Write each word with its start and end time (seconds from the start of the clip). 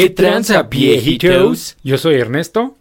¿Qué 0.00 0.08
tranza, 0.08 0.62
viejitos? 0.62 1.76
Yo 1.84 1.98
soy 1.98 2.14
Ernesto. 2.14 2.74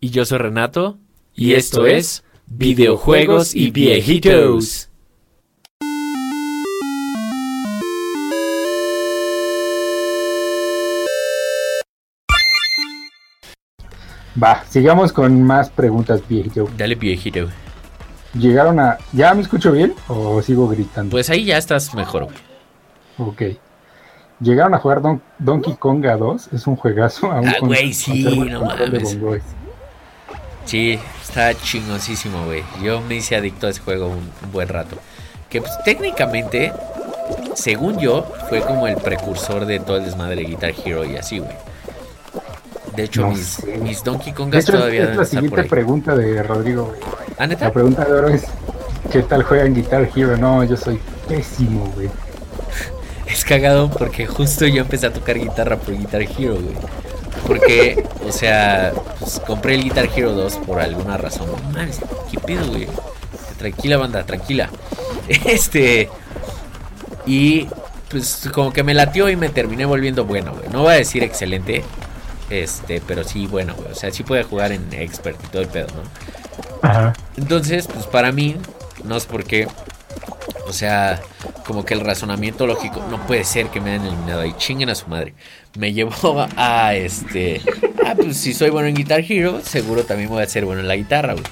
Y 0.00 0.08
yo 0.08 0.24
soy 0.24 0.38
Renato. 0.38 0.96
Y 1.34 1.52
esto 1.52 1.86
es 1.86 2.24
Videojuegos 2.46 3.54
y 3.54 3.70
Viejitos. 3.70 4.88
Va, 14.42 14.64
sigamos 14.70 15.12
con 15.12 15.42
más 15.42 15.68
preguntas, 15.68 16.26
viejito. 16.26 16.70
Dale, 16.78 16.94
viejito. 16.94 17.50
Llegaron 18.32 18.80
a. 18.80 18.96
¿Ya 19.12 19.34
me 19.34 19.42
escucho 19.42 19.72
bien 19.72 19.94
o 20.08 20.40
sigo 20.40 20.66
gritando? 20.68 21.10
Pues 21.10 21.28
ahí 21.28 21.44
ya 21.44 21.58
estás 21.58 21.94
mejor, 21.94 22.24
güey. 22.24 22.38
Ok. 23.18 23.42
Llegaron 24.40 24.74
a 24.74 24.78
jugar 24.78 25.02
Don- 25.02 25.22
Donkey 25.38 25.74
Konga 25.74 26.16
2. 26.16 26.48
Es 26.52 26.66
un 26.66 26.76
juegazo. 26.76 27.30
aún 27.30 27.48
Ah, 27.48 27.54
güey, 27.60 27.92
sí, 27.92 28.24
no 28.24 28.64
mames. 28.64 29.16
Sí, 30.64 30.98
está 31.22 31.54
chingosísimo, 31.54 32.44
güey. 32.46 32.62
Yo 32.82 33.00
me 33.02 33.16
hice 33.16 33.36
adicto 33.36 33.66
a 33.66 33.70
ese 33.70 33.80
juego 33.80 34.06
un, 34.08 34.30
un 34.44 34.52
buen 34.52 34.68
rato. 34.68 34.96
Que 35.48 35.60
pues, 35.60 35.72
técnicamente, 35.84 36.72
según 37.54 37.98
yo, 37.98 38.24
fue 38.48 38.60
como 38.60 38.86
el 38.86 38.96
precursor 38.96 39.66
de 39.66 39.80
todo 39.80 39.96
el 39.96 40.04
desmadre 40.04 40.36
de 40.36 40.44
Guitar 40.44 40.72
Hero 40.84 41.04
y 41.04 41.16
así, 41.16 41.38
güey. 41.40 41.56
De 42.94 43.04
hecho, 43.04 43.22
No 43.22 43.28
mis, 43.30 44.02
Donkey 44.04 44.32
Kongas 44.32 44.64
hecho, 44.64 44.72
todavía 44.78 45.10
es, 45.10 45.16
la 45.16 45.24
siguiente 45.24 45.64
pregunta 45.64 46.14
de 46.16 46.42
Rodrigo. 46.42 46.86
güey. 46.86 47.00
¿Ah, 47.38 47.46
neta? 47.46 47.66
La 47.66 47.72
pregunta 47.72 48.04
de 48.04 48.12
oro 48.12 48.28
es: 48.28 48.44
¿Qué 49.12 49.22
tal 49.22 49.42
juegan 49.42 49.74
Guitar 49.74 50.08
Hero? 50.14 50.36
No, 50.36 50.62
yo 50.64 50.76
soy 50.76 51.00
pésimo, 51.28 51.90
güey. 51.94 52.08
Es 53.30 53.44
cagado 53.44 53.90
porque 53.90 54.26
justo 54.26 54.66
yo 54.66 54.82
empecé 54.82 55.06
a 55.06 55.12
tocar 55.12 55.38
guitarra 55.38 55.76
por 55.76 55.96
Guitar 55.96 56.22
Hero, 56.22 56.54
güey. 56.54 56.74
Porque, 57.46 58.04
o 58.26 58.32
sea, 58.32 58.92
pues 59.18 59.40
compré 59.46 59.74
el 59.74 59.84
Guitar 59.84 60.08
Hero 60.14 60.32
2 60.32 60.56
por 60.66 60.80
alguna 60.80 61.16
razón. 61.16 61.48
Mames, 61.72 62.00
¿qué 62.30 62.38
pedo, 62.38 62.66
güey? 62.68 62.88
Tranquila, 63.58 63.96
banda, 63.96 64.24
tranquila. 64.24 64.70
Este. 65.28 66.08
Y 67.26 67.68
pues 68.08 68.48
como 68.52 68.72
que 68.72 68.82
me 68.82 68.94
latió 68.94 69.28
y 69.28 69.36
me 69.36 69.48
terminé 69.48 69.84
volviendo 69.84 70.24
bueno, 70.24 70.52
güey. 70.52 70.68
No 70.70 70.82
voy 70.82 70.94
a 70.94 70.96
decir 70.96 71.22
excelente. 71.22 71.84
Este, 72.50 73.00
pero 73.06 73.22
sí 73.22 73.46
bueno, 73.46 73.74
güey. 73.74 73.92
O 73.92 73.94
sea, 73.94 74.10
sí 74.10 74.24
puede 74.24 74.42
jugar 74.42 74.72
en 74.72 74.92
expert 74.92 75.38
y 75.44 75.46
todo 75.48 75.62
el 75.62 75.68
pedo, 75.68 75.86
¿no? 75.94 76.88
Ajá. 76.88 77.12
Entonces, 77.36 77.86
pues 77.86 78.06
para 78.06 78.32
mí, 78.32 78.56
no 79.04 79.16
es 79.16 79.26
porque, 79.26 79.68
o 80.66 80.72
sea, 80.72 81.20
como 81.66 81.84
que 81.84 81.94
el 81.94 82.00
razonamiento 82.00 82.66
lógico, 82.66 83.04
no 83.10 83.26
puede 83.26 83.44
ser 83.44 83.68
que 83.68 83.80
me 83.80 83.90
hayan 83.90 84.06
eliminado 84.06 84.40
ahí, 84.40 84.54
chinguen 84.56 84.90
a 84.90 84.94
su 84.94 85.08
madre. 85.08 85.34
Me 85.76 85.92
llevó 85.92 86.46
a 86.56 86.94
este, 86.94 87.60
ah, 88.06 88.14
pues 88.16 88.36
si 88.36 88.54
soy 88.54 88.70
bueno 88.70 88.88
en 88.88 88.94
Guitar 88.94 89.24
Hero, 89.26 89.60
seguro 89.62 90.04
también 90.04 90.28
voy 90.28 90.42
a 90.42 90.46
ser 90.46 90.64
bueno 90.64 90.80
en 90.80 90.88
la 90.88 90.96
guitarra, 90.96 91.34
güey. 91.34 91.44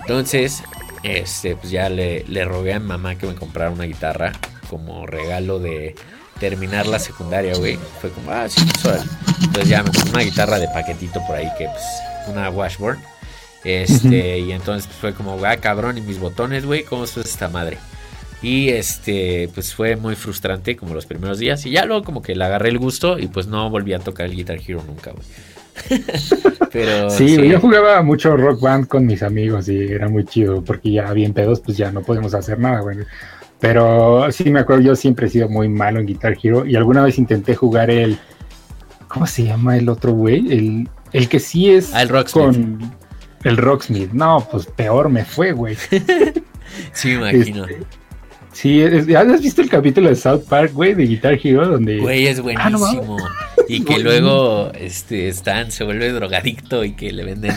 Entonces, 0.00 0.62
este, 1.02 1.56
pues 1.56 1.70
ya 1.70 1.88
le, 1.88 2.24
le 2.28 2.44
rogué 2.44 2.74
a 2.74 2.80
mi 2.80 2.86
mamá 2.86 3.16
que 3.16 3.26
me 3.26 3.34
comprara 3.34 3.70
una 3.70 3.84
guitarra 3.84 4.32
como 4.68 5.06
regalo 5.06 5.58
de 5.58 5.94
terminar 6.40 6.86
la 6.86 6.98
secundaria, 6.98 7.54
güey. 7.56 7.78
Fue 8.00 8.10
como, 8.10 8.30
ah, 8.30 8.48
sí, 8.48 8.60
pues 8.64 8.84
órale. 8.84 9.10
Entonces 9.42 9.68
ya 9.68 9.82
me 9.82 9.90
compré 9.92 10.10
una 10.10 10.22
guitarra 10.22 10.58
de 10.58 10.68
paquetito 10.68 11.20
por 11.26 11.36
ahí, 11.36 11.48
que 11.56 11.66
pues, 11.66 11.84
una 12.28 12.50
washboard. 12.50 12.98
Este, 13.64 14.38
y 14.38 14.52
entonces 14.52 14.86
pues, 14.86 14.98
fue 14.98 15.14
como, 15.14 15.44
ah, 15.44 15.56
cabrón, 15.56 15.98
y 15.98 16.00
mis 16.00 16.18
botones, 16.18 16.64
güey, 16.64 16.84
¿cómo 16.84 17.04
es 17.04 17.16
esta 17.16 17.48
madre? 17.48 17.78
Y 18.42 18.68
este, 18.68 19.48
pues 19.54 19.74
fue 19.74 19.96
muy 19.96 20.14
frustrante 20.14 20.76
como 20.76 20.94
los 20.94 21.06
primeros 21.06 21.38
días. 21.38 21.64
Y 21.66 21.70
ya 21.70 21.84
luego 21.84 22.04
como 22.04 22.22
que 22.22 22.36
le 22.36 22.44
agarré 22.44 22.68
el 22.68 22.78
gusto 22.78 23.18
y 23.18 23.26
pues 23.26 23.46
no 23.48 23.68
volví 23.70 23.92
a 23.94 23.98
tocar 23.98 24.26
el 24.26 24.36
Guitar 24.36 24.58
Hero 24.64 24.82
nunca, 24.86 25.10
güey. 25.12 25.24
Pero 26.72 27.10
Sí, 27.10 27.48
yo 27.48 27.60
jugaba 27.60 28.02
mucho 28.02 28.36
rock 28.36 28.60
band 28.60 28.86
con 28.88 29.06
mis 29.06 29.22
amigos 29.22 29.68
y 29.68 29.78
era 29.92 30.08
muy 30.08 30.24
chido 30.24 30.62
porque 30.62 30.90
ya 30.92 31.12
bien 31.12 31.32
pedos, 31.32 31.60
pues 31.60 31.76
ya 31.76 31.90
no 31.90 32.02
podemos 32.02 32.34
hacer 32.34 32.58
nada, 32.58 32.80
güey. 32.80 32.98
Pero 33.60 34.30
sí 34.30 34.50
me 34.50 34.60
acuerdo, 34.60 34.82
yo 34.82 34.96
siempre 34.96 35.26
he 35.26 35.30
sido 35.30 35.48
muy 35.48 35.68
malo 35.68 35.98
en 35.98 36.06
Guitar 36.06 36.36
Hero 36.40 36.64
y 36.64 36.76
alguna 36.76 37.02
vez 37.02 37.18
intenté 37.18 37.54
jugar 37.56 37.90
el. 37.90 38.18
¿Cómo 39.08 39.26
se 39.26 39.44
llama 39.44 39.76
el 39.76 39.88
otro 39.88 40.12
güey? 40.12 40.52
El, 40.52 40.88
el 41.12 41.28
que 41.28 41.40
sí 41.40 41.70
es 41.70 41.92
Ah, 41.94 42.02
el 42.02 42.08
Rocksmith. 42.08 42.44
con 42.44 42.92
el 43.44 43.56
Rocksmith. 43.56 44.12
No, 44.12 44.46
pues 44.50 44.66
peor 44.66 45.08
me 45.08 45.24
fue, 45.24 45.52
güey. 45.52 45.76
Sí, 46.92 47.08
me 47.16 47.30
imagino. 47.32 47.64
Este, 47.64 47.80
Sí, 48.52 48.82
¿has 48.82 49.42
visto 49.42 49.62
el 49.62 49.68
capítulo 49.68 50.08
de 50.08 50.16
South 50.16 50.42
Park, 50.48 50.72
güey, 50.72 50.94
de 50.94 51.06
Guitar 51.06 51.38
Hero? 51.42 51.68
Donde. 51.68 51.98
Güey, 51.98 52.26
es 52.26 52.42
Ah, 52.56 52.70
no 52.70 52.78
buenísimo. 52.78 53.16
y 53.68 53.84
que 53.84 53.98
luego 53.98 54.72
este 54.74 55.28
Stan 55.28 55.70
se 55.70 55.84
vuelve 55.84 56.10
drogadicto 56.12 56.84
y 56.84 56.92
que 56.92 57.12
le 57.12 57.24
venden 57.24 57.54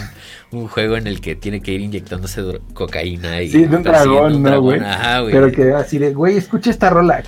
un 0.52 0.68
juego 0.68 0.98
en 0.98 1.08
el 1.08 1.22
que 1.22 1.36
tiene 1.36 1.62
que 1.62 1.72
ir 1.72 1.82
inyectándose 1.82 2.44
cocaína 2.74 3.42
y 3.42 3.50
Sí, 3.50 3.66
de 3.66 3.78
un 3.78 3.84
dragón, 3.84 4.44
¿no, 4.44 4.62
güey? 4.62 4.80
Ajá, 4.80 5.22
güey. 5.22 5.34
Pero 5.34 5.52
que 5.52 5.74
así 5.74 5.98
de, 5.98 6.14
güey, 6.14 6.38
escucha 6.38 6.70
esta 6.70 6.90
rola. 6.90 7.24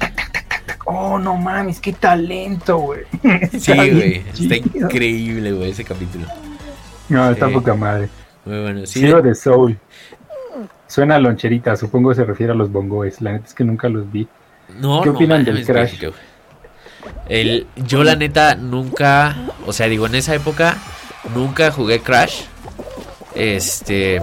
Oh, 0.85 1.17
no 1.17 1.37
mames, 1.37 1.79
qué 1.79 1.93
talento, 1.93 2.77
güey. 2.77 3.01
Sí, 3.57 3.73
güey. 3.73 4.23
Está 4.37 4.57
increíble, 4.57 5.53
güey, 5.53 5.71
ese 5.71 5.83
capítulo. 5.85 6.25
No, 7.09 7.31
está 7.31 7.49
poca 7.49 7.73
madre. 7.73 8.09
Muy 8.45 8.61
bueno. 8.61 8.85
Sí, 8.85 9.01
de 9.01 9.35
Soul. 9.35 9.79
Suena 10.87 11.15
a 11.15 11.19
loncherita, 11.19 11.75
supongo 11.75 12.09
que 12.09 12.15
se 12.15 12.25
refiere 12.25 12.53
a 12.53 12.55
los 12.55 12.71
bongoes. 12.71 13.21
La 13.21 13.31
neta 13.31 13.45
es 13.45 13.53
que 13.53 13.63
nunca 13.63 13.89
los 13.89 14.11
vi. 14.11 14.27
No, 14.79 15.01
¿Qué 15.01 15.09
no 15.09 15.15
opinan 15.15 15.43
del 15.43 15.65
Crash? 15.65 16.03
El, 17.27 17.67
yo 17.75 18.03
la 18.03 18.15
neta 18.15 18.55
nunca, 18.55 19.35
o 19.65 19.73
sea, 19.73 19.87
digo, 19.87 20.05
en 20.05 20.15
esa 20.15 20.35
época 20.35 20.77
nunca 21.33 21.71
jugué 21.71 21.99
Crash. 21.99 22.43
Este, 23.35 24.21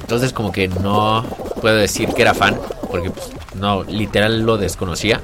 entonces 0.00 0.32
como 0.32 0.52
que 0.52 0.68
no 0.68 1.24
puedo 1.60 1.76
decir 1.76 2.10
que 2.10 2.22
era 2.22 2.34
fan, 2.34 2.58
porque 2.90 3.10
pues, 3.10 3.30
no, 3.54 3.84
literal 3.84 4.42
lo 4.42 4.58
desconocía. 4.58 5.20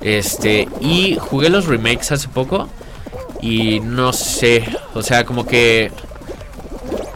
Este, 0.00 0.68
y 0.80 1.16
jugué 1.20 1.50
los 1.50 1.66
remakes 1.66 2.12
hace 2.12 2.28
poco 2.28 2.68
y 3.40 3.80
no 3.80 4.12
sé, 4.12 4.64
o 4.94 5.02
sea, 5.02 5.24
como 5.24 5.46
que 5.46 5.90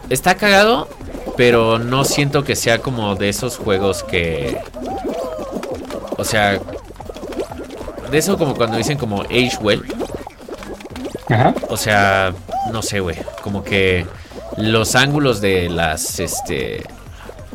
está 0.09 0.35
cagado, 0.35 0.89
pero 1.37 1.79
no 1.79 2.03
siento 2.03 2.43
que 2.43 2.55
sea 2.55 2.79
como 2.79 3.15
de 3.15 3.29
esos 3.29 3.57
juegos 3.57 4.03
que 4.03 4.61
o 6.17 6.23
sea, 6.23 6.59
de 8.11 8.17
eso 8.17 8.37
como 8.37 8.55
cuando 8.55 8.77
dicen 8.77 8.97
como 8.97 9.23
age 9.23 9.57
well, 9.61 9.83
Ajá. 11.29 11.53
o 11.69 11.77
sea, 11.77 12.33
no 12.71 12.81
sé, 12.81 12.99
güey, 12.99 13.17
como 13.41 13.63
que 13.63 14.05
los 14.57 14.95
ángulos 14.95 15.41
de 15.41 15.69
las, 15.69 16.19
este, 16.19 16.83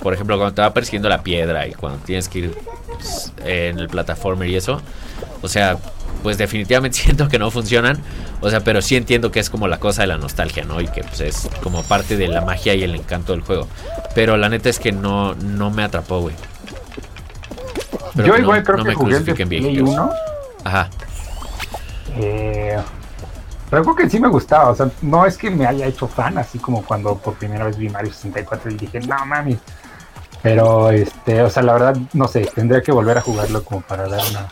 por 0.02 0.12
ejemplo, 0.12 0.36
cuando 0.36 0.54
te 0.54 0.62
va 0.62 0.74
persiguiendo 0.74 1.08
la 1.08 1.22
piedra 1.22 1.66
y 1.66 1.72
cuando 1.72 1.98
tienes 2.04 2.28
que 2.28 2.40
ir 2.40 2.58
pues, 2.92 3.32
en 3.44 3.78
el 3.78 3.88
plataformer 3.88 4.48
y 4.48 4.56
eso, 4.56 4.82
o 5.42 5.48
sea, 5.48 5.78
pues 6.22 6.38
definitivamente 6.38 6.98
siento 7.02 7.28
que 7.28 7.38
no 7.38 7.50
funcionan, 7.50 7.98
o 8.40 8.50
sea, 8.50 8.60
pero 8.60 8.82
sí 8.82 8.96
entiendo 8.96 9.30
que 9.30 9.40
es 9.40 9.50
como 9.50 9.68
la 9.68 9.78
cosa 9.78 10.02
de 10.02 10.08
la 10.08 10.18
nostalgia, 10.18 10.64
¿no? 10.64 10.80
Y 10.80 10.88
que 10.88 11.02
pues 11.02 11.20
es 11.20 11.48
como 11.62 11.82
parte 11.82 12.16
de 12.16 12.28
la 12.28 12.40
magia 12.42 12.74
y 12.74 12.82
el 12.82 12.94
encanto 12.94 13.32
del 13.32 13.42
juego, 13.42 13.66
pero 14.14 14.36
la 14.36 14.48
neta 14.48 14.68
es 14.68 14.78
que 14.78 14.92
no, 14.92 15.34
no 15.34 15.70
me 15.70 15.82
atrapó, 15.84 16.20
güey. 16.20 16.34
Yo 18.14 18.26
no- 18.26 18.38
igual 18.38 18.64
creo 18.64 18.78
no 18.78 18.84
que 18.84 18.88
me 18.90 18.94
jugué 18.94 19.16
el 19.16 19.24
de. 19.24 19.82
1. 19.82 20.10
Ajá. 20.64 20.90
Eh, 22.16 22.76
pero 23.70 23.82
creo 23.82 23.96
que 23.96 24.10
sí 24.10 24.18
me 24.18 24.28
gustaba. 24.28 24.70
O 24.70 24.74
sea, 24.74 24.88
no 25.02 25.24
es 25.26 25.36
que 25.36 25.50
me 25.50 25.66
haya 25.66 25.86
hecho 25.86 26.08
fan, 26.08 26.38
así 26.38 26.58
como 26.58 26.82
cuando 26.84 27.16
por 27.16 27.34
primera 27.34 27.64
vez 27.66 27.76
vi 27.76 27.88
Mario 27.88 28.12
64 28.12 28.70
y 28.70 28.74
dije, 28.74 29.00
no 29.00 29.24
mami. 29.26 29.58
Pero, 30.42 30.90
este, 30.90 31.42
o 31.42 31.50
sea, 31.50 31.62
la 31.62 31.72
verdad, 31.74 31.96
no 32.12 32.28
sé, 32.28 32.48
tendría 32.54 32.80
que 32.80 32.92
volver 32.92 33.18
a 33.18 33.20
jugarlo 33.20 33.62
como 33.64 33.80
para 33.82 34.08
dar 34.08 34.20
una, 34.30 34.48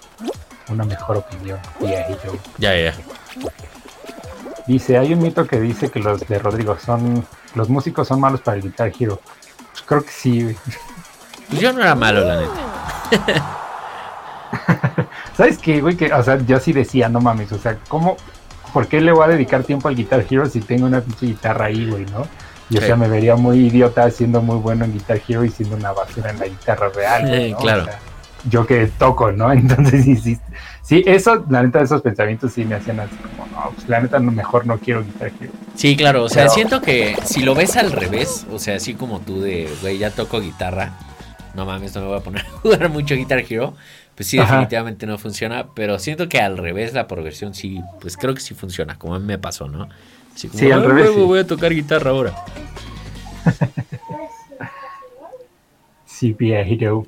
una 0.69 0.84
mejor 0.84 1.19
opinión. 1.19 1.59
viejito. 1.81 2.37
Ya, 2.59 2.75
ya, 2.75 2.91
ya. 2.91 2.94
Dice, 4.66 4.98
hay 4.98 5.13
un 5.15 5.21
mito 5.22 5.47
que 5.47 5.60
dice 5.60 5.91
que 5.91 6.01
los 6.01 6.21
de 6.27 6.39
Rodrigo 6.39 6.77
son, 6.78 7.24
los 7.54 7.68
músicos 7.68 8.09
son 8.09 8.21
malos 8.21 8.41
para 8.41 8.57
el 8.57 8.63
Guitar 8.65 8.92
Hero. 8.98 9.21
Pues 9.72 9.83
creo 9.86 10.03
que 10.04 10.10
sí. 10.10 10.57
Pues 11.48 11.60
yo 11.60 11.72
no 11.72 11.80
era 11.80 11.95
malo, 11.95 12.21
la 12.24 12.41
neta. 12.41 13.47
¿Sabes 15.36 15.59
qué, 15.59 15.80
güey? 15.80 15.97
Que, 15.97 16.13
o 16.13 16.22
sea, 16.22 16.39
yo 16.39 16.59
sí 16.59 16.72
decía, 16.72 17.09
no 17.09 17.21
mames, 17.21 17.53
o 17.53 17.59
sea, 17.59 17.78
¿cómo, 17.89 18.16
por 18.72 18.89
qué 18.89 19.01
le 19.01 19.12
voy 19.12 19.24
a 19.24 19.28
dedicar 19.28 19.62
tiempo 19.65 19.89
al 19.89 19.95
Guitar 19.95 20.24
Hero 20.28 20.47
si 20.48 20.60
tengo 20.60 20.86
una 20.86 21.01
pinche 21.01 21.27
guitarra 21.27 21.66
ahí, 21.66 21.89
güey, 21.89 22.07
no? 22.07 22.27
Y 22.69 22.78
o 22.78 22.80
Sí. 22.80 22.86
sea, 22.86 22.97
me 22.97 23.07
vería 23.07 23.36
muy 23.36 23.59
idiota 23.66 24.10
siendo 24.10 24.42
muy 24.42 24.57
bueno 24.57 24.84
en 24.84 24.92
Guitar 24.92 25.21
Hero 25.28 25.45
y 25.45 25.51
siendo 25.51 25.77
una 25.77 25.92
basura 25.92 26.30
en 26.30 26.39
la 26.41 26.47
guitarra 26.47 26.89
real, 26.89 27.51
¿no? 27.53 27.57
Claro. 27.59 27.83
O 27.83 27.84
sea, 27.84 27.98
yo 28.48 28.66
que 28.66 28.87
toco, 28.98 29.33
¿no? 29.33 29.53
Entonces, 29.53 30.04
sí, 30.04 30.16
sí, 30.16 30.39
sí, 30.83 31.03
eso, 31.07 31.45
la 31.51 31.63
neta, 31.63 31.81
esos 31.81 32.03
pensamientos 32.03 32.53
sí 32.53 32.65
me 32.65 32.77
hacían 32.77 33.01
así 33.01 33.16
como, 33.16 33.47
no, 33.47 33.71
pues 33.75 33.89
la 33.89 34.01
neta, 34.01 34.19
no, 34.19 34.31
mejor 34.33 34.66
no 34.66 34.78
quiero 34.78 35.04
Guitar 35.04 35.33
Hero. 35.41 35.53
Sí, 35.75 35.97
claro, 35.97 36.25
o 36.25 36.28
sea, 36.28 36.45
Pero- 36.45 36.54
siento 36.54 36.83
que 36.83 37.16
si 37.25 37.43
lo 37.43 37.54
ves 37.54 37.77
al 37.77 37.93
revés, 37.93 38.47
o 38.51 38.59
sea, 38.59 38.77
así 38.77 38.95
como 38.95 39.21
tú 39.21 39.41
de, 39.41 39.69
güey, 39.81 39.98
ya 39.98 40.10
toco 40.10 40.41
guitarra, 40.41 40.93
no 41.54 41.66
mames, 41.66 41.95
no 41.95 42.03
me 42.03 42.07
voy 42.09 42.19
a 42.19 42.22
poner 42.22 42.47
a 42.47 42.51
jugar 42.51 42.89
mucho 42.89 43.15
Guitar 43.15 43.45
Hero, 43.48 43.75
pues 44.15 44.28
sí, 44.28 44.39
definitivamente 44.39 45.07
no 45.07 45.19
funciona, 45.19 45.66
pero 45.75 45.98
siento 45.98 46.28
que 46.28 46.41
al 46.41 46.57
revés 46.57 46.95
la 46.95 47.07
progresión 47.07 47.54
sí, 47.54 47.81
pues 48.01 48.16
creo 48.16 48.34
que 48.34 48.41
sí 48.41 48.54
funciona, 48.54 48.98
como 48.98 49.15
a 49.15 49.19
mí 49.19 49.27
me 49.27 49.39
pasó, 49.39 49.69
¿no? 49.69 49.89
sí, 50.34 50.71
al 50.71 50.84
revés. 50.84 51.15
Voy 51.15 51.39
a 51.39 51.47
tocar 51.47 51.72
guitarra 51.72 52.10
ahora. 52.10 52.34
sí, 56.07 56.33
viejito. 56.33 57.07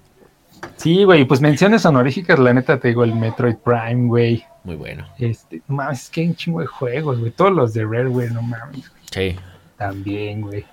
Sí, 0.78 1.02
güey, 1.02 1.24
pues 1.24 1.40
menciones 1.40 1.84
honoríficas, 1.84 2.38
la 2.38 2.54
neta 2.54 2.78
te 2.78 2.88
digo, 2.88 3.02
el 3.02 3.14
Metroid 3.14 3.56
Prime, 3.56 4.06
güey. 4.06 4.44
Muy 4.62 4.76
bueno. 4.76 5.06
Este, 5.18 5.60
mames, 5.66 6.04
es 6.04 6.10
que 6.10 6.20
hay 6.20 6.28
un 6.28 6.36
chingo 6.36 6.60
de 6.60 6.66
juegos, 6.66 7.18
güey. 7.18 7.32
Todos 7.32 7.52
los 7.52 7.74
de 7.74 7.84
Rareware, 7.84 8.30
no 8.30 8.42
mames. 8.42 8.90
Sí. 9.10 9.34
También, 9.76 10.42
güey. 10.42 10.64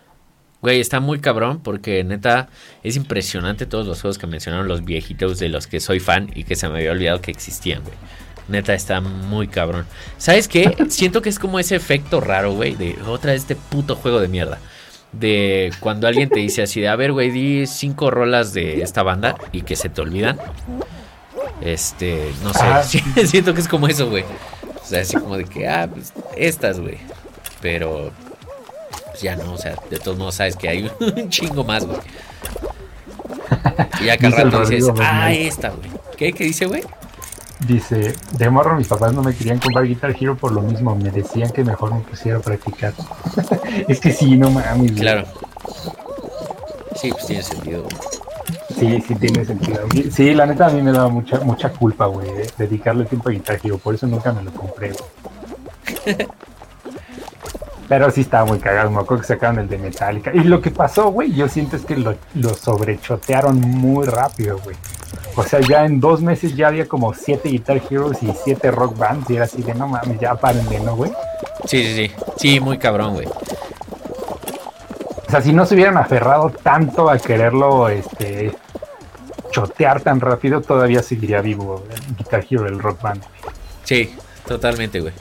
Güey, 0.62 0.80
está 0.80 1.00
muy 1.00 1.20
cabrón 1.20 1.60
porque 1.60 2.04
neta 2.04 2.50
es 2.84 2.96
impresionante 2.96 3.66
todos 3.66 3.86
los 3.88 4.02
juegos 4.02 4.18
que 4.18 4.28
mencionaron 4.28 4.68
los 4.68 4.86
viejitos 4.86 5.40
de 5.40 5.50
los 5.50 5.68
que 5.68 5.80
soy 5.80 6.00
fan 6.00 6.32
y 6.34 6.44
que 6.44 6.56
se 6.56 6.68
me 6.70 6.78
había 6.78 6.92
olvidado 6.92 7.22
que 7.22 7.32
existían, 7.32 7.82
güey. 7.84 7.96
Neta 8.48 8.76
está 8.76 9.02
muy 9.02 9.48
cabrón. 9.48 9.86
¿Sabes 10.18 10.48
qué? 10.48 10.76
Siento 10.90 11.22
que 11.22 11.30
es 11.30 11.40
como 11.40 11.60
ese 11.60 11.76
efecto 11.76 12.22
raro, 12.22 12.54
güey, 12.54 12.76
de 12.76 12.96
otra 13.08 13.32
vez 13.32 13.42
este 13.42 13.56
puto 13.56 13.96
juego 13.96 14.20
de 14.20 14.28
mierda. 14.28 14.60
De 15.20 15.72
cuando 15.80 16.08
alguien 16.08 16.30
te 16.30 16.40
dice 16.40 16.64
así 16.64 16.82
de, 16.82 16.90
a 16.90 16.96
ver, 16.96 17.12
güey, 17.12 17.32
di 17.32 17.68
cinco 17.68 18.12
rolas 18.12 18.54
de 18.54 18.82
esta 18.82 19.04
banda 19.04 19.36
y 19.52 19.62
que 19.62 19.76
se 19.76 19.90
te 19.90 20.02
olvidan. 20.02 20.38
Este, 21.62 22.32
no 22.44 22.54
sé, 22.54 23.26
siento 23.28 23.54
que 23.54 23.62
es 23.62 23.68
como 23.68 23.88
eso, 23.88 24.10
güey. 24.10 24.24
O 24.82 24.86
sea, 24.86 25.02
así 25.02 25.16
como 25.16 25.38
de 25.38 25.46
que, 25.46 25.68
ah, 25.68 25.90
pues 25.92 26.14
estas, 26.36 26.80
güey. 26.80 26.98
Pero 27.62 28.12
pues 29.10 29.22
ya 29.22 29.36
no, 29.36 29.54
o 29.54 29.58
sea, 29.58 29.76
de 29.90 29.98
todos 29.98 30.18
modos 30.18 30.36
sabes 30.36 30.58
que 30.58 30.68
hay 30.68 30.92
un 31.00 31.30
chingo 31.30 31.64
más, 31.64 31.86
güey. 31.86 32.00
Y 34.02 34.10
acá 34.10 34.30
rato 34.30 34.66
dices, 34.66 34.92
ah, 35.00 35.32
esta, 35.32 35.70
güey. 35.70 35.90
¿Qué? 36.18 36.34
¿Qué 36.34 36.44
dice, 36.44 36.66
güey? 36.66 36.84
Dice, 37.60 38.14
de 38.38 38.50
morro 38.50 38.76
mis 38.76 38.88
papás 38.88 39.14
no 39.14 39.24
me 39.24 39.34
querían 39.34 39.60
comprar 39.60 39.86
Guitar 39.86 40.16
Hero 40.20 40.36
por 40.36 40.52
lo 40.52 40.62
mismo, 40.62 40.96
me 40.96 41.10
decían 41.10 41.52
que 41.52 41.64
mejor 41.64 41.94
me 41.94 42.02
pusiera 42.02 42.38
a 42.38 42.42
practicar. 42.42 42.94
es 43.88 44.00
que 44.00 44.12
sí, 44.12 44.38
no 44.38 44.52
mames. 44.52 44.92
Claro. 44.92 45.26
Sí, 46.96 47.12
pues 47.12 47.26
tiene 47.26 47.44
sentido. 47.44 47.88
Sí, 48.78 49.04
sí 49.08 49.16
tiene 49.16 49.46
sentido. 49.46 49.88
Sí, 50.12 50.34
la 50.34 50.46
neta 50.46 50.68
a 50.68 50.70
mí 50.70 50.82
me 50.82 50.92
daba 50.92 51.08
mucha 51.08 51.40
mucha 51.40 51.70
culpa, 51.70 52.06
güey, 52.08 52.28
dedicarle 52.58 53.06
tiempo 53.06 53.30
a 53.30 53.32
Guitar 53.32 53.60
Hero, 53.64 53.78
por 53.78 53.96
eso 53.96 54.06
nunca 54.06 54.34
me 54.34 54.44
lo 54.44 54.52
compré, 54.52 54.92
güey. 54.92 56.18
Pero 57.88 58.10
sí 58.10 58.22
estaba 58.22 58.46
muy 58.46 58.60
cagado, 58.60 58.90
me 58.90 59.00
acuerdo 59.00 59.22
que 59.22 59.28
sacaron 59.28 59.60
el 59.60 59.68
de 59.68 59.78
Metallica. 59.78 60.32
Y 60.34 60.40
lo 60.40 60.62
que 60.62 60.72
pasó, 60.72 61.12
güey, 61.12 61.34
yo 61.34 61.48
siento 61.48 61.76
es 61.76 61.86
que 61.86 61.96
lo, 61.96 62.16
lo 62.34 62.54
sobrechotearon 62.56 63.60
muy 63.60 64.08
rápido, 64.08 64.60
güey. 64.64 64.76
O 65.36 65.44
sea, 65.44 65.60
ya 65.60 65.86
en 65.86 66.00
dos 66.00 66.22
meses 66.22 66.56
ya 66.56 66.68
había 66.68 66.88
como 66.88 67.14
siete 67.14 67.50
Guitar 67.50 67.82
Heroes 67.90 68.22
y 68.24 68.32
siete 68.44 68.72
Rock 68.72 68.98
Bands. 68.98 69.30
Y 69.30 69.36
era 69.36 69.46
así 69.46 69.62
de, 69.62 69.74
no 69.74 69.88
mames, 69.88 70.20
ya 70.20 70.36
párenle, 70.36 70.80
¿no, 70.80 70.96
güey? 70.96 71.12
Sí, 71.66 71.84
sí, 71.84 71.96
sí. 71.96 72.12
Sí, 72.38 72.60
muy 72.60 72.78
cabrón, 72.78 73.14
güey. 73.14 73.28
O 73.28 75.32
sea, 75.32 75.42
si 75.42 75.54
no 75.54 75.66
se 75.66 75.76
hubieran 75.76 75.98
aferrado 75.98 76.50
tanto 76.50 77.10
a 77.10 77.18
quererlo, 77.18 77.90
este, 77.90 78.52
chotear 79.52 80.02
tan 80.02 80.20
rápido, 80.20 80.62
todavía 80.62 81.02
seguiría 81.02 81.42
vivo 81.42 81.84
el 81.90 82.16
Guitar 82.18 82.46
Hero, 82.50 82.68
el 82.68 82.80
Rock 82.80 83.02
Band. 83.02 83.24
Sí, 83.84 84.16
totalmente, 84.46 85.00
güey. 85.00 85.14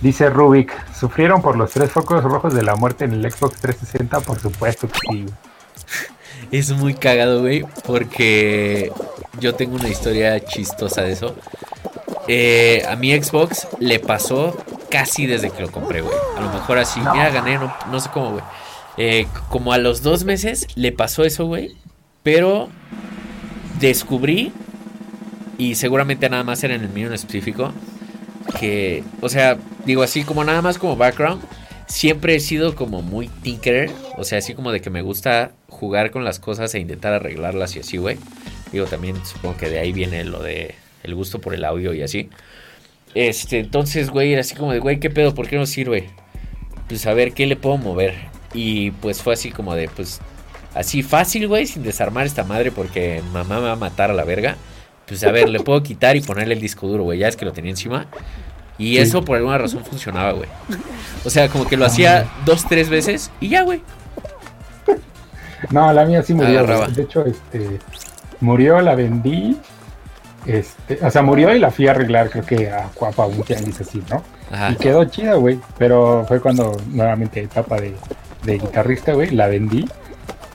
Dice 0.00 0.30
Rubik, 0.30 0.72
¿sufrieron 0.92 1.42
por 1.42 1.56
los 1.56 1.70
tres 1.70 1.92
focos 1.92 2.24
rojos 2.24 2.54
de 2.54 2.62
la 2.62 2.74
muerte 2.74 3.04
en 3.04 3.12
el 3.12 3.30
Xbox 3.30 3.60
360? 3.60 4.20
Por 4.20 4.40
supuesto 4.40 4.88
que 4.88 4.98
sí. 5.08 5.26
Es 6.52 6.70
muy 6.70 6.92
cagado, 6.92 7.40
güey, 7.40 7.64
porque 7.86 8.92
yo 9.40 9.54
tengo 9.54 9.76
una 9.76 9.88
historia 9.88 10.38
chistosa 10.44 11.00
de 11.00 11.12
eso. 11.12 11.34
Eh, 12.28 12.84
a 12.86 12.94
mi 12.94 13.10
Xbox 13.10 13.66
le 13.80 13.98
pasó 13.98 14.54
casi 14.90 15.26
desde 15.26 15.48
que 15.50 15.62
lo 15.62 15.72
compré, 15.72 16.02
güey. 16.02 16.14
A 16.36 16.42
lo 16.42 16.52
mejor 16.52 16.76
así, 16.76 17.00
mira, 17.00 17.30
gané, 17.30 17.58
no, 17.58 18.00
sé 18.00 18.10
cómo, 18.12 18.32
güey. 18.32 18.44
Eh, 18.98 19.26
como 19.48 19.72
a 19.72 19.78
los 19.78 20.02
dos 20.02 20.24
meses 20.24 20.66
le 20.74 20.92
pasó 20.92 21.24
eso, 21.24 21.46
güey. 21.46 21.74
Pero 22.22 22.68
descubrí, 23.80 24.52
y 25.56 25.76
seguramente 25.76 26.28
nada 26.28 26.44
más 26.44 26.62
era 26.62 26.74
en 26.74 26.82
el 26.82 26.90
mío 26.90 27.06
en 27.06 27.14
específico, 27.14 27.72
que, 28.60 29.04
o 29.22 29.30
sea, 29.30 29.56
digo 29.86 30.02
así 30.02 30.22
como 30.22 30.44
nada 30.44 30.60
más 30.60 30.76
como 30.76 30.96
background, 30.96 31.42
siempre 31.86 32.34
he 32.34 32.40
sido 32.40 32.76
como 32.76 33.00
muy 33.00 33.28
tinkerer, 33.28 33.90
o 34.18 34.24
sea, 34.24 34.38
así 34.38 34.52
como 34.52 34.70
de 34.70 34.82
que 34.82 34.90
me 34.90 35.00
gusta 35.00 35.52
jugar 35.82 36.12
con 36.12 36.24
las 36.24 36.38
cosas 36.38 36.72
e 36.76 36.78
intentar 36.78 37.12
arreglarlas 37.12 37.74
y 37.74 37.80
así, 37.80 37.96
güey. 37.96 38.16
Digo, 38.70 38.86
también 38.86 39.16
supongo 39.26 39.56
que 39.56 39.68
de 39.68 39.80
ahí 39.80 39.92
viene 39.92 40.22
lo 40.22 40.40
de 40.40 40.76
el 41.02 41.12
gusto 41.16 41.40
por 41.40 41.54
el 41.54 41.64
audio 41.64 41.92
y 41.92 42.02
así. 42.02 42.30
Este, 43.16 43.58
entonces, 43.58 44.10
güey, 44.10 44.30
era 44.30 44.42
así 44.42 44.54
como 44.54 44.72
de, 44.72 44.78
güey, 44.78 45.00
¿qué 45.00 45.10
pedo? 45.10 45.34
¿Por 45.34 45.48
qué 45.48 45.56
no 45.56 45.66
sirve? 45.66 46.08
Pues 46.86 47.04
a 47.08 47.14
ver, 47.14 47.32
¿qué 47.32 47.48
le 47.48 47.56
puedo 47.56 47.78
mover? 47.78 48.14
Y 48.54 48.92
pues 48.92 49.22
fue 49.22 49.32
así 49.32 49.50
como 49.50 49.74
de, 49.74 49.88
pues, 49.88 50.20
así 50.72 51.02
fácil, 51.02 51.48
güey, 51.48 51.66
sin 51.66 51.82
desarmar 51.82 52.26
esta 52.26 52.44
madre 52.44 52.70
porque 52.70 53.20
mamá 53.32 53.56
me 53.56 53.62
va 53.62 53.72
a 53.72 53.76
matar 53.76 54.12
a 54.12 54.14
la 54.14 54.22
verga. 54.22 54.54
Pues 55.08 55.24
a 55.24 55.32
ver, 55.32 55.48
le 55.48 55.58
puedo 55.58 55.82
quitar 55.82 56.14
y 56.14 56.20
ponerle 56.20 56.54
el 56.54 56.60
disco 56.60 56.86
duro, 56.86 57.02
güey. 57.02 57.18
Ya 57.18 57.26
es 57.26 57.34
que 57.34 57.44
lo 57.44 57.52
tenía 57.52 57.72
encima. 57.72 58.06
Y 58.78 58.98
eso 58.98 59.24
por 59.24 59.36
alguna 59.36 59.58
razón 59.58 59.84
funcionaba, 59.84 60.30
güey. 60.30 60.48
O 61.24 61.30
sea, 61.30 61.48
como 61.48 61.66
que 61.66 61.76
lo 61.76 61.86
hacía 61.86 62.30
dos, 62.44 62.68
tres 62.68 62.88
veces 62.88 63.32
y 63.40 63.48
ya, 63.48 63.62
güey. 63.62 63.82
No, 65.70 65.92
la 65.92 66.04
mía 66.04 66.22
sí 66.22 66.34
murió. 66.34 66.66
De 66.88 67.02
hecho, 67.02 67.24
este 67.24 67.78
murió, 68.40 68.80
la 68.80 68.94
vendí. 68.94 69.56
Este, 70.44 70.98
o 71.04 71.10
sea, 71.10 71.22
murió 71.22 71.54
y 71.54 71.60
la 71.60 71.70
fui 71.70 71.86
a 71.86 71.92
arreglar, 71.92 72.28
creo 72.28 72.44
que 72.44 72.70
a 72.70 72.88
Cuapa 72.94 73.26
un 73.26 73.42
dice 73.42 73.84
así, 73.84 74.02
¿no? 74.10 74.22
Y 74.70 74.74
quedó 74.76 75.04
chida, 75.04 75.34
güey. 75.34 75.58
Pero 75.78 76.24
fue 76.28 76.40
cuando 76.40 76.76
nuevamente 76.88 77.40
etapa 77.40 77.80
de, 77.80 77.94
de 78.44 78.58
guitarrista, 78.58 79.12
güey, 79.12 79.30
la 79.30 79.46
vendí. 79.46 79.88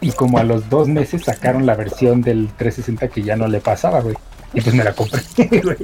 Y 0.01 0.11
como 0.11 0.37
a 0.37 0.43
los 0.43 0.69
dos 0.69 0.87
meses 0.87 1.23
sacaron 1.23 1.65
la 1.65 1.75
versión 1.75 2.21
del 2.21 2.49
360 2.57 3.07
que 3.07 3.23
ya 3.23 3.35
no 3.35 3.47
le 3.47 3.59
pasaba, 3.59 4.01
güey. 4.01 4.15
Y 4.53 4.61
pues 4.61 4.75
me 4.75 4.83
la 4.83 4.93
compré, 4.93 5.21
güey. 5.63 5.77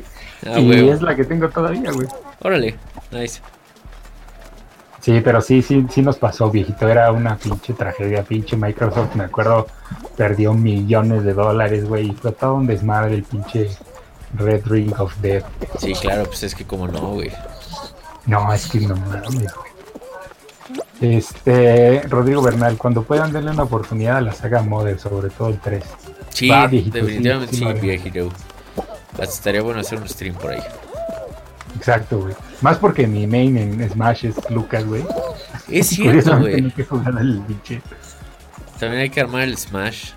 Ah, 0.45 0.59
y 0.59 0.89
es 0.89 1.01
la 1.01 1.15
que 1.15 1.23
tengo 1.23 1.49
todavía, 1.49 1.91
güey. 1.91 2.07
Órale, 2.41 2.75
nice. 3.11 3.41
Sí, 5.03 5.19
pero 5.19 5.41
sí, 5.41 5.61
sí, 5.61 5.85
sí 5.89 6.01
nos 6.01 6.15
pasó, 6.15 6.49
viejito. 6.49 6.87
Era 6.87 7.11
una 7.11 7.35
pinche 7.35 7.73
tragedia, 7.73 8.23
pinche 8.23 8.55
Microsoft, 8.55 9.15
me 9.15 9.25
acuerdo, 9.25 9.67
perdió 10.15 10.53
millones 10.53 11.25
de 11.25 11.33
dólares, 11.33 11.85
güey. 11.85 12.11
Y 12.11 12.13
fue 12.13 12.31
todo 12.31 12.55
un 12.55 12.65
desmadre 12.67 13.15
el 13.15 13.23
pinche 13.23 13.69
Red 14.37 14.65
Ring 14.65 14.97
of 14.97 15.13
Death. 15.17 15.43
Sí, 15.77 15.91
claro, 15.93 16.23
pues 16.23 16.43
es 16.43 16.55
que 16.55 16.63
como 16.63 16.87
no, 16.87 17.15
güey. 17.15 17.31
No, 18.27 18.53
es 18.53 18.65
que 18.67 18.79
no 18.79 18.95
mames, 18.95 19.53
güey. 19.53 19.67
Este, 21.01 22.01
Rodrigo 22.03 22.41
Bernal, 22.41 22.77
cuando 22.77 23.03
puedan 23.03 23.33
darle 23.33 23.51
una 23.51 23.63
oportunidad 23.63 24.15
a 24.17 24.21
la 24.21 24.31
saga 24.31 24.61
Model, 24.61 24.97
sobre 24.99 25.29
todo 25.31 25.49
el 25.49 25.59
3. 25.59 25.83
Sí, 26.29 26.49
definitivamente 26.49 27.57
sí, 27.57 27.65
viejito. 27.73 28.29
Estaría 29.19 29.61
bueno 29.61 29.81
hacer 29.81 29.99
un 29.99 30.07
stream 30.07 30.35
por 30.35 30.51
ahí. 30.51 30.63
Exacto, 31.75 32.19
güey. 32.19 32.33
Más 32.63 32.77
porque 32.77 33.05
mi 33.05 33.27
main 33.27 33.57
en 33.57 33.89
Smash 33.89 34.25
es 34.25 34.35
Lucas, 34.49 34.85
güey. 34.85 35.03
Es 35.69 35.87
cierto, 35.89 36.39
güey. 36.39 36.71
También 38.79 39.01
hay 39.01 39.09
que 39.09 39.19
armar 39.19 39.43
el 39.43 39.57
Smash. 39.57 40.11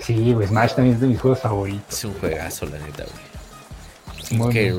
Sí, 0.00 0.32
güey, 0.32 0.48
Smash 0.48 0.72
también 0.74 0.94
es 0.94 1.02
de 1.02 1.08
mis 1.08 1.20
juegos 1.20 1.40
favoritos. 1.40 1.98
Es 1.98 2.04
un 2.06 2.14
juegazo, 2.14 2.64
la 2.64 2.78
neta, 2.78 3.04
güey. 3.04 4.38
Muy 4.38 4.52
que, 4.52 4.72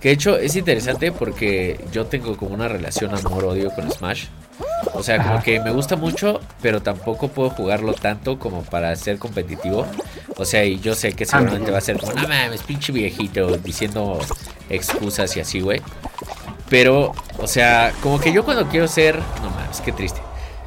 que 0.00 0.08
de 0.08 0.14
hecho 0.14 0.36
es 0.36 0.56
interesante 0.56 1.12
porque 1.12 1.84
yo 1.92 2.06
tengo 2.06 2.36
como 2.36 2.54
una 2.54 2.68
relación 2.68 3.14
amor-odio 3.14 3.70
con 3.70 3.90
Smash. 3.90 4.26
O 4.94 5.02
sea, 5.02 5.22
como 5.22 5.42
que 5.42 5.60
me 5.60 5.70
gusta 5.70 5.96
mucho, 5.96 6.40
pero 6.60 6.82
tampoco 6.82 7.28
puedo 7.28 7.50
jugarlo 7.50 7.92
tanto 7.92 8.38
como 8.38 8.62
para 8.62 8.94
ser 8.96 9.18
competitivo. 9.18 9.86
O 10.36 10.44
sea, 10.44 10.64
y 10.64 10.80
yo 10.80 10.94
sé 10.94 11.12
que 11.12 11.26
seguramente 11.26 11.70
va 11.70 11.78
a 11.78 11.82
ser 11.82 11.98
como, 11.98 12.12
no 12.12 12.22
mames, 12.22 12.62
pinche 12.62 12.92
viejito, 12.92 13.56
diciendo 13.58 14.18
excusas 14.68 15.36
y 15.36 15.40
así, 15.40 15.60
güey. 15.60 15.80
Pero, 16.68 17.12
o 17.38 17.46
sea, 17.46 17.92
como 18.02 18.20
que 18.20 18.32
yo 18.32 18.44
cuando 18.44 18.68
quiero 18.68 18.88
ser, 18.88 19.18
no 19.42 19.50
mames, 19.50 19.80
qué 19.80 19.92
triste. 19.92 20.20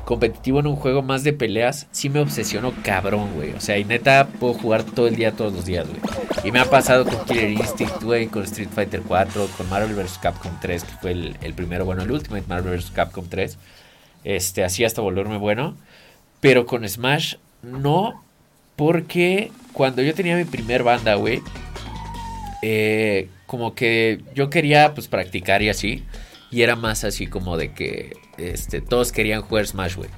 Competitivo 0.06 0.60
en 0.60 0.68
un 0.68 0.76
juego 0.76 1.02
más 1.02 1.24
de 1.24 1.32
peleas, 1.34 1.88
sí 1.92 2.10
me 2.10 2.20
obsesiono 2.20 2.74
cabrón, 2.84 3.34
güey. 3.36 3.54
O 3.54 3.62
sea, 3.62 3.78
y 3.78 3.86
neta 3.86 4.28
puedo 4.40 4.54
jugar 4.54 4.84
todo 4.84 5.08
el 5.08 5.16
día, 5.16 5.32
todos 5.32 5.54
los 5.54 5.66
días, 5.66 5.88
güey. 5.88 6.02
Y 6.44 6.52
me 6.52 6.60
ha 6.60 6.66
pasado 6.66 7.06
con 7.06 7.24
Killer 7.26 7.52
Instinct, 7.52 8.04
güey, 8.04 8.28
con 8.28 8.44
Street 8.44 8.70
Fighter 8.74 9.02
4, 9.02 9.48
con 9.58 9.70
Marvel 9.70 9.96
vs. 9.96 10.20
Capcom 10.22 10.52
3, 10.62 10.84
que 10.84 10.94
fue 11.02 11.12
el, 11.12 11.38
el 11.42 11.54
primero, 11.54 11.86
bueno, 11.86 12.02
el 12.02 12.12
Ultimate 12.12 12.46
Marvel 12.48 12.76
vs. 12.78 12.92
Capcom 12.92 13.26
3 13.30 13.58
este, 14.24 14.64
así 14.64 14.84
hasta 14.84 15.02
volverme 15.02 15.38
bueno. 15.38 15.76
Pero 16.40 16.66
con 16.66 16.88
Smash 16.88 17.36
no, 17.62 18.24
porque 18.76 19.52
cuando 19.72 20.02
yo 20.02 20.14
tenía 20.14 20.36
mi 20.36 20.46
primer 20.46 20.84
banda, 20.84 21.16
güey, 21.16 21.42
eh, 22.62 23.30
como 23.46 23.76
que 23.76 24.22
yo 24.36 24.50
quería 24.50 24.94
pues 24.94 25.08
practicar 25.08 25.62
y 25.62 25.70
así. 25.70 26.04
Y 26.54 26.62
era 26.62 26.76
más 26.76 27.04
así 27.04 27.26
como 27.26 27.58
de 27.58 27.72
que 27.72 28.16
este, 28.38 28.80
todos 28.80 29.12
querían 29.12 29.42
jugar 29.42 29.66
Smash, 29.66 29.96
güey. 29.96 30.10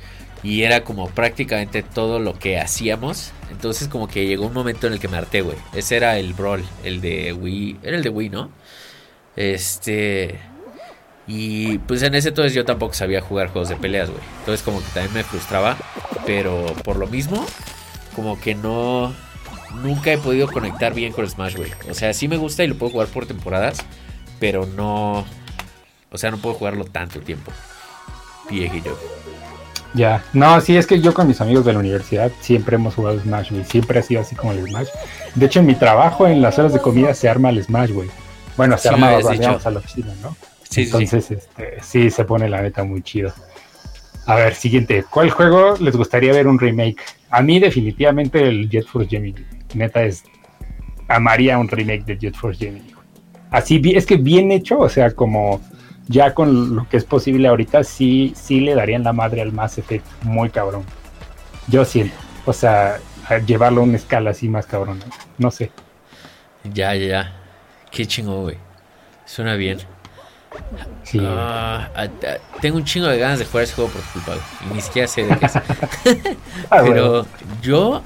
Y 0.44 0.64
era 0.64 0.84
como 0.84 1.10
prácticamente 1.10 1.82
todo 1.82 2.20
lo 2.20 2.38
que 2.38 2.60
hacíamos. 2.60 3.32
Entonces 3.50 3.88
como 3.88 4.10
que 4.10 4.28
llegó 4.28 4.46
un 4.48 4.54
momento 4.54 4.88
en 4.88 4.94
el 4.94 5.00
que 5.00 5.08
me 5.08 5.16
harté, 5.16 5.42
güey. 5.42 5.58
Ese 5.74 5.96
era 5.96 6.20
el 6.20 6.34
Brawl, 6.34 6.64
el 6.84 7.00
de 7.00 7.32
Wii. 7.32 7.80
Era 7.84 7.96
el 7.96 8.04
de 8.04 8.10
Wii, 8.10 8.30
¿no? 8.30 8.52
Este... 9.38 10.40
Y 11.26 11.80
pues 11.80 12.04
en 12.04 12.14
ese 12.14 12.30
entonces 12.30 12.54
yo 12.54 12.66
tampoco 12.66 12.94
sabía 12.94 13.22
jugar 13.22 13.48
juegos 13.48 13.70
de 13.70 13.78
peleas, 13.78 14.10
güey. 14.10 14.22
Entonces 14.40 14.62
como 14.62 14.80
que 14.80 14.88
también 14.94 15.14
me 15.14 15.24
frustraba. 15.24 15.78
Pero 16.26 16.66
por 16.84 16.98
lo 16.98 17.08
mismo, 17.08 17.46
como 18.14 18.38
que 18.40 18.56
no... 18.56 19.16
Nunca 19.82 20.12
he 20.12 20.18
podido 20.18 20.48
conectar 20.50 20.94
bien 20.94 21.14
con 21.14 21.28
Smash, 21.30 21.56
güey. 21.56 21.72
O 21.90 21.94
sea, 21.94 22.14
sí 22.14 22.28
me 22.28 22.36
gusta 22.36 22.66
y 22.66 22.68
lo 22.68 22.78
puedo 22.78 22.92
jugar 22.92 23.08
por 23.08 23.26
temporadas. 23.26 23.78
Pero 24.40 24.66
no... 24.66 25.26
O 26.12 26.18
sea, 26.18 26.32
no 26.32 26.38
puedo 26.38 26.56
jugarlo 26.56 26.86
tanto 26.86 27.20
tiempo. 27.20 27.52
Viejito. 28.50 28.98
Ya, 29.94 30.24
no, 30.34 30.60
sí, 30.60 30.76
es 30.76 30.86
que 30.88 31.00
yo 31.00 31.14
con 31.14 31.28
mis 31.28 31.40
amigos 31.40 31.64
de 31.64 31.72
la 31.72 31.80
universidad 31.80 32.30
siempre 32.42 32.76
hemos 32.76 32.96
jugado 32.96 33.20
Smash, 33.20 33.52
güey. 33.52 33.64
Siempre 33.64 34.00
ha 34.00 34.02
sido 34.02 34.22
así 34.22 34.36
como 34.36 34.52
el 34.52 34.68
Smash. 34.68 34.90
De 35.36 35.46
hecho, 35.46 35.62
en 35.62 35.68
mi 35.68 35.76
trabajo, 35.76 36.28
en 36.28 36.42
las 36.42 36.60
horas 36.60 36.74
de 36.74 36.82
comida, 36.82 37.14
se 37.14 37.30
arma 37.30 37.50
el 37.50 37.64
Smash, 37.64 37.92
güey. 37.92 38.10
Bueno, 38.58 38.78
se 38.78 38.90
Sí, 38.90 38.94
arma 38.94 39.12
vamos 39.12 39.66
a 39.66 39.72
la 39.72 39.80
oficina, 39.80 40.14
¿no? 40.22 40.36
Sí, 40.64 40.68
sí, 40.70 40.86
sí. 40.86 40.96
Entonces, 40.98 41.32
este, 41.32 41.78
sí, 41.82 42.10
se 42.10 42.26
pone 42.26 42.50
la 42.50 42.62
neta 42.62 42.84
muy 42.84 43.02
chido. 43.04 43.34
A 44.26 44.36
ver, 44.36 44.56
siguiente. 44.56 45.06
¿Cuál 45.10 45.30
juego 45.30 45.76
les 45.80 45.96
gustaría 45.96 46.34
ver 46.34 46.48
un 46.48 46.60
remake? 46.60 47.02
A 47.30 47.42
mí, 47.42 47.60
definitivamente, 47.60 48.46
el 48.46 48.70
Jet 48.70 48.86
Force 48.86 49.10
Gemini. 49.10 49.46
Neta, 49.76 50.04
es. 50.04 50.24
Amaría 51.08 51.58
un 51.58 51.70
remake 51.70 52.04
de 52.04 52.18
Jet 52.18 52.36
Force 52.36 52.66
Gemini. 52.66 52.94
Así, 53.52 53.82
es 53.96 54.06
que 54.06 54.18
bien 54.18 54.52
hecho, 54.52 54.80
o 54.80 54.90
sea, 54.90 55.12
como 55.12 55.62
ya 56.08 56.34
con 56.34 56.76
lo 56.76 56.88
que 56.90 56.98
es 56.98 57.04
posible 57.04 57.48
ahorita, 57.48 57.84
sí, 57.84 58.34
sí 58.36 58.60
le 58.60 58.76
darían 58.76 59.04
la 59.04 59.14
madre 59.14 59.42
al 59.42 59.52
Mass 59.52 59.78
Effect. 59.78 60.06
Muy 60.24 60.50
cabrón. 60.50 60.84
Yo 61.68 61.84
siento. 61.86 62.16
O 62.46 62.54
sea, 62.54 62.98
a 63.28 63.38
llevarlo 63.40 63.82
a 63.82 63.84
una 63.86 63.98
escala 63.98 64.32
así 64.32 64.48
más 64.48 64.66
cabrón. 64.66 65.04
No 65.38 65.50
sé. 65.50 65.72
Ya, 66.64 66.94
ya, 66.96 67.08
ya. 67.08 67.34
Qué 67.92 68.06
chingo, 68.06 68.42
güey. 68.42 68.58
Suena 69.26 69.56
bien. 69.56 69.80
Sí. 71.04 71.20
Ah, 71.22 71.90
tengo 72.62 72.78
un 72.78 72.86
chingo 72.86 73.08
de 73.08 73.18
ganas 73.18 73.40
de 73.40 73.46
jugar 73.46 73.64
ese 73.64 73.74
juego 73.74 73.92
por 73.92 74.02
tu 74.02 74.10
culpa, 74.14 74.34
güey. 74.34 74.72
Y 74.72 74.76
ni 74.76 74.82
siquiera 74.82 75.08
sé 75.08 75.26
de 75.26 75.38
qué 75.38 75.46
es. 75.46 75.54
Ah, 76.70 76.82
bueno. 76.82 76.94
Pero 76.94 77.26
yo. 77.62 78.02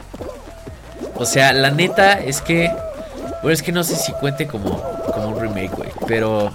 O 1.16 1.26
sea, 1.26 1.54
la 1.54 1.72
neta 1.72 2.14
es 2.14 2.42
que. 2.42 2.72
Bueno, 3.42 3.52
es 3.52 3.62
que 3.62 3.72
no 3.72 3.84
sé 3.84 3.96
si 3.96 4.12
cuente 4.14 4.48
como, 4.48 4.82
como 5.14 5.30
un 5.30 5.40
remake, 5.40 5.76
güey. 5.76 5.90
Pero. 6.08 6.52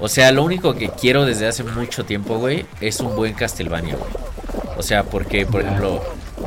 O 0.00 0.08
sea, 0.08 0.32
lo 0.32 0.42
único 0.42 0.74
que 0.74 0.88
quiero 0.88 1.24
desde 1.24 1.46
hace 1.46 1.62
mucho 1.62 2.04
tiempo, 2.04 2.38
güey, 2.38 2.64
es 2.80 3.00
un 3.00 3.14
buen 3.14 3.34
Castlevania, 3.34 3.96
güey. 3.96 4.10
O 4.78 4.82
sea, 4.82 5.04
porque, 5.04 5.44
por 5.44 5.60
ejemplo, 5.60 6.02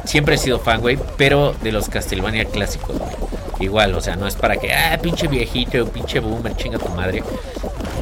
siempre 0.06 0.36
he 0.36 0.38
sido 0.40 0.60
fan, 0.60 0.82
güey, 0.82 0.98
pero 1.18 1.54
de 1.62 1.72
los 1.72 1.88
Castlevania 1.88 2.46
clásicos, 2.46 2.98
güey. 2.98 3.14
Igual, 3.60 3.94
o 3.94 4.02
sea, 4.02 4.16
no 4.16 4.28
es 4.28 4.36
para 4.36 4.58
que, 4.58 4.74
ah, 4.74 4.98
pinche 5.02 5.28
viejito, 5.28 5.86
pinche 5.88 6.20
boomer, 6.20 6.56
chinga 6.56 6.80
tu 6.80 6.90
madre. 6.90 7.24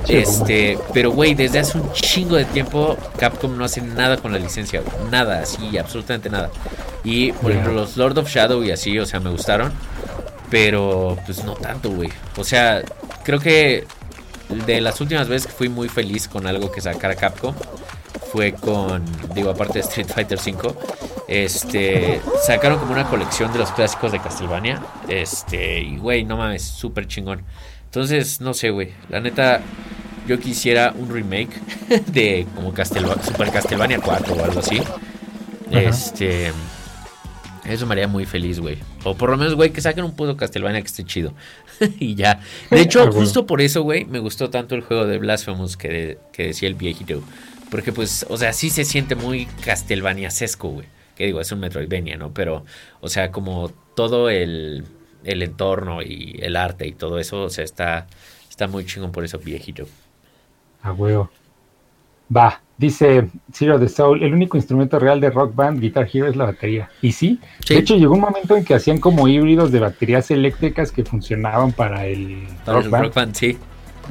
Este, 0.07 0.79
pero 0.93 1.11
güey, 1.11 1.35
desde 1.35 1.59
hace 1.59 1.77
un 1.77 1.91
chingo 1.93 2.35
de 2.35 2.45
tiempo 2.45 2.97
Capcom 3.17 3.55
no 3.55 3.63
hace 3.63 3.81
nada 3.81 4.17
con 4.17 4.31
la 4.31 4.39
licencia, 4.39 4.81
güey. 4.81 5.11
Nada, 5.11 5.41
así, 5.41 5.77
absolutamente 5.77 6.29
nada. 6.29 6.49
Y, 7.03 7.33
por 7.33 7.51
ejemplo, 7.51 7.73
los 7.73 7.97
Lord 7.97 8.17
of 8.17 8.29
Shadow 8.29 8.63
y 8.63 8.71
así, 8.71 8.97
o 8.99 9.05
sea, 9.05 9.19
me 9.19 9.29
gustaron. 9.29 9.71
Pero, 10.49 11.17
pues 11.25 11.43
no 11.43 11.53
tanto, 11.53 11.89
güey. 11.91 12.09
O 12.37 12.43
sea, 12.43 12.81
creo 13.23 13.39
que 13.39 13.85
de 14.65 14.81
las 14.81 14.99
últimas 15.01 15.27
veces 15.27 15.47
que 15.47 15.53
fui 15.53 15.69
muy 15.69 15.89
feliz 15.89 16.27
con 16.27 16.45
algo 16.47 16.71
que 16.71 16.81
sacara 16.81 17.15
Capcom 17.15 17.55
fue 18.31 18.53
con, 18.53 19.03
digo, 19.35 19.49
aparte 19.49 19.73
de 19.73 19.79
Street 19.81 20.07
Fighter 20.07 20.37
V, 20.39 20.73
este, 21.27 22.21
sacaron 22.45 22.79
como 22.79 22.93
una 22.93 23.05
colección 23.05 23.51
de 23.51 23.59
los 23.59 23.71
clásicos 23.71 24.11
de 24.13 24.19
Castlevania. 24.19 24.81
Este, 25.09 25.81
y 25.81 25.97
güey, 25.97 26.23
no 26.23 26.37
mames, 26.37 26.63
súper 26.63 27.07
chingón. 27.07 27.43
Entonces, 27.85 28.39
no 28.39 28.53
sé, 28.53 28.69
güey. 28.69 28.93
La 29.09 29.19
neta, 29.19 29.59
yo 30.27 30.39
quisiera 30.39 30.93
un 30.97 31.09
remake 31.13 31.59
de 32.07 32.47
como 32.55 32.73
Castelva- 32.73 33.21
Super 33.21 33.51
Castlevania 33.51 33.99
4 33.99 34.33
o 34.33 34.43
algo 34.45 34.59
así. 34.61 34.81
Este. 35.71 36.51
Eso 37.65 37.85
me 37.85 37.93
haría 37.93 38.07
muy 38.07 38.25
feliz, 38.25 38.59
güey. 38.59 38.77
O 39.03 39.15
por 39.15 39.29
lo 39.29 39.37
menos, 39.37 39.55
güey, 39.55 39.71
que 39.71 39.81
saquen 39.81 40.03
un 40.03 40.13
puto 40.15 40.35
Castlevania 40.35 40.81
que 40.81 40.87
esté 40.87 41.03
chido. 41.03 41.33
y 41.99 42.15
ya. 42.15 42.39
De 42.69 42.81
hecho, 42.81 43.01
Ah, 43.01 43.05
bueno. 43.05 43.19
justo 43.19 43.45
por 43.45 43.61
eso, 43.61 43.81
güey, 43.83 44.05
me 44.05 44.19
gustó 44.19 44.49
tanto 44.49 44.75
el 44.75 44.81
juego 44.81 45.05
de 45.05 45.17
Blasphemous 45.17 45.77
que, 45.77 45.87
de- 45.89 46.17
que 46.31 46.47
decía 46.47 46.67
el 46.69 46.75
viejito. 46.75 47.21
Porque, 47.69 47.91
pues, 47.93 48.25
o 48.29 48.37
sea, 48.37 48.51
sí 48.53 48.69
se 48.69 48.83
siente 48.85 49.15
muy 49.15 49.45
Castlevania-sesco, 49.65 50.69
güey. 50.69 50.87
Que 51.15 51.25
digo, 51.25 51.39
es 51.41 51.51
un 51.51 51.59
Metroidvania, 51.59 52.17
¿no? 52.17 52.33
Pero, 52.33 52.65
o 52.99 53.09
sea, 53.09 53.31
como 53.31 53.69
todo 53.95 54.29
el, 54.29 54.85
el 55.23 55.43
entorno 55.43 56.01
y 56.01 56.37
el 56.41 56.55
arte 56.55 56.87
y 56.87 56.91
todo 56.93 57.19
eso, 57.19 57.43
o 57.43 57.49
sea, 57.49 57.63
está, 57.63 58.07
está 58.49 58.67
muy 58.67 58.85
chingón 58.85 59.11
por 59.11 59.23
eso, 59.23 59.37
viejito. 59.39 59.87
A 60.83 60.91
huevo. 60.93 61.29
Va, 62.35 62.61
dice 62.81 63.29
Zero 63.53 63.79
the 63.79 63.87
Soul, 63.87 64.23
el 64.23 64.33
único 64.33 64.57
instrumento 64.57 64.99
real 64.99 65.21
de 65.21 65.29
Rock 65.29 65.55
Band 65.55 65.79
Guitar 65.79 66.09
Hero 66.11 66.27
es 66.27 66.35
la 66.35 66.45
batería. 66.45 66.89
Y 67.01 67.11
sí, 67.13 67.39
Sí. 67.65 67.75
de 67.75 67.79
hecho 67.79 67.95
llegó 67.95 68.15
un 68.15 68.21
momento 68.21 68.55
en 68.57 68.65
que 68.65 68.73
hacían 68.73 68.97
como 68.99 69.27
híbridos 69.27 69.71
de 69.71 69.79
baterías 69.79 70.29
eléctricas 70.31 70.91
que 70.91 71.05
funcionaban 71.05 71.71
para 71.71 72.05
el 72.07 72.47
Para 72.65 72.77
Rock 72.77 72.85
el 72.85 72.91
Band. 72.91 73.03
Rock 73.05 73.15
Band, 73.15 73.35
sí. 73.35 73.57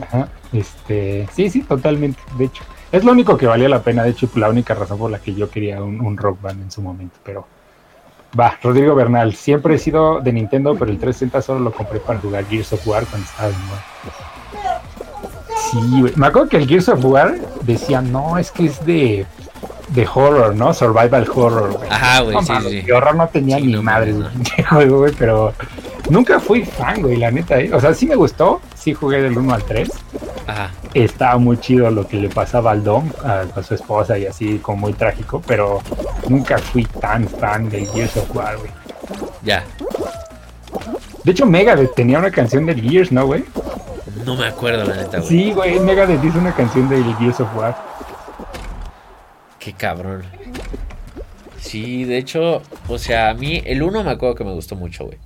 Ajá, 0.01 0.29
este, 0.53 1.29
sí, 1.35 1.51
sí, 1.51 1.63
totalmente, 1.63 2.19
de 2.39 2.45
hecho. 2.47 2.63
Es 2.93 3.05
lo 3.05 3.13
único 3.13 3.37
que 3.37 3.47
valía 3.47 3.69
la 3.69 3.83
pena, 3.83 4.03
de 4.05 4.11
hecho, 4.11 4.29
la 4.37 4.49
única 4.49 4.75
razón 4.75 4.99
por 4.99 5.11
la 5.11 5.19
que 5.19 5.35
yo 5.35 5.51
quería 5.51 5.83
un, 5.83 6.01
un 6.01 6.17
Rock 6.17 6.41
Band 6.41 6.63
en 6.63 6.71
su 6.71 6.81
momento, 6.81 7.17
pero... 7.25 7.47
Va, 8.39 8.57
Rodrigo 8.63 8.95
Bernal, 8.95 9.35
siempre 9.35 9.75
he 9.75 9.79
sido 9.79 10.21
de 10.21 10.33
Nintendo, 10.33 10.77
pero 10.79 10.93
el 10.93 10.99
360 10.99 11.43
solo 11.43 11.59
lo 11.59 11.73
compré 11.73 11.99
para 11.99 12.21
jugar 12.21 12.47
Gears 12.47 12.73
of 12.73 12.87
War 12.87 13.05
cuando 13.07 13.27
estaba 13.29 13.49
de 13.49 13.55
moda. 13.57 13.85
Sí, 15.71 16.01
güey. 16.01 16.13
Me 16.17 16.27
acuerdo 16.27 16.49
que 16.49 16.57
el 16.57 16.67
Gears 16.69 16.89
of 16.89 17.05
War 17.05 17.35
decía, 17.63 18.01
no, 18.01 18.39
es 18.39 18.51
que 18.51 18.67
es 18.67 18.85
de, 18.85 19.27
de 19.89 20.09
horror, 20.13 20.55
¿no? 20.55 20.73
Survival 20.75 21.29
horror, 21.35 21.73
güey. 21.73 21.89
Ajá, 21.91 22.21
güey, 22.23 22.35
No 22.35 22.43
sí, 22.43 22.83
sí, 22.85 22.91
horror 22.91 23.15
no 23.15 23.29
tenía 23.29 23.57
Sí, 23.59 23.67
ni 23.67 23.73
no 23.73 23.83
madre, 23.83 24.13
mames, 24.13 24.89
güey, 24.91 25.13
pero 25.19 25.53
nunca 26.09 26.41
fui 26.41 26.65
fan, 26.65 27.03
güey, 27.03 27.17
la 27.17 27.31
neta, 27.31 27.61
¿eh? 27.61 27.71
O 27.73 27.81
sea, 27.81 27.95
sí 27.95 28.07
me 28.07 28.17
gustó, 28.17 28.61
sí 28.75 28.95
jugué 28.95 29.23
del 29.23 29.37
1 29.39 29.55
al 29.55 29.63
3. 29.65 29.89
Ajá. 30.47 30.71
Estaba 30.95 31.39
muy 31.39 31.59
chido 31.59 31.89
lo 31.91 32.07
que 32.09 32.17
le 32.17 32.29
pasaba 32.29 32.73
al 32.73 32.83
Dom, 32.83 33.09
a, 33.25 33.45
a 33.55 33.63
su 33.63 33.75
esposa 33.75 34.19
y 34.19 34.27
así, 34.27 34.59
como 34.59 34.79
muy 34.79 34.93
trágico, 34.93 35.41
pero 35.47 35.81
nunca 36.29 36.59
fui 36.59 36.85
tan 36.85 37.29
fan 37.29 37.69
del 37.69 37.87
Gears 37.91 38.17
of 38.17 38.35
War, 38.35 38.57
güey. 38.59 38.71
Ya. 39.43 39.65
De 41.23 41.33
hecho, 41.33 41.47
Megadeth 41.47 41.95
tenía 41.95 42.19
una 42.19 42.31
canción 42.31 42.67
del 42.67 42.81
Gears, 42.81 43.13
¿no, 43.13 43.27
güey? 43.27 43.45
No 44.25 44.37
me 44.37 44.47
acuerdo, 44.47 44.85
la 44.85 44.97
neta, 44.97 45.19
güey. 45.19 45.29
Sí, 45.29 45.53
güey, 45.53 45.81
Megadeth 45.81 46.25
hizo 46.25 46.39
una 46.39 46.55
canción 46.55 46.89
del 46.89 47.05
Gears 47.17 47.41
of 47.41 47.57
War. 47.57 47.77
Qué 49.59 49.73
cabrón. 49.73 50.25
Sí, 51.59 52.05
de 52.05 52.19
hecho, 52.19 52.63
o 52.89 52.99
sea, 52.99 53.31
a 53.31 53.35
mí 53.35 53.63
el 53.67 53.83
1 53.83 54.03
me 54.03 54.11
acuerdo 54.11 54.35
que 54.35 54.45
me 54.45 54.53
gustó 54.53 54.77
mucho, 54.77 55.07
güey. 55.07 55.19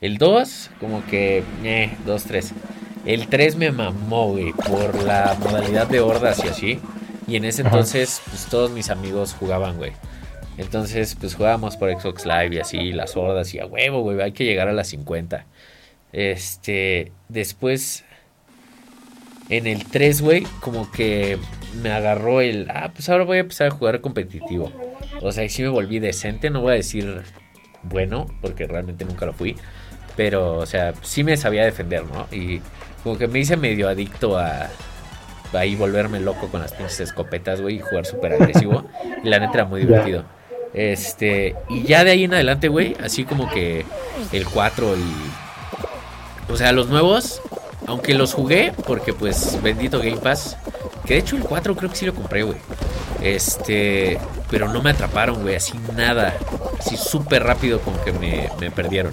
El 0.00 0.18
2, 0.18 0.70
como 0.80 1.04
que, 1.06 1.42
eh, 1.64 1.96
2, 2.04 2.24
3. 2.24 2.52
El 3.06 3.28
3 3.28 3.56
me 3.56 3.70
mamó, 3.70 4.32
güey, 4.32 4.52
por 4.52 5.02
la 5.02 5.36
modalidad 5.40 5.86
de 5.86 6.00
hordas 6.00 6.44
y 6.44 6.48
así. 6.48 6.80
Y 7.28 7.36
en 7.36 7.44
ese 7.44 7.62
Ajá. 7.62 7.70
entonces, 7.70 8.20
pues 8.28 8.46
todos 8.46 8.70
mis 8.70 8.90
amigos 8.90 9.34
jugaban, 9.38 9.76
güey. 9.78 9.92
Entonces, 10.58 11.16
pues 11.18 11.34
jugábamos 11.34 11.76
por 11.76 11.90
Xbox 11.90 12.24
Live 12.24 12.56
y 12.56 12.58
así, 12.58 12.92
las 12.92 13.16
hordas 13.16 13.52
y 13.54 13.60
a 13.60 13.66
huevo, 13.66 14.02
güey, 14.02 14.20
hay 14.20 14.32
que 14.32 14.44
llegar 14.44 14.68
a 14.68 14.72
las 14.72 14.88
50. 14.88 15.46
Este, 16.12 17.12
después, 17.28 18.04
en 19.48 19.66
el 19.66 19.84
3, 19.84 20.22
güey, 20.22 20.46
como 20.60 20.90
que 20.90 21.38
me 21.82 21.92
agarró 21.92 22.40
el, 22.40 22.68
ah, 22.70 22.90
pues 22.92 23.08
ahora 23.08 23.24
voy 23.24 23.38
a 23.38 23.40
empezar 23.40 23.68
a 23.68 23.70
jugar 23.70 24.00
competitivo. 24.00 24.72
O 25.22 25.32
sea, 25.32 25.48
sí 25.48 25.62
me 25.62 25.68
volví 25.68 25.98
decente, 25.98 26.50
no 26.50 26.60
voy 26.60 26.72
a 26.72 26.76
decir 26.76 27.22
bueno, 27.82 28.26
porque 28.40 28.66
realmente 28.66 29.04
nunca 29.04 29.26
lo 29.26 29.32
fui. 29.32 29.56
Pero, 30.16 30.58
o 30.58 30.66
sea, 30.66 30.94
sí 31.02 31.24
me 31.24 31.36
sabía 31.36 31.64
defender, 31.64 32.04
¿no? 32.04 32.26
Y 32.34 32.60
como 33.02 33.18
que 33.18 33.28
me 33.28 33.38
hice 33.38 33.56
medio 33.56 33.88
adicto 33.88 34.38
a 34.38 34.68
ahí 35.52 35.74
volverme 35.74 36.20
loco 36.20 36.48
con 36.48 36.60
las 36.60 36.72
pinches 36.72 37.00
escopetas, 37.00 37.60
güey, 37.60 37.76
y 37.76 37.80
jugar 37.80 38.04
súper 38.06 38.34
agresivo. 38.34 38.84
y 39.22 39.28
la 39.28 39.38
neta 39.38 39.54
era 39.54 39.64
muy 39.64 39.80
divertido. 39.80 40.24
Este, 40.74 41.54
y 41.68 41.84
ya 41.84 42.04
de 42.04 42.10
ahí 42.10 42.24
en 42.24 42.34
adelante, 42.34 42.68
güey, 42.68 42.96
así 43.02 43.24
como 43.24 43.50
que 43.50 43.84
el 44.32 44.46
4 44.46 44.96
y... 44.96 46.52
O 46.52 46.56
sea, 46.56 46.72
los 46.72 46.88
nuevos, 46.88 47.42
aunque 47.86 48.14
los 48.14 48.34
jugué, 48.34 48.72
porque 48.86 49.12
pues 49.12 49.60
bendito 49.62 49.98
Game 49.98 50.16
Pass, 50.16 50.56
que 51.04 51.14
de 51.14 51.20
hecho 51.20 51.36
el 51.36 51.42
4 51.42 51.76
creo 51.76 51.90
que 51.90 51.96
sí 51.96 52.06
lo 52.06 52.14
compré, 52.14 52.42
güey. 52.42 52.58
Este, 53.22 54.18
pero 54.50 54.68
no 54.68 54.82
me 54.82 54.90
atraparon, 54.90 55.42
güey, 55.42 55.56
así 55.56 55.78
nada. 55.96 56.34
Así 56.78 56.96
súper 56.96 57.44
rápido 57.44 57.80
como 57.80 58.02
que 58.02 58.12
me, 58.12 58.50
me 58.60 58.70
perdieron. 58.70 59.12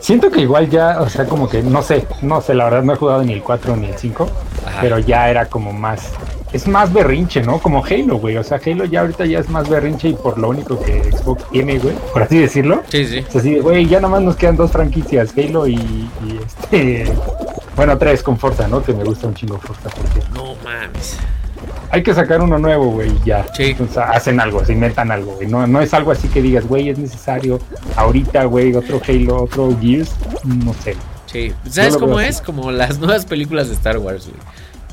Siento 0.00 0.30
que 0.30 0.40
igual 0.40 0.70
ya, 0.70 1.00
o 1.00 1.08
sea, 1.08 1.26
como 1.26 1.48
que, 1.48 1.62
no 1.62 1.82
sé, 1.82 2.06
no 2.22 2.40
sé, 2.40 2.54
la 2.54 2.64
verdad 2.64 2.82
no 2.82 2.92
he 2.92 2.96
jugado 2.96 3.22
ni 3.22 3.32
el 3.32 3.42
4 3.42 3.76
ni 3.76 3.88
el 3.88 3.98
5, 3.98 4.28
Ajá. 4.66 4.78
pero 4.80 4.98
ya 4.98 5.28
era 5.30 5.46
como 5.46 5.72
más 5.72 6.12
es 6.52 6.66
más 6.68 6.92
berrinche, 6.92 7.42
¿no? 7.42 7.58
Como 7.58 7.84
Halo, 7.84 8.18
güey. 8.18 8.36
O 8.36 8.44
sea, 8.44 8.60
Halo 8.64 8.84
ya 8.84 9.00
ahorita 9.00 9.26
ya 9.26 9.38
es 9.40 9.48
más 9.50 9.68
berrinche 9.68 10.08
y 10.10 10.14
por 10.14 10.38
lo 10.38 10.48
único 10.50 10.80
que 10.82 11.10
Xbox 11.12 11.44
tiene, 11.50 11.78
güey, 11.78 11.94
por 12.12 12.22
así 12.22 12.38
decirlo. 12.38 12.82
Sí, 12.88 13.04
sí. 13.06 13.18
Es 13.28 13.36
así, 13.36 13.58
güey, 13.58 13.86
ya 13.86 13.98
nada 14.00 14.08
más 14.12 14.22
nos 14.22 14.36
quedan 14.36 14.56
dos 14.56 14.70
franquicias, 14.70 15.32
Halo 15.36 15.66
y, 15.66 15.74
y 15.74 16.40
este... 16.44 17.12
Bueno, 17.74 17.98
tres 17.98 18.22
con 18.22 18.38
Forza, 18.38 18.66
¿no? 18.68 18.82
Que 18.82 18.94
me 18.94 19.04
gusta 19.04 19.26
un 19.26 19.34
chingo 19.34 19.58
Forza 19.58 19.90
porque 19.90 20.20
No 20.32 20.54
mames. 20.64 21.18
hay 21.90 22.02
que 22.02 22.14
sacar 22.14 22.40
uno 22.40 22.58
nuevo, 22.58 22.86
güey, 22.90 23.12
ya. 23.22 23.44
Sí. 23.54 23.64
Entonces 23.64 23.98
hacen 23.98 24.40
algo, 24.40 24.64
se 24.64 24.72
inventan 24.72 25.10
algo, 25.10 25.34
güey. 25.34 25.46
No, 25.46 25.66
no 25.66 25.82
es 25.82 25.92
algo 25.92 26.10
así 26.10 26.26
que 26.28 26.40
digas, 26.40 26.66
güey, 26.66 26.88
es 26.88 26.96
necesario 26.98 27.58
ahorita, 27.96 28.44
güey, 28.44 28.74
otro 28.74 28.98
Halo, 29.06 29.42
otro 29.42 29.76
Gears, 29.78 30.14
no 30.44 30.72
sé. 30.72 30.96
Sí. 31.26 31.52
¿Sabes 31.68 31.98
cómo 31.98 32.18
es? 32.18 32.40
Como 32.40 32.70
las 32.70 32.98
nuevas 32.98 33.26
películas 33.26 33.68
de 33.68 33.74
Star 33.74 33.98
Wars, 33.98 34.26
güey. 34.26 34.40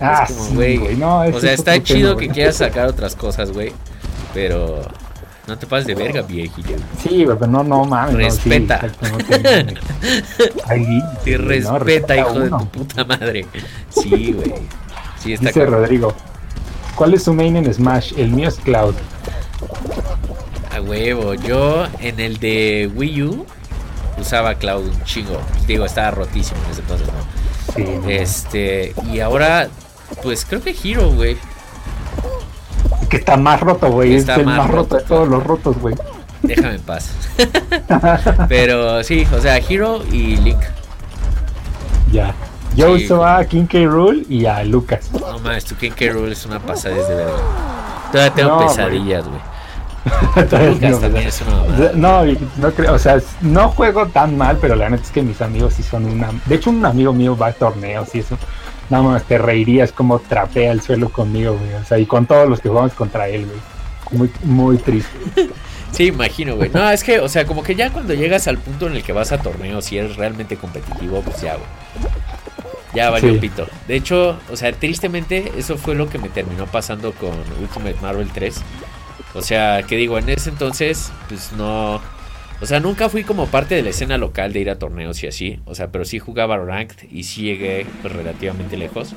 Ah, 0.04 0.26
es 0.28 0.36
como, 0.36 0.50
sí, 0.50 0.56
güey. 0.56 0.78
güey, 0.78 0.96
no, 0.96 1.24
ese 1.24 1.38
o 1.38 1.40
sea, 1.42 1.54
es 1.54 1.60
está 1.60 1.82
chido 1.82 2.16
que 2.18 2.28
quieras 2.30 2.58
sacar 2.58 2.88
otras 2.88 3.16
cosas, 3.16 3.52
güey. 3.52 3.72
Pero 4.34 4.82
no 5.48 5.58
te 5.58 5.68
pases 5.68 5.88
de 5.88 5.96
verga, 5.96 6.22
viejillo. 6.22 6.76
Sí, 7.02 7.24
pero 7.28 7.48
no, 7.48 7.64
no 7.64 7.86
mames. 7.86 8.16
Respeta. 8.16 8.82
No, 9.02 9.18
sí, 9.20 11.04
te- 11.24 11.38
güey, 11.38 11.60
no, 11.62 11.80
respeta, 11.80 12.18
hijo 12.18 12.40
de 12.40 12.50
tu 12.50 12.68
puta 12.70 13.04
madre. 13.06 13.46
Sí, 13.90 14.34
güey. 14.34 14.54
Sí, 15.20 15.34
está 15.34 15.48
Dice. 15.50 15.66
Rodrigo. 15.66 16.14
¿Cuál 16.96 17.14
es 17.14 17.24
su 17.24 17.34
main 17.34 17.56
en 17.56 17.74
Smash? 17.74 18.14
El 18.18 18.30
mío 18.30 18.50
es 18.50 18.56
Cloud. 18.56 18.94
A 20.76 20.82
huevo. 20.82 21.34
Yo 21.36 21.86
en 22.02 22.20
el 22.20 22.38
de 22.40 22.90
Wii 22.96 23.24
U 23.24 23.46
usaba 24.20 24.56
Cloud 24.56 24.88
un 24.88 25.04
chingo. 25.04 25.40
Digo, 25.68 25.86
estaba 25.86 26.12
rotísimo 26.12 26.60
en 26.66 26.72
ese 26.72 26.82
entonces, 26.82 27.08
¿no? 27.08 27.74
Sí, 27.76 27.86
Este, 28.08 28.94
y 29.12 29.20
ahora, 29.20 29.70
pues 30.22 30.46
creo 30.46 30.62
que 30.62 30.76
Hero, 30.84 31.10
güey. 31.12 31.38
Que 33.10 33.18
está 33.18 33.38
más 33.38 33.60
roto, 33.60 33.90
güey. 33.92 34.14
Es 34.16 34.22
Está 34.22 34.36
el 34.36 34.46
más 34.46 34.58
más, 34.60 34.70
roto 34.72 34.98
de 34.98 35.04
todos 35.04 35.28
los 35.28 35.44
rotos, 35.44 35.78
güey. 35.80 35.96
Déjame 36.42 36.76
en 36.76 36.82
paz. 36.82 37.12
Pero 38.50 39.04
sí, 39.04 39.26
o 39.36 39.40
sea, 39.42 39.58
Hero 39.58 40.04
y 40.12 40.38
Link. 40.38 40.62
ya. 42.12 42.34
Yo 42.76 42.98
Sí. 42.98 43.06
uso 43.06 43.24
a 43.24 43.46
King 43.46 43.66
K. 43.68 43.86
Rool 43.86 44.26
y 44.30 44.46
a 44.48 44.64
Lucas. 44.64 45.12
No 45.14 45.38
mames, 45.40 45.64
tu 45.66 45.76
King 45.76 45.92
K. 45.92 46.06
Rool 46.12 46.32
es 46.32 46.44
una 46.46 46.60
pasada 46.60 46.96
de 46.96 47.02
verga. 47.16 47.34
Todavía 48.12 48.34
tengo 48.34 48.50
No, 48.60 48.68
pesadillas, 48.68 49.26
güey. 49.28 49.42
Lucas 50.74 51.00
también 51.00 51.28
es 51.28 51.42
una. 51.42 51.92
No, 51.94 52.24
no 52.58 52.72
creo, 52.72 52.94
o 52.96 53.00
sea, 53.00 53.22
no 53.42 53.70
juego 53.70 54.08
tan 54.08 54.36
mal, 54.38 54.58
pero 54.60 54.76
la 54.76 54.90
neta 54.90 55.04
es 55.04 55.12
que 55.12 55.22
mis 55.22 55.40
amigos 55.42 55.76
sí 55.76 55.84
son 55.84 56.06
una. 56.06 56.30
De 56.46 56.56
hecho, 56.56 56.72
un 56.72 56.84
amigo 56.84 57.14
mío 57.14 57.38
va 57.38 57.48
a 57.48 57.54
torneos 57.54 58.14
y 58.16 58.20
eso. 58.20 58.38
No 58.90 59.04
mames, 59.04 59.24
te 59.24 59.38
reirías 59.38 59.92
como 59.92 60.20
trapea 60.20 60.72
el 60.72 60.82
suelo 60.82 61.10
conmigo, 61.10 61.58
güey. 61.58 61.74
O 61.76 61.86
sea, 61.86 61.98
y 61.98 62.06
con 62.06 62.26
todos 62.26 62.48
los 62.50 62.60
que 62.60 62.70
jugamos 62.70 62.94
contra 62.94 63.28
él, 63.28 63.46
güey. 63.46 63.60
Muy, 64.12 64.32
muy 64.44 64.78
triste. 64.78 65.12
Sí, 65.94 66.08
imagino, 66.08 66.56
güey. 66.56 66.72
No, 66.74 66.90
es 66.90 67.04
que, 67.04 67.20
o 67.20 67.30
sea, 67.30 67.46
como 67.46 67.62
que 67.62 67.76
ya 67.76 67.92
cuando 67.92 68.16
llegas 68.16 68.48
al 68.48 68.58
punto 68.58 68.88
en 68.88 68.94
el 68.96 69.04
que 69.04 69.14
vas 69.14 69.32
a 69.32 69.38
torneos 69.38 69.92
y 69.92 70.00
eres 70.00 70.16
realmente 70.18 70.58
competitivo, 70.58 71.22
pues 71.22 71.40
ya, 71.42 71.54
güey. 71.54 71.68
Ya 72.96 73.12
valió 73.12 73.32
Sí. 73.34 73.38
pito. 73.40 73.68
De 73.88 73.96
hecho, 73.96 74.40
o 74.52 74.56
sea, 74.56 74.72
tristemente, 74.74 75.52
eso 75.56 75.78
fue 75.78 75.94
lo 75.94 76.10
que 76.10 76.18
me 76.18 76.30
terminó 76.30 76.66
pasando 76.66 77.12
con 77.14 77.30
Ultimate 77.62 77.96
Marvel 78.02 78.28
3. 78.34 78.56
O 79.36 79.44
sea, 79.44 79.84
que 79.84 79.96
digo, 79.96 80.18
en 80.18 80.30
ese 80.30 80.50
entonces, 80.50 81.12
pues 81.30 81.52
no. 81.54 82.02
O 82.62 82.66
sea, 82.66 82.80
nunca 82.80 83.10
fui 83.10 83.24
como 83.24 83.48
parte 83.48 83.76
de 83.76 83.82
la 83.84 83.90
escena 83.90 84.18
local 84.18 84.54
de 84.54 84.60
ir 84.62 84.70
a 84.70 84.80
torneos 84.80 85.22
y 85.24 85.28
así. 85.28 85.60
O 85.66 85.76
sea, 85.76 85.92
pero 85.92 86.06
sí 86.06 86.20
jugaba 86.20 86.58
Ranked 86.58 87.10
y 87.12 87.24
sí 87.24 87.42
llegué 87.44 87.86
pues, 88.02 88.14
relativamente 88.14 88.78
lejos. 88.78 89.14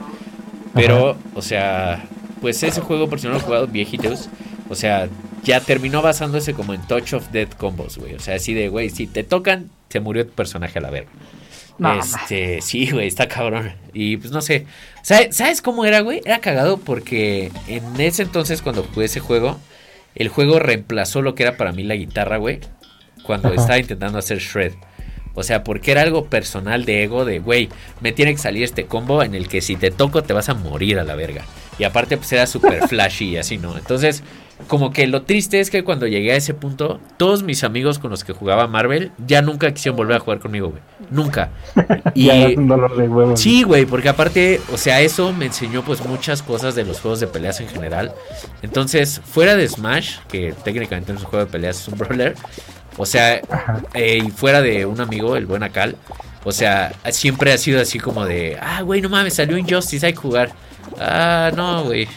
Pero, 0.74 1.16
o 1.34 1.42
sea, 1.42 2.04
pues 2.40 2.62
ese 2.62 2.80
juego, 2.80 3.08
por 3.08 3.20
si 3.20 3.26
no 3.26 3.32
lo 3.32 3.38
he 3.38 3.42
jugado, 3.42 3.66
viejitos. 3.68 4.28
O 4.68 4.74
sea, 4.74 5.08
ya 5.44 5.60
terminó 5.60 6.02
basándose 6.02 6.54
como 6.54 6.74
en 6.74 6.80
Touch 6.88 7.12
of 7.14 7.30
Death 7.30 7.54
combos, 7.56 7.98
güey. 7.98 8.14
O 8.14 8.20
sea, 8.20 8.34
así 8.34 8.52
de, 8.52 8.68
güey, 8.68 8.90
si 8.90 9.06
te 9.06 9.22
tocan, 9.22 9.70
se 9.88 10.00
murió 10.00 10.26
tu 10.26 10.32
personaje 10.32 10.78
a 10.78 10.82
la 10.82 10.90
verga. 10.90 11.08
No, 11.78 11.90
este, 12.22 12.60
sí, 12.62 12.90
güey, 12.90 13.06
está 13.06 13.28
cabrón. 13.28 13.72
Y 13.94 14.16
pues 14.16 14.32
no 14.32 14.40
sé. 14.40 14.66
¿Sabe- 15.02 15.32
¿Sabes 15.32 15.62
cómo 15.62 15.84
era, 15.84 16.00
güey? 16.00 16.20
Era 16.24 16.40
cagado 16.40 16.78
porque 16.78 17.52
en 17.68 18.00
ese 18.00 18.22
entonces, 18.22 18.60
cuando 18.60 18.82
jugué 18.82 19.06
ese 19.06 19.20
juego, 19.20 19.58
el 20.14 20.28
juego 20.28 20.58
reemplazó 20.58 21.22
lo 21.22 21.34
que 21.34 21.42
era 21.44 21.56
para 21.56 21.72
mí 21.72 21.84
la 21.84 21.94
guitarra, 21.94 22.38
güey. 22.38 22.60
Cuando 23.26 23.48
Ajá. 23.48 23.56
estaba 23.56 23.78
intentando 23.78 24.18
hacer 24.18 24.38
shred. 24.38 24.72
O 25.34 25.42
sea, 25.42 25.64
porque 25.64 25.92
era 25.92 26.00
algo 26.00 26.24
personal 26.26 26.86
de 26.86 27.04
ego 27.04 27.26
de, 27.26 27.40
güey, 27.40 27.68
me 28.00 28.12
tiene 28.12 28.32
que 28.32 28.38
salir 28.38 28.62
este 28.62 28.86
combo 28.86 29.22
en 29.22 29.34
el 29.34 29.48
que 29.48 29.60
si 29.60 29.76
te 29.76 29.90
toco 29.90 30.22
te 30.22 30.32
vas 30.32 30.48
a 30.48 30.54
morir 30.54 30.98
a 30.98 31.04
la 31.04 31.14
verga. 31.14 31.42
Y 31.78 31.84
aparte, 31.84 32.16
pues 32.16 32.32
era 32.32 32.46
súper 32.46 32.88
flashy 32.88 33.30
y 33.32 33.36
así, 33.36 33.58
¿no? 33.58 33.76
Entonces, 33.76 34.22
como 34.68 34.90
que 34.90 35.06
lo 35.06 35.22
triste 35.22 35.60
es 35.60 35.68
que 35.68 35.84
cuando 35.84 36.06
llegué 36.06 36.32
a 36.32 36.36
ese 36.36 36.54
punto, 36.54 37.00
todos 37.18 37.42
mis 37.42 37.64
amigos 37.64 37.98
con 37.98 38.10
los 38.10 38.24
que 38.24 38.32
jugaba 38.32 38.66
Marvel 38.66 39.12
ya 39.26 39.42
nunca 39.42 39.72
quisieron 39.74 39.96
volver 39.98 40.16
a 40.16 40.20
jugar 40.20 40.38
conmigo, 40.38 40.70
güey. 40.70 40.82
Nunca. 41.10 41.50
Y 42.14 42.30
es 42.30 42.56
un 42.56 42.66
dolor 42.68 42.96
de 42.96 43.06
huevos. 43.06 43.38
Sí, 43.38 43.62
güey, 43.62 43.84
porque 43.84 44.08
aparte, 44.08 44.58
o 44.72 44.78
sea, 44.78 45.02
eso 45.02 45.34
me 45.34 45.44
enseñó 45.44 45.82
pues 45.82 46.02
muchas 46.02 46.42
cosas 46.42 46.74
de 46.74 46.84
los 46.84 47.00
juegos 47.00 47.20
de 47.20 47.26
peleas 47.26 47.60
en 47.60 47.68
general. 47.68 48.12
Entonces, 48.62 49.20
fuera 49.22 49.54
de 49.54 49.68
Smash, 49.68 50.20
que 50.28 50.54
técnicamente 50.64 51.12
no 51.12 51.18
es 51.18 51.24
un 51.24 51.30
juego 51.30 51.44
de 51.44 51.52
peleas, 51.52 51.82
es 51.82 51.88
un 51.88 51.98
brawler, 51.98 52.34
o 52.96 53.06
sea, 53.06 53.40
eh, 53.94 54.22
y 54.24 54.30
fuera 54.30 54.62
de 54.62 54.86
un 54.86 55.00
amigo, 55.00 55.36
el 55.36 55.46
buen 55.46 55.62
Akal, 55.62 55.96
o 56.44 56.52
sea, 56.52 56.92
siempre 57.10 57.52
ha 57.52 57.58
sido 57.58 57.80
así 57.80 57.98
como 57.98 58.24
de, 58.24 58.56
ah, 58.60 58.82
güey, 58.82 59.00
no 59.00 59.08
mames, 59.08 59.34
salió 59.34 59.58
Injustice, 59.58 60.06
hay 60.06 60.12
que 60.12 60.18
jugar. 60.18 60.52
Ah, 60.98 61.50
no, 61.54 61.84
güey. 61.84 62.08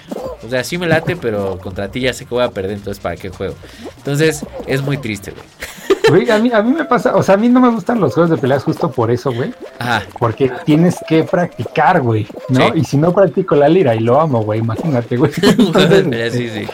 O 0.46 0.50
sea, 0.50 0.64
sí 0.64 0.78
me 0.78 0.88
late, 0.88 1.16
pero 1.16 1.58
contra 1.60 1.90
ti 1.90 2.02
ya 2.02 2.14
sé 2.14 2.26
que 2.26 2.36
voy 2.36 2.44
a 2.44 2.52
perder, 2.52 2.72
entonces 2.72 3.02
¿para 3.02 3.16
qué 3.16 3.30
juego? 3.30 3.56
Entonces, 3.98 4.46
es 4.68 4.82
muy 4.82 4.98
triste, 4.98 5.32
güey. 5.32 5.46
Güey, 6.10 6.32
a 6.32 6.40
mí, 6.40 6.50
a 6.52 6.64
mí 6.64 6.74
me 6.74 6.86
pasa, 6.86 7.16
o 7.16 7.22
sea, 7.22 7.36
a 7.36 7.38
mí 7.38 7.50
no 7.50 7.60
me 7.60 7.70
gustan 7.70 8.00
los 8.00 8.16
juegos 8.16 8.32
de 8.32 8.38
peleas 8.38 8.64
justo 8.64 8.90
por 8.90 9.12
eso, 9.12 9.32
güey. 9.32 9.54
Ajá, 9.78 10.02
Porque 10.18 10.52
tienes 10.66 10.98
que 11.08 11.24
practicar, 11.24 12.02
güey, 12.02 12.26
¿no? 12.48 12.74
Sí. 12.74 12.80
Y 12.80 12.84
si 12.84 12.98
no 12.98 13.14
practico 13.14 13.56
la 13.56 13.70
lira 13.70 13.94
y 13.94 14.00
lo 14.00 14.20
amo, 14.20 14.42
güey, 14.42 14.60
imagínate, 14.60 15.18
güey. 15.18 15.32
Entonces, 15.42 16.34
sí, 16.34 16.50
sí. 16.50 16.68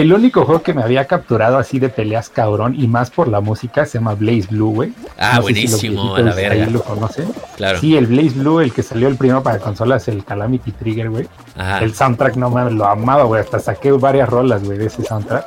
El 0.00 0.12
único 0.12 0.44
juego 0.44 0.62
que 0.62 0.74
me 0.74 0.82
había 0.82 1.06
capturado 1.06 1.56
así 1.58 1.78
de 1.78 1.88
peleas 1.88 2.28
cabrón 2.28 2.74
y 2.78 2.86
más 2.86 3.10
por 3.10 3.28
la 3.28 3.40
música 3.40 3.86
se 3.86 3.98
llama 3.98 4.14
Blaze 4.14 4.48
Blue, 4.50 4.72
güey. 4.74 4.92
Ah, 5.18 5.34
No 5.36 5.42
buenísimo, 5.42 6.14
a 6.16 6.20
la 6.20 6.34
verga. 6.34 6.66
lo 6.66 6.82
conocen. 6.82 7.28
Claro. 7.56 7.78
Sí, 7.80 7.96
el 7.96 8.06
Blaze 8.06 8.38
Blue, 8.38 8.60
el 8.60 8.72
que 8.72 8.82
salió 8.82 9.08
el 9.08 9.16
primero 9.16 9.42
para 9.42 9.58
consolas, 9.58 10.06
el 10.08 10.24
Calamity 10.24 10.72
Trigger, 10.72 11.08
güey. 11.10 11.26
Ajá, 11.56 11.78
El 11.78 11.94
soundtrack, 11.94 12.36
no 12.36 12.50
mames, 12.50 12.74
lo 12.74 12.84
amaba, 12.86 13.22
güey. 13.24 13.40
Hasta 13.40 13.58
saqué 13.58 13.90
varias 13.92 14.28
rolas, 14.28 14.62
güey, 14.64 14.76
de 14.78 14.86
ese 14.86 15.02
soundtrack. 15.02 15.46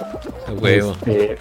huevo. 0.59 0.91
Este, 0.93 1.37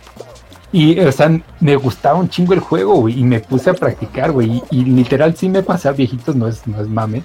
y, 0.70 1.00
o 1.00 1.12
sea, 1.12 1.30
me 1.60 1.76
gustaba 1.76 2.18
un 2.18 2.28
chingo 2.28 2.52
el 2.52 2.60
juego, 2.60 2.96
güey, 2.96 3.18
y 3.18 3.24
me 3.24 3.40
puse 3.40 3.70
a 3.70 3.74
practicar, 3.74 4.32
güey. 4.32 4.62
Y, 4.70 4.80
y 4.80 4.84
literal 4.84 5.34
sí 5.34 5.48
me 5.48 5.62
pasa, 5.62 5.92
viejitos, 5.92 6.36
no 6.36 6.46
es, 6.46 6.66
no 6.66 6.80
es 6.80 6.88
mame. 6.88 7.22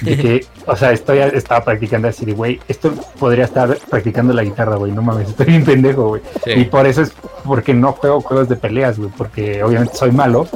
De 0.00 0.16
que, 0.16 0.46
o 0.66 0.74
sea, 0.76 0.92
estoy, 0.92 1.18
estaba 1.18 1.62
practicando 1.62 2.08
así 2.08 2.24
de, 2.24 2.32
güey, 2.32 2.58
esto 2.68 2.92
podría 3.18 3.44
estar 3.44 3.76
practicando 3.90 4.32
la 4.32 4.44
guitarra, 4.44 4.76
güey, 4.76 4.92
no 4.92 5.02
mames, 5.02 5.28
estoy 5.28 5.46
bien 5.46 5.64
pendejo, 5.64 6.08
güey. 6.08 6.22
Sí. 6.44 6.52
Y 6.52 6.64
por 6.64 6.86
eso 6.86 7.02
es 7.02 7.12
porque 7.44 7.74
no 7.74 7.92
juego 7.92 8.22
juegos 8.22 8.48
de 8.48 8.56
peleas, 8.56 8.98
güey, 8.98 9.10
porque 9.14 9.62
obviamente 9.62 9.94
soy 9.94 10.12
malo, 10.12 10.48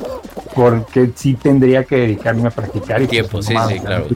porque 0.55 1.11
sí 1.15 1.35
tendría 1.35 1.85
que 1.85 1.97
dedicarme 1.97 2.49
a 2.49 2.51
practicar. 2.51 3.03
Y 3.03 3.07
pues, 3.07 3.11
Tiempo, 3.11 3.37
no 3.37 3.43
sí, 3.43 3.55
mames, 3.55 3.79
sí, 3.79 3.85
claro. 3.85 4.07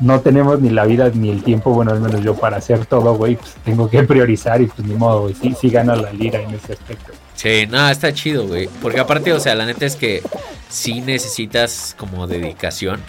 No 0.00 0.20
tenemos 0.20 0.60
ni 0.60 0.70
la 0.70 0.84
vida 0.84 1.10
ni 1.14 1.30
el 1.30 1.42
tiempo, 1.42 1.70
bueno, 1.70 1.92
al 1.92 2.00
menos 2.00 2.22
yo 2.22 2.34
para 2.34 2.56
hacer 2.56 2.84
todo, 2.86 3.14
güey, 3.14 3.36
pues 3.36 3.54
tengo 3.64 3.88
que 3.88 4.02
priorizar 4.02 4.60
y 4.60 4.66
pues 4.66 4.86
ni 4.86 4.94
modo, 4.94 5.22
güey, 5.22 5.34
sí, 5.34 5.54
sí 5.58 5.70
gana 5.70 5.94
la 5.94 6.12
lira 6.12 6.40
en 6.40 6.52
ese 6.52 6.74
aspecto. 6.74 7.12
Sí, 7.36 7.66
no, 7.68 7.88
está 7.88 8.12
chido, 8.12 8.46
güey. 8.46 8.68
Porque 8.82 8.98
aparte, 8.98 9.32
o 9.32 9.40
sea, 9.40 9.54
la 9.54 9.66
neta 9.66 9.86
es 9.86 9.94
que 9.94 10.22
sí 10.68 11.00
necesitas 11.00 11.94
como 11.98 12.26
dedicación. 12.26 13.00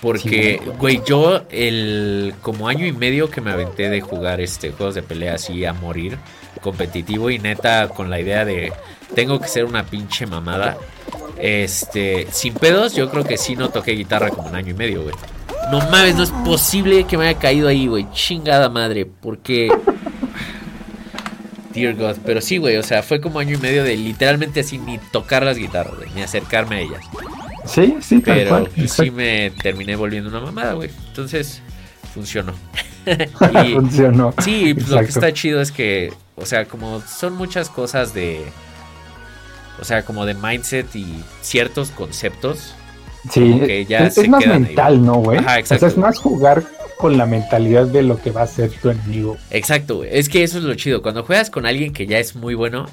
Porque, 0.00 0.62
güey, 0.78 1.02
yo 1.04 1.42
el 1.50 2.34
como 2.40 2.68
año 2.68 2.86
y 2.86 2.92
medio 2.92 3.30
que 3.30 3.40
me 3.40 3.50
aventé 3.50 3.90
de 3.90 4.00
jugar 4.00 4.40
este 4.40 4.70
juegos 4.70 4.94
de 4.94 5.02
pelea 5.02 5.34
así 5.34 5.64
a 5.64 5.72
morir, 5.72 6.18
competitivo 6.60 7.30
y 7.30 7.38
neta 7.40 7.88
con 7.88 8.08
la 8.08 8.20
idea 8.20 8.44
de 8.44 8.72
tengo 9.14 9.40
que 9.40 9.48
ser 9.48 9.64
una 9.64 9.84
pinche 9.84 10.26
mamada. 10.26 10.76
Este, 11.38 12.28
sin 12.30 12.54
pedos, 12.54 12.94
yo 12.94 13.10
creo 13.10 13.24
que 13.24 13.36
sí 13.36 13.56
no 13.56 13.70
toqué 13.70 13.92
guitarra 13.92 14.30
como 14.30 14.48
un 14.48 14.54
año 14.54 14.70
y 14.70 14.74
medio, 14.74 15.02
güey. 15.02 15.14
No 15.70 15.80
mames, 15.90 16.14
no 16.14 16.22
es 16.22 16.30
posible 16.30 17.04
que 17.04 17.18
me 17.18 17.28
haya 17.28 17.38
caído 17.38 17.68
ahí, 17.68 17.88
güey. 17.88 18.06
Chingada 18.12 18.68
madre, 18.68 19.04
porque 19.04 19.68
Dear 21.78 21.94
God, 21.94 22.16
pero 22.24 22.40
sí, 22.40 22.58
güey, 22.58 22.76
o 22.76 22.82
sea, 22.82 23.02
fue 23.02 23.20
como 23.20 23.38
año 23.38 23.56
y 23.56 23.60
medio 23.60 23.84
de 23.84 23.96
literalmente 23.96 24.60
así 24.60 24.78
ni 24.78 24.98
tocar 24.98 25.42
las 25.44 25.56
guitarras, 25.58 25.96
güey, 25.96 26.10
ni 26.14 26.22
acercarme 26.22 26.76
a 26.76 26.80
ellas. 26.80 27.04
Sí, 27.64 27.96
sí, 28.00 28.20
tal 28.20 28.34
Pero 28.36 28.48
cual. 28.50 28.62
pues, 28.64 28.74
sí 28.92 29.02
exacto. 29.02 29.12
me 29.12 29.50
terminé 29.62 29.96
volviendo 29.96 30.30
una 30.30 30.40
mamada, 30.40 30.72
güey. 30.74 30.90
Entonces, 31.08 31.60
funcionó. 32.14 32.52
y, 33.64 33.72
Funcionó. 33.74 34.34
sí, 34.38 34.74
pues, 34.74 34.88
lo 34.88 34.96
que 34.98 35.04
Exacto. 35.04 35.26
está 35.26 35.32
chido 35.32 35.60
es 35.60 35.72
que, 35.72 36.12
o 36.36 36.46
sea, 36.46 36.64
como 36.66 37.00
son 37.02 37.34
muchas 37.34 37.68
cosas 37.70 38.14
de, 38.14 38.42
o 39.80 39.84
sea, 39.84 40.02
como 40.04 40.26
de 40.26 40.34
mindset 40.34 40.94
y 40.96 41.22
ciertos 41.42 41.90
conceptos. 41.90 42.74
Sí, 43.30 43.40
como 43.40 43.66
que 43.66 43.84
ya 43.84 44.06
es, 44.06 44.14
se 44.14 44.22
es 44.22 44.28
más 44.28 44.42
ahí, 44.44 44.48
mental, 44.48 45.04
¿no, 45.04 45.14
güey? 45.14 45.38
Ajá, 45.38 45.56
O 45.56 45.58
exacto. 45.58 45.80
sea, 45.80 45.88
es 45.88 45.96
más 45.98 46.18
jugar 46.18 46.62
con 46.98 47.16
la 47.16 47.26
mentalidad 47.26 47.86
de 47.86 48.02
lo 48.02 48.20
que 48.20 48.30
va 48.30 48.42
a 48.42 48.46
ser 48.46 48.70
tu 48.70 48.90
enemigo. 48.90 49.36
Exacto. 49.50 50.04
Es 50.04 50.28
que 50.28 50.42
eso 50.42 50.58
es 50.58 50.64
lo 50.64 50.74
chido. 50.74 51.00
Cuando 51.00 51.22
juegas 51.22 51.48
con 51.48 51.64
alguien 51.64 51.92
que 51.92 52.06
ya 52.06 52.18
es 52.18 52.34
muy 52.34 52.54
bueno, 52.54 52.86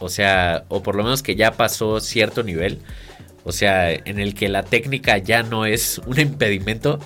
o 0.00 0.08
sea, 0.08 0.64
o 0.68 0.82
por 0.82 0.96
lo 0.96 1.04
menos 1.04 1.22
que 1.22 1.36
ya 1.36 1.52
pasó 1.52 2.00
cierto 2.00 2.42
nivel, 2.42 2.80
o 3.44 3.52
sea, 3.52 3.92
en 3.92 4.18
el 4.18 4.34
que 4.34 4.48
la 4.48 4.62
técnica 4.62 5.18
ya 5.18 5.42
no 5.42 5.66
es 5.66 6.00
un 6.06 6.18
impedimento, 6.18 6.98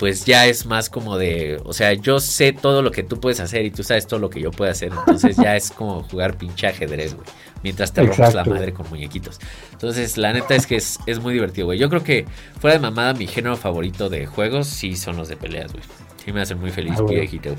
pues 0.00 0.24
ya 0.24 0.46
es 0.46 0.64
más 0.64 0.88
como 0.88 1.18
de, 1.18 1.60
o 1.62 1.74
sea, 1.74 1.92
yo 1.92 2.20
sé 2.20 2.54
todo 2.54 2.80
lo 2.80 2.90
que 2.90 3.02
tú 3.02 3.20
puedes 3.20 3.38
hacer 3.38 3.66
y 3.66 3.70
tú 3.70 3.82
sabes 3.82 4.06
todo 4.06 4.18
lo 4.18 4.30
que 4.30 4.40
yo 4.40 4.50
puedo 4.50 4.70
hacer, 4.70 4.92
entonces 4.98 5.36
ya 5.36 5.54
es 5.56 5.70
como 5.70 6.02
jugar 6.04 6.38
pinche 6.38 6.68
ajedrez, 6.68 7.14
güey, 7.14 7.26
mientras 7.62 7.92
te 7.92 8.00
rompes 8.00 8.32
la 8.32 8.46
madre 8.46 8.72
con 8.72 8.88
muñequitos. 8.88 9.38
Entonces, 9.72 10.16
la 10.16 10.32
neta 10.32 10.54
es 10.54 10.66
que 10.66 10.76
es, 10.76 10.98
muy 11.20 11.34
divertido, 11.34 11.66
güey. 11.66 11.78
Yo 11.78 11.90
creo 11.90 12.02
que 12.02 12.24
fuera 12.58 12.76
de 12.76 12.80
mamada, 12.80 13.12
mi 13.12 13.26
género 13.26 13.58
favorito 13.58 14.08
de 14.08 14.24
juegos 14.24 14.68
sí 14.68 14.96
son 14.96 15.18
los 15.18 15.28
de 15.28 15.36
peleas, 15.36 15.70
güey. 15.70 15.84
Sí 16.24 16.32
me 16.32 16.40
hacen 16.40 16.58
muy 16.58 16.70
feliz, 16.70 16.94
ah, 16.98 17.02
viejito. 17.02 17.54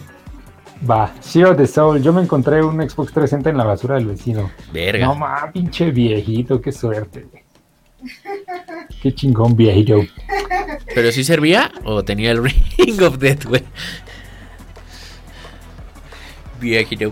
Va, 0.89 1.13
Zero 1.21 1.55
the 1.55 1.67
Soul. 1.67 2.01
Yo 2.01 2.11
me 2.11 2.23
encontré 2.23 2.63
un 2.63 2.77
Xbox 2.77 3.13
360 3.13 3.51
en 3.51 3.57
la 3.57 3.65
basura 3.65 3.95
del 3.95 4.07
vecino. 4.07 4.49
Verga. 4.73 5.05
No 5.05 5.13
mames, 5.13 5.51
pinche 5.53 5.91
viejito, 5.91 6.59
qué 6.59 6.71
suerte, 6.71 7.27
güey. 7.29 7.40
Qué 9.01 9.13
chingón 9.13 9.55
viejito. 9.55 10.01
¿Pero 10.93 11.11
si 11.11 11.23
servía 11.23 11.71
o 11.83 12.03
tenía 12.03 12.31
el 12.31 12.43
Ring 12.77 13.01
of 13.01 13.17
Death, 13.17 13.45
güey? 13.45 13.63
Viejito. 16.59 17.11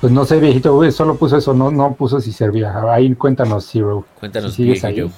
Pues 0.00 0.12
no 0.12 0.24
sé, 0.24 0.38
viejito, 0.38 0.74
güey, 0.74 0.92
solo 0.92 1.16
puso 1.16 1.36
eso, 1.38 1.54
no, 1.54 1.70
no 1.70 1.94
puso 1.94 2.20
si 2.20 2.32
servía. 2.32 2.74
Ahí 2.92 3.14
cuéntanos, 3.14 3.68
Zero. 3.70 4.06
Cuéntanos, 4.20 4.52
si 4.52 4.62
sigues 4.62 4.84
ahí. 4.84 5.10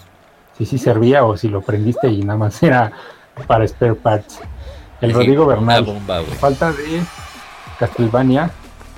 Si 0.56 0.66
sí 0.66 0.78
servía 0.78 1.24
o 1.24 1.36
si 1.36 1.48
lo 1.48 1.60
prendiste 1.62 2.08
y 2.08 2.22
nada 2.22 2.38
más 2.38 2.62
era 2.62 2.92
para 3.46 3.66
spare 3.66 3.94
parts. 3.94 4.40
El 5.00 5.12
Rodrigo 5.12 5.46
Bernal. 5.46 5.86
Falta 6.40 6.72
de 6.72 7.02
Castlevania, 7.78 8.50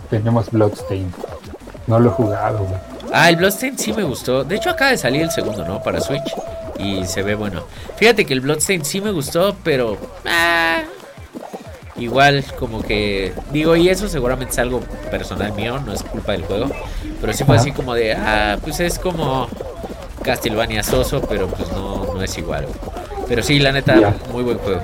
tenemos 0.09 0.51
Bloodstain. 0.51 1.13
No 1.87 1.99
lo 1.99 2.11
he 2.11 2.13
jugado, 2.13 2.59
güey. 2.59 2.90
Ah, 3.13 3.29
el 3.29 3.37
Bloodstain 3.37 3.79
sí 3.79 3.93
me 3.93 4.03
gustó. 4.03 4.45
De 4.45 4.57
hecho, 4.57 4.71
acaba 4.71 4.91
de 4.91 4.97
salir 4.97 5.23
el 5.23 5.31
segundo, 5.31 5.65
¿no? 5.65 5.83
Para 5.83 6.01
Switch. 6.01 6.35
Y 6.79 7.05
se 7.05 7.23
ve 7.23 7.35
bueno. 7.35 7.65
Fíjate 7.97 8.25
que 8.25 8.33
el 8.33 8.41
Bloodstain 8.41 8.85
sí 8.85 9.01
me 9.01 9.11
gustó, 9.11 9.57
pero. 9.63 9.99
Ah, 10.27 10.83
igual, 11.97 12.45
como 12.59 12.83
que. 12.83 13.33
Digo, 13.53 13.77
y 13.77 13.89
eso 13.89 14.09
seguramente 14.09 14.53
es 14.53 14.59
algo 14.59 14.81
personal 15.11 15.53
mío, 15.53 15.81
no 15.85 15.93
es 15.93 16.03
culpa 16.03 16.33
del 16.33 16.45
juego. 16.45 16.71
Pero 17.21 17.33
sí 17.33 17.45
fue 17.45 17.57
así 17.57 17.73
como 17.73 17.95
de. 17.95 18.15
Ah, 18.15 18.59
pues 18.63 18.81
es 18.81 18.99
como. 18.99 19.49
Castlevania 20.23 20.83
Soso, 20.83 21.23
pero 21.23 21.49
pues 21.49 21.71
no, 21.73 22.15
no 22.15 22.23
es 22.23 22.37
igual. 22.37 22.67
Pero 23.27 23.43
sí, 23.43 23.59
la 23.59 23.73
neta, 23.73 24.15
muy 24.33 24.43
buen 24.43 24.59
juego. 24.59 24.83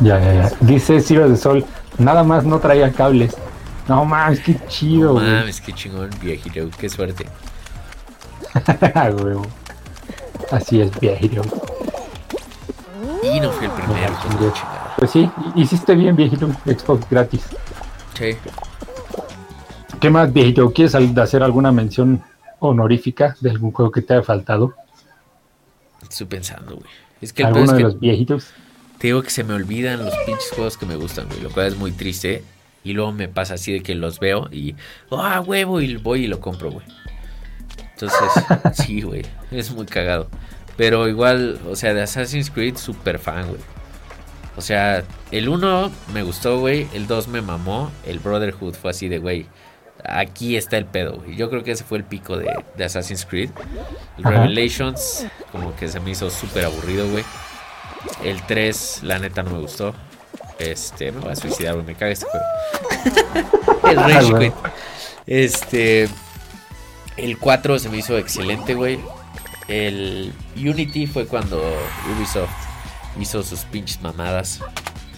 Ya, 0.00 0.18
ya, 0.18 0.34
ya. 0.34 0.52
Dice 0.60 1.00
Ciro 1.00 1.28
de 1.28 1.36
Sol, 1.36 1.64
nada 1.98 2.22
más 2.22 2.44
no 2.44 2.58
traía 2.58 2.90
cables. 2.90 3.36
No 3.88 4.04
mames, 4.04 4.40
qué 4.40 4.56
chido, 4.68 5.14
No 5.14 5.20
mames, 5.20 5.60
qué 5.60 5.72
chingón, 5.72 6.10
viejito, 6.22 6.68
qué 6.78 6.88
suerte. 6.88 7.26
Así 10.50 10.80
es, 10.80 11.00
viejito. 11.00 11.42
Y 13.22 13.40
no 13.40 13.50
fui 13.50 13.66
el 13.66 13.72
primero, 13.72 14.14
Pues 14.98 15.10
sí, 15.10 15.30
hiciste 15.54 15.94
bien, 15.94 16.14
viejito. 16.14 16.48
Xbox 16.64 17.08
gratis. 17.10 17.42
Sí. 18.14 18.36
¿Qué 20.00 20.10
más, 20.10 20.32
viejito? 20.32 20.70
¿Quieres 20.72 20.94
hacer 20.94 21.42
alguna 21.42 21.72
mención 21.72 22.22
honorífica 22.60 23.36
de 23.40 23.50
algún 23.50 23.72
juego 23.72 23.90
que 23.90 24.02
te 24.02 24.14
haya 24.14 24.22
faltado? 24.22 24.74
Estoy 26.02 26.26
pensando, 26.26 26.76
güey. 26.76 26.90
Es 27.20 27.32
que 27.32 27.42
el 27.42 27.48
¿Alguno 27.48 27.72
de 27.72 27.80
los 27.80 27.98
viejitos? 27.98 28.48
Te 28.98 29.08
digo 29.08 29.22
que 29.22 29.30
se 29.30 29.44
me 29.44 29.54
olvidan 29.54 30.04
los 30.04 30.14
pinches 30.26 30.50
juegos 30.54 30.76
que 30.76 30.86
me 30.86 30.96
gustan, 30.96 31.26
güey. 31.28 31.40
Lo 31.40 31.50
cual 31.50 31.66
es 31.66 31.76
muy 31.76 31.92
triste. 31.92 32.44
Y 32.84 32.92
luego 32.92 33.12
me 33.12 33.28
pasa 33.28 33.54
así 33.54 33.72
de 33.72 33.82
que 33.82 33.94
los 33.94 34.20
veo 34.20 34.48
y, 34.52 34.76
ah, 35.10 35.40
huevo, 35.40 35.80
y 35.80 35.96
voy 35.96 36.24
y 36.24 36.26
lo 36.26 36.40
compro, 36.40 36.70
güey. 36.70 36.86
Entonces, 37.92 38.44
sí, 38.84 39.00
güey, 39.02 39.22
es 39.50 39.70
muy 39.72 39.86
cagado. 39.86 40.28
Pero 40.76 41.08
igual, 41.08 41.60
o 41.68 41.76
sea, 41.76 41.94
de 41.94 42.02
Assassin's 42.02 42.50
Creed, 42.50 42.76
super 42.76 43.18
fan, 43.18 43.48
güey. 43.48 43.60
O 44.56 44.60
sea, 44.60 45.04
el 45.30 45.48
1 45.48 45.90
me 46.12 46.22
gustó, 46.22 46.60
güey. 46.60 46.86
El 46.92 47.06
2 47.06 47.28
me 47.28 47.40
mamó. 47.40 47.90
El 48.06 48.18
Brotherhood 48.18 48.74
fue 48.74 48.90
así 48.90 49.08
de, 49.08 49.18
güey. 49.18 49.46
Aquí 50.04 50.56
está 50.56 50.76
el 50.76 50.84
pedo, 50.84 51.16
güey. 51.16 51.36
Yo 51.36 51.50
creo 51.50 51.64
que 51.64 51.72
ese 51.72 51.84
fue 51.84 51.98
el 51.98 52.04
pico 52.04 52.36
de, 52.36 52.84
Assassin's 52.84 53.24
Creed. 53.24 53.50
El 54.18 54.24
Revelations, 54.24 55.26
como 55.50 55.74
que 55.76 55.88
se 55.88 55.98
me 56.00 56.10
hizo 56.10 56.30
súper 56.30 56.66
aburrido, 56.66 57.08
güey. 57.08 57.24
El 58.22 58.42
3, 58.42 59.00
la 59.02 59.18
neta, 59.18 59.42
no 59.42 59.50
me 59.50 59.60
gustó. 59.60 59.94
Este, 60.58 61.12
me 61.12 61.20
voy 61.20 61.32
a 61.32 61.36
suicidar, 61.36 61.74
güey. 61.74 61.86
Me 61.86 61.94
caga 61.94 62.12
este 62.12 62.26
juego. 62.26 63.80
el 63.90 63.96
Rage 63.96 64.52
Este. 65.26 66.08
El 67.16 67.38
4 67.38 67.78
se 67.78 67.88
me 67.88 67.98
hizo 67.98 68.18
excelente, 68.18 68.74
güey. 68.74 68.98
El 69.68 70.32
Unity 70.56 71.06
fue 71.06 71.26
cuando 71.26 71.62
Ubisoft 72.16 72.50
hizo 73.20 73.42
sus 73.42 73.60
pinches 73.60 74.02
mamadas. 74.02 74.60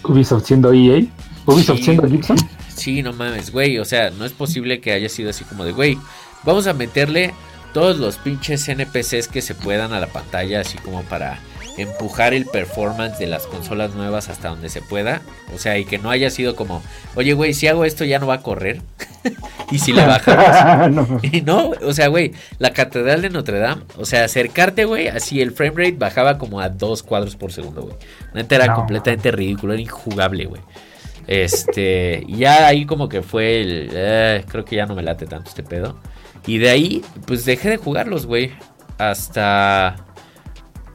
Ubisoft 0.03 0.45
siendo 0.45 0.73
EA. 0.73 1.03
Ubisoft 1.45 1.81
siendo 1.81 2.07
Gibson. 2.07 2.37
Sí, 2.73 3.01
no 3.01 3.13
mames, 3.13 3.51
güey. 3.51 3.79
O 3.79 3.85
sea, 3.85 4.11
no 4.11 4.25
es 4.25 4.31
posible 4.31 4.79
que 4.79 4.91
haya 4.91 5.09
sido 5.09 5.31
así 5.31 5.43
como 5.43 5.65
de, 5.65 5.71
güey, 5.71 5.97
vamos 6.43 6.67
a 6.67 6.73
meterle 6.73 7.33
todos 7.73 7.97
los 7.97 8.17
pinches 8.17 8.67
NPCs 8.69 9.27
que 9.27 9.41
se 9.41 9.55
puedan 9.55 9.93
a 9.93 9.99
la 9.99 10.07
pantalla, 10.07 10.61
así 10.61 10.77
como 10.77 11.03
para 11.03 11.39
empujar 11.77 12.33
el 12.33 12.45
performance 12.45 13.19
de 13.19 13.27
las 13.27 13.45
consolas 13.47 13.93
nuevas 13.93 14.29
hasta 14.29 14.49
donde 14.49 14.69
se 14.69 14.81
pueda. 14.81 15.21
O 15.53 15.57
sea, 15.57 15.77
y 15.77 15.85
que 15.85 15.97
no 15.97 16.09
haya 16.09 16.29
sido 16.29 16.55
como, 16.55 16.81
oye, 17.15 17.33
güey, 17.33 17.53
si 17.53 17.67
hago 17.67 17.85
esto 17.85 18.03
ya 18.03 18.19
no 18.19 18.27
va 18.27 18.35
a 18.35 18.41
correr. 18.41 18.81
y 19.71 19.79
si 19.79 19.93
le 19.93 20.05
bajamos. 20.05 20.91
no. 20.91 21.19
Y 21.31 21.41
no, 21.41 21.71
o 21.83 21.93
sea, 21.93 22.07
güey, 22.07 22.33
la 22.59 22.71
Catedral 22.71 23.21
de 23.21 23.29
Notre 23.29 23.59
Dame, 23.59 23.83
o 23.97 24.05
sea, 24.05 24.23
acercarte, 24.23 24.85
güey, 24.85 25.07
así 25.07 25.41
el 25.41 25.51
frame 25.51 25.85
rate 25.85 25.97
bajaba 25.97 26.37
como 26.37 26.59
a 26.59 26.69
dos 26.69 27.03
cuadros 27.03 27.35
por 27.35 27.51
segundo, 27.51 27.83
güey. 27.83 27.95
Neta 28.33 28.55
era 28.55 28.73
completamente 28.73 29.31
ridículo, 29.31 29.73
era 29.73 29.81
injugable, 29.81 30.45
güey. 30.45 30.61
Este, 31.27 32.25
ya 32.29 32.67
ahí 32.67 32.85
como 32.85 33.09
que 33.09 33.21
fue 33.21 33.59
el, 33.59 33.89
eh, 33.91 34.45
creo 34.47 34.63
que 34.63 34.77
ya 34.77 34.85
no 34.85 34.95
me 34.95 35.03
late 35.03 35.25
tanto 35.25 35.49
este 35.49 35.63
pedo. 35.63 35.99
Y 36.45 36.57
de 36.59 36.69
ahí, 36.69 37.03
pues 37.25 37.43
dejé 37.43 37.69
de 37.69 37.77
jugarlos, 37.77 38.25
güey. 38.25 38.51
Hasta 38.97 40.06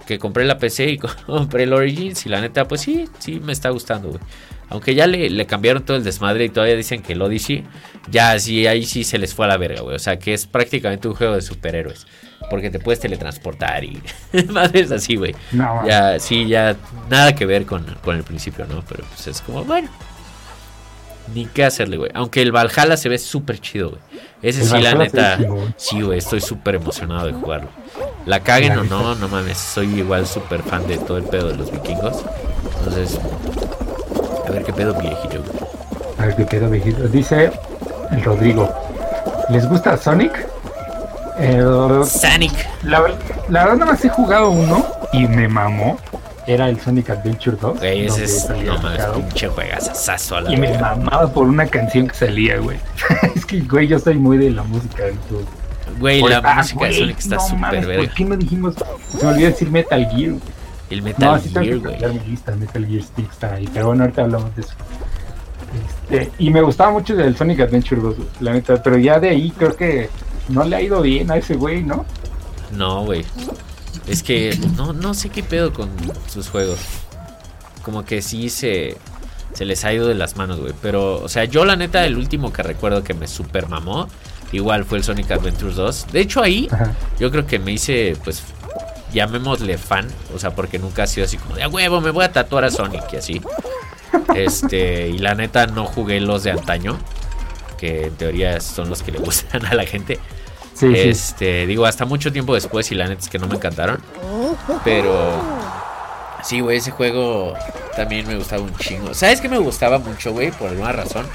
que 0.06 0.18
compré 0.18 0.44
la 0.44 0.58
PC 0.58 0.90
y 0.90 0.98
compré 1.26 1.64
el 1.64 1.72
Origins 1.72 2.26
y 2.26 2.28
la 2.28 2.40
neta, 2.40 2.66
pues 2.66 2.80
sí, 2.80 3.06
sí 3.18 3.40
me 3.40 3.52
está 3.52 3.70
gustando, 3.70 4.08
güey. 4.08 4.20
Aunque 4.68 4.94
ya 4.94 5.06
le, 5.06 5.44
cambiaron 5.46 5.84
todo 5.84 5.98
el 5.98 6.04
desmadre 6.04 6.46
y 6.46 6.48
todavía 6.48 6.76
dicen 6.76 7.02
que 7.02 7.12
el 7.12 7.20
Odyssey, 7.20 7.62
ya 8.10 8.38
sí, 8.38 8.66
ahí 8.66 8.86
sí 8.86 9.04
se 9.04 9.18
les 9.18 9.34
fue 9.34 9.44
a 9.44 9.48
la 9.48 9.58
verga, 9.58 9.82
güey. 9.82 9.94
O 9.94 9.98
sea, 9.98 10.18
que 10.18 10.32
es 10.32 10.46
prácticamente 10.46 11.08
un 11.08 11.14
juego 11.14 11.34
de 11.34 11.42
superhéroes. 11.42 12.06
Porque 12.48 12.70
te 12.70 12.78
puedes 12.78 12.98
teletransportar 12.98 13.84
y 13.84 14.02
madres 14.48 14.90
así, 14.90 15.16
güey. 15.16 15.34
ya, 15.86 16.18
sí, 16.18 16.46
ya 16.46 16.74
nada 17.10 17.34
que 17.34 17.44
ver 17.44 17.66
con, 17.66 17.84
con 18.02 18.16
el 18.16 18.24
principio, 18.24 18.64
¿no? 18.66 18.82
Pero 18.88 19.04
pues 19.04 19.26
es 19.26 19.42
como, 19.42 19.62
bueno, 19.64 19.90
ni 21.34 21.46
qué 21.46 21.64
hacerle, 21.64 21.96
güey. 21.96 22.10
Aunque 22.14 22.42
el 22.42 22.52
Valhalla 22.52 22.96
se 22.96 23.08
ve 23.08 23.18
súper 23.18 23.60
chido, 23.60 23.90
güey. 23.90 24.02
Ese 24.42 24.64
sí, 24.64 24.80
la 24.80 24.94
neta. 24.94 25.38
Sí, 25.76 26.02
güey, 26.02 26.18
estoy 26.18 26.40
súper 26.40 26.76
emocionado 26.76 27.26
de 27.26 27.32
jugarlo. 27.32 27.68
La 28.26 28.40
caguen 28.40 28.78
o 28.78 28.84
no, 28.84 29.14
no 29.14 29.28
mames. 29.28 29.58
Soy 29.58 29.98
igual 29.98 30.26
súper 30.26 30.62
fan 30.62 30.86
de 30.86 30.98
todo 30.98 31.18
el 31.18 31.24
pedo 31.24 31.48
de 31.48 31.56
los 31.56 31.70
vikingos. 31.70 32.24
Entonces, 32.78 33.18
a 34.46 34.50
ver 34.50 34.64
qué 34.64 34.72
pedo 34.72 34.94
viejito. 34.94 35.42
A 36.18 36.26
ver 36.26 36.36
qué 36.36 36.44
pedo 36.44 36.68
viejito. 36.70 37.06
Dice 37.08 37.52
el 38.10 38.22
Rodrigo. 38.22 38.72
¿Les 39.48 39.68
gusta 39.68 39.96
Sonic? 39.96 40.46
Eh, 41.38 41.62
Sonic. 42.04 42.52
La, 42.82 43.00
la 43.48 43.64
verdad, 43.64 43.76
nada 43.76 43.92
más 43.92 44.04
he 44.04 44.08
jugado 44.08 44.50
uno 44.50 44.84
y 45.12 45.26
me 45.26 45.48
mamó 45.48 45.98
era 46.46 46.68
el 46.68 46.80
Sonic 46.80 47.10
Adventure 47.10 47.56
2. 47.60 47.78
Güey, 47.78 48.06
ese 48.06 48.24
es, 48.24 48.48
no 48.48 48.78
mames, 48.78 49.04
pinche 49.04 49.48
juegazazo 49.48 50.50
Y 50.50 50.56
me 50.56 50.76
mamaba 50.78 51.32
por 51.32 51.46
una 51.46 51.66
canción 51.66 52.08
que 52.08 52.14
salía, 52.14 52.58
güey. 52.58 52.78
es 53.34 53.46
que, 53.46 53.60
güey, 53.60 53.86
yo 53.86 53.98
soy 53.98 54.16
muy 54.16 54.38
de 54.38 54.50
la 54.50 54.62
música 54.62 55.04
del 55.04 55.18
todo. 55.18 55.44
Güey, 55.98 56.22
la 56.22 56.38
ah, 56.38 56.54
música 56.56 56.86
de 56.86 56.94
Sonic 56.94 57.18
está 57.18 57.38
súper 57.38 57.86
verga. 57.86 58.04
¿Por 58.04 58.14
qué 58.14 58.24
no 58.24 58.36
dijimos? 58.36 58.74
Se 59.08 59.24
me 59.24 59.32
olvidó 59.32 59.46
decir 59.48 59.70
Metal 59.70 60.08
Gear. 60.10 60.34
El 60.90 61.02
Metal 61.02 61.40
Gear, 61.40 61.78
güey. 61.78 61.96
mi 62.12 62.30
lista, 62.30 62.54
Metal 62.56 62.86
Gear 62.86 63.02
Stick 63.02 63.30
está 63.30 63.54
ahí. 63.54 63.68
Pero 63.72 63.86
bueno, 63.86 64.04
ahorita 64.04 64.22
hablamos 64.22 64.54
de 64.56 64.62
eso. 64.62 64.74
Este, 66.10 66.30
y 66.38 66.50
me 66.50 66.60
gustaba 66.60 66.90
mucho 66.90 67.16
del 67.16 67.36
Sonic 67.36 67.60
Adventure 67.60 68.00
2, 68.00 68.16
la 68.40 68.52
neta. 68.52 68.82
Pero 68.82 68.98
ya 68.98 69.18
de 69.18 69.30
ahí 69.30 69.50
creo 69.50 69.74
que 69.74 70.10
no 70.48 70.64
le 70.64 70.76
ha 70.76 70.82
ido 70.82 71.00
bien 71.00 71.30
a 71.30 71.36
ese 71.36 71.54
güey, 71.54 71.82
¿no? 71.82 72.04
No, 72.72 73.04
güey. 73.04 73.24
Es 74.06 74.22
que 74.22 74.58
no, 74.76 74.92
no 74.92 75.14
sé 75.14 75.30
qué 75.30 75.42
pedo 75.42 75.72
con 75.72 75.90
sus 76.28 76.48
juegos. 76.48 76.78
Como 77.82 78.04
que 78.04 78.22
sí 78.22 78.48
se, 78.48 78.96
se 79.54 79.64
les 79.64 79.84
ha 79.84 79.92
ido 79.92 80.08
de 80.08 80.14
las 80.14 80.36
manos, 80.36 80.60
güey. 80.60 80.72
Pero, 80.82 81.22
o 81.22 81.28
sea, 81.28 81.44
yo 81.44 81.64
la 81.64 81.76
neta, 81.76 82.04
el 82.04 82.16
último 82.16 82.52
que 82.52 82.62
recuerdo 82.62 83.04
que 83.04 83.14
me 83.14 83.28
super 83.28 83.68
mamó, 83.68 84.08
igual 84.52 84.84
fue 84.84 84.98
el 84.98 85.04
Sonic 85.04 85.30
Adventures 85.30 85.76
2. 85.76 86.06
De 86.12 86.20
hecho, 86.20 86.42
ahí 86.42 86.68
yo 87.18 87.30
creo 87.30 87.46
que 87.46 87.58
me 87.58 87.72
hice, 87.72 88.16
pues, 88.24 88.42
llamémosle 89.12 89.78
fan, 89.78 90.06
o 90.34 90.38
sea, 90.38 90.54
porque 90.54 90.78
nunca 90.78 91.04
ha 91.04 91.06
sido 91.06 91.26
así 91.26 91.36
como 91.36 91.54
de 91.54 91.62
a 91.62 91.68
huevo, 91.68 92.00
me 92.00 92.10
voy 92.10 92.24
a 92.24 92.32
tatuar 92.32 92.64
a 92.64 92.70
Sonic 92.70 93.04
y 93.12 93.16
así. 93.16 93.42
Este, 94.34 95.08
y 95.08 95.18
la 95.18 95.34
neta 95.34 95.66
no 95.66 95.86
jugué 95.86 96.20
los 96.20 96.42
de 96.42 96.50
antaño, 96.50 96.98
que 97.78 98.06
en 98.06 98.14
teoría 98.14 98.60
son 98.60 98.90
los 98.90 99.02
que 99.02 99.10
le 99.10 99.18
gustan 99.18 99.64
a 99.66 99.74
la 99.74 99.84
gente. 99.86 100.20
Sí, 100.88 100.94
sí. 100.94 101.08
este, 101.08 101.66
digo, 101.66 101.86
hasta 101.86 102.04
mucho 102.04 102.32
tiempo 102.32 102.54
después 102.54 102.90
y 102.92 102.94
la 102.94 103.06
neta 103.08 103.20
es 103.22 103.28
que 103.28 103.38
no 103.38 103.46
me 103.46 103.54
encantaron. 103.56 104.00
Pero 104.84 105.40
sí, 106.42 106.60
güey, 106.60 106.78
ese 106.78 106.90
juego 106.90 107.54
también 107.96 108.26
me 108.26 108.36
gustaba 108.36 108.62
un 108.62 108.74
chingo. 108.76 109.14
¿Sabes 109.14 109.40
qué 109.40 109.48
me 109.48 109.58
gustaba 109.58 109.98
mucho, 109.98 110.32
güey? 110.32 110.50
Por 110.50 110.68
alguna 110.68 110.92
razón. 110.92 111.26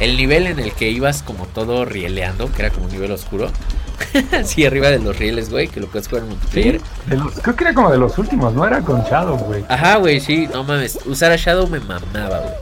El 0.00 0.16
nivel 0.16 0.46
en 0.46 0.58
el 0.58 0.72
que 0.72 0.88
ibas 0.90 1.22
como 1.22 1.46
todo 1.46 1.84
rieleando, 1.84 2.50
que 2.52 2.62
era 2.62 2.70
como 2.70 2.86
un 2.86 2.92
nivel 2.92 3.10
oscuro. 3.12 3.50
sí, 4.44 4.64
arriba 4.64 4.88
de 4.90 5.00
los 5.00 5.18
rieles, 5.18 5.50
güey, 5.50 5.68
que 5.68 5.80
lo 5.80 5.88
puedes 5.88 6.06
jugar 6.08 6.22
en 6.24 6.30
multiplayer. 6.30 6.78
Sí, 6.80 7.10
de 7.10 7.16
los- 7.16 7.34
creo 7.40 7.56
que 7.56 7.64
era 7.64 7.74
como 7.74 7.90
de 7.90 7.98
los 7.98 8.16
últimos, 8.18 8.54
¿no? 8.54 8.64
Era 8.66 8.80
con 8.80 9.02
Shadow, 9.04 9.36
güey. 9.38 9.64
Ajá, 9.68 9.96
güey, 9.96 10.20
sí, 10.20 10.48
no 10.52 10.62
mames. 10.64 10.98
Usar 11.04 11.32
a 11.32 11.36
Shadow 11.36 11.66
me 11.68 11.80
mamaba, 11.80 12.38
güey. 12.38 12.54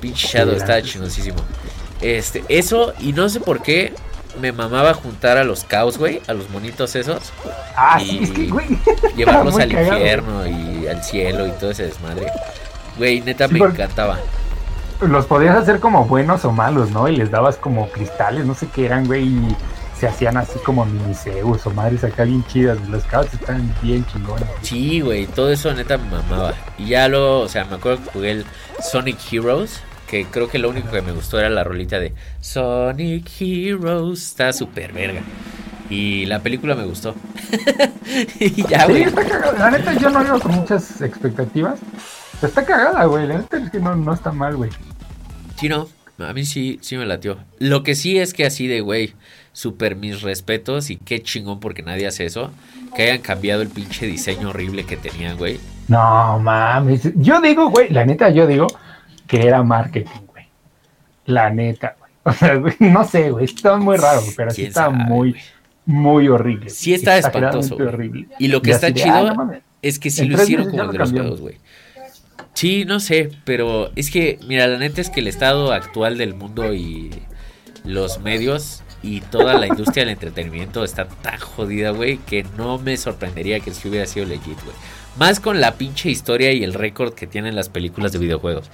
Pinche 0.00 0.28
Shadow 0.28 0.54
Sí, 0.54 0.60
estaba 0.60 0.82
chingosísimo. 0.82 1.38
Este, 2.00 2.44
eso, 2.48 2.92
y 3.00 3.12
no 3.12 3.28
sé 3.28 3.40
por 3.40 3.60
qué 3.60 3.92
me 4.38 4.52
mamaba 4.52 4.94
juntar 4.94 5.36
a 5.38 5.44
los 5.44 5.64
caos, 5.64 5.98
güey, 5.98 6.20
a 6.26 6.32
los 6.34 6.48
monitos 6.50 6.94
esos, 6.96 7.32
Ah, 7.76 8.00
y 8.02 8.06
sí, 8.06 8.20
es 8.22 8.30
que, 8.30 8.46
güey. 8.48 8.66
llevarlos 9.16 9.56
al 9.58 9.70
cagado. 9.70 9.96
infierno 9.98 10.46
y 10.46 10.86
al 10.88 11.02
cielo 11.04 11.46
y 11.46 11.50
todo 11.52 11.70
ese 11.70 11.84
desmadre. 11.84 12.30
Güey, 12.96 13.20
neta 13.20 13.46
Sí, 13.48 13.54
me 13.54 13.60
encantaba. 13.66 14.18
Los 15.00 15.26
podías 15.26 15.56
hacer 15.56 15.78
como 15.78 16.06
buenos 16.06 16.44
o 16.44 16.50
malos, 16.50 16.90
¿no? 16.90 17.08
Y 17.08 17.14
les 17.16 17.30
dabas 17.30 17.56
como 17.56 17.88
cristales, 17.90 18.44
no 18.44 18.54
sé 18.54 18.66
qué 18.74 18.86
eran, 18.86 19.06
güey. 19.06 19.24
Y 19.26 19.56
se 19.96 20.08
hacían 20.08 20.36
así 20.36 20.58
como 20.64 20.84
miniseus 20.84 21.64
o 21.66 21.70
madres 21.70 22.02
acá 22.02 22.24
bien 22.24 22.44
chidas. 22.46 22.78
Los 22.88 23.04
cabos 23.04 23.32
están 23.32 23.72
bien 23.80 24.04
chingones. 24.06 24.48
Sí, 24.62 25.00
güey, 25.00 25.26
todo 25.26 25.52
eso 25.52 25.72
neta 25.72 25.98
me 25.98 26.10
mamaba. 26.10 26.54
Y 26.78 26.86
ya 26.88 27.06
lo, 27.06 27.40
o 27.40 27.48
sea, 27.48 27.64
me 27.66 27.76
acuerdo 27.76 28.02
que 28.04 28.10
jugué 28.10 28.30
el 28.32 28.46
Sonic 28.90 29.18
Heroes, 29.32 29.82
que 30.08 30.24
creo 30.24 30.48
que 30.48 30.58
lo 30.58 30.70
único 30.70 30.90
que 30.90 31.02
me 31.02 31.12
gustó 31.12 31.38
era 31.38 31.50
la 31.50 31.62
rolita 31.62 32.00
de 32.00 32.14
Sonic 32.40 33.30
Heroes, 33.40 34.22
está 34.22 34.52
súper 34.52 34.92
verga. 34.92 35.20
Y 35.90 36.26
la 36.26 36.40
película 36.40 36.74
me 36.74 36.84
gustó. 36.84 37.14
y 38.40 38.66
ya, 38.66 38.86
güey. 38.86 39.06
La 39.58 39.70
neta, 39.70 39.94
yo 39.94 40.10
no 40.10 40.22
iba 40.22 40.38
con 40.40 40.52
muchas 40.52 41.00
expectativas. 41.00 41.78
Está 42.42 42.64
cagada, 42.64 43.04
güey. 43.04 43.26
La 43.26 43.38
neta 43.38 43.58
es 43.58 43.70
que 43.70 43.80
no, 43.80 43.94
no 43.94 44.12
está 44.12 44.32
mal, 44.32 44.56
güey. 44.56 44.70
Sí, 45.56 45.68
no, 45.68 45.88
a 46.18 46.32
mí 46.32 46.44
sí, 46.44 46.78
sí 46.82 46.96
me 46.96 47.06
latió. 47.06 47.38
Lo 47.58 47.82
que 47.82 47.94
sí 47.94 48.18
es 48.18 48.34
que 48.34 48.44
así 48.44 48.66
de, 48.66 48.80
güey, 48.80 49.14
súper 49.52 49.96
mis 49.96 50.22
respetos 50.22 50.90
y 50.90 50.96
qué 50.96 51.22
chingón 51.22 51.60
porque 51.60 51.82
nadie 51.82 52.06
hace 52.06 52.26
eso. 52.26 52.50
Que 52.94 53.04
hayan 53.04 53.20
cambiado 53.20 53.62
el 53.62 53.68
pinche 53.68 54.06
diseño 54.06 54.50
horrible 54.50 54.84
que 54.84 54.96
tenían, 54.96 55.36
güey. 55.38 55.58
No 55.88 56.38
mames. 56.38 57.10
Yo 57.16 57.40
digo, 57.40 57.70
güey, 57.70 57.88
la 57.90 58.04
neta, 58.04 58.28
yo 58.30 58.46
digo 58.46 58.66
que 59.28 59.46
era 59.46 59.62
marketing, 59.62 60.26
güey. 60.26 60.46
La 61.26 61.50
neta, 61.50 61.94
güey. 61.98 62.08
O 62.24 62.32
sea, 62.32 62.56
güey, 62.56 62.74
no 62.80 63.04
sé, 63.04 63.30
güey. 63.30 63.44
Está 63.44 63.76
muy 63.76 63.96
raro, 63.96 64.20
pero 64.36 64.50
sí 64.50 64.56
¿Quién 64.56 64.68
está 64.68 64.86
sabe, 64.86 64.96
muy, 64.96 65.30
güey? 65.30 65.42
muy 65.86 66.28
horrible. 66.28 66.68
Sí 66.68 66.92
está 66.92 67.16
espantoso, 67.16 67.76
güey. 67.76 67.88
horrible. 67.88 68.28
Y 68.38 68.48
lo 68.48 68.60
que 68.60 68.70
Y 68.70 68.72
está 68.72 68.88
de, 68.88 68.94
chido 68.94 69.14
ah, 69.14 69.50
es 69.80 69.98
que 69.98 70.10
sí 70.10 70.22
En 70.22 70.32
lo 70.32 70.42
hicieron 70.42 70.70
como 70.70 70.82
lo 70.82 70.92
de 70.92 70.98
los 70.98 71.12
juegos, 71.12 71.40
güey. 71.40 71.56
Sí, 72.54 72.84
no 72.84 72.98
sé, 72.98 73.30
pero 73.44 73.92
es 73.94 74.10
que, 74.10 74.38
mira, 74.48 74.66
la 74.66 74.78
neta 74.78 75.00
es 75.00 75.10
que 75.10 75.20
el 75.20 75.28
estado 75.28 75.72
actual 75.72 76.18
del 76.18 76.34
mundo 76.34 76.74
y 76.74 77.10
los 77.84 78.20
medios 78.20 78.82
y 79.02 79.20
toda 79.20 79.54
la 79.54 79.68
industria 79.68 80.02
del 80.04 80.14
entretenimiento 80.14 80.82
está 80.82 81.06
tan 81.06 81.38
jodida, 81.38 81.90
güey, 81.90 82.18
que 82.18 82.44
no 82.56 82.78
me 82.78 82.96
sorprendería 82.96 83.60
que 83.60 83.72
sí 83.72 83.88
hubiera 83.88 84.06
sido 84.06 84.26
legit, 84.26 84.60
güey. 84.64 84.76
Más 85.18 85.40
con 85.40 85.60
la 85.60 85.74
pinche 85.74 86.10
historia 86.10 86.52
y 86.52 86.62
el 86.62 86.74
récord 86.74 87.12
que 87.12 87.26
tienen 87.26 87.56
las 87.56 87.68
películas 87.68 88.12
de 88.12 88.18
videojuegos. 88.18 88.70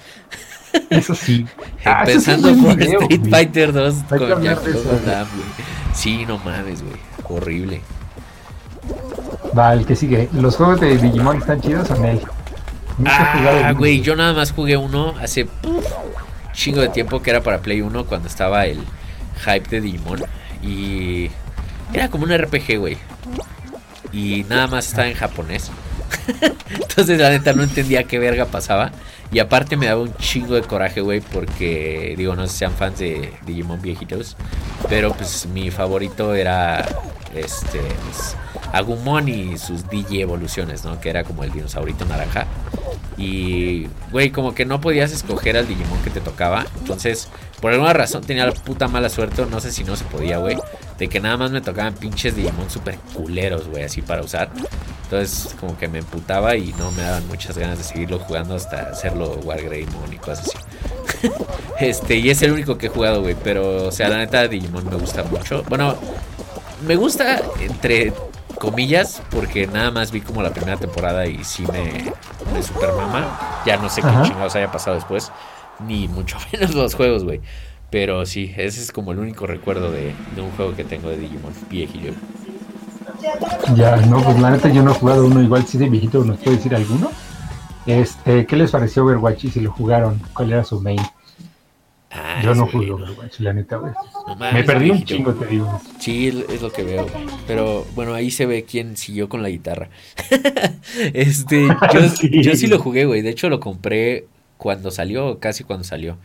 Eso 0.89 1.15
sí. 1.15 1.45
Ah, 1.85 2.03
eso 2.07 2.19
sí 2.19 2.31
Empezando 2.31 2.49
es 2.49 2.55
un 2.57 2.63
por 2.63 2.75
video, 2.77 3.01
Street 3.01 3.19
güey. 3.19 3.31
Fighter 3.31 3.73
2 3.73 3.95
Hay 3.95 4.01
que 4.01 4.09
con 4.17 4.47
eso, 4.47 4.65
güey. 4.65 5.65
Sí, 5.93 6.25
no 6.25 6.37
mames, 6.39 6.81
güey. 6.81 6.97
Horrible. 7.29 7.81
Va, 9.57 9.73
el 9.73 9.85
que 9.85 9.95
sigue. 9.95 10.29
¿Los 10.33 10.55
juegos 10.55 10.81
de 10.81 10.97
Digimon 10.97 11.37
están 11.37 11.61
chidos 11.61 11.89
o 11.91 11.95
no? 11.95 12.19
Ah, 13.05 13.73
güey, 13.77 14.01
yo 14.01 14.15
nada 14.15 14.33
más 14.33 14.51
jugué 14.51 14.77
uno 14.77 15.13
hace 15.21 15.45
puf, 15.45 15.85
chingo 16.53 16.81
de 16.81 16.89
tiempo 16.89 17.21
que 17.21 17.29
era 17.29 17.41
para 17.41 17.59
Play 17.59 17.81
1 17.81 18.05
cuando 18.05 18.27
estaba 18.27 18.65
el 18.65 18.79
hype 19.45 19.69
de 19.69 19.81
Digimon. 19.81 20.23
Y 20.63 21.29
era 21.93 22.09
como 22.09 22.23
un 22.23 22.35
RPG, 22.35 22.77
güey. 22.79 22.97
Y 24.11 24.45
nada 24.49 24.67
más 24.67 24.87
estaba 24.87 25.07
en 25.07 25.15
japonés. 25.15 25.71
Entonces 26.69 27.19
la 27.19 27.29
neta 27.29 27.53
no 27.53 27.63
entendía 27.63 28.03
qué 28.03 28.19
verga 28.19 28.45
pasaba. 28.45 28.91
Y 29.31 29.39
aparte 29.39 29.75
me 29.75 29.87
daba 29.87 30.01
un 30.01 30.15
chingo 30.17 30.55
de 30.55 30.61
coraje, 30.61 31.01
güey, 31.01 31.19
porque 31.19 32.13
digo, 32.17 32.35
no 32.35 32.45
sé 32.45 32.53
si 32.53 32.57
sean 32.59 32.71
fans 32.71 32.99
de 32.99 33.33
Digimon 33.45 33.81
viejitos. 33.81 34.37
Pero 34.87 35.13
pues 35.13 35.47
mi 35.47 35.71
favorito 35.71 36.35
era 36.35 36.87
este 37.33 37.79
pues, 37.79 38.35
Agumon 38.71 39.27
y 39.27 39.57
sus 39.57 39.89
DJ 39.89 40.21
evoluciones, 40.21 40.85
¿no? 40.85 40.99
Que 40.99 41.09
era 41.09 41.23
como 41.23 41.43
el 41.43 41.51
dinosaurito 41.51 42.05
naranja. 42.05 42.45
Y, 43.17 43.87
güey, 44.11 44.29
como 44.29 44.53
que 44.53 44.65
no 44.65 44.81
podías 44.81 45.11
escoger 45.11 45.57
al 45.57 45.67
Digimon 45.67 46.01
que 46.03 46.09
te 46.09 46.21
tocaba. 46.21 46.65
Entonces, 46.79 47.29
por 47.61 47.71
alguna 47.71 47.93
razón 47.93 48.23
tenía 48.23 48.45
la 48.45 48.51
puta 48.51 48.87
mala 48.87 49.09
suerte, 49.09 49.45
no 49.49 49.59
sé 49.59 49.71
si 49.71 49.83
no 49.83 49.95
se 49.95 50.03
podía, 50.05 50.37
güey. 50.37 50.57
De 50.97 51.07
que 51.07 51.19
nada 51.19 51.37
más 51.37 51.51
me 51.51 51.61
tocaban 51.61 51.93
pinches 51.93 52.35
Digimon 52.35 52.69
super 52.69 52.97
culeros, 53.13 53.67
güey, 53.67 53.83
así 53.83 54.01
para 54.01 54.21
usar. 54.21 54.49
Entonces, 55.03 55.55
como 55.59 55.77
que 55.77 55.87
me 55.87 55.99
emputaba 55.99 56.55
y 56.55 56.73
no 56.79 56.91
me 56.91 57.03
daban 57.03 57.27
muchas 57.27 57.57
ganas 57.57 57.77
de 57.77 57.83
seguirlo 57.83 58.19
jugando 58.19 58.55
hasta 58.55 58.89
hacerlo 58.89 59.39
Wargreymon 59.43 60.13
y 60.13 60.17
cosas 60.17 60.47
así. 60.47 61.29
este, 61.79 62.15
y 62.15 62.29
es 62.29 62.41
el 62.41 62.53
único 62.53 62.77
que 62.77 62.87
he 62.87 62.89
jugado, 62.89 63.21
güey. 63.21 63.35
Pero, 63.43 63.87
o 63.87 63.91
sea, 63.91 64.09
la 64.09 64.17
neta, 64.17 64.47
Digimon 64.47 64.85
me 64.89 64.95
gusta 64.95 65.23
mucho. 65.23 65.63
Bueno, 65.69 65.95
me 66.85 66.95
gusta 66.95 67.41
entre 67.59 68.13
comillas 68.55 69.21
porque 69.29 69.67
nada 69.67 69.91
más 69.91 70.11
vi 70.11 70.21
como 70.21 70.41
la 70.41 70.51
primera 70.51 70.77
temporada 70.77 71.27
y 71.27 71.43
sí 71.43 71.63
me, 71.71 72.11
me 72.53 72.63
super 72.63 72.91
mama. 72.93 73.61
Ya 73.65 73.77
no 73.77 73.89
sé 73.89 74.01
qué 74.01 74.07
chingados 74.23 74.55
haya 74.55 74.71
pasado 74.71 74.95
después, 74.95 75.31
ni 75.85 76.07
mucho 76.07 76.37
menos 76.51 76.73
los 76.73 76.95
juegos, 76.95 77.23
güey. 77.23 77.41
Pero 77.95 78.25
sí, 78.25 78.53
ese 78.57 78.81
es 78.81 78.91
como 78.91 79.13
el 79.13 79.19
único 79.19 79.47
recuerdo 79.47 79.89
de, 79.89 80.13
de 80.35 80.41
un 80.41 80.51
juego 80.51 80.75
que 80.75 80.83
tengo 80.83 81.07
de 81.09 81.15
Digimon 81.15 81.53
viejillo. 81.69 82.11
Ya, 83.73 83.95
no, 83.95 84.21
pues 84.21 84.37
la 84.41 84.51
neta 84.51 84.67
yo 84.67 84.83
no 84.83 84.91
he 84.91 84.93
jugado 84.95 85.25
uno 85.25 85.41
igual, 85.41 85.65
si 85.65 85.77
de 85.77 85.87
viejito 85.87 86.21
nos 86.25 86.37
puede 86.39 86.57
decir 86.57 86.75
alguno. 86.75 87.09
Este, 87.85 88.45
¿qué 88.45 88.57
les 88.57 88.71
pareció 88.71 89.05
Overwatch 89.05 89.45
y 89.45 89.49
si 89.49 89.61
lo 89.61 89.71
jugaron? 89.71 90.19
¿Cuál 90.33 90.51
era 90.51 90.65
su 90.65 90.81
main? 90.81 90.99
Ah, 92.11 92.41
yo 92.43 92.53
no 92.53 92.67
jugué 92.67 92.91
Overwatch, 92.91 93.39
la 93.39 93.53
neta, 93.53 93.77
güey. 93.77 93.93
no 94.27 94.35
Me 94.35 94.63
perdí 94.65 94.89
un 94.91 95.05
chingo, 95.05 95.33
te 95.33 95.45
digo. 95.45 95.79
Sí, 95.97 96.27
es- 96.49 96.61
lo 96.61 96.73
que 96.73 96.83
veo. 96.83 97.07
Pero 97.47 97.85
bueno, 97.95 98.13
ahí 98.13 98.29
se 98.29 98.45
ve 98.45 98.65
quién 98.65 98.97
siguió 98.97 99.29
con 99.29 99.41
la 99.41 99.47
guitarra. 99.47 99.87
este, 101.13 101.65
yo 101.93 102.09
Sí. 102.09 102.43
yo 102.43 102.55
sí 102.57 102.67
lo 102.67 102.77
jugué, 102.77 103.05
güey. 103.05 103.21
De 103.21 103.29
hecho, 103.29 103.47
lo 103.47 103.61
compré 103.61 104.25
cuando 104.57 104.91
salió, 104.91 105.39
casi 105.39 105.63
cuando 105.63 105.85
salió. 105.85 106.17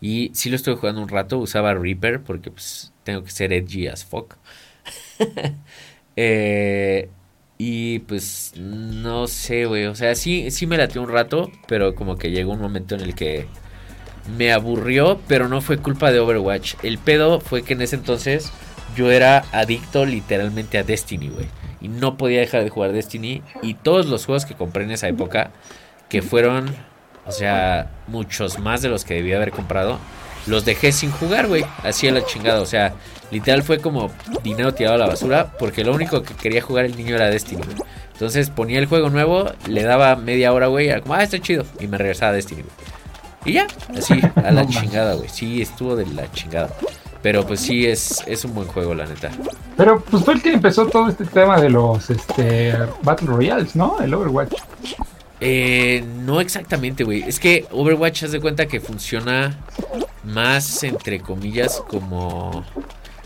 Y 0.00 0.30
sí 0.34 0.50
lo 0.50 0.56
estuve 0.56 0.76
jugando 0.76 1.02
un 1.02 1.08
rato. 1.08 1.38
Usaba 1.38 1.74
Reaper 1.74 2.22
porque 2.22 2.50
pues 2.50 2.92
tengo 3.04 3.22
que 3.22 3.30
ser 3.30 3.52
edgy 3.52 3.86
as 3.86 4.04
fuck. 4.04 4.36
Eh, 6.16 7.08
y 7.56 8.00
pues 8.00 8.52
no 8.56 9.26
sé, 9.26 9.64
güey. 9.64 9.86
O 9.86 9.94
sea, 9.94 10.14
sí, 10.14 10.50
sí 10.50 10.66
me 10.66 10.76
latió 10.76 11.02
un 11.02 11.08
rato, 11.08 11.50
pero 11.66 11.94
como 11.94 12.16
que 12.16 12.30
llegó 12.30 12.52
un 12.52 12.60
momento 12.60 12.94
en 12.94 13.00
el 13.00 13.14
que 13.14 13.46
me 14.36 14.52
aburrió, 14.52 15.20
pero 15.28 15.48
no 15.48 15.60
fue 15.60 15.78
culpa 15.78 16.12
de 16.12 16.20
Overwatch. 16.20 16.74
El 16.82 16.98
pedo 16.98 17.40
fue 17.40 17.62
que 17.62 17.74
en 17.74 17.82
ese 17.82 17.96
entonces 17.96 18.52
yo 18.96 19.10
era 19.10 19.44
adicto 19.52 20.04
literalmente 20.04 20.78
a 20.78 20.82
Destiny, 20.82 21.28
güey. 21.28 21.46
Y 21.80 21.88
no 21.88 22.16
podía 22.16 22.40
dejar 22.40 22.64
de 22.64 22.70
jugar 22.70 22.92
Destiny. 22.92 23.42
Y 23.62 23.74
todos 23.74 24.06
los 24.06 24.26
juegos 24.26 24.44
que 24.44 24.54
compré 24.54 24.84
en 24.84 24.90
esa 24.90 25.08
época, 25.08 25.52
que 26.08 26.22
fueron, 26.22 26.74
o 27.30 27.32
sea, 27.32 27.88
muchos 28.08 28.58
más 28.58 28.82
de 28.82 28.88
los 28.88 29.04
que 29.04 29.14
debía 29.14 29.36
haber 29.36 29.52
comprado, 29.52 30.00
los 30.46 30.64
dejé 30.64 30.90
sin 30.90 31.12
jugar, 31.12 31.46
güey. 31.46 31.64
Así 31.84 32.08
a 32.08 32.12
la 32.12 32.24
chingada. 32.24 32.60
O 32.60 32.66
sea, 32.66 32.92
literal 33.30 33.62
fue 33.62 33.78
como 33.78 34.10
dinero 34.42 34.74
tirado 34.74 34.96
a 34.96 34.98
la 34.98 35.06
basura, 35.06 35.52
porque 35.58 35.84
lo 35.84 35.94
único 35.94 36.22
que 36.22 36.34
quería 36.34 36.60
jugar 36.60 36.86
el 36.86 36.96
niño 36.96 37.14
era 37.14 37.30
Destiny, 37.30 37.62
güey. 37.62 37.76
Entonces 38.12 38.50
ponía 38.50 38.80
el 38.80 38.86
juego 38.86 39.10
nuevo, 39.10 39.46
le 39.68 39.84
daba 39.84 40.16
media 40.16 40.52
hora, 40.52 40.66
güey, 40.66 41.00
como, 41.02 41.14
ah, 41.14 41.22
está 41.22 41.38
chido. 41.38 41.64
Y 41.78 41.86
me 41.86 41.98
regresaba 41.98 42.32
a 42.32 42.34
Destiny, 42.34 42.62
güey. 42.62 42.74
Y 43.44 43.52
ya, 43.54 43.68
así, 43.96 44.20
a 44.34 44.50
la 44.50 44.66
chingada, 44.66 45.14
güey. 45.14 45.28
Sí, 45.28 45.62
estuvo 45.62 45.94
de 45.94 46.06
la 46.06 46.30
chingada. 46.32 46.68
Pero 47.22 47.46
pues 47.46 47.60
sí, 47.60 47.86
es, 47.86 48.24
es 48.26 48.44
un 48.44 48.54
buen 48.54 48.66
juego, 48.66 48.92
la 48.92 49.06
neta. 49.06 49.30
Pero 49.76 50.00
pues 50.00 50.24
fue 50.24 50.34
el 50.34 50.42
que 50.42 50.52
empezó 50.52 50.86
todo 50.86 51.08
este 51.08 51.24
tema 51.26 51.60
de 51.60 51.70
los 51.70 52.10
este, 52.10 52.74
Battle 53.02 53.28
Royales, 53.28 53.76
¿no? 53.76 54.00
El 54.00 54.12
Overwatch. 54.14 54.54
Eh, 55.40 56.04
no 56.24 56.40
exactamente, 56.40 57.04
güey. 57.04 57.22
Es 57.26 57.40
que 57.40 57.66
Overwatch, 57.70 58.24
haz 58.24 58.32
de 58.32 58.40
cuenta 58.40 58.66
que 58.66 58.80
funciona 58.80 59.58
más, 60.22 60.82
entre 60.82 61.20
comillas, 61.20 61.82
como 61.88 62.64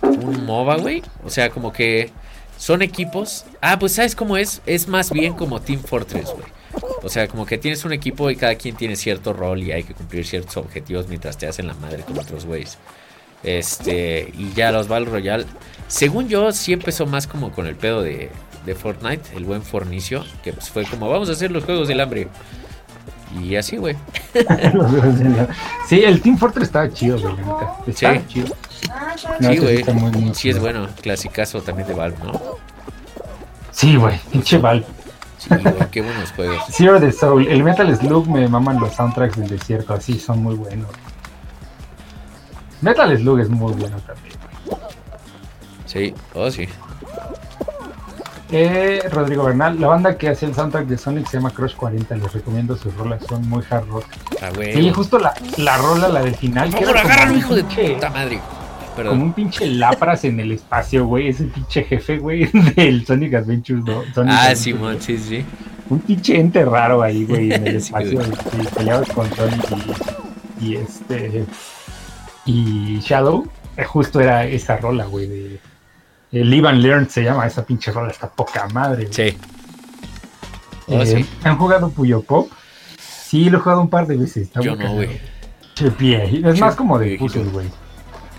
un 0.03 0.45
MOBA, 0.45 0.77
güey. 0.77 1.03
O 1.25 1.31
sea, 1.31 1.51
como 1.51 1.73
que 1.73 2.11
son 2.57 2.83
equipos. 2.83 3.45
Ah, 3.61 3.79
pues 3.79 3.95
sabes 3.95 4.15
cómo 4.15 4.37
es. 4.37 4.63
Es 4.67 4.89
más 4.89 5.11
bien 5.11 5.35
como 5.35 5.61
Team 5.61 5.81
Fortress, 5.83 6.31
güey. 6.31 6.47
O 7.03 7.09
sea, 7.09 7.29
como 7.29 7.47
que 7.47 7.59
tienes 7.59 7.85
un 7.85 7.93
equipo 7.93 8.31
y 8.31 8.37
cada 8.37 8.55
quien 8.55 8.77
tiene 8.77 8.97
cierto 8.97 9.33
rol 9.33 9.63
y 9.63 9.73
hay 9.73 9.83
que 9.83 9.95
cumplir 9.95 10.27
ciertos 10.27 10.57
objetivos 10.57 11.09
mientras 11.09 11.37
te 11.37 11.47
hacen 11.47 11.67
la 11.67 11.75
madre 11.75 12.03
con 12.03 12.19
otros 12.19 12.47
güeyes. 12.47 12.79
Este, 13.43 14.33
y 14.39 14.53
ya 14.55 14.73
los 14.73 14.89
Battle 14.89 15.11
Royale, 15.11 15.45
según 15.87 16.29
yo, 16.29 16.51
sí 16.53 16.73
empezó 16.73 17.05
más 17.05 17.27
como 17.27 17.53
con 17.53 17.67
el 17.67 17.77
pedo 17.77 18.03
de, 18.03 18.31
de 18.65 18.75
Fortnite, 18.75 19.37
el 19.37 19.45
buen 19.45 19.63
fornicio, 19.63 20.25
que 20.43 20.53
pues 20.53 20.71
fue 20.71 20.85
como, 20.85 21.09
vamos 21.09 21.29
a 21.29 21.33
hacer 21.33 21.51
los 21.51 21.65
juegos 21.65 21.89
del 21.89 22.01
hambre. 22.01 22.29
Y 23.41 23.57
así, 23.57 23.77
güey. 23.77 23.97
sí, 25.89 26.03
el 26.05 26.21
Team 26.21 26.39
Fortress 26.39 26.69
estaba 26.69 26.89
chido, 26.91 27.19
güey. 27.21 27.35
Está 27.87 28.15
sí. 28.15 28.25
chido. 28.29 28.57
sí, 29.41 29.59
güey. 29.59 29.85
Sí, 30.35 30.51
es 30.51 30.59
bueno. 30.61 30.87
Clasicazo 31.03 31.61
también 31.61 31.89
de 31.89 31.95
Valve, 31.95 32.17
¿no? 32.23 32.41
Sí, 33.73 33.97
güey. 33.97 34.19
Pinche 34.31 34.59
Valve. 34.59 34.87
Sí, 35.39 35.49
güey. 35.51 35.91
Qué 35.91 36.01
buenos 36.01 36.31
juegos. 36.33 36.63
Zero 36.71 37.01
the 37.01 37.11
Soul. 37.11 37.49
El 37.49 37.65
Metal 37.65 37.97
Slug 37.97 38.29
me 38.29 38.47
maman 38.47 38.79
los 38.79 38.95
soundtracks 38.95 39.37
del 39.37 39.49
desierto. 39.49 39.95
Así 39.95 40.19
son 40.21 40.43
muy 40.43 40.55
buenos. 40.55 40.89
Metal 42.83 43.19
Slug 43.19 43.41
es 43.41 43.49
muy 43.49 43.73
bueno 43.73 43.97
también. 44.07 44.35
Sí, 45.87 46.15
oh 46.35 46.51
sí. 46.51 46.69
Eh, 48.51 49.03
Rodrigo 49.11 49.45
Bernal, 49.45 49.81
la 49.81 49.89
banda 49.89 50.19
que 50.19 50.29
hace 50.29 50.47
el 50.47 50.55
soundtrack 50.55 50.87
de 50.87 50.99
Sonic 50.99 51.27
se 51.27 51.39
llama 51.39 51.51
Crush 51.51 51.75
40, 51.75 52.17
les 52.17 52.33
recomiendo 52.33 52.77
sus 52.77 52.95
rolas, 52.95 53.23
son 53.27 53.49
muy 53.49 53.63
hard 53.69 53.89
rock. 53.89 54.05
Ah, 54.43 54.51
sí, 54.73 54.91
justo 54.91 55.19
la, 55.19 55.35
la 55.57 55.79
rola, 55.79 56.09
la 56.09 56.23
del 56.23 56.35
final. 56.35 56.73
que 56.75 56.85
era 56.85 57.31
un 57.31 57.39
hijo 57.39 57.55
de 57.55 57.65
puta 57.65 58.11
madre. 58.11 58.41
Como 58.97 59.25
un 59.25 59.33
pinche 59.33 59.67
Lapras 59.67 60.25
en 60.25 60.39
el 60.39 60.53
espacio, 60.53 61.07
güey, 61.07 61.29
ese 61.29 61.45
pinche 61.45 61.83
jefe, 61.83 62.19
güey, 62.19 62.45
del 62.77 63.05
Sonic 63.05 63.35
Adventures 63.35 63.85
2. 63.85 64.07
ah, 64.29 64.55
sí, 64.55 64.73
man, 64.73 65.01
sí, 65.01 65.19
sí. 65.19 65.45
Un 65.91 66.01
pinche 66.01 66.39
ente 66.39 66.65
raro 66.65 67.03
ahí, 67.03 67.25
güey, 67.29 67.53
en 67.53 67.67
el 67.67 67.77
espacio, 67.77 68.21
y 68.23 68.67
peleabas 68.77 69.09
con 69.09 69.29
Sonic 69.35 69.65
y, 70.61 70.67
y 70.67 70.77
este 70.77 71.45
y 72.47 73.01
Shadow, 73.01 73.47
eh, 73.77 73.85
justo 73.85 74.21
era 74.21 74.45
esa 74.45 74.77
rola, 74.77 75.07
güey, 75.07 75.27
de 75.27 75.61
el 76.35 76.51
Live 76.51 76.69
and 76.69 76.83
Learn 76.83 77.09
se 77.09 77.23
llama 77.23 77.47
esa 77.47 77.65
pinche 77.65 77.93
rola, 77.93 78.11
está 78.11 78.29
poca 78.29 78.67
madre. 78.69 79.09
Sí. 79.11 79.37
Eh, 80.89 81.25
oh, 81.25 81.49
¿Han 81.49 81.57
jugado 81.57 81.91
Puyo 81.91 82.23
Pop? 82.23 82.51
Sí, 82.99 83.49
lo 83.49 83.59
he 83.59 83.61
jugado 83.61 83.81
un 83.81 83.89
par 83.89 84.07
de 84.07 84.17
veces. 84.17 84.51
Yo 84.61 84.77
no, 84.77 84.95
güey. 84.95 85.21
Es 85.77 86.61
más 86.61 86.77
como 86.77 86.99
de 86.99 87.17
puzzle, 87.17 87.45
güey. 87.45 87.67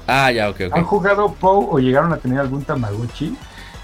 Ah, 0.08 0.32
ya, 0.32 0.50
ok, 0.50 0.62
ok. 0.68 0.76
¿Han 0.76 0.84
jugado 0.84 1.34
POW 1.34 1.70
o 1.72 1.80
llegaron 1.80 2.14
a 2.14 2.18
tener 2.18 2.40
algún 2.40 2.64
Tamagotchi? 2.64 3.36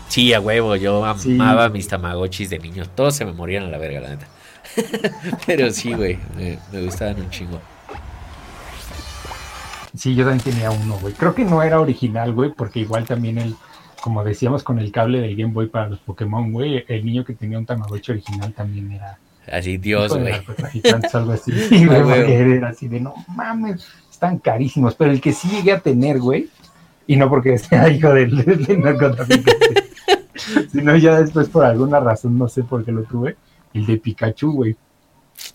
Sí, 0.08 0.34
a 0.34 0.39
huevo, 0.39 0.76
yo 0.76 1.04
amaba 1.04 1.69
mis 1.69 1.88
Tamagotchis 1.88 2.50
de 2.50 2.60
niños. 2.60 2.89
Todos 2.95 3.15
se 3.15 3.26
me 3.26 3.34
morían 3.34 3.63
a 3.63 3.67
la 3.69 3.78
verga, 3.78 4.02
la 4.02 4.10
neta. 4.10 4.28
Pero 5.45 5.71
sí, 5.71 5.93
güey, 5.93 6.19
me, 6.36 6.60
me 6.71 6.84
gustaban 6.84 7.19
un 7.19 7.30
chingo. 7.30 7.60
Sí, 9.97 10.15
yo 10.15 10.26
también 10.26 10.43
tenía 10.43 10.69
uno, 10.69 10.97
güey. 11.00 11.13
Creo 11.13 11.34
que 11.34 11.43
no 11.43 11.63
era 11.63 11.80
original, 11.80 12.34
güey, 12.34 12.52
porque 12.52 12.80
igual 12.80 13.06
también 13.06 13.38
el 13.38 13.56
como 14.02 14.24
decíamos 14.24 14.64
con 14.64 14.80
el 14.80 14.92
cable 14.92 15.22
del 15.22 15.36
Game 15.36 15.54
Boy 15.54 15.68
para 15.68 15.90
los 15.90 16.00
Pokémon, 16.00 16.52
güey, 16.52 16.84
el 16.88 17.06
niño 17.06 17.24
que 17.24 17.34
tenía 17.34 17.58
un 17.58 17.66
Tamagotchi 17.66 18.12
original 18.12 18.52
también 18.54 18.92
era. 18.92 19.18
Así, 19.52 19.78
Dios, 19.78 20.18
güey. 20.18 20.34
algo 21.14 21.32
así. 21.32 21.52
era 21.72 22.70
así 22.70 22.88
de, 22.88 23.00
no 23.00 23.14
mames, 23.28 23.88
están 24.10 24.40
carísimos. 24.40 24.96
Pero 24.96 25.12
el 25.12 25.22
que 25.22 25.34
sí 25.34 25.50
llegué 25.50 25.72
a 25.72 25.80
tener, 25.80 26.20
güey, 26.20 26.50
y 27.08 27.16
no 27.16 27.30
porque 27.30 27.58
sea 27.60 27.90
hijo 27.90 28.14
del, 28.14 28.36
narcotraficante, 28.82 29.84
sino 30.72 30.96
ya 30.98 31.22
después 31.22 31.50
por 31.50 31.66
alguna 31.66 32.00
razón, 32.00 32.38
no 32.38 32.48
sé 32.48 32.64
por 32.64 32.84
qué 32.84 32.92
lo 32.92 33.04
tuve, 33.04 33.38
el 33.74 33.86
de 33.86 33.98
Pikachu, 33.98 34.52
güey. 34.52 34.76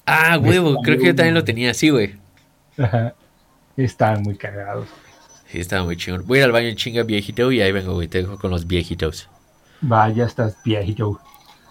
Ah, 0.04 0.38
huevo, 0.40 0.76
creo 0.82 0.98
que 0.98 1.06
yo 1.06 1.14
también 1.14 1.34
lo 1.34 1.44
tenía 1.44 1.70
así, 1.70 1.90
güey. 1.90 2.14
Ajá. 2.78 3.14
Estaban 3.76 4.22
muy 4.22 4.36
cagados. 4.36 4.88
Sí, 5.48 5.60
estaba 5.60 5.84
muy 5.84 5.96
chingón. 5.96 6.24
Voy 6.26 6.38
a 6.38 6.40
ir 6.40 6.44
al 6.46 6.52
baño 6.52 6.74
chinga 6.74 7.02
viejito 7.02 7.52
y 7.52 7.60
ahí 7.60 7.72
vengo, 7.72 7.94
güey. 7.94 8.08
Te 8.08 8.22
dejo 8.22 8.38
con 8.38 8.50
los 8.50 8.66
viejitos. 8.66 9.28
Vaya, 9.80 10.26
estás 10.26 10.56
viejito. 10.64 11.20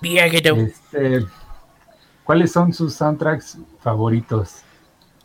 Viejito. 0.02 0.56
Este, 0.56 1.26
¿Cuáles 2.24 2.52
son 2.52 2.74
sus 2.74 2.94
soundtracks 2.94 3.58
favoritos? 3.82 4.62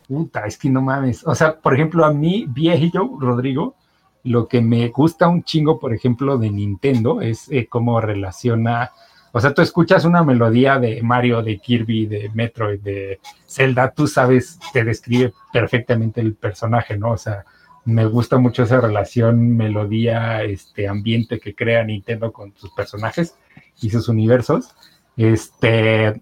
Puta, 0.08 0.46
es 0.46 0.58
que 0.58 0.68
no 0.68 0.82
mames. 0.82 1.26
O 1.26 1.34
sea, 1.34 1.56
por 1.56 1.74
ejemplo, 1.74 2.04
a 2.04 2.12
mí, 2.12 2.46
viejito, 2.48 3.16
Rodrigo, 3.18 3.76
lo 4.24 4.48
que 4.48 4.60
me 4.60 4.88
gusta 4.88 5.28
un 5.28 5.44
chingo, 5.44 5.78
por 5.78 5.94
ejemplo, 5.94 6.36
de 6.36 6.50
Nintendo 6.50 7.20
es 7.20 7.48
eh, 7.50 7.66
cómo 7.68 8.00
relaciona. 8.00 8.90
O 9.32 9.40
sea, 9.40 9.54
tú 9.54 9.62
escuchas 9.62 10.04
una 10.04 10.24
melodía 10.24 10.78
de 10.78 11.00
Mario, 11.02 11.42
de 11.42 11.58
Kirby, 11.58 12.06
de 12.06 12.30
Metroid, 12.34 12.80
de 12.80 13.20
Zelda, 13.46 13.92
tú 13.92 14.08
sabes, 14.08 14.58
te 14.72 14.84
describe 14.84 15.32
perfectamente 15.52 16.20
el 16.20 16.34
personaje, 16.34 16.98
¿no? 16.98 17.12
O 17.12 17.16
sea, 17.16 17.44
me 17.90 18.06
gusta 18.06 18.38
mucho 18.38 18.62
esa 18.62 18.80
relación, 18.80 19.56
melodía, 19.56 20.42
este 20.42 20.88
ambiente 20.88 21.38
que 21.38 21.54
crea 21.54 21.84
Nintendo 21.84 22.32
con 22.32 22.54
sus 22.56 22.70
personajes 22.72 23.34
y 23.80 23.90
sus 23.90 24.08
universos. 24.08 24.74
Este, 25.16 26.20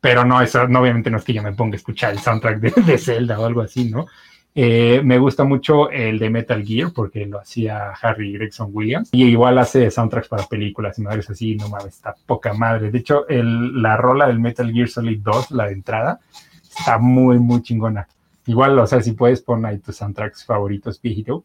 pero 0.00 0.24
no, 0.24 0.40
eso 0.40 0.62
obviamente 0.62 1.10
no 1.10 1.18
es 1.18 1.24
que 1.24 1.32
yo 1.32 1.42
me 1.42 1.52
ponga 1.52 1.74
a 1.74 1.76
escuchar 1.76 2.12
el 2.12 2.18
soundtrack 2.18 2.60
de, 2.60 2.98
Zelda 2.98 3.38
o 3.38 3.46
algo 3.46 3.62
así, 3.62 3.90
¿no? 3.90 4.06
Eh, 4.54 5.02
me 5.04 5.18
gusta 5.18 5.44
mucho 5.44 5.88
el 5.90 6.18
de 6.18 6.30
Metal 6.30 6.64
Gear 6.64 6.92
porque 6.92 7.26
lo 7.26 7.38
hacía 7.38 7.90
Harry 8.02 8.32
Gregson 8.32 8.70
Williams 8.72 9.08
y 9.12 9.24
igual 9.24 9.58
hace 9.58 9.88
soundtracks 9.90 10.28
para 10.28 10.46
películas 10.46 10.98
y 10.98 11.02
madres 11.02 11.30
así, 11.30 11.54
no 11.54 11.68
mames, 11.68 11.94
está 11.94 12.14
poca 12.26 12.54
madre. 12.54 12.90
De 12.90 12.98
hecho, 12.98 13.24
la 13.28 13.96
rola 13.96 14.26
del 14.26 14.40
Metal 14.40 14.72
Gear 14.72 14.88
Solid 14.88 15.20
2, 15.20 15.52
la 15.52 15.66
de 15.66 15.74
entrada, 15.74 16.20
está 16.62 16.98
muy, 16.98 17.38
muy 17.38 17.62
chingona. 17.62 18.08
Igual, 18.48 18.78
o 18.78 18.86
sea, 18.86 19.02
si 19.02 19.12
puedes 19.12 19.42
poner 19.42 19.66
ahí 19.66 19.78
tus 19.78 19.96
soundtracks 19.96 20.42
favoritos, 20.42 21.02
viejito. 21.02 21.44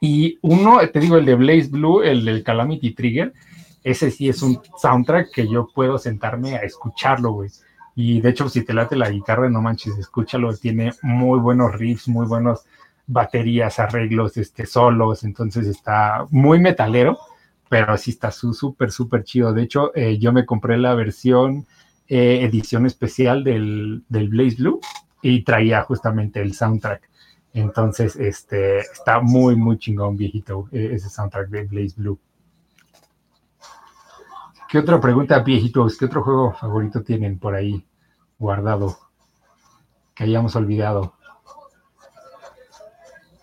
Y 0.00 0.38
uno, 0.40 0.78
te 0.88 1.00
digo, 1.00 1.16
el 1.16 1.24
de 1.24 1.34
Blaze 1.34 1.68
Blue, 1.68 2.00
el 2.00 2.24
del 2.24 2.44
Calamity 2.44 2.94
Trigger, 2.94 3.32
ese 3.82 4.08
sí 4.12 4.28
es 4.28 4.40
un 4.40 4.60
soundtrack 4.80 5.32
que 5.32 5.48
yo 5.48 5.68
puedo 5.74 5.98
sentarme 5.98 6.54
a 6.54 6.60
escucharlo, 6.60 7.32
güey. 7.32 7.50
Y 7.96 8.20
de 8.20 8.30
hecho, 8.30 8.48
si 8.48 8.64
te 8.64 8.72
late 8.72 8.94
la 8.94 9.10
guitarra, 9.10 9.50
no 9.50 9.60
manches, 9.60 9.98
escúchalo, 9.98 10.56
tiene 10.56 10.92
muy 11.02 11.40
buenos 11.40 11.74
riffs, 11.74 12.06
muy 12.06 12.26
buenos 12.28 12.66
baterías, 13.08 13.80
arreglos, 13.80 14.36
este, 14.36 14.64
solos, 14.64 15.24
entonces 15.24 15.66
está 15.66 16.24
muy 16.30 16.60
metalero, 16.60 17.18
pero 17.68 17.98
sí 17.98 18.12
está 18.12 18.30
súper, 18.30 18.92
súper 18.92 19.24
chido. 19.24 19.52
De 19.52 19.62
hecho, 19.62 19.90
eh, 19.96 20.18
yo 20.18 20.32
me 20.32 20.46
compré 20.46 20.78
la 20.78 20.94
versión 20.94 21.66
eh, 22.06 22.44
edición 22.44 22.86
especial 22.86 23.42
del, 23.42 24.04
del 24.08 24.28
Blaze 24.28 24.56
Blue 24.58 24.80
y 25.22 25.42
traía 25.42 25.82
justamente 25.82 26.42
el 26.42 26.52
soundtrack. 26.52 27.08
Entonces, 27.54 28.16
este, 28.16 28.80
está 28.80 29.20
muy, 29.20 29.56
muy 29.56 29.78
chingón, 29.78 30.16
viejito, 30.16 30.68
e, 30.72 30.94
ese 30.94 31.08
soundtrack 31.08 31.48
de 31.48 31.64
Blaze 31.64 31.94
Blue. 31.96 32.18
¿Qué 34.68 34.78
otra 34.78 35.00
pregunta, 35.00 35.38
viejitos? 35.40 35.98
¿Qué 35.98 36.06
otro 36.06 36.22
juego 36.22 36.52
favorito 36.54 37.02
tienen 37.02 37.38
por 37.38 37.54
ahí 37.54 37.84
guardado 38.38 38.96
que 40.14 40.24
hayamos 40.24 40.56
olvidado? 40.56 41.14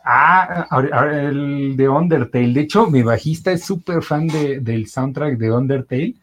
Ah, 0.04 0.68
el 1.12 1.78
de 1.78 1.88
Undertale. 1.88 2.52
De 2.52 2.62
hecho, 2.62 2.88
mi 2.88 3.04
bajista 3.04 3.52
es 3.52 3.64
súper 3.64 4.02
fan 4.02 4.26
de, 4.26 4.60
del 4.60 4.88
soundtrack 4.88 5.38
de 5.38 5.52
Undertale 5.52 6.16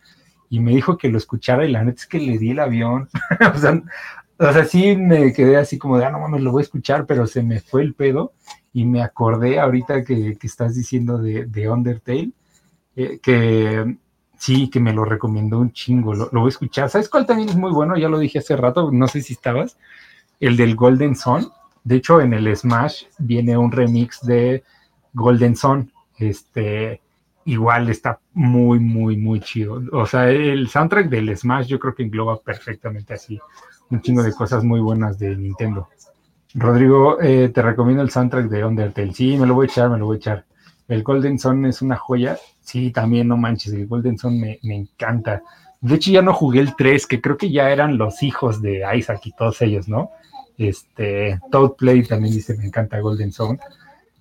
y 0.51 0.59
me 0.59 0.73
dijo 0.73 0.99
que 0.99 1.09
lo 1.09 1.19
escuchara 1.19 1.65
y 1.65 1.71
la 1.71 1.85
neta 1.85 2.01
es 2.01 2.07
que 2.09 2.19
le 2.19 2.37
di 2.37 2.51
el 2.51 2.59
avión. 2.59 3.09
o 3.55 3.59
sea, 3.59 3.81
o 4.39 4.53
sea, 4.53 4.65
sí 4.65 4.97
me 4.97 5.33
quedé 5.33 5.57
así 5.57 5.79
como 5.79 5.99
de, 5.99 6.05
ah, 6.05 6.11
no 6.11 6.21
mames, 6.21 6.43
lo 6.43 6.53
voy 6.53 6.61
a 6.61 6.65
escuchar, 6.65 7.07
pero 7.07 7.27
se 7.27 7.43
me 7.43 7.61
fue 7.61 7.83
el 7.83 7.95
pedo 7.95 8.33
y 8.73 8.85
me 8.85 9.03
acordé 9.03 9.59
ahorita 9.59 10.05
que, 10.05 10.37
estás 10.43 10.75
diciendo 10.75 11.19
de, 11.19 11.47
de 11.47 11.71
Undertale, 11.71 12.33
eh, 12.95 13.19
que 13.23 13.97
sí, 14.39 14.69
que 14.69 14.81
me 14.81 14.93
lo 14.93 15.05
recomendó 15.05 15.59
un 15.59 15.73
chingo, 15.73 16.15
lo, 16.15 16.29
voy 16.31 16.47
a 16.47 16.49
escuchar. 16.49 16.91
¿Sabes 16.91 17.09
cuál 17.09 17.25
también 17.25 17.49
es 17.49 17.57
muy 17.57 17.73
bueno? 17.73 17.97
Ya 17.97 18.09
lo 18.09 18.19
dije 18.19 18.39
hace 18.39 18.57
rato, 18.57 18.91
no 18.93 19.09
sé 19.09 19.23
si 19.23 19.33
estabas, 19.33 19.79
el 20.41 20.57
del 20.57 20.77
Golden 20.77 21.17
Sun. 21.17 21.51
De 21.85 21.97
hecho, 21.97 22.21
en 22.21 22.35
el 22.35 22.55
Smash 22.55 23.05
viene 23.19 23.57
un 23.57 23.73
remix 23.73 24.21
de 24.27 24.65
Golden 25.15 25.57
Sun, 25.57 25.91
este, 26.19 27.01
igual 27.47 27.89
está 27.89 28.21
muy, 28.35 28.81
muy, 28.81 29.17
muy 29.17 29.41
chido. 29.41 29.81
O 29.93 30.05
sea, 30.05 30.29
el 30.31 30.69
soundtrack 30.69 31.09
del 31.09 31.35
Smash 31.37 31.69
yo 31.69 31.79
creo 31.79 31.95
que 31.95 32.03
engloba 32.03 32.39
perfectamente 32.41 33.15
así 33.15 33.41
un 33.91 34.01
chingo 34.01 34.23
de 34.23 34.33
cosas 34.33 34.65
muy 34.65 34.81
buenas 34.81 35.19
de 35.19 35.37
Nintendo. 35.37 35.89
Rodrigo, 36.55 37.21
eh, 37.21 37.51
te 37.51 37.63
recomiendo 37.63 38.03
el 38.03 38.11
soundtrack 38.11 38.49
de 38.49 38.65
Undertale. 38.65 39.13
Sí, 39.13 39.37
me 39.37 39.47
lo 39.47 39.55
voy 39.55 39.67
a 39.67 39.71
echar, 39.71 39.91
me 39.91 39.99
lo 39.99 40.07
voy 40.07 40.17
a 40.17 40.19
echar. 40.19 40.45
El 40.89 41.03
Golden 41.03 41.39
Sun 41.39 41.67
es 41.67 41.83
una 41.83 41.97
joya. 41.97 42.39
Sí, 42.63 42.91
también, 42.91 43.29
no 43.29 43.37
manches, 43.37 43.73
el 43.73 43.87
Golden 43.87 44.19
Sun 44.19 44.41
me, 44.41 44.59
encanta. 44.63 45.43
De 45.81 45.97
hecho, 45.97 46.11
ya 46.11 46.23
no 46.23 46.33
jugué 46.33 46.61
el 46.61 46.75
3, 46.75 47.07
que 47.07 47.21
creo 47.21 47.37
que 47.37 47.51
ya 47.51 47.71
eran 47.71 47.99
los 47.99 48.23
hijos 48.23 48.63
de 48.63 48.83
Isaac 48.97 49.21
y 49.25 49.33
todos 49.33 49.61
ellos, 49.63 49.89
¿no? 49.89 50.11
Este, 50.57 51.39
Toad 51.51 51.73
Play 51.73 52.03
también 52.05 52.35
dice, 52.35 52.57
me 52.57 52.67
encanta 52.67 53.01
Golden 53.01 53.33
Sun. 53.33 53.59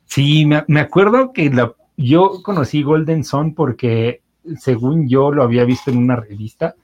Sí, 0.05 0.45
me, 0.45 0.63
me 0.68 0.82
acuerdo 0.82 1.32
que 1.32 1.49
la, 1.49 1.74
yo 1.97 2.41
conocí 2.43 2.84
Golden 2.84 3.24
Sun 3.24 3.55
porque 3.55 4.22
según 4.59 5.07
yo 5.07 5.32
lo 5.32 5.43
había 5.43 5.63
visto 5.63 5.89
en 5.89 5.97
una 5.97 6.18
revista, 6.18 6.76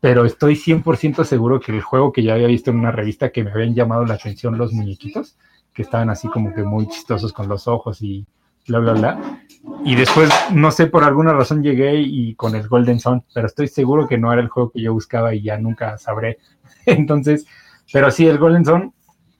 pero 0.00 0.24
estoy 0.24 0.54
100% 0.54 1.24
seguro 1.24 1.60
que 1.60 1.72
el 1.72 1.80
juego 1.80 2.12
que 2.12 2.22
ya 2.22 2.34
había 2.34 2.46
visto 2.48 2.70
en 2.70 2.78
una 2.78 2.92
revista 2.92 3.30
que 3.30 3.42
me 3.42 3.50
habían 3.50 3.74
llamado 3.74 4.04
la 4.04 4.14
atención 4.14 4.58
los 4.58 4.72
muñequitos, 4.72 5.36
que 5.72 5.82
estaban 5.82 6.10
así 6.10 6.28
como 6.28 6.54
que 6.54 6.62
muy 6.62 6.88
chistosos 6.88 7.32
con 7.32 7.48
los 7.48 7.68
ojos 7.68 8.02
y 8.02 8.26
bla, 8.66 8.78
bla, 8.78 8.92
bla. 8.92 9.42
Y 9.84 9.94
después, 9.94 10.30
no 10.52 10.70
sé, 10.70 10.86
por 10.86 11.04
alguna 11.04 11.32
razón 11.32 11.62
llegué 11.62 12.00
y 12.00 12.34
con 12.34 12.54
el 12.54 12.68
Golden 12.68 13.00
Sun, 13.00 13.24
pero 13.34 13.46
estoy 13.46 13.68
seguro 13.68 14.06
que 14.06 14.18
no 14.18 14.32
era 14.32 14.42
el 14.42 14.48
juego 14.48 14.70
que 14.70 14.82
yo 14.82 14.92
buscaba 14.92 15.34
y 15.34 15.42
ya 15.42 15.58
nunca 15.58 15.98
sabré. 15.98 16.38
Entonces, 16.86 17.46
pero 17.92 18.10
sí, 18.10 18.26
el 18.26 18.38
Golden 18.38 18.64
Sun 18.64 18.92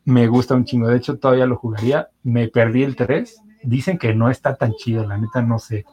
me 0.04 0.26
gusta 0.28 0.54
un 0.54 0.64
chingo. 0.64 0.88
De 0.88 0.96
hecho, 0.96 1.18
todavía 1.18 1.46
lo 1.46 1.57
jugaría. 1.57 2.09
Me 2.22 2.48
perdí 2.48 2.82
el 2.82 2.96
3. 2.96 3.42
Dicen 3.62 3.98
que 3.98 4.14
no 4.14 4.30
está 4.30 4.57
tan 4.57 4.72
chido, 4.74 5.04
la 5.04 5.18
neta 5.18 5.42
no 5.42 5.59
sé. 5.59 5.84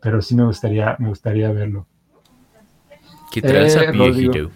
Pero 0.00 0.20
sí 0.20 0.34
me 0.34 0.44
gustaría, 0.44 0.96
me 0.98 1.08
gustaría 1.08 1.50
verlo. 1.50 1.86
¿Qué 3.34 3.42
tranza, 3.42 3.82
Eh, 3.82 3.90
viejito? 3.90 4.50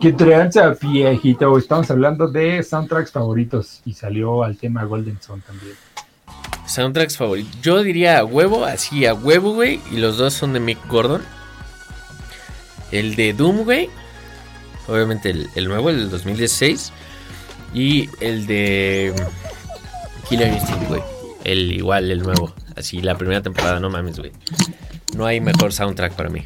¿Qué 0.00 0.12
tranza, 0.12 0.74
viejito? 0.82 1.56
Estamos 1.56 1.88
hablando 1.88 2.26
de 2.26 2.64
soundtracks 2.64 3.12
favoritos 3.12 3.80
y 3.84 3.92
salió 3.94 4.42
al 4.42 4.56
tema 4.56 4.82
Golden 4.82 5.22
Sun 5.22 5.40
también. 5.42 5.74
Soundtracks 6.66 7.16
favoritos. 7.16 7.60
Yo 7.62 7.84
diría 7.84 8.18
a 8.18 8.24
huevo, 8.24 8.64
así 8.64 9.06
a 9.06 9.14
huevo, 9.14 9.54
güey. 9.54 9.78
Y 9.92 9.98
los 9.98 10.18
dos 10.18 10.34
son 10.34 10.52
de 10.52 10.58
Mick 10.58 10.84
Gordon. 10.88 11.22
El 12.90 13.14
de 13.14 13.32
Doom, 13.34 13.58
güey. 13.62 13.88
Obviamente 14.88 15.30
el, 15.30 15.48
el 15.54 15.68
nuevo, 15.68 15.90
el 15.90 15.98
del 15.98 16.10
2016. 16.10 16.92
Y 17.72 18.10
el 18.18 18.48
de 18.48 19.14
Killer 20.28 20.52
Instinct, 20.52 20.88
güey. 20.88 21.02
El 21.44 21.70
igual, 21.70 22.10
el 22.10 22.20
nuevo. 22.24 22.52
Así, 22.74 23.00
la 23.00 23.16
primera 23.16 23.42
temporada, 23.42 23.78
no 23.78 23.90
mames, 23.90 24.18
güey. 24.18 24.32
No 25.16 25.24
hay 25.24 25.40
mejor 25.40 25.72
soundtrack 25.72 26.14
para 26.14 26.30
mí. 26.30 26.42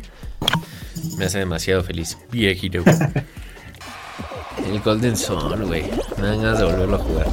Me 1.17 1.25
hace 1.27 1.39
demasiado 1.39 1.83
feliz. 1.83 2.17
Viejito. 2.31 2.83
El 4.67 4.81
Golden 4.81 5.17
Sun, 5.17 5.67
güey. 5.67 5.85
Me 6.19 6.27
dan 6.29 6.43
ganas 6.43 6.59
de 6.59 6.65
volverlo 6.67 6.97
a 6.97 6.99
jugar. 6.99 7.27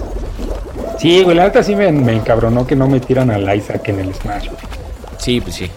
Sí, 1.00 1.22
güey, 1.24 1.36
la 1.36 1.44
neta 1.46 1.62
sí 1.62 1.76
me, 1.76 1.92
me 1.92 2.14
encabronó 2.14 2.66
que 2.66 2.76
no 2.76 2.88
metieran 2.88 3.30
al 3.32 3.54
Isaac 3.56 3.88
en 3.90 4.00
el 4.00 4.14
Smash. 4.16 4.46
güey. 4.48 4.58
Sí, 5.20 5.42
pues 5.42 5.56
sí. 5.56 5.70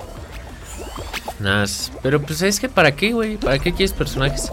Nada, 1.40 1.60
más. 1.60 1.90
pero 2.02 2.20
pues 2.20 2.42
es 2.42 2.60
que 2.60 2.68
para 2.68 2.92
qué, 2.94 3.12
güey, 3.12 3.36
para 3.36 3.58
qué 3.58 3.72
quieres 3.72 3.92
personajes. 3.92 4.50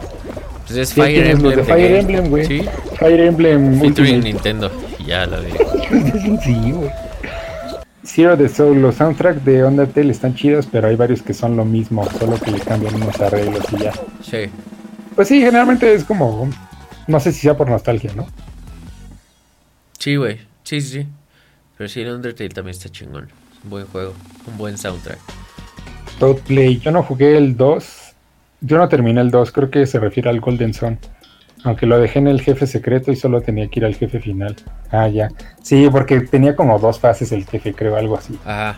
Pues 0.65 0.77
es 0.79 0.89
Sí, 0.89 0.95
Fire 1.01 1.27
Emblem. 1.27 1.55
de 1.57 1.63
Fire 1.63 1.77
Game. 1.87 1.99
Emblem, 1.99 2.29
güey. 2.29 2.45
Sí, 2.45 2.65
Fire 2.97 3.19
Emblem 3.21 3.79
featuring 3.79 4.15
Ultimate. 4.15 4.33
Nintendo. 4.33 4.71
Ya 5.05 5.25
la 5.25 5.39
vi. 5.39 5.51
sí, 6.43 6.71
güey. 6.71 6.89
Zero 8.07 8.37
the 8.37 8.47
Soul, 8.47 8.81
los 8.81 8.95
soundtracks 8.95 9.43
de 9.43 9.65
Undertale 9.65 10.11
están 10.11 10.33
chidos, 10.33 10.65
pero 10.71 10.87
hay 10.87 10.95
varios 10.95 11.21
que 11.21 11.33
son 11.33 11.57
lo 11.57 11.65
mismo, 11.65 12.09
solo 12.11 12.39
que 12.39 12.51
le 12.51 12.59
cambian 12.59 12.95
unos 12.95 13.19
arreglos 13.19 13.65
y 13.73 13.83
ya. 13.83 13.91
Sí. 14.21 14.49
Pues 15.13 15.27
sí, 15.27 15.41
generalmente 15.41 15.93
es 15.93 16.05
como, 16.05 16.49
no 17.05 17.19
sé 17.19 17.33
si 17.33 17.41
sea 17.41 17.57
por 17.57 17.69
nostalgia, 17.69 18.13
¿no? 18.15 18.25
Sí, 19.99 20.15
güey. 20.15 20.37
Sí, 20.63 20.79
sí, 20.79 21.01
sí. 21.01 21.07
Pero 21.77 21.89
sí, 21.89 22.01
el 22.01 22.15
Undertale 22.15 22.49
también 22.49 22.75
está 22.75 22.89
chingón. 22.89 23.25
Es 23.25 23.63
un 23.65 23.69
buen 23.71 23.85
juego. 23.87 24.13
Un 24.47 24.57
buen 24.57 24.77
soundtrack. 24.77 25.19
Toad 26.17 26.37
Play, 26.37 26.79
yo 26.79 26.91
no 26.91 27.03
jugué 27.03 27.37
el 27.37 27.57
2, 27.57 28.15
yo 28.61 28.77
no 28.77 28.87
terminé 28.87 29.21
el 29.21 29.29
2, 29.29 29.51
creo 29.51 29.69
que 29.69 29.85
se 29.85 29.99
refiere 29.99 30.29
al 30.29 30.39
Golden 30.39 30.73
Sun. 30.73 30.97
Aunque 31.63 31.85
lo 31.85 31.99
dejé 31.99 32.19
en 32.19 32.27
el 32.27 32.41
jefe 32.41 32.67
secreto 32.67 33.11
y 33.11 33.15
solo 33.15 33.41
tenía 33.41 33.67
que 33.67 33.79
ir 33.79 33.85
al 33.85 33.95
jefe 33.95 34.19
final. 34.19 34.55
Ah, 34.91 35.07
ya. 35.07 35.29
Sí, 35.61 35.87
porque 35.91 36.21
tenía 36.21 36.55
como 36.55 36.77
dos 36.79 36.99
fases 36.99 37.31
el 37.31 37.45
jefe, 37.45 37.73
creo, 37.73 37.95
algo 37.95 38.17
así. 38.17 38.37
Ajá. 38.45 38.75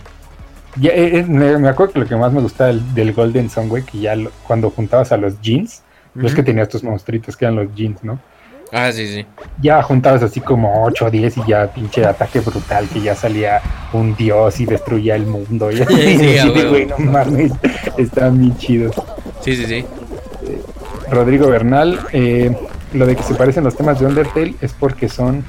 Ya, 0.77 0.91
eh, 0.91 1.19
eh, 1.19 1.23
me, 1.27 1.57
me 1.57 1.67
acuerdo 1.67 1.93
que 1.93 1.99
lo 1.99 2.05
que 2.07 2.15
más 2.15 2.31
me 2.31 2.41
gustaba 2.41 2.67
del, 2.69 2.93
del 2.93 3.13
Golden 3.13 3.49
Sun, 3.49 3.69
güey, 3.69 3.83
que 3.83 3.99
ya 3.99 4.15
lo- 4.15 4.31
cuando 4.47 4.69
juntabas 4.69 5.11
a 5.11 5.17
los 5.17 5.41
jeans, 5.41 5.81
ves 6.13 6.27
Ujú. 6.27 6.35
que 6.37 6.43
tenías 6.43 6.69
tus 6.69 6.83
monstruitos 6.83 7.35
que 7.35 7.45
eran 7.45 7.55
los 7.55 7.73
jeans, 7.75 8.03
¿no? 8.03 8.19
Ah, 8.71 8.91
sí, 8.91 9.07
sí. 9.07 9.25
Ya 9.61 9.81
juntabas 9.81 10.21
así 10.21 10.39
como 10.39 10.83
8 10.85 11.07
o 11.07 11.09
10 11.09 11.37
y 11.37 11.41
ya 11.47 11.67
pinche 11.73 12.05
ataque 12.05 12.39
brutal, 12.39 12.87
que 12.87 13.01
ya 13.01 13.15
salía 13.15 13.61
un 13.93 14.15
dios 14.15 14.59
y 14.59 14.65
destruía 14.67 15.15
el 15.15 15.25
mundo. 15.25 15.71
Y 15.71 15.81
así, 15.81 15.95
Sí, 15.95 16.27
de, 16.27 16.49
huevo. 16.53 16.69
güey, 16.69 16.85
no 16.85 16.97
mames, 16.99 17.51
estaban 17.97 18.39
bien 18.39 18.55
chidos. 18.57 18.95
Sí, 19.41 19.55
sí, 19.55 19.65
sí. 19.65 19.85
Rodrigo 21.09 21.47
Bernal, 21.47 21.99
eh, 22.11 22.55
lo 22.93 23.05
de 23.05 23.15
que 23.15 23.23
se 23.23 23.35
parecen 23.35 23.63
los 23.63 23.75
temas 23.75 23.99
de 23.99 24.05
Undertale 24.05 24.55
es 24.61 24.73
porque 24.73 25.09
son 25.09 25.43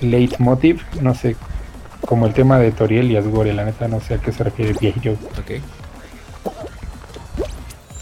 leitmotiv, 0.00 0.82
no 1.00 1.14
sé, 1.14 1.36
como 2.06 2.26
el 2.26 2.32
tema 2.32 2.58
de 2.58 2.72
Toriel 2.72 3.10
y 3.10 3.16
Asgore, 3.16 3.52
la 3.52 3.64
neta 3.64 3.88
no 3.88 4.00
sé 4.00 4.14
a 4.14 4.18
qué 4.18 4.32
se 4.32 4.44
refiere 4.44 4.72
viejito. 4.72 5.10
Ok. 5.38 5.62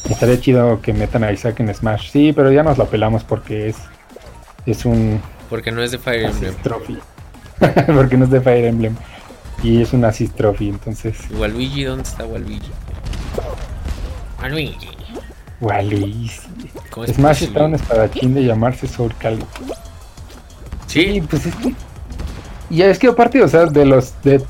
Estaría 0.08 0.40
chido 0.40 0.80
que 0.80 0.92
metan 0.92 1.24
a 1.24 1.32
Isaac 1.32 1.60
en 1.60 1.74
Smash. 1.74 2.10
Sí, 2.10 2.32
pero 2.32 2.52
ya 2.52 2.62
nos 2.62 2.78
lo 2.78 2.86
pelamos 2.86 3.24
porque 3.24 3.68
es, 3.68 3.76
es 4.64 4.84
un 4.84 5.20
Porque 5.50 5.72
no 5.72 5.82
es 5.82 5.90
de 5.90 5.98
Fire 5.98 6.26
Emblem. 6.26 6.54
Porque 7.94 8.16
no 8.16 8.24
es 8.26 8.30
de 8.30 8.40
Fire 8.40 8.66
Emblem. 8.66 8.94
Y 9.62 9.82
es 9.82 9.92
un 9.92 10.04
Assist 10.04 10.36
Trophy, 10.36 10.68
entonces. 10.68 11.16
Waluigi, 11.32 11.84
¿dónde 11.84 12.02
está 12.04 12.26
Waluigi? 12.26 12.70
Waluigi. 14.40 14.95
Wally. 15.60 16.30
¿Cómo 16.90 17.04
es 17.06 17.14
Smash 17.16 17.44
está 17.44 17.64
un 17.64 17.74
espadachín 17.74 18.34
de 18.34 18.44
llamarse 18.44 18.86
Soul 18.86 19.14
Calibur. 19.18 19.46
Sí, 20.86 21.04
Sí, 21.14 21.20
pues 21.28 21.46
es 21.46 21.54
que. 21.56 21.74
Y 22.70 22.82
es 22.82 22.98
que 22.98 23.08
aparte, 23.08 23.42
o 23.42 23.48
sea, 23.48 23.66
de 23.66 23.84
los 23.84 24.12
de 24.22 24.40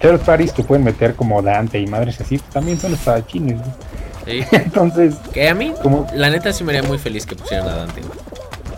third 0.00 0.20
parties 0.20 0.52
que 0.52 0.62
pueden 0.64 0.84
meter 0.84 1.14
como 1.14 1.40
Dante 1.40 1.78
y 1.78 1.86
madres 1.86 2.20
así, 2.20 2.38
también 2.52 2.78
son 2.80 2.92
espadachines. 2.94 3.60
sí. 4.26 4.40
Entonces, 4.52 5.16
Que 5.32 5.48
a 5.48 5.54
mí, 5.54 5.72
como. 5.82 6.06
la 6.14 6.30
neta 6.30 6.52
sí 6.52 6.64
me 6.64 6.76
haría 6.76 6.88
muy 6.88 6.98
feliz 6.98 7.26
que 7.26 7.36
pusieran 7.36 7.68
a 7.68 7.74
Dante. 7.76 8.02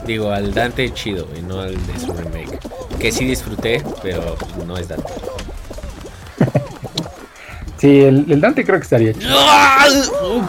Digo, 0.06 0.30
al 0.30 0.54
Dante 0.54 0.92
chido, 0.92 1.26
y 1.36 1.42
no 1.42 1.60
al 1.60 1.74
de 1.86 1.98
su 1.98 2.12
remake. 2.12 2.58
Que 3.00 3.10
sí 3.10 3.24
disfruté, 3.24 3.82
pero 4.02 4.36
no 4.66 4.76
es 4.76 4.88
Dante. 4.88 5.12
Sí, 7.78 8.00
el, 8.00 8.30
el 8.30 8.40
Dante 8.40 8.64
creo 8.64 8.78
que 8.78 8.84
estaría 8.84 9.12
chido. 9.12 9.36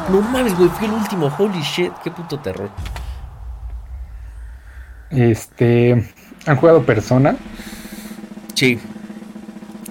No 0.10 0.22
mames, 0.22 0.58
güey, 0.58 0.70
fue 0.70 0.88
el 0.88 0.94
último. 0.94 1.34
Holy 1.38 1.62
shit, 1.62 1.92
qué 2.04 2.12
puto 2.12 2.40
terror. 2.40 2.70
Este. 5.10 6.12
¿Han 6.46 6.56
jugado 6.56 6.84
Persona? 6.84 7.36
Sí, 8.54 8.80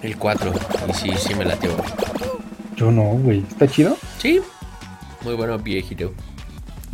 el 0.03 0.17
4. 0.17 0.53
Y 0.89 0.93
sí, 0.95 1.11
sí 1.19 1.35
me 1.35 1.45
latió. 1.45 1.71
Yo 2.77 2.91
no, 2.91 3.03
güey. 3.03 3.45
¿Está 3.49 3.67
chido? 3.67 3.97
Sí, 4.19 4.41
muy 5.23 5.35
bueno, 5.35 5.59
viejito. 5.59 6.13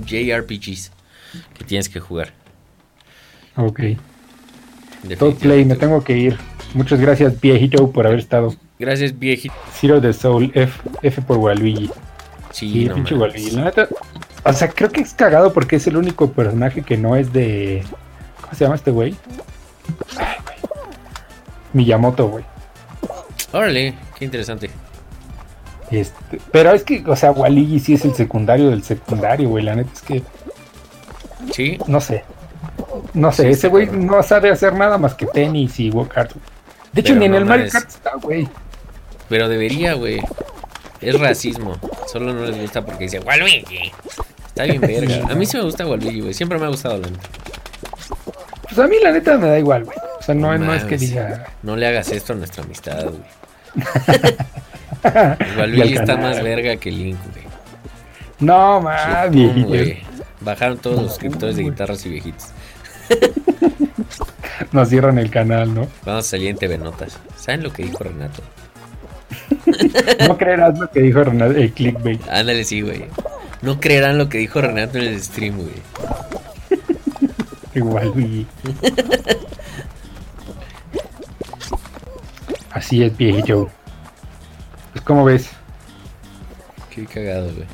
JRPGs 0.05 0.91
que 1.55 1.65
tienes 1.65 1.89
que 1.89 2.01
jugar. 2.01 2.33
Ok. 3.57 3.81
Todo 5.19 5.31
definitivamente. 5.31 5.41
play, 5.41 5.65
me 5.65 5.77
tengo 5.77 6.03
que 6.03 6.17
ir. 6.17 6.39
Muchas 6.75 7.01
gracias, 7.01 7.41
viejito, 7.41 7.91
por 7.91 8.07
haber 8.07 8.19
estado. 8.19 8.55
Gracias, 8.83 9.17
viejito. 9.17 9.55
Zero 9.81 10.01
the 10.01 10.13
Soul, 10.13 10.51
F, 10.55 10.81
F 11.03 11.23
por 11.23 11.39
Waluigi. 11.39 11.89
Sí, 12.51 12.69
Sí, 12.73 12.85
no 12.87 12.97
pinche. 12.97 13.15
Waluigi. 13.15 13.51
La 13.53 13.63
neta, 13.67 13.87
o 14.45 14.53
sea, 14.53 14.69
creo 14.71 14.91
que 14.91 15.03
es 15.03 15.15
cagado 15.15 15.53
porque 15.53 15.77
es 15.77 15.87
el 15.87 15.97
único 15.97 16.33
personaje 16.33 16.83
que 16.83 16.97
no 16.97 17.15
es 17.15 17.33
de. 17.33 17.85
¿Cómo 18.41 18.55
se 18.55 18.65
llama 18.65 18.75
este 18.75 18.91
güey? 18.91 19.15
Ay, 20.19 20.35
güey. 20.43 20.57
Miyamoto, 21.75 22.27
güey. 22.29 22.45
Órale, 23.53 23.95
qué 24.19 24.25
interesante. 24.25 24.69
Este, 25.93 26.41
pero 26.51 26.73
es 26.73 26.83
que, 26.83 27.05
o 27.07 27.15
sea, 27.15 27.31
Waluigi 27.31 27.79
sí 27.79 27.95
es 27.95 28.05
el 28.05 28.17
secundario 28.17 28.71
del 28.71 28.83
secundario, 28.83 29.49
güey. 29.49 29.63
La 29.65 29.77
neta 29.77 29.91
es 29.95 30.03
que, 30.03 30.23
Sí, 31.53 31.79
no 31.87 32.01
sé. 32.01 32.25
No 33.15 33.31
sé, 33.31 33.45
Sí, 33.45 33.49
ese 33.51 33.69
güey 33.69 33.87
no 33.87 34.21
sabe 34.25 34.51
hacer 34.51 34.75
nada 34.75 34.99
más 34.99 35.15
que 35.15 35.27
tenis 35.27 35.79
y 35.79 35.91
güey. 35.91 36.09
De 36.93 37.01
hecho, 37.01 37.15
Pero 37.15 37.19
ni 37.21 37.25
en 37.27 37.31
no 37.33 37.39
el 37.39 37.45
Mario. 37.45 37.69
Kart 37.71 37.89
está, 37.89 38.13
güey. 38.21 38.49
Pero 39.33 39.49
debería, 39.49 39.95
güey. 39.95 40.21
Es 41.01 41.19
racismo. 41.19 41.79
Solo 42.07 42.35
no 42.35 42.45
les 42.45 42.61
gusta 42.61 42.85
porque 42.85 43.05
dice 43.05 43.19
Waluigi. 43.19 43.91
Está 44.49 44.65
bien 44.65 44.83
verga. 44.83 45.27
A 45.27 45.35
mí 45.35 45.47
sí 45.47 45.57
me 45.57 45.63
gusta 45.63 45.87
Waluigi, 45.87 46.21
güey. 46.21 46.35
Siempre 46.35 46.59
me 46.59 46.67
ha 46.67 46.69
gustado 46.69 46.99
la 46.99 47.09
neta. 47.09 47.29
Pues 48.65 48.79
a 48.79 48.87
mí 48.87 48.97
la 49.03 49.11
neta 49.11 49.39
me 49.39 49.49
da 49.49 49.59
igual, 49.59 49.85
güey. 49.85 49.97
O 50.21 50.23
sea, 50.23 50.35
no, 50.35 50.53
No 50.59 50.67
no 50.67 50.75
es 50.75 50.85
que 50.85 50.99
diga. 50.99 51.47
No 51.63 51.77
le 51.77 51.87
hagas 51.87 52.11
esto 52.11 52.35
a 52.35 52.37
nuestra 52.37 52.63
amistad, 52.63 53.05
güey. 53.05 53.87
Waluigi 55.57 55.81
al 55.81 56.03
está 56.03 56.17
más 56.19 56.43
verga 56.43 56.77
que 56.77 56.91
Link, 56.91 57.19
güey. 57.33 57.47
No, 58.39 58.83
güey. 59.31 60.03
Bajaron 60.41 60.77
todos 60.77 61.01
los 61.01 61.13
suscriptores 61.13 61.57
de 61.57 61.63
guitarras 61.63 62.05
y 62.05 62.11
viejitos. 62.11 62.49
Nos 64.73 64.91
cierran 64.91 65.17
el 65.17 65.31
canal, 65.31 65.73
¿no? 65.73 65.89
Vamos 66.05 66.27
a 66.27 66.29
salir 66.29 66.49
en 66.51 66.59
TV 66.59 66.77
Notas. 66.77 67.19
¿Saben 67.35 67.63
lo 67.63 67.73
que 67.73 67.85
dijo 67.85 68.05
Renato? 68.05 68.43
No 70.29 70.37
creerás 70.37 70.79
lo 70.79 70.91
que 70.91 71.01
dijo 71.01 71.25
Renato, 71.25 71.53
el 71.53 71.73
clickbait. 71.73 72.21
Ándale, 72.29 72.65
sí, 72.65 72.81
güey. 72.81 73.07
No 73.63 73.81
creerán 73.81 74.19
lo 74.19 74.29
que 74.29 74.39
dijo 74.39 74.61
Renato 74.61 74.99
en 74.99 75.05
el 75.05 75.23
stream, 75.23 75.57
güey. 75.57 75.83
Igual, 77.75 78.13
y... 78.21 78.47
Así 82.71 83.03
es, 83.03 83.17
viejito. 83.17 83.71
Pues, 84.93 85.05
¿cómo 85.05 85.25
ves? 85.25 85.51
¿Qué? 86.91 87.07
cagado, 87.07 87.53
güey. 87.53 87.67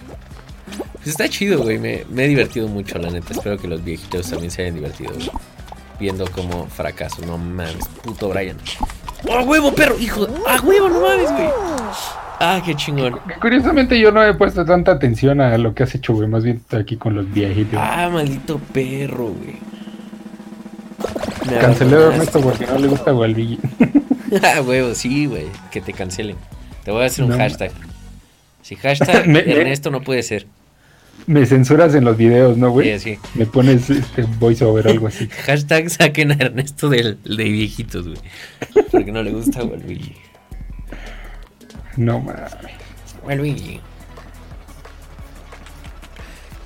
Pues 0.94 1.06
está 1.08 1.28
chido, 1.28 1.62
güey. 1.62 1.78
Me, 1.78 2.04
me, 2.10 2.24
he 2.24 2.28
divertido 2.28 2.68
mucho, 2.68 2.98
la 2.98 3.10
neta. 3.10 3.32
Espero 3.32 3.56
que 3.58 3.68
los 3.68 3.82
viejitos 3.82 4.30
también 4.30 4.50
se 4.50 4.62
hayan 4.62 4.74
divertido, 4.74 5.14
güey. 5.14 5.30
Viendo 5.98 6.30
como 6.30 6.66
fracaso. 6.66 7.24
No 7.24 7.38
mames, 7.38 7.88
puto 8.02 8.28
Brian. 8.28 8.56
¡Oh, 9.26 9.42
huevo, 9.42 9.72
perro! 9.74 9.98
¡Hijo! 9.98 10.26
¡Ah, 10.46 10.60
huevo, 10.62 10.88
no 10.88 11.00
mames, 11.00 11.32
güey! 11.32 11.48
Ah, 12.40 12.62
qué 12.64 12.74
chingón. 12.76 13.18
Curiosamente 13.40 13.98
yo 13.98 14.12
no 14.12 14.22
he 14.22 14.32
puesto 14.34 14.64
tanta 14.64 14.92
atención 14.92 15.40
a 15.40 15.58
lo 15.58 15.74
que 15.74 15.82
has 15.82 15.94
hecho, 15.94 16.14
güey. 16.14 16.28
Más 16.28 16.44
bien 16.44 16.62
aquí 16.70 16.96
con 16.96 17.14
los 17.14 17.30
viejitos. 17.32 17.80
Ah, 17.82 18.08
maldito 18.12 18.60
perro, 18.72 19.34
güey. 19.34 19.56
Cancelé 21.60 21.96
a 21.96 22.00
Ernesto 22.08 22.40
porque 22.40 22.66
no 22.66 22.78
le 22.78 22.88
gusta 22.88 23.12
Walvigi. 23.12 23.58
ah, 24.42 24.60
huevo, 24.60 24.94
sí, 24.94 25.26
güey. 25.26 25.46
Que 25.72 25.80
te 25.80 25.92
cancelen. 25.92 26.36
Te 26.84 26.92
voy 26.92 27.02
a 27.02 27.06
hacer 27.06 27.24
un 27.24 27.36
hashtag. 27.36 27.72
Si 28.62 28.76
hashtag 28.76 29.26
Ernesto 29.36 29.90
no 29.90 30.00
puede 30.02 30.22
ser. 30.22 30.46
Me 31.26 31.44
censuras 31.44 31.94
en 31.94 32.04
los 32.04 32.16
videos, 32.16 32.56
¿no, 32.56 32.70
güey? 32.70 32.98
Sí, 32.98 33.14
sí. 33.14 33.18
Me 33.34 33.46
pones 33.46 33.90
este 33.90 34.22
voiceover 34.38 34.86
o 34.86 34.90
algo 34.90 35.06
así. 35.08 35.28
hashtag 35.46 35.90
saquen 35.90 36.32
a 36.32 36.34
Ernesto 36.34 36.88
del, 36.88 37.18
de 37.22 37.44
viejitos, 37.44 38.08
güey. 38.08 38.18
Porque 38.90 39.12
no 39.12 39.22
le 39.22 39.32
gusta 39.32 39.62
Walvigi. 39.62 40.14
No 41.96 42.20
mames. 42.20 42.56
Walvigi. 43.24 43.80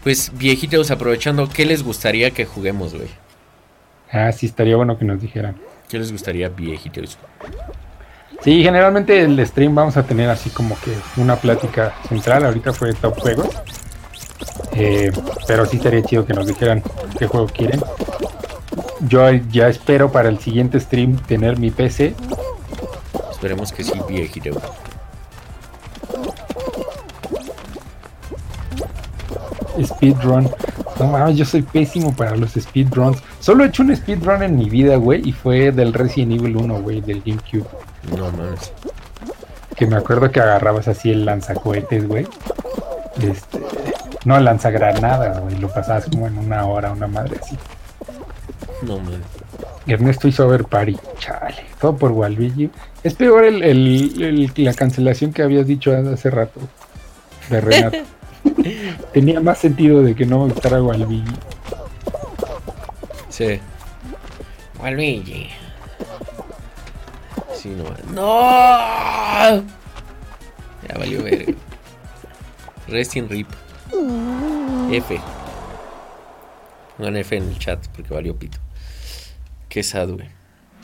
Pues 0.03 0.33
viejitos, 0.37 0.91
aprovechando, 0.91 1.49
¿qué 1.49 1.65
les 1.65 1.83
gustaría 1.83 2.33
que 2.33 2.45
juguemos, 2.45 2.95
güey? 2.95 3.09
Ah, 4.11 4.31
sí, 4.33 4.47
estaría 4.47 4.77
bueno 4.77 4.99
que 4.99 5.05
nos 5.05 5.21
dijeran. 5.21 5.57
¿Qué 5.89 5.99
les 5.99 6.11
gustaría, 6.11 6.49
viejitos? 6.49 7.19
Sí, 8.43 8.63
generalmente 8.63 9.21
el 9.21 9.47
stream 9.47 9.75
vamos 9.75 9.97
a 9.97 10.03
tener 10.03 10.29
así 10.29 10.51
como 10.51 10.77
que 10.81 10.93
una 11.21 11.37
plática 11.37 11.95
central. 12.09 12.45
Ahorita 12.45 12.73
fue 12.73 12.93
Top 12.95 13.19
Juegos. 13.21 13.49
Eh, 14.75 15.13
pero 15.47 15.67
sí 15.67 15.77
estaría 15.77 16.03
chido 16.03 16.25
que 16.25 16.33
nos 16.33 16.47
dijeran 16.47 16.83
qué 17.19 17.27
juego 17.27 17.47
quieren. 17.47 17.81
Yo 19.09 19.31
ya 19.51 19.69
espero 19.69 20.11
para 20.11 20.29
el 20.29 20.39
siguiente 20.39 20.79
stream 20.79 21.17
tener 21.17 21.59
mi 21.59 21.71
PC. 21.71 22.15
Esperemos 23.31 23.73
que 23.73 23.83
sí, 23.83 23.93
viejito. 24.09 24.51
Speedrun. 29.83 30.49
No 30.99 31.07
mames, 31.07 31.37
yo 31.37 31.45
soy 31.45 31.63
pésimo 31.63 32.15
para 32.15 32.37
los 32.37 32.53
speedruns. 32.53 33.19
Solo 33.41 33.65
he 33.65 33.69
hecho 33.69 33.83
un 33.83 33.95
speedrun 33.97 34.43
en 34.43 34.57
mi 34.57 34.69
vida, 34.69 34.97
güey, 34.97 35.29
y 35.29 35.33
fue 35.33 35.73
del 35.73 35.93
Resident 35.93 36.41
Evil 36.41 36.57
1, 36.57 36.83
güey, 36.83 37.01
del 37.01 37.23
GameCube. 37.23 37.67
No 38.17 38.31
mames. 38.31 38.73
Que 39.75 39.87
me 39.87 39.97
acuerdo 39.97 40.31
que 40.31 40.41
agarrabas 40.41 40.87
así 40.87 41.11
el 41.11 41.25
lanzacohetes, 41.25 42.07
güey. 42.07 42.27
Este, 43.21 43.59
no, 44.25 44.39
lanzagranadas, 44.39 45.41
güey. 45.41 45.59
Lo 45.59 45.69
pasabas 45.69 46.07
como 46.07 46.27
en 46.27 46.39
una 46.39 46.65
hora, 46.67 46.93
una 46.93 47.07
madre 47.07 47.39
así. 47.41 47.57
No 48.83 48.99
mames. 48.99 49.21
Ernesto 49.87 50.29
hizo 50.29 50.47
Over 50.47 50.65
Party, 50.65 50.97
chale. 51.19 51.67
Todo 51.81 51.97
por 51.97 52.13
Walvigi. 52.13 52.71
Es 53.03 53.15
peor 53.15 53.45
el, 53.45 53.63
el, 53.63 54.53
la 54.57 54.75
cancelación 54.75 55.33
que 55.33 55.43
habías 55.43 55.67
dicho 55.67 55.93
hace 55.93 56.31
rato 56.31 56.61
de 57.51 57.61
Renato. 57.61 57.99
Tenía 59.13 59.41
más 59.41 59.59
sentido 59.59 60.03
de 60.03 60.15
que 60.15 60.25
no 60.25 60.45
me 60.47 60.53
gustara 60.53 60.81
Walvigi. 60.83 61.25
Sí. 63.29 63.61
Walvigi. 64.81 65.49
Sí, 67.55 67.77
no. 67.77 67.85
¡No! 68.13 69.63
Ya 70.89 70.99
valió 70.99 71.23
ver. 71.25 71.55
Resting 72.89 73.29
Rip. 73.29 73.49
F. 74.91 75.21
Pongan 76.97 77.17
F 77.17 77.37
en 77.37 77.49
el 77.49 77.59
chat 77.59 77.87
porque 77.89 78.13
valió 78.13 78.37
pito. 78.37 78.59
Qué 79.69 79.83
sad, 79.83 80.11
güey. 80.11 80.29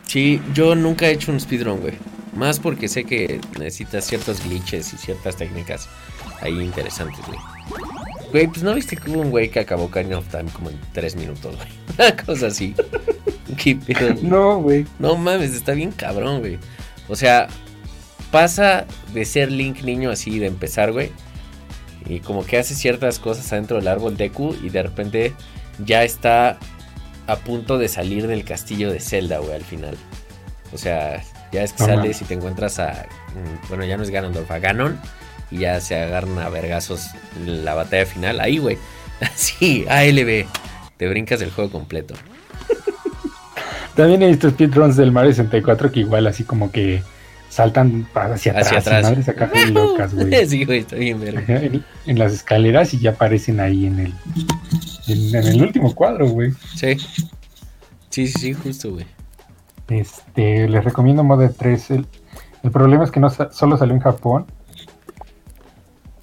Sí, 0.06 0.40
yo 0.54 0.74
nunca 0.74 1.06
he 1.06 1.12
hecho 1.12 1.30
un 1.30 1.38
speedrun, 1.38 1.80
güey. 1.80 1.94
Más 2.34 2.58
porque 2.58 2.88
sé 2.88 3.04
que 3.04 3.40
necesitas 3.58 4.06
ciertos 4.06 4.42
glitches 4.42 4.92
y 4.94 4.96
ciertas 4.96 5.36
técnicas 5.36 5.88
ahí 6.40 6.58
interesantes, 6.60 7.20
güey. 7.26 7.38
Güey, 8.30 8.46
pues 8.46 8.62
no 8.62 8.74
viste 8.74 8.96
que 8.96 9.10
hubo 9.10 9.20
un 9.20 9.30
güey 9.30 9.50
que 9.50 9.60
acabó 9.60 9.90
Kind 9.90 10.12
of 10.12 10.28
Time 10.28 10.50
como 10.52 10.70
en 10.70 10.78
3 10.92 11.16
minutos, 11.16 11.56
güey. 11.56 11.68
Una 11.98 12.16
cosa 12.16 12.46
así. 12.48 12.74
¿Qué 13.56 13.78
No, 14.22 14.60
güey. 14.60 14.86
No 14.98 15.16
mames, 15.16 15.54
está 15.54 15.72
bien 15.72 15.92
cabrón, 15.92 16.40
güey. 16.40 16.58
O 17.08 17.16
sea, 17.16 17.48
pasa 18.30 18.86
de 19.12 19.24
ser 19.24 19.50
Link 19.50 19.82
niño 19.82 20.10
así, 20.10 20.38
de 20.38 20.46
empezar, 20.46 20.92
güey. 20.92 21.10
Y 22.06 22.20
como 22.20 22.44
que 22.44 22.58
hace 22.58 22.74
ciertas 22.74 23.18
cosas 23.18 23.52
adentro 23.52 23.76
del 23.76 23.88
árbol 23.88 24.16
Deku 24.16 24.54
y 24.62 24.70
de 24.70 24.82
repente 24.82 25.34
ya 25.84 26.04
está 26.04 26.58
a 27.26 27.36
punto 27.36 27.78
de 27.78 27.88
salir 27.88 28.26
del 28.26 28.44
castillo 28.44 28.90
de 28.90 29.00
Zelda, 29.00 29.38
güey, 29.38 29.54
al 29.54 29.64
final. 29.64 29.96
O 30.72 30.78
sea, 30.78 31.22
ya 31.52 31.62
es 31.62 31.72
que 31.72 31.84
sales 31.84 32.20
y 32.22 32.24
te 32.24 32.34
encuentras 32.34 32.78
a. 32.78 33.06
Mm, 33.34 33.68
bueno, 33.68 33.84
ya 33.84 33.96
no 33.96 34.02
es 34.02 34.10
Ganondorf, 34.10 34.50
a 34.50 34.58
Ganon. 34.58 34.98
Y 35.50 35.58
ya 35.60 35.80
se 35.80 35.96
agarran 35.96 36.38
a 36.38 36.48
vergazos 36.50 37.08
la 37.46 37.74
batalla 37.74 38.06
final. 38.06 38.40
Ahí, 38.40 38.58
güey. 38.58 38.76
Así, 39.20 39.86
ALB. 39.88 40.46
Te 40.96 41.08
brincas 41.08 41.40
el 41.40 41.50
juego 41.50 41.70
completo. 41.70 42.14
También 43.94 44.22
he 44.22 44.28
visto 44.28 44.50
speedruns 44.50 44.96
del 44.96 45.10
Mario 45.10 45.32
64 45.32 45.90
que 45.90 46.00
igual 46.00 46.28
así 46.28 46.44
como 46.44 46.70
que 46.70 47.02
saltan 47.48 48.06
hacia, 48.14 48.58
hacia 48.58 48.78
atrás. 48.78 49.02
Madres 49.04 49.28
acá 49.28 49.50
locas, 49.70 50.14
güey. 50.14 50.46
Sí, 50.46 50.64
güey, 50.64 50.80
está 50.80 50.96
bien 50.96 51.20
verga. 51.20 51.60
En, 52.06 52.18
las 52.18 52.32
escaleras 52.32 52.94
y 52.94 53.00
ya 53.00 53.10
aparecen 53.10 53.60
ahí 53.60 53.86
en 53.86 54.00
el, 54.00 54.14
en, 55.06 55.34
el 55.34 55.62
último 55.62 55.94
cuadro, 55.94 56.28
güey. 56.28 56.52
Sí. 56.74 56.96
Sí, 58.10 58.26
sí, 58.26 58.28
sí, 58.28 58.52
justo, 58.54 58.92
güey. 58.92 59.06
Este, 59.88 60.68
les 60.68 60.84
recomiendo 60.84 61.24
Mother 61.24 61.52
3. 61.52 61.90
El, 61.92 62.06
el 62.62 62.70
problema 62.70 63.04
es 63.04 63.10
que 63.10 63.20
no 63.20 63.30
solo 63.30 63.76
salió 63.76 63.94
en 63.94 64.00
Japón. 64.00 64.46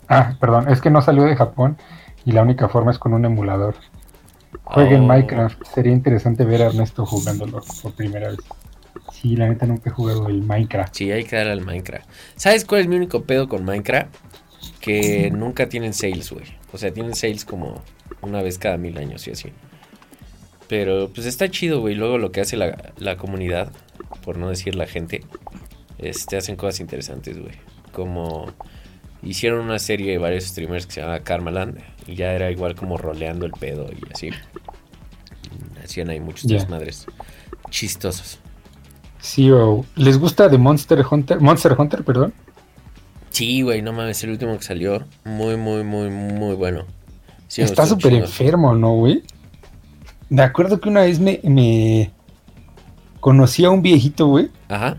Ah, 0.07 0.36
perdón, 0.39 0.69
es 0.69 0.82
que 0.82 0.89
no 0.89 1.01
salió 1.01 1.23
de 1.23 1.36
Japón 1.36 1.78
y 2.26 2.32
la 2.32 2.43
única 2.43 2.69
forma 2.69 2.91
es 2.91 2.99
con 2.99 3.13
un 3.13 3.26
emulador. 3.26 3.76
Jueguen 4.63 5.01
oh. 5.01 5.07
Minecraft. 5.07 5.63
Sería 5.73 5.93
interesante 5.93 6.45
ver 6.45 6.61
a 6.61 6.67
Ernesto 6.67 7.05
jugándolo 7.05 7.61
por 7.82 7.93
primera 7.93 8.30
vez. 8.30 8.39
Sí, 9.11 9.35
la 9.35 9.47
neta 9.47 9.65
nunca 9.65 9.89
he 9.89 9.93
jugado 9.93 10.27
el 10.27 10.41
Minecraft. 10.41 10.93
Sí, 10.93 11.11
hay 11.11 11.23
que 11.23 11.35
darle 11.35 11.53
al 11.53 11.61
Minecraft. 11.61 12.07
¿Sabes 12.35 12.65
cuál 12.65 12.81
es 12.81 12.87
mi 12.87 12.95
único 12.95 13.23
pedo 13.23 13.47
con 13.47 13.63
Minecraft? 13.63 14.13
Que 14.79 15.31
nunca 15.31 15.67
tienen 15.69 15.93
sales, 15.93 16.31
güey. 16.31 16.45
O 16.71 16.77
sea, 16.77 16.93
tienen 16.93 17.15
sales 17.15 17.45
como 17.45 17.81
una 18.21 18.41
vez 18.41 18.57
cada 18.57 18.77
mil 18.77 18.97
años 18.97 19.27
y 19.27 19.31
así. 19.31 19.51
Pero 20.67 21.09
pues 21.13 21.27
está 21.27 21.49
chido, 21.49 21.81
güey. 21.81 21.95
Luego 21.95 22.17
lo 22.17 22.31
que 22.31 22.41
hace 22.41 22.57
la, 22.57 23.17
comunidad, 23.17 23.71
por 24.23 24.37
no 24.37 24.49
decir 24.49 24.75
la 24.75 24.87
gente, 24.87 25.21
este, 25.97 26.37
hacen 26.37 26.55
cosas 26.55 26.79
interesantes, 26.79 27.39
güey. 27.39 27.55
Como 27.91 28.51
hicieron 29.23 29.61
una 29.61 29.79
serie 29.79 30.11
de 30.11 30.17
varios 30.17 30.45
streamers 30.45 30.85
que 30.85 30.93
se 30.93 31.01
llama 31.01 31.19
Karmaland. 31.21 31.79
Y 32.07 32.15
ya 32.15 32.33
era 32.33 32.51
igual 32.51 32.75
como 32.75 32.97
roleando 32.97 33.45
el 33.45 33.51
pedo 33.51 33.89
y 33.91 34.13
así. 34.13 34.29
Hacían 35.83 36.09
ahí 36.09 36.19
muchos 36.19 36.47
desmadres 36.47 37.07
chistosos. 37.69 38.39
Sí, 39.26 39.49
o 39.49 39.84
¿les 39.95 40.19
gusta 40.19 40.47
de 40.47 40.59
Monster 40.59 41.03
Hunter? 41.09 41.41
Monster 41.41 41.76
Hunter, 41.76 42.03
perdón. 42.03 42.32
Sí, 43.32 43.63
güey, 43.63 43.82
no 43.82 43.91
mames, 43.91 44.23
el 44.23 44.30
último 44.30 44.55
que 44.55 44.63
salió. 44.63 45.03
Muy, 45.23 45.57
muy, 45.57 45.84
muy, 45.84 46.11
muy 46.11 46.53
bueno. 46.53 46.86
Está 47.57 47.88
súper 47.88 48.13
enfermo, 48.13 48.76
¿no, 48.76 48.93
güey? 48.93 49.23
Me 50.30 50.43
acuerdo 50.43 50.80
que 50.80 50.89
una 50.89 51.01
vez 51.01 51.19
me, 51.19 51.39
me 51.41 52.11
conocí 53.19 53.65
a 53.65 53.71
un 53.71 53.82
viejito, 53.82 54.28
güey. 54.28 54.51
Ajá. 54.69 54.97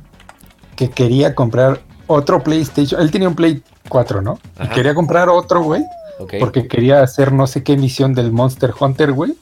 Que 0.74 0.90
quería 0.90 1.36
comprar 1.36 1.80
otro 2.08 2.42
PlayStation. 2.42 3.00
Él 3.00 3.12
tenía 3.12 3.28
un 3.28 3.36
Play 3.36 3.62
4, 3.88 4.22
¿no? 4.22 4.40
Y 4.60 4.66
quería 4.70 4.92
comprar 4.92 5.28
otro, 5.28 5.62
güey. 5.62 5.84
Porque 6.40 6.66
quería 6.66 7.00
hacer 7.00 7.30
no 7.32 7.46
sé 7.46 7.62
qué 7.62 7.76
misión 7.76 8.12
del 8.12 8.32
Monster 8.32 8.72
Hunter, 8.78 9.12
güey. 9.12 9.34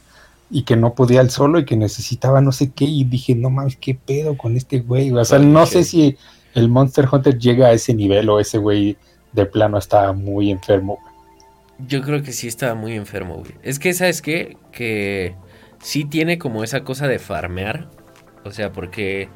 Y 0.56 0.62
que 0.62 0.76
no 0.76 0.94
podía 0.94 1.20
él 1.20 1.30
solo 1.30 1.58
y 1.58 1.64
que 1.64 1.76
necesitaba 1.76 2.40
no 2.40 2.52
sé 2.52 2.70
qué. 2.70 2.84
Y 2.84 3.02
dije, 3.02 3.34
no 3.34 3.50
mames, 3.50 3.76
qué 3.76 3.94
pedo 3.94 4.36
con 4.36 4.56
este 4.56 4.78
güey. 4.78 5.10
O 5.10 5.24
sea, 5.24 5.40
no 5.40 5.66
sé 5.66 5.82
si 5.82 6.16
el 6.54 6.68
Monster 6.68 7.08
Hunter 7.10 7.36
llega 7.36 7.66
a 7.66 7.72
ese 7.72 7.92
nivel 7.92 8.30
o 8.30 8.38
ese 8.38 8.58
güey 8.58 8.96
de 9.32 9.46
plano 9.46 9.78
está 9.78 10.12
muy 10.12 10.52
enfermo. 10.52 11.00
Yo 11.88 12.02
creo 12.02 12.22
que 12.22 12.30
sí 12.30 12.46
estaba 12.46 12.76
muy 12.76 12.92
enfermo, 12.92 13.38
güey. 13.38 13.52
Es 13.64 13.80
que, 13.80 13.92
¿sabes 13.94 14.22
qué? 14.22 14.56
Que 14.70 15.34
sí 15.82 16.04
tiene 16.04 16.38
como 16.38 16.62
esa 16.62 16.84
cosa 16.84 17.08
de 17.08 17.18
farmear. 17.18 17.90
O 18.44 18.52
sea, 18.52 18.70
porque 18.70 19.28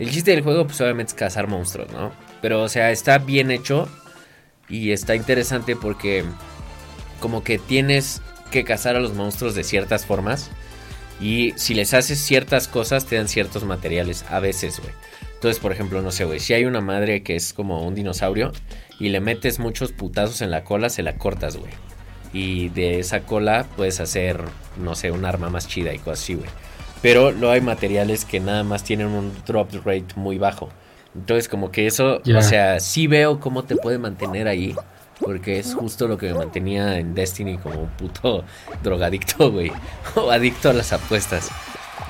el 0.00 0.10
chiste 0.10 0.32
del 0.32 0.42
juego, 0.42 0.66
pues 0.66 0.80
obviamente 0.80 1.10
es 1.10 1.14
cazar 1.14 1.46
monstruos, 1.46 1.92
¿no? 1.92 2.10
Pero, 2.42 2.62
o 2.62 2.68
sea, 2.68 2.90
está 2.90 3.18
bien 3.18 3.52
hecho 3.52 3.88
y 4.68 4.90
está 4.90 5.14
interesante 5.14 5.76
porque 5.76 6.24
como 7.20 7.44
que 7.44 7.58
tienes 7.58 8.22
que 8.50 8.64
cazar 8.64 8.96
a 8.96 9.00
los 9.00 9.14
monstruos 9.14 9.54
de 9.54 9.62
ciertas 9.62 10.04
formas. 10.04 10.50
Y 11.20 11.52
si 11.56 11.74
les 11.74 11.94
haces 11.94 12.18
ciertas 12.20 12.68
cosas, 12.68 13.06
te 13.06 13.16
dan 13.16 13.28
ciertos 13.28 13.64
materiales. 13.64 14.24
A 14.28 14.40
veces, 14.40 14.80
güey. 14.80 14.92
Entonces, 15.34 15.60
por 15.60 15.72
ejemplo, 15.72 16.00
no 16.02 16.10
sé, 16.10 16.24
güey. 16.24 16.40
Si 16.40 16.54
hay 16.54 16.64
una 16.64 16.80
madre 16.80 17.22
que 17.22 17.36
es 17.36 17.52
como 17.52 17.86
un 17.86 17.94
dinosaurio 17.94 18.52
y 18.98 19.10
le 19.10 19.20
metes 19.20 19.58
muchos 19.58 19.92
putazos 19.92 20.40
en 20.40 20.50
la 20.50 20.64
cola, 20.64 20.88
se 20.88 21.02
la 21.02 21.16
cortas, 21.16 21.56
güey. 21.56 21.70
Y 22.32 22.70
de 22.70 22.98
esa 22.98 23.20
cola 23.20 23.66
puedes 23.76 24.00
hacer, 24.00 24.40
no 24.78 24.94
sé, 24.94 25.10
un 25.10 25.24
arma 25.24 25.50
más 25.50 25.68
chida 25.68 25.92
y 25.94 25.98
cosas 25.98 26.22
así, 26.22 26.34
güey. 26.34 26.48
Pero 27.02 27.30
luego 27.30 27.52
hay 27.52 27.60
materiales 27.60 28.24
que 28.24 28.40
nada 28.40 28.64
más 28.64 28.82
tienen 28.82 29.08
un 29.08 29.32
drop 29.46 29.70
rate 29.84 30.06
muy 30.16 30.38
bajo. 30.38 30.70
Entonces, 31.14 31.48
como 31.48 31.70
que 31.70 31.86
eso, 31.86 32.22
o 32.24 32.42
sea, 32.42 32.80
sí 32.80 33.06
veo 33.06 33.38
cómo 33.38 33.64
te 33.64 33.76
puede 33.76 33.98
mantener 33.98 34.48
ahí. 34.48 34.74
Porque 35.24 35.58
es 35.58 35.74
justo 35.74 36.06
lo 36.06 36.18
que 36.18 36.26
me 36.26 36.34
mantenía 36.34 36.98
en 36.98 37.14
Destiny 37.14 37.58
como 37.58 37.80
un 37.80 37.88
puto 37.88 38.44
drogadicto, 38.82 39.50
güey. 39.50 39.72
O 40.16 40.30
adicto 40.30 40.70
a 40.70 40.72
las 40.72 40.92
apuestas. 40.92 41.50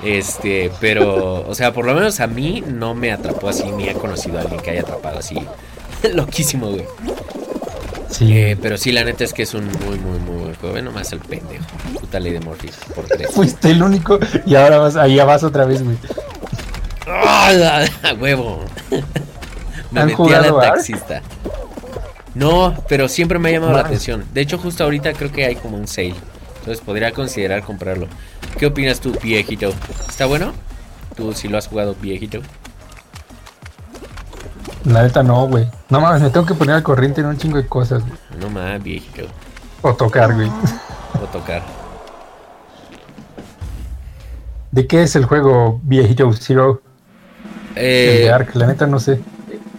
Este, 0.02 0.70
pero, 0.80 1.46
o 1.48 1.54
sea, 1.54 1.72
por 1.72 1.86
lo 1.86 1.94
menos 1.94 2.20
a 2.20 2.26
mí 2.26 2.62
no 2.66 2.94
me 2.94 3.12
atrapó 3.12 3.48
así, 3.48 3.70
ni 3.70 3.88
he 3.88 3.94
conocido 3.94 4.38
a 4.38 4.42
alguien 4.42 4.60
que 4.60 4.70
haya 4.70 4.82
atrapado 4.82 5.18
así. 5.18 5.36
Loquísimo, 6.12 6.70
güey. 6.70 6.84
Sí. 8.10 8.36
Eh, 8.36 8.56
pero 8.60 8.76
sí, 8.76 8.92
la 8.92 9.04
neta 9.04 9.24
es 9.24 9.32
que 9.32 9.42
es 9.42 9.54
un 9.54 9.66
muy, 9.66 9.98
muy, 9.98 10.18
muy 10.18 10.42
buen 10.42 10.54
juego. 10.56 10.74
Ve 10.74 10.82
nomás 10.82 11.12
el 11.12 11.20
pendejo. 11.20 11.64
Puta 12.00 12.20
ley 12.20 12.32
de 12.32 12.40
Murphy 12.40 12.70
por 12.94 13.06
tres. 13.06 13.30
Fuiste 13.32 13.70
el 13.70 13.82
único 13.82 14.18
y 14.46 14.54
ahora 14.54 14.78
vas, 14.78 14.96
allá 14.96 15.24
vas 15.24 15.42
otra 15.42 15.64
vez, 15.64 15.82
güey. 15.82 15.96
¡Ah, 17.06 17.84
huevo! 18.20 18.64
me 19.90 20.00
¿Han 20.00 20.06
metí 20.06 20.32
a 20.32 20.40
la 20.40 20.60
taxista. 20.60 21.22
No, 22.35 22.74
pero 22.89 23.09
siempre 23.09 23.39
me 23.39 23.49
ha 23.49 23.53
llamado 23.53 23.72
la 23.72 23.80
atención. 23.80 24.24
De 24.32 24.41
hecho, 24.41 24.59
justo 24.59 24.85
ahorita 24.85 25.12
creo 25.12 25.30
que 25.30 25.45
hay 25.45 25.57
como 25.57 25.76
un 25.76 25.87
sale. 25.87 26.14
Entonces 26.59 26.82
podría 26.85 27.12
considerar 27.12 27.62
comprarlo. 27.62 28.09
¿Qué 28.59 28.66
opinas 28.66 29.01
tú, 29.01 29.12
viejito? 29.22 29.72
¿Está 30.09 30.26
bueno? 30.26 30.53
¿Tú 31.16 31.32
si 31.32 31.49
lo 31.49 31.59
has 31.59 31.68
jugado, 31.68 31.95
viejito? 32.01 32.41
La 34.85 35.03
neta 35.03 35.22
no, 35.22 35.47
güey. 35.47 35.66
No 35.89 36.01
mames, 36.01 36.22
me 36.22 36.30
tengo 36.30 36.45
que 36.47 36.55
poner 36.55 36.74
al 36.76 36.82
corriente 36.82 37.20
en 37.20 37.28
un 37.28 37.39
chingo 37.39 37.57
de 37.57 37.66
cosas, 37.66 38.03
güey. 38.03 38.18
No 38.41 38.51
más, 38.51 38.82
viejito. 38.82 39.26
O 39.82 39.95
tocar, 39.95 40.35
güey. 40.35 40.51
O 41.22 41.26
tocar. 41.26 41.62
¿De 44.72 44.87
qué 44.87 45.03
es 45.03 45.14
el 45.14 45.24
juego 45.24 45.80
viejito 45.85 46.32
Zero? 46.32 46.82
el 47.76 47.82
Eh, 47.85 48.18
de 48.24 48.32
Ark, 48.32 48.55
la 48.55 48.66
neta 48.66 48.87
no 48.87 48.99
sé. 48.99 49.20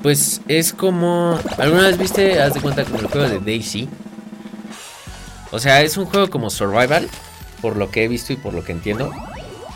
Pues 0.05 0.39
es 0.47 0.71
como. 0.71 1.39
¿Alguna 1.57 1.87
vez 1.87 1.97
viste? 1.97 2.39
Haz 2.39 2.53
de 2.53 2.61
cuenta 2.61 2.85
como 2.85 2.99
el 2.99 3.07
juego 3.07 3.27
de 3.27 3.39
Daisy. 3.39 3.89
O 5.49 5.57
sea, 5.57 5.81
es 5.81 5.97
un 5.97 6.05
juego 6.05 6.29
como 6.29 6.51
survival. 6.51 7.09
Por 7.59 7.75
lo 7.75 7.89
que 7.89 8.03
he 8.03 8.07
visto 8.07 8.31
y 8.31 8.35
por 8.35 8.53
lo 8.53 8.63
que 8.63 8.71
entiendo. 8.71 9.11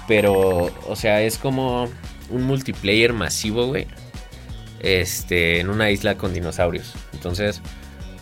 Pero, 0.08 0.70
o 0.88 0.96
sea, 0.96 1.24
es 1.24 1.40
como 1.40 1.90
un 2.30 2.44
multiplayer 2.44 3.12
masivo, 3.12 3.66
güey. 3.66 3.88
Este, 4.82 5.62
en 5.62 5.70
una 5.72 5.90
isla 5.90 6.14
con 6.16 6.32
dinosaurios. 6.32 6.94
Entonces, 7.12 7.64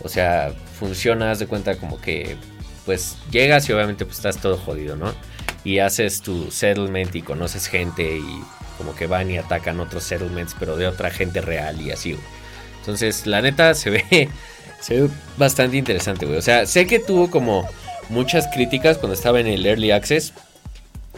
o 0.02 0.08
sea, 0.08 0.54
funciona, 0.80 1.30
haz 1.30 1.40
de 1.40 1.46
cuenta 1.46 1.76
como 1.76 2.00
que. 2.00 2.38
Pues 2.86 3.18
llegas 3.30 3.68
y 3.68 3.74
obviamente 3.74 4.06
pues 4.06 4.16
estás 4.16 4.38
todo 4.38 4.56
jodido, 4.56 4.96
¿no? 4.96 5.12
Y 5.62 5.80
haces 5.80 6.22
tu 6.22 6.50
settlement 6.50 7.14
y 7.14 7.20
conoces 7.20 7.66
gente 7.66 8.16
y 8.16 8.42
como 8.78 8.94
que 8.94 9.06
van 9.06 9.30
y 9.30 9.36
atacan 9.36 9.80
otros 9.80 10.04
settlements, 10.04 10.56
pero 10.58 10.76
de 10.76 10.86
otra 10.86 11.10
gente 11.10 11.40
real 11.40 11.80
y 11.80 11.90
así, 11.90 12.12
güey. 12.12 12.24
Entonces, 12.80 13.26
la 13.26 13.42
neta 13.42 13.74
se 13.74 13.90
ve, 13.90 14.28
se 14.80 15.02
ve 15.02 15.10
bastante 15.36 15.76
interesante, 15.76 16.24
güey. 16.24 16.38
O 16.38 16.42
sea, 16.42 16.64
sé 16.64 16.86
que 16.86 16.98
tuvo 16.98 17.30
como 17.30 17.68
muchas 18.08 18.46
críticas 18.48 18.96
cuando 18.96 19.14
estaba 19.14 19.40
en 19.40 19.46
el 19.46 19.66
Early 19.66 19.90
Access, 19.90 20.32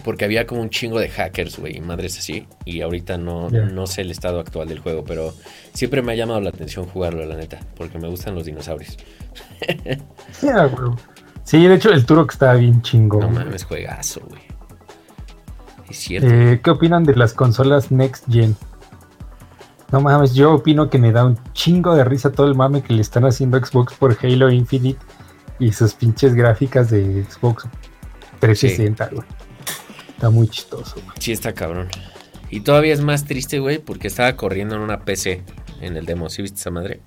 porque 0.02 0.24
había 0.24 0.46
como 0.46 0.62
un 0.62 0.70
chingo 0.70 0.98
de 0.98 1.08
hackers, 1.08 1.58
güey, 1.58 1.76
y 1.76 1.80
madres 1.80 2.18
así. 2.18 2.46
Y 2.64 2.80
ahorita 2.80 3.18
no, 3.18 3.50
no 3.50 3.86
sé 3.86 4.00
el 4.00 4.10
estado 4.10 4.40
actual 4.40 4.68
del 4.68 4.78
juego, 4.78 5.04
pero 5.04 5.34
siempre 5.74 6.02
me 6.02 6.12
ha 6.12 6.16
llamado 6.16 6.40
la 6.40 6.50
atención 6.50 6.86
jugarlo, 6.86 7.24
la 7.26 7.36
neta, 7.36 7.60
porque 7.76 7.98
me 7.98 8.08
gustan 8.08 8.34
los 8.34 8.46
dinosaurios. 8.46 8.96
Sí, 11.42 11.66
de 11.66 11.74
hecho 11.74 11.90
el 11.90 12.06
Turok 12.06 12.30
está 12.32 12.54
bien 12.54 12.80
chingón. 12.80 13.20
No 13.20 13.30
mames, 13.30 13.64
juegazo, 13.64 14.20
güey. 14.28 14.40
Es 15.90 15.98
cierto. 15.98 16.28
Eh, 16.28 16.60
¿Qué 16.62 16.70
opinan 16.70 17.04
de 17.04 17.14
las 17.14 17.34
consolas 17.34 17.90
Next 17.90 18.24
Gen? 18.30 18.56
No 19.92 20.00
mames, 20.00 20.34
yo 20.34 20.54
opino 20.54 20.88
que 20.88 20.98
me 20.98 21.10
da 21.10 21.24
un 21.24 21.36
chingo 21.52 21.96
de 21.96 22.04
risa 22.04 22.30
todo 22.30 22.46
el 22.46 22.54
mame 22.54 22.82
que 22.82 22.92
le 22.92 23.02
están 23.02 23.24
haciendo 23.24 23.56
a 23.56 23.64
Xbox 23.64 23.94
por 23.94 24.16
Halo 24.22 24.50
Infinite 24.50 25.00
y 25.58 25.72
sus 25.72 25.94
pinches 25.94 26.34
gráficas 26.34 26.90
de 26.90 27.24
Xbox 27.24 27.66
360, 28.38 29.10
güey. 29.12 29.26
Está 30.08 30.30
muy 30.30 30.48
chistoso, 30.48 30.94
güey. 31.04 31.16
Sí, 31.18 31.32
está 31.32 31.52
cabrón. 31.52 31.88
Y 32.50 32.60
todavía 32.60 32.92
es 32.92 33.00
más 33.00 33.24
triste, 33.24 33.58
güey, 33.58 33.78
porque 33.78 34.06
estaba 34.06 34.36
corriendo 34.36 34.76
en 34.76 34.82
una 34.82 35.00
PC 35.00 35.42
en 35.80 35.96
el 35.96 36.06
demo. 36.06 36.30
¿Sí 36.30 36.42
viste 36.42 36.58
esa 36.60 36.70
madre? 36.70 37.00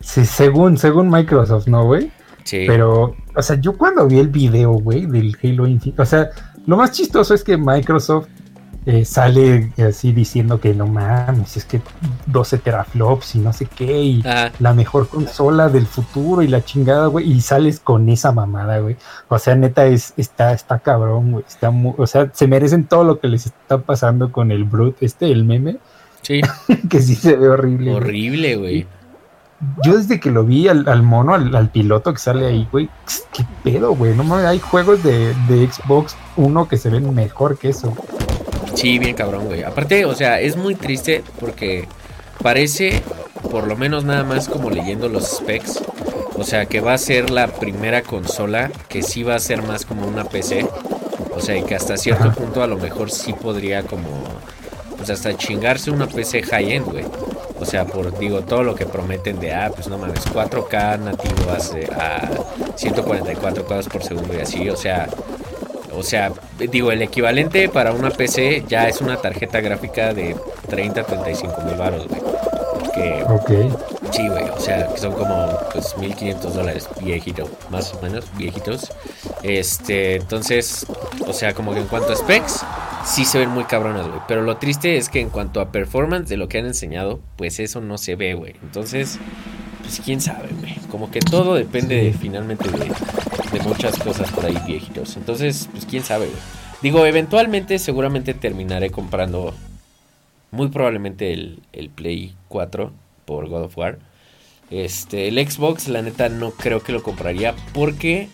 Sí, 0.00 0.24
según, 0.24 0.78
según 0.78 1.10
Microsoft, 1.10 1.66
¿no, 1.66 1.84
güey? 1.84 2.12
Sí. 2.44 2.64
Pero, 2.68 3.16
o 3.34 3.42
sea, 3.42 3.60
yo 3.60 3.76
cuando 3.76 4.06
vi 4.06 4.18
el 4.20 4.28
video, 4.28 4.72
güey, 4.72 5.06
del 5.06 5.36
Halo 5.42 5.66
Infinite, 5.66 6.02
o 6.02 6.06
sea, 6.06 6.30
lo 6.66 6.76
más 6.76 6.92
chistoso 6.92 7.34
es 7.34 7.44
que 7.44 7.56
Microsoft 7.56 8.28
eh, 8.86 9.04
sale 9.04 9.72
así 9.78 10.12
diciendo 10.12 10.60
que 10.60 10.72
no 10.72 10.86
mames, 10.86 11.56
es 11.56 11.64
que 11.64 11.80
12 12.26 12.58
teraflops 12.58 13.34
y 13.34 13.40
no 13.40 13.52
sé 13.52 13.66
qué, 13.66 14.00
y 14.00 14.22
Ah, 14.24 14.52
la 14.60 14.74
mejor 14.74 15.08
consola 15.08 15.68
del 15.68 15.86
futuro 15.86 16.40
y 16.42 16.46
la 16.46 16.64
chingada, 16.64 17.08
güey, 17.08 17.28
y 17.32 17.40
sales 17.40 17.80
con 17.80 18.08
esa 18.08 18.30
mamada, 18.30 18.78
güey. 18.78 18.96
O 19.26 19.40
sea, 19.40 19.56
neta, 19.56 19.86
es, 19.86 20.14
está, 20.16 20.52
está 20.52 20.78
cabrón, 20.78 21.32
güey. 21.32 21.44
Está 21.48 21.70
o 21.70 22.06
sea, 22.06 22.30
se 22.32 22.46
merecen 22.46 22.84
todo 22.84 23.02
lo 23.02 23.18
que 23.18 23.26
les 23.26 23.46
está 23.46 23.78
pasando 23.78 24.30
con 24.30 24.52
el 24.52 24.62
Brute, 24.62 25.04
este, 25.04 25.32
el 25.32 25.44
meme, 25.44 25.78
sí. 26.22 26.40
que 26.88 27.00
sí 27.00 27.16
se 27.16 27.36
ve 27.36 27.48
horrible. 27.48 27.92
Horrible, 27.92 28.56
güey. 28.56 28.86
Yo 29.84 29.96
desde 29.96 30.20
que 30.20 30.30
lo 30.30 30.44
vi 30.44 30.68
al, 30.68 30.86
al 30.88 31.02
mono, 31.02 31.34
al, 31.34 31.54
al 31.54 31.70
piloto 31.70 32.12
que 32.12 32.18
sale 32.18 32.46
ahí, 32.46 32.68
güey, 32.70 32.90
qué 33.32 33.44
pedo, 33.64 33.94
güey. 33.94 34.14
No 34.14 34.22
mames, 34.22 34.46
hay 34.46 34.58
juegos 34.60 35.02
de, 35.02 35.34
de 35.48 35.70
Xbox 35.70 36.14
Uno 36.36 36.68
que 36.68 36.76
se 36.76 36.90
ven 36.90 37.14
mejor 37.14 37.56
que 37.58 37.70
eso. 37.70 37.94
Sí, 38.74 38.98
bien 38.98 39.14
cabrón, 39.14 39.46
güey. 39.46 39.62
Aparte, 39.62 40.04
o 40.04 40.14
sea, 40.14 40.40
es 40.40 40.56
muy 40.56 40.74
triste 40.74 41.24
porque 41.40 41.88
parece, 42.42 43.02
por 43.50 43.66
lo 43.66 43.76
menos 43.76 44.04
nada 44.04 44.24
más 44.24 44.48
como 44.48 44.68
leyendo 44.68 45.08
los 45.08 45.24
specs, 45.24 45.82
o 46.36 46.44
sea, 46.44 46.66
que 46.66 46.80
va 46.80 46.92
a 46.92 46.98
ser 46.98 47.30
la 47.30 47.48
primera 47.48 48.02
consola 48.02 48.70
que 48.88 49.02
sí 49.02 49.22
va 49.22 49.36
a 49.36 49.38
ser 49.38 49.62
más 49.62 49.86
como 49.86 50.06
una 50.06 50.24
PC. 50.24 50.68
O 51.34 51.40
sea, 51.40 51.56
y 51.56 51.62
que 51.64 51.74
hasta 51.74 51.96
cierto 51.96 52.24
Ajá. 52.24 52.34
punto 52.34 52.62
a 52.62 52.66
lo 52.66 52.76
mejor 52.76 53.10
sí 53.10 53.32
podría 53.32 53.82
como, 53.82 54.08
pues 54.96 55.10
hasta 55.10 55.36
chingarse 55.36 55.90
una 55.90 56.06
PC 56.06 56.42
high-end, 56.42 56.86
güey. 56.86 57.04
O 57.58 57.64
sea, 57.64 57.86
por, 57.86 58.16
digo, 58.18 58.42
todo 58.42 58.62
lo 58.62 58.74
que 58.74 58.86
prometen 58.86 59.40
de, 59.40 59.52
ah, 59.54 59.70
pues 59.74 59.88
no 59.88 59.98
mames, 59.98 60.26
4K 60.26 60.98
nativo 60.98 61.50
hace 61.50 61.86
a 61.86 62.28
144 62.76 63.64
cuadros 63.64 63.88
por 63.88 64.02
segundo 64.02 64.34
y 64.34 64.40
así, 64.40 64.68
o 64.68 64.76
sea, 64.76 65.08
o 65.96 66.02
sea, 66.02 66.32
digo, 66.58 66.92
el 66.92 67.00
equivalente 67.00 67.68
para 67.68 67.92
una 67.92 68.10
PC 68.10 68.64
ya 68.68 68.88
es 68.88 69.00
una 69.00 69.16
tarjeta 69.16 69.60
gráfica 69.60 70.12
de 70.12 70.36
30, 70.68 71.04
35 71.04 71.62
mil 71.62 71.76
baros, 71.76 72.06
güey. 72.06 72.20
Ok. 73.28 73.95
Sí, 74.12 74.28
güey, 74.28 74.44
o 74.48 74.60
sea, 74.60 74.88
que 74.88 74.98
son 74.98 75.12
como 75.12 75.58
pues 75.72 75.96
1500 75.96 76.54
dólares 76.54 76.88
viejito, 77.00 77.48
más 77.70 77.92
o 77.94 78.02
menos 78.02 78.24
viejitos. 78.36 78.92
Este, 79.42 80.16
entonces, 80.16 80.86
o 81.26 81.32
sea, 81.32 81.54
como 81.54 81.72
que 81.72 81.80
en 81.80 81.86
cuanto 81.86 82.12
a 82.12 82.16
specs, 82.16 82.64
sí 83.04 83.24
se 83.24 83.38
ven 83.38 83.50
muy 83.50 83.64
cabronas, 83.64 84.06
güey. 84.08 84.20
Pero 84.28 84.42
lo 84.42 84.56
triste 84.56 84.96
es 84.96 85.08
que 85.08 85.20
en 85.20 85.30
cuanto 85.30 85.60
a 85.60 85.70
performance 85.72 86.28
de 86.28 86.36
lo 86.36 86.48
que 86.48 86.58
han 86.58 86.66
enseñado, 86.66 87.20
pues 87.36 87.60
eso 87.60 87.80
no 87.80 87.98
se 87.98 88.16
ve, 88.16 88.34
güey. 88.34 88.54
Entonces, 88.62 89.18
pues 89.82 90.00
quién 90.04 90.20
sabe, 90.20 90.48
güey. 90.60 90.74
Como 90.90 91.10
que 91.10 91.20
todo 91.20 91.54
depende 91.54 91.96
de, 91.96 92.12
finalmente 92.12 92.68
de, 92.70 92.92
de 93.52 93.60
muchas 93.64 93.98
cosas 93.98 94.30
por 94.32 94.46
ahí 94.46 94.58
viejitos. 94.66 95.16
Entonces, 95.16 95.68
pues 95.72 95.86
quién 95.86 96.02
sabe, 96.02 96.26
güey. 96.26 96.38
Digo, 96.82 97.06
eventualmente 97.06 97.78
seguramente 97.78 98.34
terminaré 98.34 98.90
comprando 98.90 99.54
muy 100.50 100.68
probablemente 100.68 101.32
el, 101.32 101.60
el 101.72 101.88
Play 101.90 102.34
4 102.48 102.92
por 103.26 103.48
God 103.48 103.64
of 103.64 103.76
War. 103.76 103.98
Este, 104.70 105.28
el 105.28 105.38
Xbox, 105.38 105.88
la 105.88 106.02
neta, 106.02 106.28
no 106.28 106.50
creo 106.52 106.82
que 106.82 106.92
lo 106.92 107.02
compraría 107.02 107.54
porque, 107.74 108.28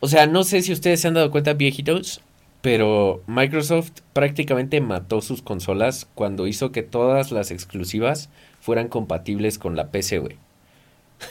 o 0.00 0.08
sea, 0.08 0.26
no 0.26 0.42
sé 0.44 0.60
si 0.62 0.72
ustedes 0.72 1.00
se 1.00 1.08
han 1.08 1.14
dado 1.14 1.30
cuenta, 1.30 1.54
viejitos, 1.54 2.20
pero 2.60 3.22
Microsoft 3.26 3.92
prácticamente 4.12 4.80
mató 4.80 5.20
sus 5.20 5.42
consolas 5.42 6.08
cuando 6.14 6.46
hizo 6.46 6.72
que 6.72 6.82
todas 6.82 7.30
las 7.30 7.50
exclusivas 7.50 8.28
fueran 8.60 8.88
compatibles 8.88 9.58
con 9.58 9.76
la 9.76 9.88
PC, 9.90 10.18
güey. 10.18 10.36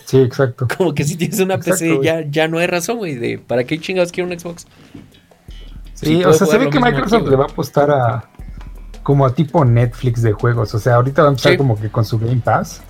Sí, 0.06 0.20
exacto. 0.20 0.68
Como 0.78 0.94
que 0.94 1.04
si 1.04 1.16
tienes 1.16 1.40
una 1.40 1.56
Exacto, 1.56 1.80
PC 1.80 2.00
ya, 2.04 2.22
ya 2.22 2.48
no 2.48 2.60
hay 2.60 2.68
razón, 2.68 2.98
güey, 2.98 3.16
de 3.16 3.38
para 3.38 3.64
qué 3.64 3.80
chingados 3.80 4.12
quiero 4.12 4.30
un 4.30 4.40
Xbox. 4.40 4.66
Sí, 5.94 6.06
Sí, 6.06 6.24
o 6.24 6.34
sea, 6.34 6.48
se 6.48 6.58
ve 6.58 6.70
que 6.70 6.78
aquí, 6.80 6.86
Microsoft 6.86 7.28
le 7.30 7.36
va 7.36 7.46
a 7.46 7.48
apostar 7.48 7.92
a 7.92 8.30
como 9.04 9.30
tipo 9.32 9.64
Netflix 9.66 10.22
de 10.22 10.32
juegos. 10.34 10.74
O 10.74 10.80
sea, 10.80 10.96
ahorita 10.96 11.22
va 11.22 11.28
a 11.28 11.32
empezar 11.32 11.52
Sí. 11.54 11.58
como 11.58 11.80
que 11.80 11.90
con 11.90 12.06
su 12.06 12.18
Game 12.20 12.42
Pass. 12.44 12.82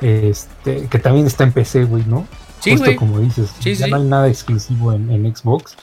Este, 0.00 0.86
que 0.86 0.98
también 0.98 1.26
está 1.26 1.44
en 1.44 1.52
PC, 1.52 1.84
güey, 1.84 2.04
¿no? 2.06 2.26
Sí, 2.60 2.70
Justo 2.72 2.86
güey. 2.86 2.96
como 2.96 3.18
dices, 3.20 3.50
Sí, 3.60 3.74
ya 3.74 3.86
sí. 3.86 3.90
no 3.90 3.96
hay 3.96 4.04
nada 4.04 4.28
exclusivo 4.28 4.92
en, 4.92 5.10
en 5.10 5.34
Xbox. 5.34 5.76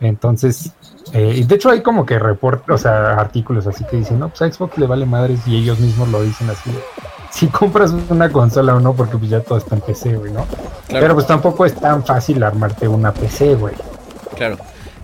Entonces, 0.00 0.72
eh, 1.12 1.34
y 1.36 1.44
de 1.44 1.54
hecho 1.56 1.68
hay 1.70 1.82
como 1.82 2.06
que 2.06 2.18
report, 2.18 2.68
o 2.70 2.78
sea, 2.78 3.14
artículos 3.14 3.66
así 3.66 3.84
que 3.84 3.98
dicen, 3.98 4.18
no, 4.18 4.30
pues 4.30 4.40
a 4.40 4.50
Xbox 4.50 4.78
le 4.78 4.86
vale 4.86 5.04
madres 5.04 5.40
y 5.46 5.56
ellos 5.56 5.78
mismos 5.78 6.08
lo 6.08 6.22
dicen 6.22 6.48
así. 6.48 6.70
si 7.30 7.46
compras 7.48 7.92
una 8.08 8.30
consola 8.30 8.74
o 8.74 8.80
no, 8.80 8.94
porque 8.94 9.18
pues 9.18 9.30
ya 9.30 9.40
todo 9.40 9.58
está 9.58 9.74
en 9.74 9.82
PC, 9.82 10.16
güey, 10.16 10.32
¿no? 10.32 10.46
Pero 10.88 11.14
pues 11.14 11.26
tampoco 11.26 11.66
es 11.66 11.74
tan 11.74 12.04
fácil 12.04 12.42
armarte 12.42 12.88
una 12.88 13.12
PC, 13.12 13.54
güey. 13.56 13.74
Claro. 14.36 14.56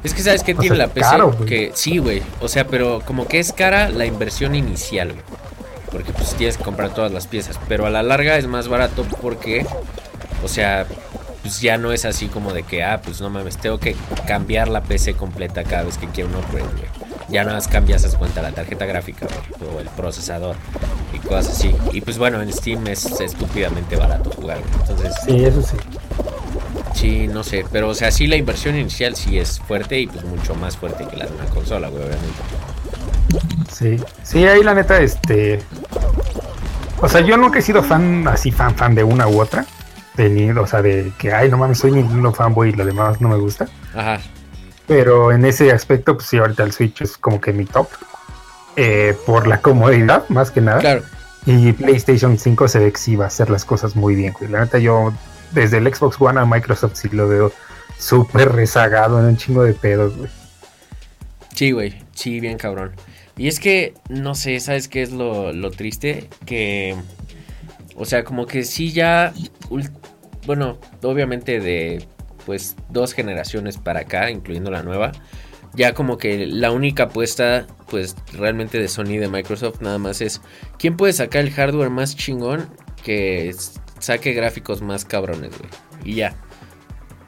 Es 0.07 0.15
que 0.15 0.23
sabes 0.23 0.43
que 0.43 0.55
tiene 0.55 0.77
la 0.77 0.89
PC 0.89 1.17
que 1.47 1.73
sí, 1.75 1.99
güey. 1.99 2.23
O 2.41 2.49
sea, 2.49 2.67
pero 2.67 3.03
como 3.05 3.27
que 3.27 3.39
es 3.39 3.53
cara 3.53 3.89
la 3.89 4.07
inversión 4.07 4.55
inicial, 4.55 5.13
güey. 5.13 5.25
Porque 5.91 6.13
pues 6.13 6.35
tienes 6.35 6.57
que 6.57 6.65
comprar 6.65 6.93
todas 6.95 7.13
las 7.13 7.27
piezas, 7.27 7.59
pero 7.69 7.87
a 7.87 7.91
la 7.91 8.03
larga 8.03 8.37
es 8.37 8.47
más 8.47 8.69
barato 8.69 9.07
porque 9.23 9.65
o 10.43 10.49
sea, 10.49 10.87
pues 11.43 11.61
ya 11.61 11.79
no 11.79 11.93
es 11.93 12.05
así 12.05 12.27
como 12.29 12.53
de 12.53 12.63
que, 12.63 12.83
ah, 12.83 13.01
pues 13.03 13.21
no 13.21 13.31
mames, 13.31 13.57
tengo 13.57 13.79
que 13.79 13.97
cambiar 14.27 14.69
la 14.69 14.83
PC 14.83 15.15
completa 15.15 15.65
cada 15.65 15.85
vez 15.85 15.99
que 15.99 16.07
quiero 16.09 16.31
un 16.31 16.37
upgrade, 16.37 16.69
güey. 16.73 17.07
Ya 17.29 17.43
nada 17.43 17.57
más 17.57 17.67
cambias, 17.67 18.05
haz 18.05 18.15
cuenta, 18.15 18.43
la 18.43 18.53
tarjeta 18.53 18.87
gráfica, 18.87 19.27
o 19.61 19.81
el 19.81 19.89
procesador, 19.89 20.55
y 21.13 21.19
cosas 21.19 21.49
así. 21.49 21.75
Y 21.93 22.01
pues 22.01 22.19
bueno, 22.19 22.41
en 22.41 22.53
Steam 22.53 22.87
es 22.87 23.07
estúpidamente 23.21 23.97
barato 23.97 24.31
jugar, 24.31 24.59
Entonces... 24.81 25.13
Sí, 25.25 25.45
eso 25.45 25.63
sí. 25.63 25.77
Sí, 27.07 27.29
no 27.29 27.45
sé, 27.45 27.65
pero 27.71 27.89
o 27.89 27.95
sea, 27.95 28.11
sí 28.11 28.27
la 28.27 28.35
inversión 28.35 28.77
inicial 28.77 29.15
sí 29.15 29.39
es 29.39 29.61
fuerte 29.61 30.01
y 30.01 30.09
pues 30.09 30.25
mucho 30.25 30.57
más 30.57 30.77
fuerte 30.77 31.07
que 31.07 31.17
la 31.17 31.27
de 31.27 31.33
una 31.35 31.45
consola, 31.47 31.87
güey, 31.89 32.03
obviamente. 32.03 32.37
Sí, 33.73 33.97
sí, 34.25 34.45
ahí 34.45 34.65
la 34.65 34.75
neta, 34.75 35.01
este... 35.01 35.61
O 37.01 37.09
sea, 37.09 37.21
yo 37.21 37.37
nunca 37.37 37.61
he 37.61 37.63
sido 37.63 37.83
fan, 37.83 38.27
así 38.27 38.51
fan, 38.51 38.75
fan 38.75 38.97
de 38.97 39.05
una 39.05 39.29
u 39.29 39.41
otra 39.41 39.65
o 40.59 40.67
sea, 40.67 40.83
de 40.83 41.13
que, 41.19 41.33
ay, 41.33 41.49
no 41.51 41.59
mames, 41.59 41.79
soy 41.79 41.93
Nintendo 41.93 42.33
fanboy 42.33 42.71
y 42.71 42.73
lo 42.73 42.85
demás 42.85 43.21
no 43.21 43.29
me 43.29 43.37
gusta. 43.37 43.69
Ajá. 43.95 44.19
Pero 44.87 45.33
en 45.33 45.45
ese 45.45 45.71
aspecto, 45.73 46.15
pues 46.17 46.29
sí, 46.29 46.39
ahorita 46.39 46.63
el 46.63 46.73
Switch 46.73 47.03
es 47.03 47.19
como 47.19 47.41
que 47.41 47.53
mi 47.53 47.67
top. 47.67 47.89
Eh, 48.77 49.17
por 49.27 49.47
la 49.47 49.61
comodidad, 49.61 50.29
más 50.29 50.51
que 50.51 50.61
nada. 50.61 50.81
Claro. 50.81 51.03
Y 51.45 51.73
PlayStation 51.73 52.39
5 52.39 52.69
se 52.69 52.79
ve 52.79 52.93
que 52.93 52.99
sí 52.99 53.17
va 53.17 53.25
a 53.25 53.29
hacer 53.29 53.51
las 53.51 53.65
cosas 53.65 53.95
muy 53.95 54.15
bien, 54.15 54.35
La 54.49 54.61
neta, 54.61 54.79
yo 54.79 55.13
desde 55.61 55.79
el 55.79 55.95
Xbox 55.95 56.21
One 56.21 56.41
a 56.41 56.45
Microsoft 56.45 56.97
sí 56.97 57.09
lo 57.11 57.29
veo 57.29 57.53
súper 57.99 58.53
rezagado 58.53 59.19
en 59.19 59.27
un 59.27 59.37
chingo 59.37 59.63
de 59.63 59.75
pedos, 59.75 60.17
güey. 60.17 60.31
Sí, 61.55 61.73
güey. 61.73 62.03
Sí, 62.13 62.41
bien 62.41 62.59
cabrón. 62.59 62.93
Y 63.37 63.49
es 63.49 63.61
que, 63.61 63.95
no 64.09 64.35
sé, 64.35 64.61
¿sabes 64.61 64.89
qué 64.89 65.03
es 65.03 65.13
lo, 65.13 65.53
lo 65.53 65.71
triste? 65.71 66.29
Que, 66.45 66.97
o 67.95 68.05
sea, 68.05 68.25
como 68.25 68.47
que 68.47 68.65
sí 68.65 68.93
ya 68.93 69.33
bueno, 70.47 70.79
obviamente 71.03 71.61
de 71.61 72.07
pues 72.47 72.77
dos 72.89 73.13
generaciones 73.13 73.77
para 73.77 74.01
acá, 74.01 74.31
incluyendo 74.31 74.71
la 74.71 74.83
nueva, 74.83 75.13
ya 75.75 75.93
como 75.93 76.17
que 76.17 76.47
la 76.47 76.71
única 76.71 77.05
apuesta 77.05 77.67
pues 77.91 78.17
realmente 78.33 78.79
de 78.79 78.89
Sony 78.89 79.15
y 79.15 79.19
de 79.19 79.29
Microsoft 79.29 79.81
nada 79.81 79.99
más 79.99 80.21
es 80.21 80.41
quién 80.79 80.97
puede 80.97 81.13
sacar 81.13 81.43
el 81.43 81.51
hardware 81.51 81.91
más 81.91 82.17
chingón 82.17 82.69
que 83.03 83.49
saque 83.99 84.33
gráficos 84.33 84.83
más 84.83 85.05
cabrones, 85.05 85.51
güey. 85.59 85.71
Y 86.05 86.15
ya. 86.17 86.35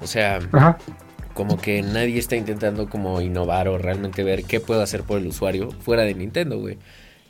O 0.01 0.07
sea, 0.07 0.39
como 1.35 1.59
que 1.61 1.83
nadie 1.83 2.19
está 2.19 2.37
intentando 2.37 2.89
como 2.89 3.21
innovar 3.21 3.69
o 3.69 3.79
realmente 3.79 4.23
ver 4.25 4.45
qué 4.45 4.61
puedo 4.61 4.83
hacer 4.83 5.03
por 5.03 5.19
el 5.19 5.27
usuario 5.27 5.71
fuera 5.71 6.03
de 6.03 6.15
Nintendo, 6.15 6.59
güey. 6.59 6.79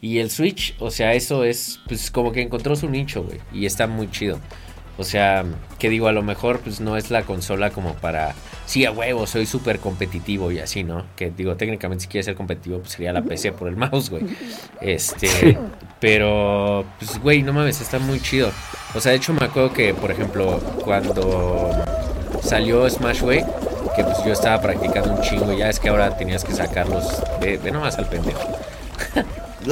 Y 0.01 0.19
el 0.19 0.31
Switch, 0.31 0.77
o 0.79 0.91
sea, 0.91 1.15
eso 1.15 1.45
es 1.45 1.81
pues 1.89 2.11
como 2.11 2.31
que 2.31 2.41
encontró 2.41 2.77
su 2.77 2.89
nicho, 2.89 3.25
güey, 3.25 3.41
y 3.53 3.67
está 3.67 3.87
muy 3.87 4.11
chido. 4.11 4.39
O 4.99 5.05
sea, 5.05 5.45
que 5.79 5.89
digo, 5.89 6.09
a 6.09 6.13
lo 6.13 6.23
mejor 6.23 6.59
pues 6.59 6.81
no 6.81 6.97
es 6.97 7.11
la 7.11 7.23
consola 7.23 7.71
como 7.71 7.95
para, 7.95 8.35
sí, 8.67 8.85
a 8.85 8.91
huevo, 8.91 9.29
soy 9.29 9.47
súper 9.47 9.79
competitivo 9.79 10.51
y 10.51 10.59
así, 10.59 10.83
¿no? 10.83 11.05
Que 11.15 11.31
digo, 11.31 11.55
técnicamente 11.55 12.03
si 12.03 12.09
quieres 12.09 12.27
ser 12.27 12.35
competitivo, 12.35 12.81
pues 12.81 12.93
sería 12.93 13.13
la 13.13 13.23
PC 13.23 13.53
por 13.53 13.69
el 13.69 13.77
mouse, 13.77 14.11
güey. 14.11 14.25
Este, 14.81 15.57
pero, 16.01 16.85
pues, 16.99 17.21
güey, 17.21 17.43
no 17.43 17.53
mames, 17.53 17.81
está 17.81 18.01
muy 18.01 18.21
chido. 18.21 18.51
O 18.95 19.01
sea, 19.01 19.13
de 19.13 19.19
hecho 19.19 19.33
me 19.33 19.45
acuerdo 19.45 19.73
que, 19.73 19.95
por 19.95 20.11
ejemplo, 20.11 20.59
cuando 20.85 21.71
salió 22.43 22.91
Smash, 22.91 23.21
güey, 23.21 23.45
que 23.95 24.03
pues 24.03 24.19
yo 24.25 24.33
estaba 24.33 24.61
practicando 24.61 25.13
un 25.13 25.21
chingo, 25.21 25.53
ya 25.57 25.69
es 25.69 25.79
que 25.79 25.91
ahora 25.91 26.17
tenías 26.17 26.45
que 26.45 26.53
sacarlos, 26.55 27.23
de, 27.41 27.59
de 27.59 27.71
nomás 27.71 27.99
al 27.99 28.09
pendejo. 28.09 28.41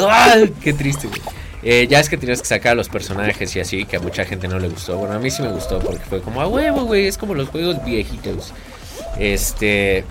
¡Ay, 0.08 0.52
¡Qué 0.62 0.72
triste, 0.72 1.08
güey! 1.08 1.20
Eh, 1.62 1.86
ya 1.88 2.00
es 2.00 2.08
que 2.08 2.16
tenías 2.16 2.40
que 2.40 2.46
sacar 2.46 2.72
a 2.72 2.74
los 2.74 2.88
personajes 2.88 3.54
y 3.56 3.60
así, 3.60 3.84
que 3.84 3.96
a 3.96 4.00
mucha 4.00 4.24
gente 4.24 4.48
no 4.48 4.58
le 4.58 4.68
gustó. 4.68 4.98
Bueno, 4.98 5.14
a 5.14 5.18
mí 5.18 5.30
sí 5.30 5.42
me 5.42 5.50
gustó 5.50 5.78
porque 5.78 6.04
fue 6.04 6.20
como 6.20 6.40
a 6.40 6.46
huevo, 6.46 6.84
güey. 6.84 7.06
Es 7.06 7.18
como 7.18 7.34
los 7.34 7.48
juegos 7.48 7.84
viejitos. 7.84 8.52
Este. 9.18 10.04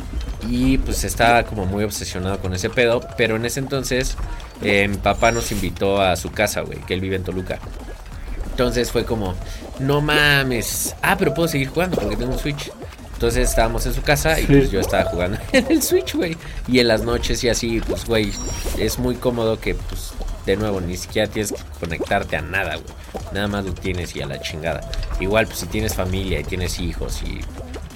Y 0.48 0.78
pues 0.78 1.04
estaba 1.04 1.44
como 1.44 1.66
muy 1.66 1.84
obsesionado 1.84 2.40
con 2.40 2.54
ese 2.54 2.70
pedo. 2.70 3.02
Pero 3.18 3.36
en 3.36 3.46
ese 3.46 3.60
entonces, 3.60 4.18
eh, 4.62 4.88
mi 4.88 4.98
papá 4.98 5.32
nos 5.32 5.52
invitó 5.52 6.02
a 6.02 6.16
su 6.16 6.32
casa, 6.32 6.62
güey, 6.62 6.80
que 6.80 6.94
él 6.94 7.02
vive 7.02 7.16
en 7.16 7.24
Toluca. 7.24 7.60
Entonces 8.52 8.92
fue 8.92 9.06
como, 9.06 9.36
no 9.80 10.02
mames. 10.02 10.96
Ah, 11.02 11.18
pero 11.18 11.34
puedo 11.34 11.48
seguir 11.48 11.70
jugando 11.70 11.98
porque 11.98 12.16
tengo 12.16 12.34
un 12.34 12.40
Switch. 12.40 12.72
Entonces 13.14 13.50
estábamos 13.50 13.86
en 13.86 13.94
su 13.94 14.02
casa 14.02 14.40
y 14.40 14.46
pues 14.46 14.72
yo 14.72 14.82
estaba 14.82 15.06
jugando 15.06 15.38
en 15.54 15.66
el 15.70 15.82
Switch, 15.82 16.16
güey. 16.16 16.38
Y 16.68 16.80
en 16.80 16.88
las 16.90 17.04
noches 17.04 17.44
y 17.44 17.50
así, 17.50 17.82
pues, 17.88 18.06
güey, 18.06 18.32
es 18.78 19.00
muy 19.00 19.16
cómodo 19.16 19.60
que, 19.60 19.76
pues, 19.76 20.14
de 20.46 20.58
nuevo, 20.58 20.82
ni 20.82 20.98
siquiera 20.98 21.28
tienes 21.30 21.52
que 21.52 21.60
conectarte 21.80 22.38
a 22.38 22.42
nada, 22.42 22.76
güey. 22.76 23.26
Nada 23.34 23.48
más 23.48 23.66
lo 23.66 23.74
tienes 23.74 24.16
y 24.16 24.22
a 24.22 24.28
la 24.28 24.40
chingada. 24.40 24.82
Igual, 25.20 25.48
pues 25.48 25.60
si 25.60 25.66
tienes 25.68 25.96
familia 25.96 26.40
y 26.40 26.44
tienes 26.44 26.80
hijos 26.80 27.22
y 27.24 27.42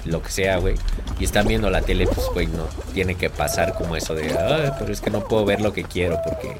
lo 0.08 0.22
que 0.22 0.30
sea, 0.30 0.58
güey, 0.58 0.74
y 1.18 1.24
están 1.24 1.46
viendo 1.46 1.70
la 1.70 1.82
tele, 1.82 2.06
pues, 2.06 2.26
güey, 2.32 2.46
no 2.46 2.64
tiene 2.94 3.14
que 3.14 3.30
pasar 3.30 3.74
como 3.74 3.96
eso 3.96 4.14
de, 4.14 4.36
Ay, 4.36 4.70
pero 4.78 4.92
es 4.92 5.00
que 5.00 5.10
no 5.10 5.24
puedo 5.24 5.44
ver 5.44 5.60
lo 5.60 5.72
que 5.72 5.84
quiero 5.84 6.18
porque 6.24 6.56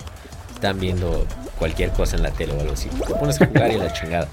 están 0.54 0.78
viendo 0.78 1.26
cualquier 1.58 1.90
cosa 1.90 2.16
en 2.16 2.22
la 2.22 2.30
tele 2.30 2.52
o 2.52 2.60
algo 2.60 2.74
así. 2.74 2.88
Te 2.88 3.14
pones 3.14 3.40
a 3.40 3.46
jugar 3.46 3.72
y 3.72 3.76
la 3.76 3.92
chingada. 3.92 4.28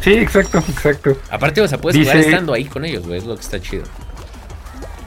Sí, 0.00 0.14
exacto, 0.14 0.58
exacto. 0.58 1.16
Aparte, 1.30 1.60
o 1.60 1.68
sea, 1.68 1.78
puedes 1.78 2.00
jugar 2.00 2.16
estando 2.16 2.54
ahí 2.54 2.64
con 2.64 2.84
ellos, 2.84 3.06
güey, 3.06 3.18
es 3.18 3.24
lo 3.24 3.36
que 3.36 3.42
está 3.42 3.60
chido. 3.60 3.84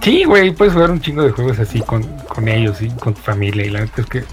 Sí, 0.01 0.23
güey, 0.23 0.51
puedes 0.51 0.73
jugar 0.73 0.91
un 0.91 1.01
chingo 1.01 1.23
de 1.23 1.31
juegos 1.31 1.57
así 1.57 1.81
con, 1.81 2.03
con 2.27 2.47
ellos 2.47 2.79
y 2.79 2.89
con 2.89 3.15
tu 3.15 3.21
familia. 3.21 3.65
Y 3.65 3.71
la 3.71 3.79
verdad 3.79 3.99
es 4.01 4.05
que 4.05 4.23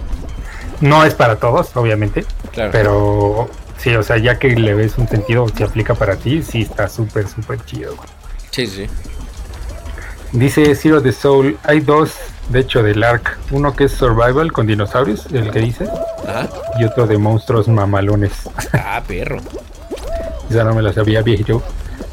no 0.82 1.04
es 1.04 1.14
para 1.14 1.36
todos, 1.36 1.74
obviamente. 1.76 2.26
Pero 2.54 3.48
sí, 3.78 3.94
o 3.94 4.02
sea, 4.02 4.18
ya 4.18 4.38
que 4.38 4.48
le 4.48 4.74
ves 4.74 4.98
un 4.98 5.08
sentido 5.08 5.46
que 5.46 5.64
aplica 5.64 5.94
para 5.94 6.16
ti, 6.16 6.42
sí 6.42 6.62
está 6.62 6.88
súper, 6.88 7.28
súper 7.28 7.64
chido. 7.64 7.94
Sí, 8.50 8.66
sí. 8.66 8.86
Dice 10.32 10.74
Zero 10.74 11.00
the 11.02 11.12
Soul, 11.12 11.58
hay 11.62 11.80
dos, 11.80 12.14
de 12.48 12.60
hecho, 12.60 12.82
del 12.82 13.02
ARC. 13.04 13.38
Uno 13.50 13.76
que 13.76 13.84
es 13.84 13.92
Survival 13.92 14.52
con 14.52 14.66
dinosaurios, 14.66 15.26
el 15.32 15.50
que 15.50 15.60
dice. 15.60 15.86
Y 16.78 16.84
otro 16.84 17.06
de 17.06 17.16
monstruos 17.16 17.68
mamalones. 17.68 18.32
Ah, 18.72 19.02
perro. 19.06 19.38
ya 20.50 20.64
no 20.64 20.74
me 20.74 20.82
lo 20.82 20.92
sabía, 20.92 21.22
viejo. 21.22 21.62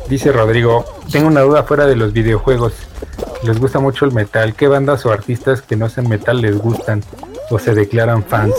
Dice 0.10 0.32
Rodrigo, 0.32 0.86
tengo 1.12 1.28
una 1.28 1.42
duda 1.42 1.64
fuera 1.64 1.86
de 1.86 1.96
los 1.96 2.14
videojuegos. 2.14 2.74
Les 3.44 3.60
gusta 3.60 3.80
mucho 3.80 4.06
el 4.06 4.12
metal. 4.12 4.54
¿Qué 4.54 4.68
bandas 4.68 5.06
o 5.06 5.12
artistas 5.12 5.62
que 5.62 5.76
no 5.76 5.90
sean 5.90 6.10
metal 6.10 6.42
les 6.42 6.58
gustan? 6.58 7.04
O 7.50 7.60
se 7.60 7.74
declaran 7.74 8.24
fans. 8.24 8.56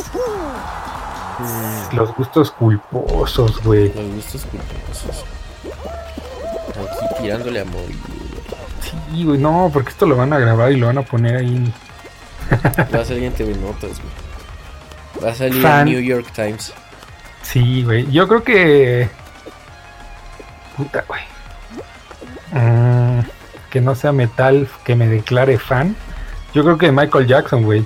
Los 1.93 2.15
gustos 2.15 2.51
culposos, 2.51 3.63
güey. 3.63 3.93
Los 3.95 4.15
gustos 4.15 4.47
culposos. 4.47 5.25
Aquí 6.71 7.23
tirándole 7.23 7.61
a 7.61 7.65
morir. 7.65 7.97
Sí, 8.81 9.25
güey, 9.25 9.39
no, 9.39 9.71
porque 9.73 9.91
esto 9.91 10.07
lo 10.07 10.17
van 10.17 10.33
a 10.33 10.39
grabar 10.39 10.73
y 10.73 10.77
lo 10.77 10.87
van 10.87 10.99
a 10.99 11.03
poner 11.03 11.37
ahí. 11.37 11.73
Va 12.95 13.01
a 13.01 13.05
salir 13.05 13.25
en 13.25 13.33
TV 13.33 13.55
Notas, 13.57 14.01
güey. 14.01 15.25
Va 15.25 15.31
a 15.31 15.35
salir 15.35 15.65
en 15.65 15.85
New 15.85 16.01
York 16.01 16.27
Times. 16.35 16.73
Sí, 17.43 17.83
güey. 17.83 18.11
Yo 18.11 18.29
creo 18.29 18.43
que. 18.43 19.09
Puta, 20.77 21.05
güey. 21.07 21.21
Mm, 22.53 23.21
que 23.71 23.81
no 23.81 23.95
sea 23.95 24.13
metal, 24.13 24.69
que 24.85 24.95
me 24.95 25.09
declare 25.09 25.59
fan. 25.59 25.97
Yo 26.55 26.63
creo 26.65 26.79
que 26.79 26.91
Michael 26.91 27.27
Jackson, 27.27 27.65
güey. 27.65 27.85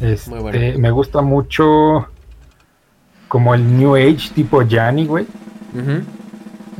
Este, 0.00 0.76
me 0.78 0.90
gusta 0.90 1.22
mucho 1.22 2.08
como 3.28 3.54
el 3.54 3.78
New 3.78 3.94
Age 3.96 4.30
tipo 4.34 4.62
Yanni, 4.62 5.06
güey. 5.06 5.26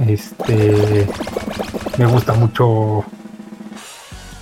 Este, 0.07 1.07
me 1.99 2.07
gusta 2.07 2.33
mucho, 2.35 3.05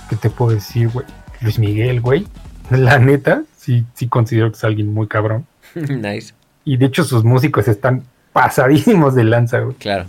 ¿qué 0.09 0.15
te 0.15 0.29
puedo 0.29 0.51
decir, 0.51 0.89
güey? 0.89 1.05
Luis 1.41 1.59
Miguel, 1.59 2.01
güey. 2.01 2.27
La 2.69 2.99
neta, 2.99 3.43
sí, 3.57 3.85
sí 3.93 4.07
considero 4.07 4.51
que 4.51 4.57
es 4.57 4.63
alguien 4.63 4.93
muy 4.93 5.07
cabrón. 5.07 5.45
nice. 5.75 6.33
Y 6.63 6.77
de 6.77 6.85
hecho 6.85 7.03
sus 7.03 7.23
músicos 7.23 7.67
están 7.67 8.03
pasadísimos 8.33 9.15
de 9.15 9.23
lanza, 9.23 9.59
güey. 9.59 9.75
Claro. 9.75 10.05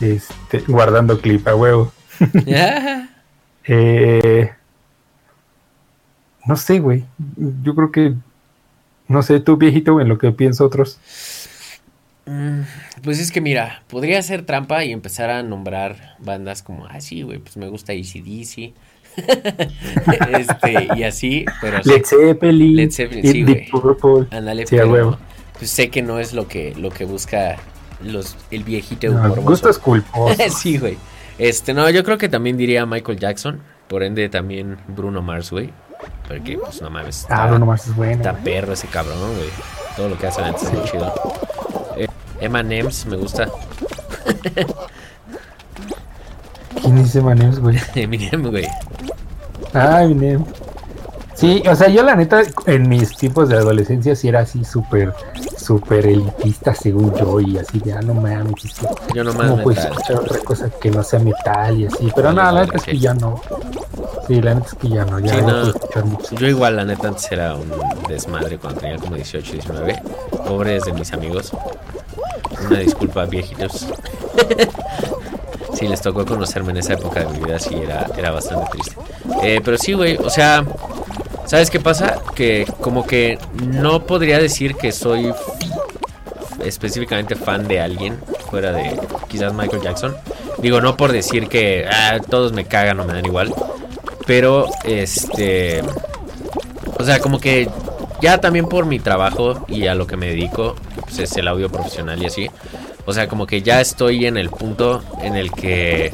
Este, 0.00 0.60
guardando 0.66 1.20
clip 1.20 1.46
a 1.48 1.54
huevo. 1.54 1.92
eh, 3.66 4.52
no 6.46 6.56
sé, 6.56 6.80
güey. 6.80 7.04
Yo 7.62 7.74
creo 7.74 7.92
que. 7.92 8.14
No 9.06 9.22
sé, 9.22 9.40
tú 9.40 9.56
viejito, 9.56 10.00
en 10.00 10.08
lo 10.08 10.18
que 10.18 10.32
pienso 10.32 10.64
otros. 10.64 10.98
Mm, 12.26 12.62
pues 13.02 13.20
es 13.20 13.30
que 13.30 13.42
mira, 13.42 13.82
podría 13.88 14.18
hacer 14.18 14.46
trampa 14.46 14.82
y 14.84 14.92
empezar 14.92 15.28
a 15.28 15.42
nombrar 15.42 16.16
bandas 16.20 16.62
como, 16.62 16.86
ah, 16.86 17.00
sí, 17.02 17.20
güey, 17.20 17.38
pues 17.38 17.56
me 17.58 17.68
gusta 17.68 17.92
ACDC. 17.92 18.72
este, 20.38 20.88
y 20.96 21.02
así, 21.02 21.44
pero. 21.60 21.80
Led 21.84 22.04
Zeppelin. 22.04 22.76
Led 22.76 22.90
Zeppelin, 22.90 23.30
sí, 23.30 23.42
güey. 23.42 24.26
Ándale, 24.30 24.66
sí, 24.66 24.76
pero, 24.76 25.18
pues 25.58 25.70
sé 25.70 25.90
que 25.90 26.02
no 26.02 26.18
es 26.18 26.32
lo 26.32 26.48
que, 26.48 26.74
lo 26.74 26.90
que 26.90 27.04
busca 27.04 27.56
los, 28.02 28.36
el 28.50 28.64
viejito 28.64 29.08
No, 29.12 29.34
gustos 29.36 29.78
culposos. 29.78 30.54
sí, 30.58 30.78
güey. 30.78 30.96
Este, 31.38 31.74
no, 31.74 31.88
yo 31.90 32.04
creo 32.04 32.18
que 32.18 32.28
también 32.28 32.56
diría 32.56 32.86
Michael 32.86 33.18
Jackson. 33.18 33.60
Por 33.88 34.02
ende, 34.02 34.28
también 34.28 34.78
Bruno 34.88 35.20
Mars, 35.22 35.50
güey. 35.50 35.70
Porque, 36.28 36.56
pues, 36.58 36.80
no 36.82 36.90
mames. 36.90 37.24
Ah, 37.28 37.34
está- 37.34 37.46
Bruno 37.48 37.66
Mars 37.66 37.86
es 37.86 37.96
bueno. 37.96 38.12
Está 38.16 38.32
güey. 38.32 38.44
perro 38.44 38.72
ese 38.72 38.86
cabrón, 38.88 39.18
güey. 39.36 39.48
Todo 39.96 40.08
lo 40.08 40.18
que 40.18 40.26
hace 40.26 40.42
antes 40.42 40.62
es 40.64 40.72
muy 40.72 40.82
chido. 40.90 41.12
Eh, 41.96 42.08
Emma 42.40 42.62
Nems 42.62 43.06
me 43.06 43.16
gusta. 43.16 43.48
¿Quién 46.82 46.96
dice 47.02 47.20
Manems, 47.22 47.60
güey? 47.60 47.78
Eminem, 47.94 48.50
güey. 48.50 48.66
Ay, 49.72 50.12
Eminem. 50.12 50.44
Sí, 51.34 51.62
o 51.68 51.74
sea, 51.74 51.88
yo 51.88 52.02
la 52.04 52.14
neta, 52.14 52.42
en 52.66 52.88
mis 52.88 53.16
tiempos 53.16 53.48
de 53.48 53.56
adolescencia 53.56 54.14
sí 54.14 54.28
era 54.28 54.40
así 54.40 54.64
súper, 54.64 55.12
súper 55.56 56.06
elitista 56.06 56.72
según 56.74 57.12
yo 57.16 57.40
y 57.40 57.58
así 57.58 57.80
de, 57.80 57.92
ah, 57.92 58.00
no 58.02 58.14
mames, 58.14 58.54
Yo 59.14 59.24
nomás 59.24 59.50
¿cómo 59.50 59.62
puedes 59.64 59.82
metal. 59.82 59.92
escuchar 59.98 60.16
otra 60.22 60.38
cosa 60.40 60.70
que 60.80 60.90
no 60.92 61.02
sea 61.02 61.18
metal 61.18 61.76
y 61.80 61.86
así? 61.86 62.08
Pero 62.14 62.30
Sí, 62.30 62.36
nada, 62.36 62.52
la 62.52 62.60
neta 62.64 62.76
es 62.76 62.82
sí. 62.84 62.90
que 62.92 62.98
ya 63.00 63.14
no. 63.14 63.40
Sí, 64.26 64.40
la 64.40 64.54
neta 64.54 64.66
es 64.68 64.74
que 64.74 64.88
ya 64.88 65.04
no, 65.04 65.18
ya 65.18 65.34
Sí, 65.34 65.40
no 65.40 65.46
no. 65.46 65.52
puedo 65.52 65.70
escuchar 65.70 66.04
mucho. 66.06 66.34
Yo 66.36 66.46
igual, 66.46 66.76
la 66.76 66.84
neta, 66.84 67.08
antes 67.08 67.30
era 67.30 67.54
un 67.54 67.70
desmadre 68.08 68.58
cuando 68.58 68.80
tenía 68.80 68.96
como 68.96 69.16
18, 69.16 69.52
19. 69.52 70.02
Pobres 70.46 70.84
de 70.84 70.92
mis 70.92 71.12
amigos. 71.12 71.52
Una 72.66 72.78
disculpa, 72.78 73.24
viejitos. 73.26 73.86
sí, 75.74 75.86
les 75.88 76.00
tocó 76.00 76.24
conocerme 76.24 76.70
en 76.70 76.78
esa 76.78 76.94
época 76.94 77.20
de 77.20 77.26
mi 77.26 77.44
vida, 77.44 77.58
sí, 77.58 77.74
era, 77.74 78.06
era 78.16 78.30
bastante 78.30 78.70
triste. 78.70 78.96
Eh, 79.42 79.60
pero 79.62 79.76
sí, 79.76 79.92
güey, 79.92 80.16
o 80.16 80.30
sea, 80.30 80.64
¿sabes 81.44 81.70
qué 81.70 81.80
pasa? 81.80 82.20
Que 82.34 82.66
como 82.80 83.06
que 83.06 83.38
no 83.62 84.06
podría 84.06 84.38
decir 84.38 84.74
que 84.76 84.92
soy 84.92 85.34
específicamente 86.64 87.34
fan 87.34 87.68
de 87.68 87.80
alguien 87.80 88.18
fuera 88.50 88.72
de 88.72 88.98
quizás 89.28 89.52
Michael 89.52 89.82
Jackson. 89.82 90.16
Digo, 90.58 90.80
no 90.80 90.96
por 90.96 91.12
decir 91.12 91.48
que 91.48 91.86
ah, 91.90 92.18
todos 92.30 92.52
me 92.52 92.64
cagan 92.64 93.00
o 93.00 93.04
me 93.04 93.12
dan 93.12 93.26
igual. 93.26 93.52
Pero, 94.26 94.66
este... 94.84 95.82
O 96.98 97.04
sea, 97.04 97.18
como 97.20 97.40
que 97.40 97.68
ya 98.20 98.38
también 98.38 98.66
por 98.66 98.86
mi 98.86 98.98
trabajo 98.98 99.64
y 99.68 99.86
a 99.86 99.94
lo 99.94 100.06
que 100.06 100.16
me 100.16 100.26
dedico, 100.26 100.76
pues 101.02 101.18
es 101.18 101.36
el 101.36 101.48
audio 101.48 101.68
profesional 101.70 102.22
y 102.22 102.26
así. 102.26 102.50
O 103.06 103.12
sea, 103.12 103.28
como 103.28 103.46
que 103.46 103.62
ya 103.62 103.80
estoy 103.80 104.26
en 104.26 104.36
el 104.36 104.48
punto 104.48 105.02
en 105.20 105.36
el 105.36 105.52
que 105.52 106.12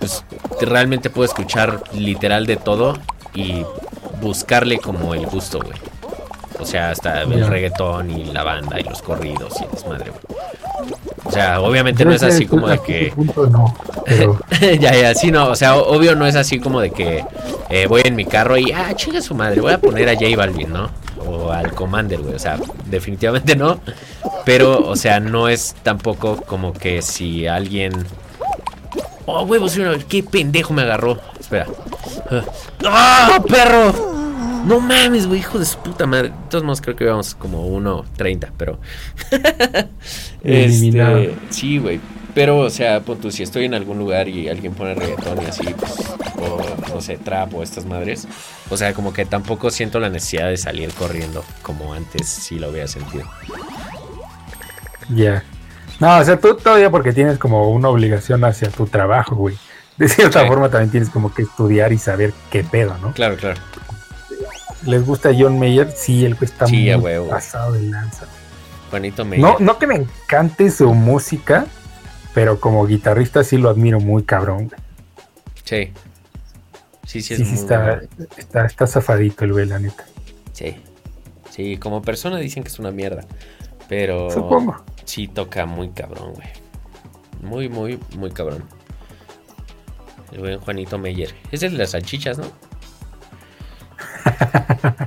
pues, 0.00 0.24
realmente 0.60 1.10
puedo 1.10 1.26
escuchar 1.26 1.82
literal 1.92 2.46
de 2.46 2.56
todo 2.56 2.98
y 3.34 3.64
buscarle 4.20 4.78
como 4.78 5.14
el 5.14 5.26
gusto, 5.26 5.60
güey. 5.60 5.78
O 6.58 6.64
sea, 6.64 6.90
hasta 6.90 7.22
el 7.22 7.46
reggaetón 7.46 8.10
y 8.10 8.24
la 8.24 8.42
banda 8.42 8.80
y 8.80 8.84
los 8.84 9.02
corridos 9.02 9.60
y 9.60 9.66
desmadre, 9.66 10.10
güey. 10.10 10.22
O 11.26 11.30
sea, 11.30 11.60
obviamente 11.60 12.04
no 12.04 12.12
es 12.12 12.22
así 12.22 12.46
como 12.46 12.68
de 12.68 12.78
que... 12.78 13.12
pero 14.04 14.38
ya, 14.80 14.94
ya, 14.94 15.14
sí, 15.14 15.30
no, 15.30 15.48
o 15.48 15.56
sea, 15.56 15.76
obvio 15.76 16.14
no 16.14 16.26
es 16.26 16.36
así 16.36 16.60
como 16.60 16.80
de 16.80 16.90
que 16.90 17.24
eh, 17.68 17.86
voy 17.86 18.02
en 18.04 18.14
mi 18.14 18.24
carro 18.24 18.56
y, 18.56 18.72
ah, 18.72 18.94
chinga 18.94 19.20
su 19.20 19.34
madre, 19.34 19.60
voy 19.60 19.72
a 19.72 19.78
poner 19.78 20.08
a 20.08 20.14
J 20.14 20.36
Balvin, 20.36 20.72
¿no? 20.72 20.88
O 21.26 21.50
al 21.50 21.72
Commander, 21.72 22.20
güey, 22.20 22.34
o 22.34 22.38
sea, 22.38 22.58
definitivamente 22.86 23.56
no, 23.56 23.80
pero, 24.44 24.86
o 24.86 24.96
sea, 24.96 25.18
no 25.18 25.48
es 25.48 25.74
tampoco 25.82 26.36
como 26.36 26.72
que 26.72 27.02
si 27.02 27.46
alguien... 27.46 27.92
Oh, 29.26 29.42
huevos, 29.42 29.76
qué 30.08 30.22
pendejo 30.22 30.72
me 30.72 30.82
agarró, 30.82 31.18
espera. 31.40 31.66
¡Ah, 32.84 33.42
perro! 33.48 34.05
No 34.66 34.80
mames, 34.80 35.26
güey, 35.26 35.40
hijo 35.40 35.58
de 35.58 35.64
su 35.64 35.78
puta 35.78 36.06
madre. 36.06 36.28
De 36.30 36.34
todos 36.50 36.64
modos, 36.64 36.80
creo 36.80 36.96
que 36.96 37.04
íbamos 37.04 37.34
como 37.34 37.66
1.30, 37.78 38.50
pero. 38.58 38.78
Eliminado. 40.42 41.18
este, 41.18 41.36
sí, 41.50 41.78
güey. 41.78 42.00
Pero, 42.34 42.58
o 42.58 42.68
sea, 42.70 43.00
tú, 43.00 43.30
si 43.30 43.42
estoy 43.42 43.64
en 43.64 43.72
algún 43.74 43.98
lugar 43.98 44.28
y 44.28 44.48
alguien 44.48 44.74
pone 44.74 44.94
reggaetón 44.94 45.40
y 45.42 45.46
así, 45.46 45.64
pues, 45.78 45.92
o 46.38 46.60
no 46.94 47.00
sé, 47.00 47.16
trap 47.16 47.54
o 47.54 47.62
estas 47.62 47.86
madres. 47.86 48.28
O 48.68 48.76
sea, 48.76 48.92
como 48.92 49.14
que 49.14 49.24
tampoco 49.24 49.70
siento 49.70 50.00
la 50.00 50.10
necesidad 50.10 50.48
de 50.48 50.58
salir 50.58 50.90
corriendo 50.92 51.42
como 51.62 51.94
antes 51.94 52.28
sí 52.28 52.58
lo 52.58 52.66
había 52.68 52.88
sentido. 52.88 53.24
ya. 55.08 55.42
No, 55.98 56.18
o 56.18 56.24
sea, 56.24 56.38
tú 56.38 56.54
todavía 56.56 56.90
porque 56.90 57.14
tienes 57.14 57.38
como 57.38 57.70
una 57.70 57.88
obligación 57.88 58.44
hacia 58.44 58.68
tu 58.68 58.86
trabajo, 58.86 59.34
güey. 59.34 59.56
De 59.96 60.06
cierta 60.10 60.42
Sí. 60.42 60.46
forma 60.46 60.68
también 60.68 60.90
tienes 60.90 61.08
como 61.08 61.32
que 61.32 61.40
estudiar 61.42 61.90
y 61.94 61.96
saber 61.98 62.34
qué 62.50 62.62
pedo, 62.62 62.98
¿no? 63.00 63.12
Claro, 63.12 63.36
claro. 63.36 63.58
¿Les 64.86 65.04
gusta 65.04 65.30
John 65.36 65.58
Mayer? 65.58 65.90
Sí, 65.90 66.24
el 66.24 66.34
güey 66.34 66.44
está 66.50 66.66
Sí, 66.66 66.88
muy 66.96 67.28
pasado 67.28 67.72
de 67.72 67.82
lanza. 67.82 68.26
Juanito 68.90 69.24
me. 69.24 69.38
No, 69.38 69.56
no 69.58 69.78
que 69.78 69.86
me 69.86 69.96
encante 69.96 70.70
su 70.70 70.92
música, 70.94 71.66
pero 72.34 72.60
como 72.60 72.86
guitarrista 72.86 73.42
sí 73.42 73.58
lo 73.58 73.68
admiro 73.68 74.00
muy 74.00 74.22
cabrón. 74.22 74.68
güey. 74.68 74.80
Sí. 75.64 75.92
Sí, 77.04 77.22
sí, 77.22 77.34
es 77.34 77.40
sí, 77.40 77.44
muy 77.44 77.54
está, 77.54 78.00
está, 78.36 78.66
está 78.66 78.86
zafadito 78.86 79.44
el 79.44 79.52
güey, 79.52 79.66
la 79.66 79.78
neta. 79.78 80.04
Sí. 80.52 80.76
Sí, 81.50 81.76
como 81.78 82.02
persona 82.02 82.38
dicen 82.38 82.62
que 82.62 82.68
es 82.68 82.78
una 82.78 82.90
mierda. 82.90 83.24
Pero. 83.88 84.30
Supongo. 84.30 84.76
Sí, 85.04 85.28
toca 85.28 85.66
muy 85.66 85.90
cabrón, 85.90 86.34
güey. 86.34 86.48
Muy, 87.42 87.68
muy, 87.68 87.98
muy 88.16 88.30
cabrón. 88.30 88.64
El 90.32 90.40
buen 90.40 90.58
Juanito 90.60 90.98
Meyer. 90.98 91.34
Es 91.52 91.62
el 91.62 91.72
de 91.72 91.78
las 91.78 91.90
salchichas, 91.90 92.38
¿no? 92.38 92.46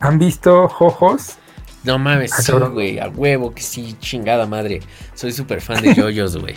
¿Han 0.00 0.18
visto 0.18 0.68
Jojos? 0.68 1.36
No 1.84 1.98
mames, 1.98 2.32
Ah, 2.32 2.42
sí, 2.42 2.52
güey. 2.52 2.98
A 2.98 3.08
huevo 3.08 3.54
que 3.54 3.62
sí, 3.62 3.96
chingada 4.00 4.46
madre. 4.46 4.80
Soy 5.14 5.32
súper 5.32 5.60
fan 5.60 5.82
de 5.82 5.94
yoyos, 5.94 6.36
güey. 6.36 6.56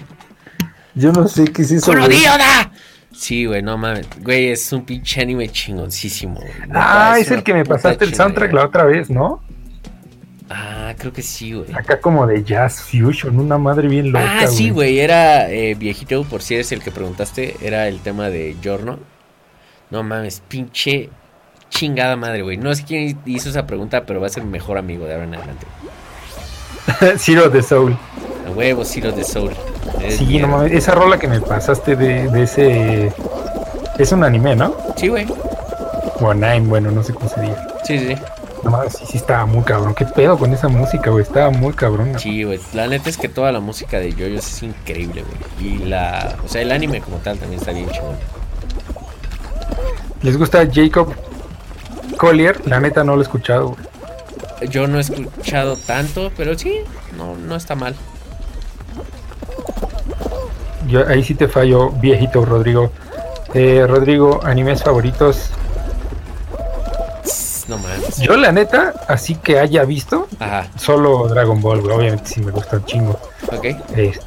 Yo 0.95 1.11
no 1.11 1.27
sé 1.27 1.45
qué 1.45 1.61
es 1.63 1.71
eso. 1.71 1.87
güey. 1.91 1.97
¡Conodioda! 2.03 2.71
Sí, 3.11 3.45
güey, 3.45 3.61
no 3.61 3.77
mames. 3.77 4.07
Güey, 4.21 4.49
es 4.51 4.71
un 4.71 4.85
pinche 4.85 5.21
anime 5.21 5.49
chingoncísimo. 5.49 6.35
güey. 6.35 6.51
Ah, 6.73 7.17
es 7.19 7.29
el 7.31 7.43
que 7.43 7.53
me 7.53 7.65
pasaste 7.65 8.05
el 8.05 8.13
soundtrack 8.15 8.53
la 8.53 8.65
otra 8.65 8.83
vez, 8.85 9.09
¿no? 9.09 9.41
Ah, 10.49 10.93
creo 10.97 11.11
que 11.11 11.21
sí, 11.21 11.51
güey. 11.53 11.73
Acá 11.73 11.99
como 11.99 12.25
de 12.25 12.41
jazz 12.43 12.81
fusion, 12.81 13.37
una 13.39 13.57
madre 13.57 13.89
bien 13.89 14.11
loca. 14.13 14.39
Ah, 14.41 14.47
sí, 14.47 14.69
güey, 14.69 14.99
era 14.99 15.49
eh, 15.51 15.75
viejito, 15.75 16.23
por 16.23 16.41
si 16.41 16.53
eres 16.55 16.71
el 16.71 16.81
que 16.81 16.91
preguntaste, 16.91 17.57
era 17.61 17.87
el 17.89 17.99
tema 17.99 18.29
de 18.29 18.55
Giorno. 18.61 18.97
No 19.89 20.03
mames, 20.03 20.41
pinche 20.47 21.09
chingada 21.69 22.15
madre, 22.15 22.41
güey. 22.41 22.57
No 22.57 22.73
sé 22.75 22.83
quién 22.83 23.19
hizo 23.25 23.49
esa 23.49 23.65
pregunta, 23.65 24.05
pero 24.05 24.19
va 24.19 24.27
a 24.27 24.29
ser 24.29 24.43
mi 24.43 24.51
mejor 24.51 24.77
amigo 24.77 25.05
de 25.05 25.13
ahora 25.13 25.25
en 25.25 25.35
adelante. 25.35 25.65
Zero 27.17 27.49
the 27.49 27.61
Soul. 27.61 27.97
A 28.47 28.51
huevo, 28.51 28.83
Zero 28.85 29.11
de 29.11 29.23
Soul. 29.23 29.51
Es 30.01 30.17
Sí, 30.17 30.39
no 30.39 30.47
mames, 30.47 30.71
esa 30.71 30.93
rola 30.93 31.17
que 31.17 31.27
me 31.27 31.41
pasaste 31.41 31.95
de, 31.95 32.29
de 32.29 32.43
ese... 32.43 33.13
Es 33.97 34.11
un 34.11 34.23
anime, 34.23 34.55
¿no? 34.55 34.75
Sí, 34.95 35.07
güey. 35.07 35.25
O 36.19 36.29
anime, 36.31 36.67
bueno, 36.67 36.91
no 36.91 37.03
sé 37.03 37.13
cómo 37.13 37.29
se 37.29 37.41
diga. 37.41 37.67
Sí, 37.83 37.99
sí. 37.99 38.15
No 38.63 38.71
mames, 38.71 38.93
sí, 38.93 39.05
sí 39.05 39.17
estaba 39.17 39.45
muy 39.45 39.63
cabrón. 39.63 39.93
¿Qué 39.95 40.05
pedo 40.05 40.37
con 40.37 40.53
esa 40.53 40.67
música, 40.67 41.09
güey? 41.09 41.23
Estaba 41.23 41.49
muy 41.51 41.73
cabrón. 41.73 42.17
Sí, 42.19 42.43
güey. 42.43 42.59
La 42.73 42.87
neta 42.87 43.09
es 43.09 43.17
que 43.17 43.29
toda 43.29 43.51
la 43.51 43.59
música 43.59 43.99
de 43.99 44.13
Yoyos 44.13 44.45
es 44.47 44.63
increíble, 44.63 45.23
güey. 45.23 45.73
Y 45.73 45.77
la. 45.79 46.35
O 46.43 46.47
sea, 46.47 46.61
el 46.61 46.71
anime 46.71 47.01
como 47.01 47.17
tal 47.17 47.37
también 47.37 47.59
está 47.59 47.71
bien 47.71 47.89
chingón. 47.89 48.17
¿Les 50.27 50.37
gusta 50.37 50.67
Jacob 50.69 51.13
Collier? 52.17 52.67
La 52.67 52.81
neta 52.81 53.01
no 53.01 53.15
lo 53.15 53.21
he 53.21 53.23
escuchado, 53.23 53.69
güey. 53.69 54.69
Yo 54.69 54.85
no 54.85 54.97
he 54.97 54.99
escuchado 54.99 55.77
tanto, 55.77 56.33
pero 56.35 56.59
sí, 56.59 56.81
no, 57.15 57.37
no 57.37 57.55
está 57.55 57.75
mal. 57.75 57.95
Yo 60.85 61.07
ahí 61.07 61.23
sí 61.23 61.33
te 61.33 61.47
fallo, 61.47 61.91
viejito 61.91 62.43
Rodrigo. 62.43 62.91
Eh, 63.53 63.85
Rodrigo, 63.87 64.41
animes 64.43 64.83
favoritos. 64.83 65.49
No 67.69 67.77
mames. 67.77 68.17
Yo 68.17 68.35
la 68.35 68.51
neta, 68.51 68.95
así 69.07 69.35
que 69.35 69.59
haya 69.59 69.85
visto, 69.85 70.27
Ajá, 70.39 70.67
solo 70.77 71.29
Dragon 71.29 71.61
Ball, 71.61 71.79
güey. 71.79 71.95
Obviamente 71.95 72.25
sí 72.31 72.41
me 72.41 72.51
gusta 72.51 72.75
un 72.75 72.85
chingo. 72.85 73.17
ok. 73.49 73.63
Este, 73.95 74.19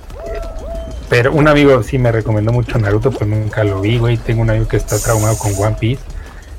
pero 1.10 1.32
un 1.34 1.46
amigo 1.48 1.82
sí 1.82 1.98
me 1.98 2.10
recomendó 2.10 2.52
mucho 2.52 2.78
Naruto, 2.78 3.10
pero 3.10 3.26
nunca 3.26 3.62
lo 3.64 3.82
vi, 3.82 3.98
güey. 3.98 4.16
Tengo 4.16 4.40
un 4.40 4.48
amigo 4.50 4.66
que 4.66 4.78
está 4.78 4.98
traumado 4.98 5.36
con 5.36 5.52
One 5.54 5.76
Piece. 5.78 6.00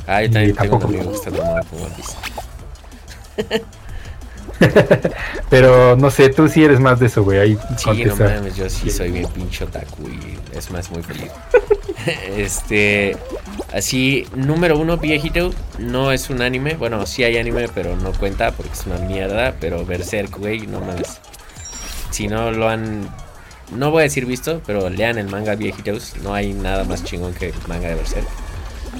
Ah, 0.05 0.21
yo 0.21 0.27
Y 0.27 0.31
también 0.31 0.55
tengo 0.55 0.75
un 0.75 0.81
tampoco- 0.81 0.87
amigo 0.93 1.09
que 1.11 1.15
está 1.17 1.31
traumado 1.31 1.65
con 1.69 1.79
One 1.81 1.91
Piece. 1.95 3.61
Pero 5.49 5.95
no 5.95 6.11
sé, 6.11 6.29
tú 6.29 6.47
sí 6.47 6.63
eres 6.63 6.79
más 6.79 6.99
de 6.99 7.07
eso, 7.07 7.23
güey. 7.23 7.39
Ahí 7.39 7.57
Sí, 7.77 8.03
no 8.05 8.15
mames, 8.15 8.55
yo 8.55 8.69
sí 8.69 8.89
soy 8.91 9.11
bien 9.11 9.27
pinche 9.29 9.63
otaku 9.63 10.07
y 10.07 10.37
es 10.55 10.69
más 10.71 10.91
muy 10.91 11.01
feliz. 11.01 11.31
este, 12.37 13.17
así, 13.73 14.27
número 14.35 14.77
uno, 14.77 14.97
viejito, 14.97 15.51
no 15.79 16.11
es 16.11 16.29
un 16.29 16.41
anime. 16.41 16.75
Bueno, 16.75 17.05
sí 17.07 17.23
hay 17.23 17.37
anime, 17.37 17.67
pero 17.73 17.95
no 17.95 18.11
cuenta 18.13 18.51
porque 18.51 18.73
es 18.73 18.85
una 18.85 18.97
mierda. 18.99 19.55
Pero 19.59 19.83
Berserk, 19.85 20.37
güey, 20.37 20.67
no 20.67 20.79
mames. 20.79 21.19
Si 22.11 22.27
no 22.27 22.51
lo 22.51 22.69
han, 22.69 23.09
no 23.71 23.91
voy 23.91 24.01
a 24.01 24.03
decir 24.03 24.25
visto, 24.25 24.61
pero 24.65 24.89
lean 24.89 25.17
el 25.17 25.27
manga 25.27 25.55
viejitos. 25.55 26.15
No 26.23 26.33
hay 26.33 26.53
nada 26.53 26.83
más 26.83 27.03
chingón 27.03 27.33
que 27.33 27.49
el 27.49 27.55
manga 27.67 27.89
de 27.89 27.95
Berserk. 27.95 28.27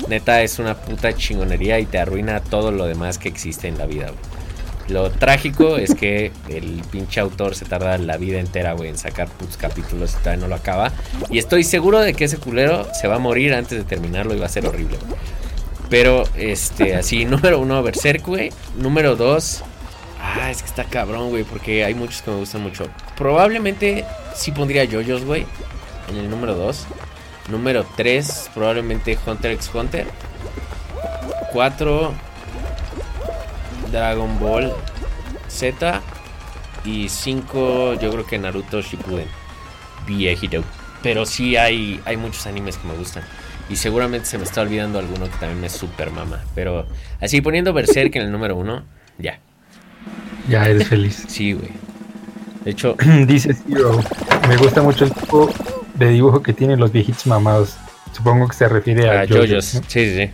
Neta, 0.07 0.41
es 0.41 0.59
una 0.59 0.76
puta 0.76 1.13
chingonería 1.13 1.80
y 1.80 1.86
te 1.86 1.99
arruina 1.99 2.39
todo 2.39 2.72
lo 2.72 2.86
demás 2.86 3.17
que 3.17 3.30
existe 3.30 3.67
en 3.67 3.78
la 3.78 3.86
vida, 3.86 4.07
güey. 4.07 4.32
Lo 4.88 5.09
trágico 5.09 5.78
es 5.78 5.95
que 5.95 6.32
el 6.49 6.82
pinche 6.91 7.19
autor 7.19 7.55
se 7.55 7.65
tarda 7.65 7.97
la 7.97 8.17
vida 8.17 8.39
entera, 8.39 8.74
güey, 8.74 8.89
en 8.89 8.97
sacar 8.97 9.30
tus 9.30 9.57
capítulos 9.57 10.13
y 10.13 10.17
todavía 10.17 10.41
no 10.41 10.47
lo 10.47 10.55
acaba. 10.55 10.91
Y 11.30 11.38
estoy 11.38 11.63
seguro 11.63 11.99
de 11.99 12.13
que 12.13 12.26
ese 12.26 12.38
culero 12.38 12.88
se 12.93 13.07
va 13.07 13.15
a 13.15 13.19
morir 13.19 13.53
antes 13.53 13.78
de 13.78 13.84
terminarlo 13.84 14.34
y 14.36 14.39
va 14.39 14.45
a 14.45 14.49
ser 14.49 14.65
horrible. 14.65 14.97
Pero, 15.89 16.24
este, 16.36 16.95
así, 16.95 17.26
número 17.26 17.59
uno, 17.59 17.84
Berserk, 17.84 18.26
güey. 18.26 18.51
Número 18.78 19.15
dos, 19.15 19.63
ah, 20.39 20.51
es 20.51 20.61
que 20.61 20.69
está 20.69 20.84
cabrón, 20.84 21.29
güey, 21.29 21.43
porque 21.43 21.84
hay 21.84 21.93
muchos 21.93 22.21
que 22.21 22.32
me 22.32 22.38
gustan 22.38 22.61
mucho. 22.61 22.86
Probablemente 23.17 24.05
sí 24.36 24.51
pondría 24.51 24.86
JoJo's, 24.86 25.25
güey, 25.25 25.45
en 26.09 26.17
el 26.17 26.29
número 26.29 26.55
dos. 26.55 26.86
Número 27.49 27.86
tres, 27.97 28.49
probablemente 28.53 29.17
Hunter 29.25 29.51
x 29.51 29.71
Hunter. 29.73 30.07
Cuatro, 31.51 32.13
Dragon 33.91 34.39
Ball 34.39 34.73
Z. 35.47 36.01
Y 36.84 37.09
5, 37.09 37.95
yo 37.95 38.11
creo 38.11 38.25
que 38.25 38.39
Naruto 38.39 38.82
Shippuden. 38.82 39.27
Viejito. 40.07 40.63
Pero 41.03 41.25
sí 41.25 41.55
hay, 41.55 42.01
hay 42.05 42.17
muchos 42.17 42.47
animes 42.47 42.77
que 42.77 42.88
me 42.88 42.95
gustan. 42.95 43.23
Y 43.69 43.75
seguramente 43.75 44.25
se 44.25 44.38
me 44.38 44.43
está 44.43 44.61
olvidando 44.61 44.99
alguno 44.99 45.25
que 45.25 45.38
también 45.38 45.61
me 45.61 45.69
super 45.69 46.11
mama. 46.11 46.43
Pero 46.55 46.88
así 47.19 47.41
poniendo 47.41 47.73
Berserk 47.73 48.15
en 48.15 48.23
el 48.23 48.32
número 48.32 48.55
1, 48.55 48.84
ya. 49.19 49.39
Ya 50.47 50.65
eres 50.65 50.87
feliz. 50.87 51.25
Sí, 51.27 51.53
güey. 51.53 51.69
De 52.65 52.71
hecho, 52.71 52.95
dice 53.27 53.53
Zero, 53.53 53.99
me 54.47 54.57
gusta 54.57 54.81
mucho 54.81 55.05
el 55.05 55.13
tipo 55.13 55.49
de 55.95 56.09
dibujo 56.09 56.41
que 56.43 56.53
tienen 56.53 56.79
los 56.79 56.91
viejitos 56.91 57.25
mamados. 57.27 57.75
Supongo 58.11 58.47
que 58.47 58.55
se 58.55 58.67
refiere 58.67 59.09
a, 59.09 59.21
a 59.21 59.25
JoJo's. 59.25 59.65
Sí, 59.65 59.81
sí, 59.87 60.15
sí. 60.15 60.29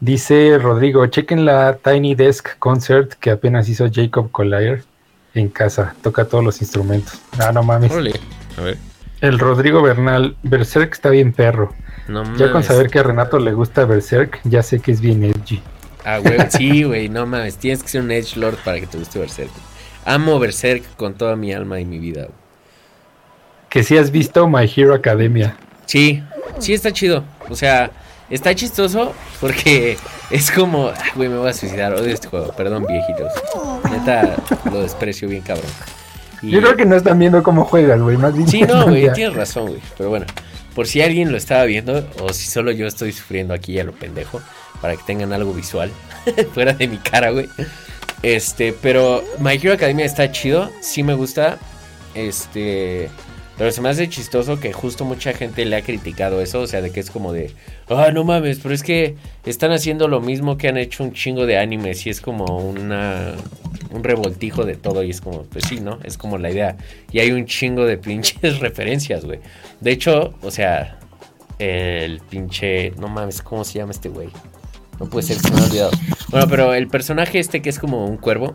Dice 0.00 0.58
Rodrigo, 0.58 1.06
chequen 1.06 1.44
la 1.44 1.76
Tiny 1.76 2.16
Desk 2.16 2.58
Concert 2.58 3.12
que 3.14 3.30
apenas 3.30 3.68
hizo 3.68 3.86
Jacob 3.90 4.32
Collier 4.32 4.82
en 5.34 5.48
casa. 5.48 5.94
Toca 6.02 6.24
todos 6.24 6.42
los 6.44 6.60
instrumentos. 6.60 7.20
Ah, 7.38 7.52
no 7.52 7.62
mames. 7.62 7.92
A 7.92 8.60
ver. 8.60 8.78
El 9.20 9.38
Rodrigo 9.38 9.80
Bernal, 9.80 10.36
Berserk 10.42 10.92
está 10.92 11.08
bien 11.10 11.32
perro. 11.32 11.72
No 12.08 12.24
Ya 12.36 12.50
con 12.50 12.64
saber 12.64 12.90
que 12.90 12.98
a 12.98 13.04
Renato 13.04 13.38
le 13.38 13.52
gusta 13.52 13.84
Berserk, 13.84 14.40
ya 14.42 14.64
sé 14.64 14.80
que 14.80 14.90
es 14.90 15.00
bien 15.00 15.22
edgy. 15.22 15.62
Ah, 16.04 16.18
güey, 16.18 16.38
sí, 16.50 16.82
güey, 16.84 17.08
no 17.08 17.26
mames. 17.26 17.56
Tienes 17.56 17.82
que 17.82 17.88
ser 17.88 18.00
un 18.02 18.10
Edge 18.10 18.36
Lord 18.36 18.56
para 18.64 18.80
que 18.80 18.86
te 18.86 18.98
guste 18.98 19.18
Berserk. 19.18 19.50
Amo 20.04 20.38
Berserk 20.38 20.96
con 20.96 21.14
toda 21.14 21.36
mi 21.36 21.52
alma 21.52 21.78
y 21.80 21.84
mi 21.84 21.98
vida, 21.98 22.22
güey. 22.22 22.34
Que 23.68 23.82
si 23.82 23.96
has 23.96 24.10
visto 24.10 24.46
My 24.48 24.70
Hero 24.74 24.94
Academia. 24.94 25.56
Sí, 25.86 26.22
sí 26.58 26.74
está 26.74 26.92
chido. 26.92 27.24
O 27.48 27.54
sea, 27.56 27.90
está 28.28 28.54
chistoso 28.54 29.12
porque 29.40 29.96
es 30.30 30.50
como, 30.50 30.88
ah, 30.88 30.94
güey, 31.14 31.28
me 31.28 31.38
voy 31.38 31.48
a 31.48 31.54
suicidar. 31.54 31.94
Odio 31.94 32.12
este 32.12 32.28
juego. 32.28 32.52
Perdón, 32.52 32.84
viejitos. 32.86 33.32
Neta, 33.90 34.36
lo 34.70 34.82
desprecio 34.82 35.28
bien 35.28 35.42
cabrón. 35.42 35.70
Y- 36.42 36.50
Yo 36.50 36.60
creo 36.60 36.76
que 36.76 36.84
no 36.84 36.96
están 36.96 37.18
viendo 37.18 37.42
cómo 37.42 37.64
juegas, 37.64 38.00
güey. 38.00 38.16
Más 38.16 38.34
bien 38.34 38.48
Sí, 38.48 38.62
no, 38.62 38.84
güey, 38.88 39.10
tienes 39.12 39.34
razón, 39.36 39.68
güey. 39.68 39.80
Pero 39.96 40.10
bueno, 40.10 40.26
por 40.74 40.86
si 40.86 41.00
alguien 41.00 41.30
lo 41.30 41.38
estaba 41.38 41.64
viendo 41.64 42.06
o 42.20 42.32
si 42.32 42.46
solo 42.50 42.72
yo 42.72 42.86
estoy 42.86 43.12
sufriendo 43.12 43.54
aquí 43.54 43.78
a 43.78 43.84
lo 43.84 43.92
pendejo, 43.92 44.42
para 44.80 44.96
que 44.96 45.02
tengan 45.04 45.32
algo 45.32 45.52
visual 45.52 45.90
fuera 46.54 46.72
de 46.72 46.88
mi 46.88 46.98
cara, 46.98 47.30
güey. 47.30 47.48
Este, 48.22 48.72
pero 48.72 49.24
My 49.40 49.54
Hero 49.54 49.74
Academia 49.74 50.04
está 50.04 50.30
chido, 50.30 50.70
sí 50.80 51.02
me 51.02 51.14
gusta. 51.14 51.58
Este, 52.14 53.10
pero 53.56 53.70
se 53.70 53.80
me 53.80 53.88
hace 53.88 54.08
chistoso 54.08 54.58
que 54.60 54.72
justo 54.72 55.04
mucha 55.04 55.32
gente 55.32 55.64
le 55.64 55.76
ha 55.76 55.82
criticado 55.82 56.40
eso, 56.40 56.60
o 56.60 56.66
sea, 56.66 56.80
de 56.80 56.90
que 56.90 57.00
es 57.00 57.10
como 57.10 57.32
de, 57.32 57.52
ah, 57.88 58.10
no 58.12 58.24
mames, 58.24 58.58
pero 58.62 58.74
es 58.74 58.82
que 58.82 59.16
están 59.44 59.72
haciendo 59.72 60.08
lo 60.08 60.20
mismo 60.20 60.56
que 60.56 60.68
han 60.68 60.78
hecho 60.78 61.04
un 61.04 61.12
chingo 61.12 61.46
de 61.46 61.58
animes 61.58 62.06
y 62.06 62.10
es 62.10 62.20
como 62.20 62.58
una 62.58 63.34
un 63.92 64.02
revoltijo 64.02 64.64
de 64.64 64.74
todo 64.74 65.02
y 65.02 65.10
es 65.10 65.20
como, 65.20 65.42
pues 65.44 65.64
sí, 65.68 65.80
¿no? 65.80 65.98
Es 66.02 66.16
como 66.16 66.38
la 66.38 66.50
idea. 66.50 66.76
Y 67.12 67.20
hay 67.20 67.30
un 67.30 67.46
chingo 67.46 67.84
de 67.84 67.98
pinches 67.98 68.58
referencias, 68.60 69.24
güey. 69.24 69.40
De 69.80 69.92
hecho, 69.92 70.34
o 70.42 70.50
sea, 70.50 70.98
el 71.58 72.20
pinche, 72.20 72.92
no 72.98 73.08
mames, 73.08 73.42
¿cómo 73.42 73.64
se 73.64 73.78
llama 73.78 73.92
este 73.92 74.08
güey? 74.08 74.28
No 75.02 75.08
puede 75.08 75.26
ser, 75.26 75.40
se 75.40 75.50
me 75.50 75.60
ha 75.60 75.64
olvidado. 75.64 75.90
Bueno, 76.28 76.46
pero 76.46 76.74
el 76.74 76.86
personaje 76.86 77.40
este 77.40 77.60
que 77.60 77.70
es 77.70 77.80
como 77.80 78.06
un 78.06 78.18
cuervo, 78.18 78.54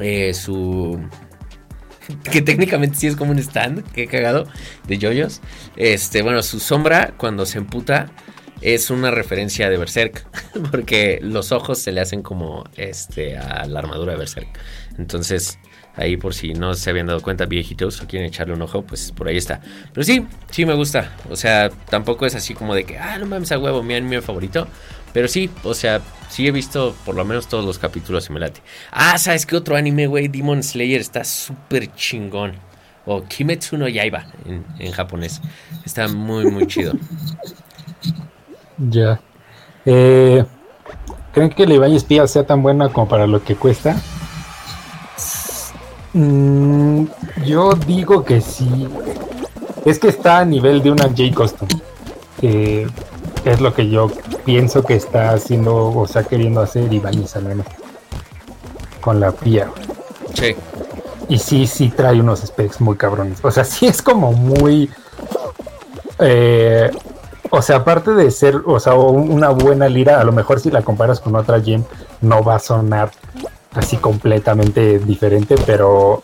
eh, 0.00 0.32
su... 0.32 0.98
Que 2.24 2.40
técnicamente 2.40 2.96
sí 2.96 3.06
es 3.06 3.16
como 3.16 3.32
un 3.32 3.38
stand, 3.38 3.84
que 3.92 4.06
cagado, 4.06 4.46
de 4.88 4.96
yoyos. 4.96 5.42
Este, 5.76 6.22
bueno, 6.22 6.42
su 6.42 6.58
sombra 6.58 7.12
cuando 7.18 7.44
se 7.44 7.58
emputa 7.58 8.10
es 8.62 8.88
una 8.88 9.10
referencia 9.10 9.68
de 9.68 9.76
Berserk, 9.76 10.26
porque 10.70 11.18
los 11.20 11.52
ojos 11.52 11.78
se 11.78 11.92
le 11.92 12.00
hacen 12.00 12.22
como 12.22 12.64
este 12.76 13.36
a 13.36 13.66
la 13.66 13.80
armadura 13.80 14.12
de 14.12 14.18
Berserk. 14.18 14.58
Entonces, 14.96 15.58
ahí 15.96 16.16
por 16.16 16.34
si 16.34 16.54
no 16.54 16.74
se 16.74 16.90
habían 16.90 17.06
dado 17.06 17.20
cuenta 17.20 17.46
viejitos 17.46 18.00
o 18.00 18.06
quieren 18.06 18.28
echarle 18.28 18.54
un 18.54 18.62
ojo, 18.62 18.82
pues 18.82 19.12
por 19.12 19.28
ahí 19.28 19.36
está. 19.36 19.60
Pero 19.92 20.04
sí, 20.04 20.26
sí 20.50 20.64
me 20.64 20.74
gusta. 20.74 21.12
O 21.30 21.36
sea, 21.36 21.70
tampoco 21.90 22.26
es 22.26 22.34
así 22.34 22.54
como 22.54 22.74
de 22.74 22.84
que, 22.84 22.98
ah, 22.98 23.18
no 23.18 23.26
mames 23.26 23.52
a 23.52 23.58
huevo, 23.58 23.82
mi 23.82 23.94
anime 23.94 24.20
favorito. 24.22 24.66
Pero 25.12 25.28
sí, 25.28 25.50
o 25.62 25.74
sea, 25.74 26.00
sí 26.30 26.46
he 26.46 26.50
visto 26.50 26.96
por 27.04 27.14
lo 27.14 27.24
menos 27.24 27.46
todos 27.46 27.64
los 27.64 27.78
capítulos 27.78 28.28
y 28.30 28.32
me 28.32 28.40
late. 28.40 28.62
Ah, 28.90 29.18
¿sabes 29.18 29.44
qué 29.44 29.56
otro 29.56 29.76
anime, 29.76 30.06
güey? 30.06 30.28
Demon 30.28 30.62
Slayer 30.62 31.00
está 31.00 31.24
súper 31.24 31.94
chingón. 31.94 32.54
O 33.04 33.24
Kimetsu 33.24 33.76
no 33.76 33.88
Yaiba 33.88 34.26
en, 34.46 34.64
en 34.78 34.92
japonés. 34.92 35.40
Está 35.84 36.08
muy, 36.08 36.46
muy 36.46 36.66
chido. 36.66 36.94
Ya. 38.78 39.20
Eh, 39.84 40.44
¿Creen 41.32 41.50
que 41.50 41.66
la 41.66 41.74
Ibañez 41.74 42.04
Pía 42.04 42.26
sea 42.26 42.46
tan 42.46 42.62
buena 42.62 42.90
como 42.90 43.08
para 43.08 43.26
lo 43.26 43.42
que 43.42 43.56
cuesta? 43.56 43.96
Mm, 46.12 47.04
yo 47.44 47.72
digo 47.86 48.24
que 48.24 48.40
sí. 48.40 48.88
Es 49.84 49.98
que 49.98 50.08
está 50.08 50.38
a 50.38 50.44
nivel 50.44 50.82
de 50.82 50.90
una 50.90 51.04
J 51.04 51.22
Custom. 51.34 51.68
Que 52.40 52.86
es 53.44 53.60
lo 53.60 53.74
que 53.74 53.88
yo 53.88 54.10
pienso 54.44 54.82
que 54.84 54.94
está 54.94 55.30
haciendo, 55.30 55.88
o 55.96 56.06
sea, 56.06 56.22
queriendo 56.24 56.60
hacer 56.60 56.88
al 56.90 57.42
menos. 57.44 57.66
Con 59.00 59.20
la 59.20 59.32
Pía. 59.32 59.70
Sí. 60.34 60.54
Y 61.28 61.38
sí, 61.38 61.66
sí 61.66 61.88
trae 61.88 62.20
unos 62.20 62.40
specs 62.40 62.80
muy 62.80 62.96
cabrones. 62.96 63.38
O 63.42 63.50
sea, 63.50 63.64
sí 63.64 63.86
es 63.86 64.02
como 64.02 64.32
muy. 64.32 64.90
eh, 66.18 66.90
o 67.50 67.60
sea, 67.60 67.76
aparte 67.76 68.12
de 68.12 68.30
ser, 68.30 68.62
o 68.64 68.80
sea, 68.80 68.94
un- 68.94 69.30
una 69.30 69.50
buena 69.50 69.88
lira, 69.88 70.20
a 70.20 70.24
lo 70.24 70.32
mejor 70.32 70.58
si 70.60 70.70
la 70.70 70.82
comparas 70.82 71.20
con 71.20 71.34
otra 71.36 71.60
gem, 71.60 71.84
no 72.20 72.42
va 72.42 72.56
a 72.56 72.58
sonar 72.58 73.10
así 73.74 73.96
completamente 73.96 74.98
diferente, 74.98 75.54
pero 75.66 76.22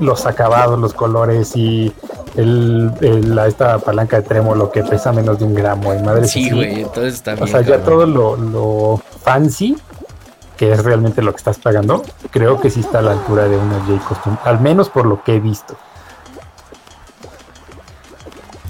los 0.00 0.26
acabados, 0.26 0.78
los 0.78 0.94
colores 0.94 1.54
y 1.56 1.92
el, 2.36 2.90
el- 3.00 3.34
la- 3.34 3.46
esta 3.46 3.78
palanca 3.78 4.20
de 4.20 4.22
trémolo 4.28 4.70
que 4.70 4.82
pesa 4.82 5.12
menos 5.12 5.38
de 5.38 5.44
un 5.44 5.54
gramo, 5.54 5.94
y 5.94 6.02
madre 6.02 6.26
Sí, 6.28 6.50
güey, 6.50 6.80
entonces 6.82 7.14
está 7.14 7.32
bien. 7.34 7.44
o 7.44 7.46
sea, 7.46 7.60
ya 7.62 7.78
todo 7.82 8.06
lo, 8.06 8.36
lo 8.36 9.02
fancy, 9.22 9.76
que 10.56 10.72
es 10.72 10.82
realmente 10.84 11.20
lo 11.22 11.32
que 11.32 11.36
estás 11.38 11.58
pagando, 11.58 12.02
creo 12.30 12.60
que 12.60 12.70
sí 12.70 12.80
está 12.80 13.00
a 13.00 13.02
la 13.02 13.12
altura 13.12 13.44
de 13.48 13.56
una 13.58 13.78
J 13.86 14.02
Custom, 14.08 14.36
al 14.44 14.60
menos 14.60 14.88
por 14.88 15.04
lo 15.06 15.22
que 15.22 15.36
he 15.36 15.40
visto. 15.40 15.76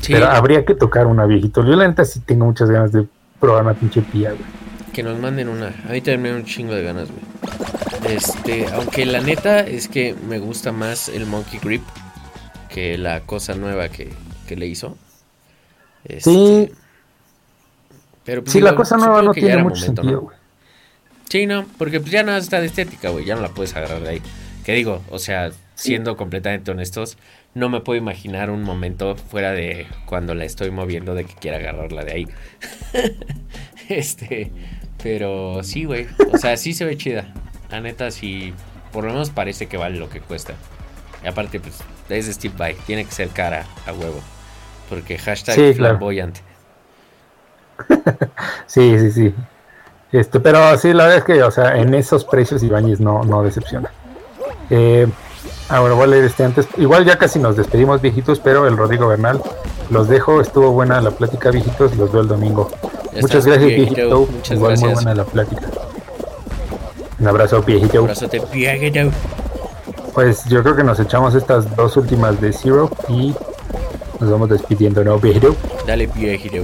Sí, 0.01 0.13
Pero 0.13 0.27
habría 0.31 0.65
que 0.65 0.75
tocar 0.75 1.07
una 1.07 1.27
viejito. 1.27 1.65
Yo 1.65 1.75
la 1.75 1.89
neta 1.89 2.05
sí 2.05 2.21
tengo 2.21 2.45
muchas 2.45 2.71
ganas 2.71 2.93
de 2.93 3.07
probar 3.41 3.63
una 3.65 3.75
pinche 3.75 4.03
pía, 4.03 4.31
güey. 4.31 4.43
que 4.93 5.03
nos 5.03 5.19
manden 5.19 5.49
una. 5.49 5.67
A 5.89 5.93
mí 5.93 6.01
también 6.01 6.23
me 6.23 6.31
da 6.31 6.37
un 6.37 6.45
chingo 6.45 6.73
de 6.75 6.83
ganas, 6.85 7.09
güey. 7.11 7.96
Este, 8.09 8.67
aunque 8.73 9.05
la 9.05 9.21
neta 9.21 9.61
es 9.61 9.89
que 9.89 10.15
me 10.15 10.39
gusta 10.39 10.73
más 10.73 11.09
el 11.09 11.27
Monkey 11.27 11.59
Grip 11.61 11.83
que 12.69 12.99
la 12.99 13.21
cosa 13.21 13.55
nueva 13.55 13.89
que, 13.89 14.13
que 14.47 14.57
le 14.57 14.67
hizo. 14.67 14.97
Este, 16.05 16.31
Sí, 16.31 16.71
pero 18.25 18.43
pues 18.43 18.53
sí, 18.53 18.61
la 18.61 18.71
digo, 18.71 18.83
cosa 18.83 18.97
nueva 18.97 19.23
no 19.23 19.33
tiene 19.33 19.57
mucho 19.59 19.77
momento, 19.77 20.03
sentido, 20.03 20.21
¿no? 20.21 20.21
güey. 20.23 20.37
Sí, 21.29 21.47
no, 21.47 21.67
porque 21.79 22.01
pues 22.01 22.13
ya 22.13 22.23
nada 22.23 22.39
está 22.39 22.61
de 22.61 22.67
estética, 22.67 23.11
güey, 23.11 23.25
ya 23.25 23.35
no 23.35 23.41
la 23.41 23.49
puedes 23.49 23.75
agarrar 23.75 24.03
de 24.03 24.09
ahí. 24.09 24.23
Que 24.65 24.75
digo, 24.75 25.03
o 25.11 25.19
sea, 25.19 25.51
siendo 25.75 26.17
completamente 26.17 26.71
honestos, 26.71 27.19
no 27.55 27.69
me 27.69 27.81
puedo 27.81 27.99
imaginar 27.99 28.51
un 28.51 28.63
momento 28.63 29.17
fuera 29.17 29.53
de 29.53 29.87
cuando 30.07 30.35
la 30.35 30.45
estoy 30.45 30.71
moviendo 30.71 31.15
de 31.15 31.25
que 31.25 31.35
quiera 31.35 31.59
agarrarla 31.59 32.05
de 32.05 32.13
ahí. 32.13 32.29
este, 33.89 34.53
pero 35.03 35.63
sí, 35.63 35.85
güey, 35.85 36.07
o 36.33 36.39
sea, 36.39 36.57
sí 36.57 36.73
se 36.73 36.85
ve 36.85 36.97
chida. 36.97 37.33
La 37.71 37.81
neta, 37.81 38.11
sí, 38.11 38.55
por 38.93 39.05
lo 39.05 39.13
menos 39.13 39.31
parece 39.31 39.67
que 39.67 39.77
vale 39.77 39.99
lo 39.99 40.09
que 40.09 40.21
cuesta. 40.21 40.55
Y 41.25 41.27
aparte, 41.27 41.61
pues, 41.61 41.81
es 42.09 42.27
Steve 42.27 42.55
Vai, 42.57 42.75
tiene 42.87 43.05
que 43.05 43.13
ser 43.13 43.29
cara 43.29 43.67
a 43.87 43.93
huevo. 43.93 44.21
Porque 44.89 45.19
hashtag 45.19 45.55
Sí, 45.55 45.75
claro. 45.75 45.95
flamboyante. 45.95 46.41
Sí, 48.67 48.99
sí, 48.99 49.11
sí. 49.11 49.35
Este, 50.13 50.41
pero 50.41 50.77
sí, 50.79 50.93
la 50.93 51.05
verdad 51.05 51.19
es 51.19 51.25
que, 51.25 51.43
o 51.43 51.51
sea, 51.51 51.77
en 51.77 51.95
esos 51.95 52.25
precios 52.25 52.63
Ibáñez 52.63 53.01
no, 53.01 53.23
no 53.25 53.43
decepciona. 53.43 53.91
Eh, 54.71 55.07
ahora 55.69 55.95
voy 55.95 56.05
a 56.05 56.07
leer 56.07 56.25
este 56.25 56.45
antes. 56.45 56.67
Igual 56.77 57.05
ya 57.05 57.19
casi 57.19 57.39
nos 57.39 57.57
despedimos, 57.57 58.01
viejitos, 58.01 58.41
pero 58.41 58.67
el 58.67 58.77
Rodrigo 58.77 59.09
Bernal 59.09 59.43
los 59.91 60.09
dejo. 60.09 60.41
Estuvo 60.41 60.71
buena 60.71 61.01
la 61.01 61.11
plática, 61.11 61.51
viejitos. 61.51 61.97
Los 61.97 62.13
veo 62.13 62.23
el 62.23 62.29
domingo. 62.29 62.71
Ya 63.13 63.21
Muchas 63.23 63.47
gracias, 63.47 63.67
viejito. 63.67 64.27
Muchas 64.31 64.57
Igual 64.57 64.79
muy 64.79 64.93
buena 64.95 65.15
la 65.15 65.25
plática. 65.25 65.69
Un 67.19 67.27
abrazo, 67.27 67.63
viejito. 67.63 67.99
Un 67.99 68.11
abrazote, 68.11 68.43
viejito. 68.53 69.11
Pues 70.15 70.45
yo 70.47 70.63
creo 70.63 70.77
que 70.77 70.85
nos 70.85 70.99
echamos 71.01 71.35
estas 71.35 71.75
dos 71.77 71.97
últimas 71.97 72.41
de 72.41 72.53
Zero 72.53 72.91
y 73.09 73.35
nos 74.21 74.31
vamos 74.31 74.49
despidiendo, 74.49 75.05
¿no, 75.05 75.19
viejito? 75.19 75.55
Dale, 75.87 76.07
viejito. 76.07 76.63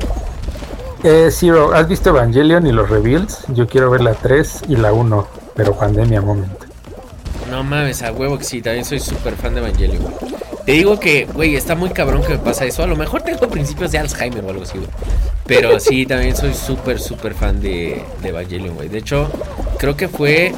Eh, 1.03 1.29
Zero, 1.31 1.73
¿has 1.75 1.89
visto 1.89 2.11
Evangelion 2.11 2.67
y 2.67 2.73
los 2.73 2.89
reveals? 2.89 3.45
Yo 3.49 3.67
quiero 3.67 3.91
ver 3.91 4.03
la 4.03 4.15
3 4.15 4.63
y 4.69 4.77
la 4.77 4.93
1, 4.93 5.27
pero 5.55 5.75
pandemia 5.77 6.21
momento. 6.21 6.67
No 7.51 7.63
mames, 7.63 8.03
a 8.03 8.13
huevo 8.13 8.39
que 8.39 8.45
sí, 8.45 8.63
también 8.63 8.85
soy 8.85 9.01
súper 9.01 9.35
fan 9.35 9.55
de 9.55 9.61
Evangelion. 9.61 10.03
Te 10.65 10.73
digo 10.73 10.99
que, 11.01 11.25
güey, 11.27 11.57
está 11.57 11.75
muy 11.75 11.91
cabrón 11.91 12.23
que 12.23 12.31
me 12.35 12.39
pasa 12.39 12.65
eso. 12.65 12.85
A 12.85 12.87
lo 12.87 12.97
mejor 12.97 13.23
tengo 13.23 13.49
principios 13.49 13.91
de 13.91 13.99
Alzheimer 13.99 14.45
o 14.45 14.51
algo 14.51 14.63
así, 14.63 14.79
güey. 14.79 14.89
Pero 15.45 15.81
sí, 15.81 16.07
también 16.07 16.37
soy 16.37 16.55
súper, 16.55 17.01
súper 17.01 17.35
fan 17.35 17.61
de, 17.61 18.03
de 18.23 18.29
Evangelion, 18.29 18.77
güey. 18.77 18.89
De 18.89 18.99
hecho, 18.99 19.29
creo 19.83 19.97
que 19.97 20.07
fue 20.07 20.55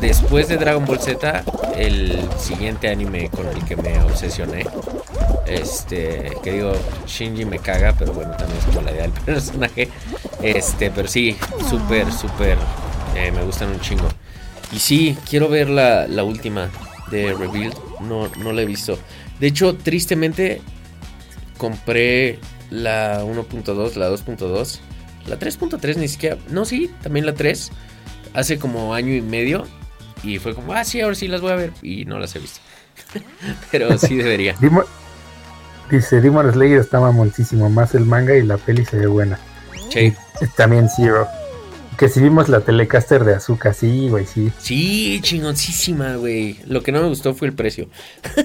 después 0.00 0.48
de 0.48 0.56
Dragon 0.56 0.86
Ball 0.86 0.98
Z 0.98 1.44
el 1.76 2.18
siguiente 2.38 2.88
anime 2.88 3.28
con 3.28 3.46
el 3.46 3.62
que 3.66 3.76
me 3.76 4.00
obsesioné. 4.00 4.64
Este, 5.46 6.32
que 6.42 6.52
digo, 6.52 6.72
Shinji 7.06 7.44
me 7.44 7.58
caga, 7.58 7.94
pero 7.98 8.14
bueno, 8.14 8.34
también 8.38 8.58
es 8.58 8.64
como 8.64 8.80
la 8.80 8.92
idea 8.92 9.02
del 9.02 9.12
personaje. 9.26 9.90
Este, 10.42 10.90
pero 10.90 11.08
sí, 11.08 11.36
súper, 11.68 12.10
súper, 12.10 12.56
eh, 13.14 13.30
me 13.32 13.44
gustan 13.44 13.68
un 13.68 13.80
chingo. 13.80 14.08
Y 14.72 14.78
sí, 14.78 15.14
quiero 15.28 15.50
ver 15.50 15.68
la, 15.68 16.08
la 16.08 16.24
última 16.24 16.70
de 17.10 17.34
Revealed. 17.34 17.76
No, 18.00 18.28
no 18.38 18.52
la 18.52 18.62
he 18.62 18.64
visto. 18.64 18.98
De 19.40 19.48
hecho, 19.48 19.76
tristemente, 19.76 20.62
compré 21.58 22.38
la 22.70 23.22
1.2, 23.24 23.96
la 23.96 24.08
2.2. 24.08 24.78
La 25.26 25.38
3.3 25.38 25.96
ni 25.96 26.08
siquiera. 26.08 26.38
No, 26.48 26.64
sí, 26.64 26.90
también 27.02 27.26
la 27.26 27.34
3. 27.34 27.70
Hace 28.34 28.58
como 28.58 28.92
año 28.94 29.14
y 29.14 29.22
medio. 29.22 29.64
Y 30.22 30.38
fue 30.38 30.54
como, 30.54 30.72
ah, 30.74 30.84
sí, 30.84 31.00
ahora 31.00 31.14
sí 31.14 31.28
las 31.28 31.40
voy 31.40 31.52
a 31.52 31.56
ver. 31.56 31.72
Y 31.82 32.04
no 32.04 32.18
las 32.18 32.34
he 32.36 32.38
visto. 32.38 32.60
Pero 33.70 33.96
sí 33.98 34.16
debería. 34.16 34.54
Dimo- 34.56 34.84
dice 35.90 36.20
Demon 36.20 36.50
Slayer 36.52 36.80
está 36.80 37.00
mamoncísimo, 37.00 37.68
más 37.70 37.94
el 37.94 38.04
manga 38.04 38.34
y 38.36 38.42
la 38.42 38.56
peli 38.56 38.84
se 38.84 38.96
ve 38.98 39.06
buena. 39.06 39.38
Sí. 39.90 40.12
También 40.56 40.88
Zero. 40.88 41.28
Que 41.98 42.08
si 42.08 42.20
vimos 42.20 42.48
la 42.48 42.60
Telecaster 42.60 43.22
de 43.22 43.34
Azúcar, 43.36 43.72
sí, 43.72 44.08
güey, 44.08 44.26
sí. 44.26 44.50
Sí, 44.58 45.20
chingoncísima, 45.22 46.16
güey. 46.16 46.58
Lo 46.66 46.82
que 46.82 46.90
no 46.90 47.00
me 47.00 47.08
gustó 47.08 47.34
fue 47.34 47.46
el 47.46 47.54
precio. 47.54 47.88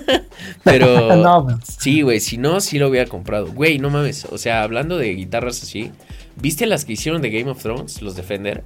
Pero 0.64 1.16
No, 1.18 1.60
sí, 1.64 2.02
güey, 2.04 2.20
si 2.20 2.38
no, 2.38 2.62
sí 2.62 2.78
lo 2.78 2.90
hubiera 2.90 3.10
comprado. 3.10 3.48
Güey, 3.52 3.80
no 3.80 3.90
mames. 3.90 4.26
O 4.26 4.38
sea, 4.38 4.62
hablando 4.62 4.98
de 5.00 5.16
guitarras 5.16 5.64
así, 5.64 5.92
¿viste 6.36 6.68
las 6.68 6.86
que 6.86 6.94
hicieron 6.94 7.22
de 7.24 7.32
Game 7.32 7.50
of 7.50 7.62
Thrones, 7.62 8.02
los 8.04 8.16
Defender? 8.16 8.64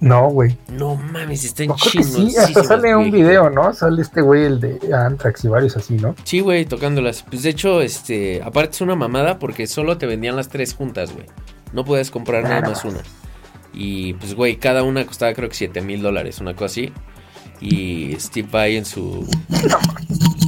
No, 0.00 0.28
güey. 0.30 0.56
No 0.72 0.94
mames, 0.94 1.44
están 1.44 1.68
No, 1.68 1.74
creo 1.76 1.92
que 1.92 2.02
sí, 2.04 2.36
hasta 2.36 2.62
sale 2.62 2.94
un 2.94 3.10
güey. 3.10 3.22
video, 3.22 3.50
¿no? 3.50 3.72
Sale 3.74 4.00
este 4.02 4.20
güey, 4.20 4.44
el 4.44 4.60
de 4.60 4.78
Anthrax 4.94 5.44
y 5.44 5.48
varios 5.48 5.76
así, 5.76 5.94
¿no? 5.94 6.14
Sí, 6.24 6.40
güey, 6.40 6.64
tocándolas. 6.66 7.24
Pues 7.24 7.42
de 7.42 7.50
hecho, 7.50 7.80
este, 7.80 8.40
aparte 8.42 8.72
es 8.76 8.80
una 8.80 8.94
mamada 8.94 9.38
porque 9.38 9.66
solo 9.66 9.98
te 9.98 10.06
vendían 10.06 10.36
las 10.36 10.48
tres 10.48 10.74
juntas, 10.74 11.12
güey. 11.12 11.26
No 11.72 11.84
puedes 11.84 12.10
comprar 12.10 12.44
nada 12.44 12.60
Nada 12.60 12.68
más 12.70 12.84
una. 12.84 13.00
Y 13.74 14.14
pues, 14.14 14.34
güey, 14.34 14.56
cada 14.56 14.82
una 14.82 15.04
costaba 15.04 15.32
creo 15.34 15.48
que 15.48 15.54
7 15.56 15.80
mil 15.82 16.00
dólares, 16.00 16.40
una 16.40 16.54
cosa 16.54 16.66
así. 16.66 16.92
Y 17.60 18.14
Steve 18.20 18.48
Vai 18.50 18.76
en 18.76 18.84
su 18.84 19.28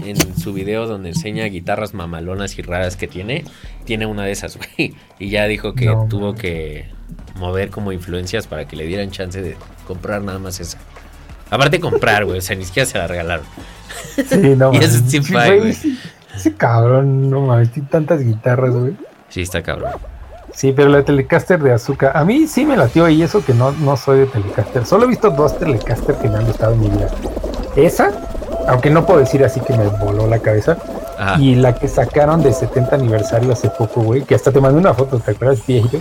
en 0.04 0.38
su 0.38 0.52
video 0.52 0.86
donde 0.86 1.10
enseña 1.10 1.44
guitarras 1.46 1.92
mamalonas 1.92 2.58
y 2.58 2.62
raras 2.62 2.96
que 2.96 3.06
tiene, 3.08 3.44
tiene 3.84 4.06
una 4.06 4.24
de 4.24 4.32
esas, 4.32 4.56
güey. 4.78 4.94
Y 5.18 5.28
ya 5.28 5.46
dijo 5.46 5.74
que 5.74 5.86
No, 5.86 6.06
tuvo 6.08 6.34
que 6.34 6.86
mover 7.40 7.70
como 7.70 7.90
influencias 7.90 8.46
para 8.46 8.66
que 8.68 8.76
le 8.76 8.84
dieran 8.84 9.10
chance 9.10 9.42
de 9.42 9.56
comprar 9.86 10.22
nada 10.22 10.38
más 10.38 10.60
esa. 10.60 10.78
Aparte 11.50 11.80
comprar, 11.80 12.24
güey, 12.24 12.38
o 12.38 12.42
sea, 12.42 12.54
ni 12.54 12.64
siquiera 12.64 12.88
se 12.88 12.98
la 12.98 13.08
regalaron. 13.08 13.44
Sí, 14.28 14.54
no 14.56 14.72
Y 14.74 14.80
Sí, 14.82 15.18
güey. 15.32 15.72
sí, 15.72 15.98
Ese 16.36 16.54
cabrón, 16.54 17.28
no 17.28 17.40
mames, 17.40 17.72
tiene 17.72 17.88
tantas 17.88 18.22
guitarras, 18.22 18.70
güey. 18.70 18.96
Sí, 19.28 19.42
está 19.42 19.62
cabrón. 19.62 19.92
Sí, 20.54 20.72
pero 20.72 20.88
la 20.88 21.02
Telecaster 21.04 21.60
de 21.60 21.72
Azúcar, 21.72 22.12
a 22.16 22.24
mí 22.24 22.46
sí 22.46 22.64
me 22.64 22.76
latió 22.76 23.08
y 23.08 23.22
eso 23.22 23.44
que 23.44 23.54
no, 23.54 23.72
no 23.72 23.96
soy 23.96 24.20
de 24.20 24.26
Telecaster. 24.26 24.84
Solo 24.84 25.04
he 25.04 25.08
visto 25.08 25.30
dos 25.30 25.58
Telecaster 25.58 26.16
que 26.16 26.28
me 26.28 26.36
han 26.36 26.46
gustado 26.46 26.72
en 26.74 26.80
mi 26.80 26.90
vida. 26.90 27.08
Esa, 27.76 28.10
aunque 28.68 28.90
no 28.90 29.06
puedo 29.06 29.20
decir 29.20 29.44
así 29.44 29.60
que 29.60 29.72
me 29.76 29.86
voló 29.86 30.26
la 30.26 30.38
cabeza. 30.40 30.76
Ajá. 31.18 31.38
Y 31.38 31.54
la 31.54 31.74
que 31.74 31.86
sacaron 31.86 32.42
de 32.42 32.52
70 32.52 32.96
aniversario 32.96 33.52
hace 33.52 33.70
poco, 33.70 34.02
güey, 34.02 34.22
que 34.22 34.34
hasta 34.34 34.50
te 34.50 34.60
mandé 34.60 34.78
una 34.80 34.94
foto, 34.94 35.18
¿te 35.18 35.32
acuerdas, 35.32 35.64
viejito? 35.66 35.98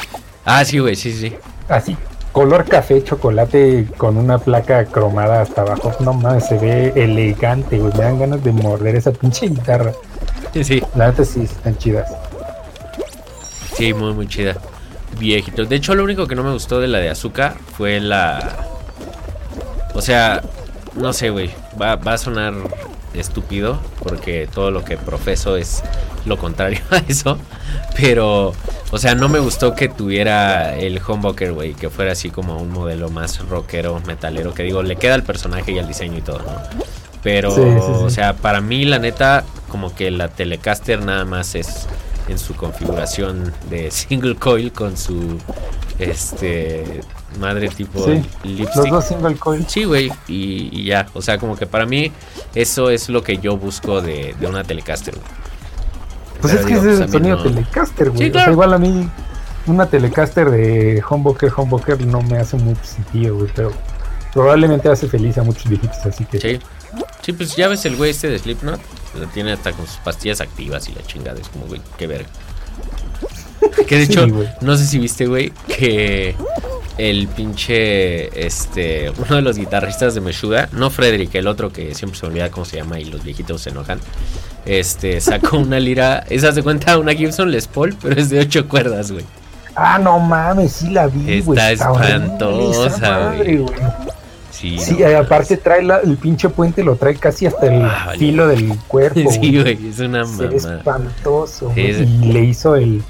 Ah, 0.52 0.66
sí, 0.66 0.80
güey, 0.80 0.96
sí, 0.96 1.12
sí. 1.14 1.36
Así, 1.68 1.96
color 2.32 2.66
café, 2.66 3.04
chocolate 3.04 3.86
con 3.98 4.18
una 4.18 4.40
placa 4.40 4.84
cromada 4.86 5.44
hasta 5.44 5.62
abajo. 5.62 5.96
No 6.00 6.14
mames, 6.14 6.48
se 6.48 6.58
ve 6.58 6.92
elegante, 6.96 7.78
güey. 7.78 7.94
Me 7.94 8.04
dan 8.04 8.18
ganas 8.20 8.44
de 8.44 8.52
morder 8.52 8.96
esa 8.96 9.12
pinche 9.12 9.48
guitarra. 9.48 9.94
Sí, 10.52 10.64
sí, 10.64 10.84
La 10.96 11.10
neta 11.10 11.24
sí 11.24 11.44
están 11.44 11.78
chidas. 11.78 12.12
sí, 13.76 13.94
muy, 13.94 14.12
muy 14.14 14.28
chida. 14.28 14.56
Viejito. 15.20 15.66
De 15.66 15.76
hecho, 15.76 15.94
lo 15.94 16.04
único 16.04 16.26
que 16.26 16.34
no 16.34 16.44
me 16.44 16.52
gustó 16.52 16.80
de 16.80 16.88
la 16.88 16.98
de 16.98 17.10
azúcar 17.10 17.54
fue 17.78 18.00
la. 18.00 18.58
O 19.94 20.02
sea, 20.02 20.42
no 20.96 21.14
sé, 21.14 21.30
güey. 21.30 21.52
Va, 21.80 21.96
va 21.96 22.14
a 22.14 22.18
sonar 22.18 22.56
estúpido 23.14 23.80
porque 24.02 24.50
todo 24.52 24.72
lo 24.72 24.84
que 24.84 24.98
profeso 24.98 25.58
es 25.58 25.84
lo 26.26 26.38
contrario 26.38 26.80
a 26.92 26.98
eso. 27.08 27.38
Pero, 27.96 28.54
o 28.92 28.98
sea, 28.98 29.16
no 29.16 29.30
me 29.30 29.40
gustó 29.40 29.76
que 29.76 29.90
tuviera 29.90 30.76
el 30.78 31.02
humbucker, 31.06 31.54
güey. 31.54 31.74
Que 31.74 31.90
fuera 31.90 32.12
así 32.14 32.30
como 32.30 32.58
un 32.58 32.72
modelo 32.72 33.10
más 33.10 33.40
rockero, 33.48 34.00
metalero. 34.06 34.54
Que 34.54 34.64
digo, 34.64 34.84
le 34.84 34.96
queda 34.96 35.16
al 35.16 35.24
personaje 35.24 35.72
y 35.72 35.80
al 35.80 35.88
diseño 35.88 36.18
y 36.18 36.22
todo, 36.22 36.40
¿no? 36.40 36.62
Pero, 37.24 37.52
Sí, 37.52 37.62
sí, 37.62 37.80
sí. 37.80 37.92
o 38.06 38.10
sea, 38.10 38.34
para 38.34 38.62
mí, 38.62 38.86
la 38.86 39.00
neta, 39.00 39.44
como 39.70 39.94
que 39.94 40.10
la 40.12 40.30
Telecaster 40.30 41.04
nada 41.04 41.26
más 41.26 41.56
es 41.56 41.88
en 42.30 42.38
su 42.40 42.56
configuración 42.56 43.54
de 43.70 43.92
single 43.92 44.36
coil 44.36 44.72
con 44.72 44.96
su 44.98 45.38
este 45.98 47.02
madre 47.40 47.70
tipo 47.70 48.04
Sí, 48.06 48.22
lipstick. 48.44 48.76
Los 48.78 48.90
dos 48.90 49.06
single 49.06 49.36
coil. 49.36 49.66
Sí, 49.68 49.84
güey, 49.84 50.12
y, 50.28 50.70
y 50.72 50.84
ya. 50.86 51.08
O 51.14 51.22
sea, 51.22 51.38
como 51.38 51.56
que 51.56 51.66
para 51.68 51.86
mí 51.86 52.12
eso 52.56 52.90
es 52.90 53.10
lo 53.10 53.22
que 53.24 53.38
yo 53.38 53.58
busco 53.58 54.02
de, 54.02 54.36
de 54.40 54.48
una 54.48 54.64
Telecaster. 54.64 55.16
güey. 55.16 55.28
Pues 56.42 56.54
Pero 56.54 56.60
es 56.62 56.66
que 56.66 56.74
digo, 56.76 56.82
ese 56.82 56.92
es 56.92 56.98
pues, 57.00 57.02
el 57.02 57.12
sonido 57.12 57.38
no. 57.38 57.44
Telecaster, 57.44 58.10
güey. 58.12 58.20
Sí, 58.20 58.30
O 58.30 58.32
sea, 58.32 58.32
claro. 58.34 58.52
igual 58.54 58.74
a 58.74 58.78
mí 58.78 59.10
una 59.68 59.86
Telecaster 59.88 60.50
de 60.50 61.04
Humbucker, 61.10 61.52
Humbucker 61.56 62.02
no 62.06 62.22
me 62.22 62.38
hace 62.38 62.58
mucho 62.58 62.84
sentido, 62.84 63.36
güey, 63.38 63.52
pero 63.56 63.72
probablemente 64.34 64.90
hace 64.90 65.08
feliz 65.08 65.38
a 65.38 65.44
muchos 65.44 65.68
viejitos, 65.70 65.98
así 66.06 66.26
que... 66.26 66.40
Sí. 66.40 66.60
Sí, 67.22 67.34
pues 67.34 67.56
ya 67.56 67.68
ves 67.68 67.86
el 67.86 67.96
güey 67.98 68.12
este 68.12 68.30
de 68.30 68.40
Slipknot. 68.40 68.80
Lo 69.20 69.28
tiene 69.28 69.52
hasta 69.52 69.72
con 69.74 69.86
sus 69.86 69.98
pastillas 69.98 70.42
activas 70.42 70.88
y 70.90 70.94
la 70.94 71.04
chingada. 71.04 71.40
Es 71.40 71.50
como, 71.50 71.66
güey, 71.66 71.82
qué 71.98 72.08
verga. 72.08 72.28
Que 73.88 73.98
de 73.98 74.06
Sí, 74.06 74.14
hecho, 74.14 74.28
güey. 74.28 74.48
no 74.62 74.78
sé 74.78 74.86
si 74.86 74.98
viste, 75.00 75.26
güey, 75.28 75.52
que 75.68 76.36
el 76.98 77.28
pinche, 77.28 78.46
este, 78.46 79.10
uno 79.12 79.36
de 79.36 79.42
los 79.42 79.58
guitarristas 79.58 80.16
de 80.16 80.22
Meshuga, 80.22 80.70
no 80.72 80.90
Frederick, 80.90 81.34
el 81.36 81.48
otro 81.48 81.72
que 81.72 81.94
siempre 81.96 82.20
se 82.20 82.26
me 82.26 82.32
olvida 82.32 82.50
cómo 82.52 82.66
se 82.66 82.78
llama 82.78 83.00
y 83.00 83.06
los 83.06 83.24
viejitos 83.24 83.62
se 83.62 83.70
enojan, 83.72 84.00
este, 84.66 85.20
sacó 85.22 85.58
una 85.58 85.80
lira, 85.80 86.24
esa 86.30 86.52
se 86.52 86.62
cuenta 86.64 86.98
una 86.98 87.14
Gibson 87.14 87.52
Les 87.52 87.68
Paul, 87.68 87.96
pero 88.02 88.20
es 88.20 88.30
de 88.30 88.40
ocho 88.40 88.68
cuerdas, 88.68 89.12
güey. 89.12 89.26
Ah, 89.76 89.98
no 89.98 90.20
mames, 90.20 90.74
sí 90.74 90.90
la 90.90 91.08
vi, 91.08 91.42
güey. 91.42 91.58
Está 91.58 91.72
espantosa, 91.72 93.34
güey. 93.38 93.66
Sí, 94.52 94.78
Sí, 94.78 94.98
no, 95.00 95.18
aparte 95.20 95.56
trae 95.58 95.82
la- 95.84 96.00
el 96.00 96.18
pinche 96.18 96.50
puente, 96.50 96.84
lo 96.84 96.96
trae 96.98 97.16
casi 97.16 97.46
hasta 97.46 97.68
el 97.68 97.82
Ah, 97.86 98.04
vale. 98.08 98.20
filo 98.20 98.48
del 98.48 98.78
cuerpo. 98.88 99.22
sí, 99.32 99.58
güey, 99.62 99.88
es 99.88 100.00
una 100.00 100.26
mamá. 100.26 100.50
espantoso. 100.54 101.72
Sí, 101.76 101.82
es- 101.82 102.00
Y 102.02 102.06
le 102.34 102.42
hizo 102.44 102.76
el, 102.76 103.02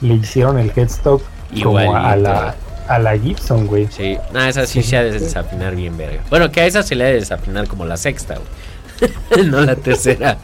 le 0.00 0.14
hicieron 0.14 0.58
el 0.58 0.72
headstock 0.74 1.20
como 1.62 1.78
a 1.94 2.16
la, 2.16 2.54
a 2.88 2.98
la 2.98 3.18
Gibson, 3.18 3.66
güey. 3.66 3.86
Sí, 3.90 4.16
nada, 4.32 4.48
esa 4.48 4.66
sí, 4.66 4.82
Sí. 4.82 4.90
se 4.90 4.96
ha 4.96 5.04
de 5.04 5.12
desafinar 5.12 5.76
bien, 5.76 5.96
verga. 5.98 6.22
Bueno, 6.30 6.50
que 6.50 6.62
a 6.62 6.66
esa 6.66 6.82
se 6.82 6.94
le 6.94 7.04
ha 7.04 7.08
de 7.08 7.14
desafinar 7.14 7.66
como 7.68 7.84
la 7.84 7.98
sexta, 7.98 8.36
güey. 8.36 9.44
no 9.50 9.60
la 9.60 9.74
tercera. 9.76 10.38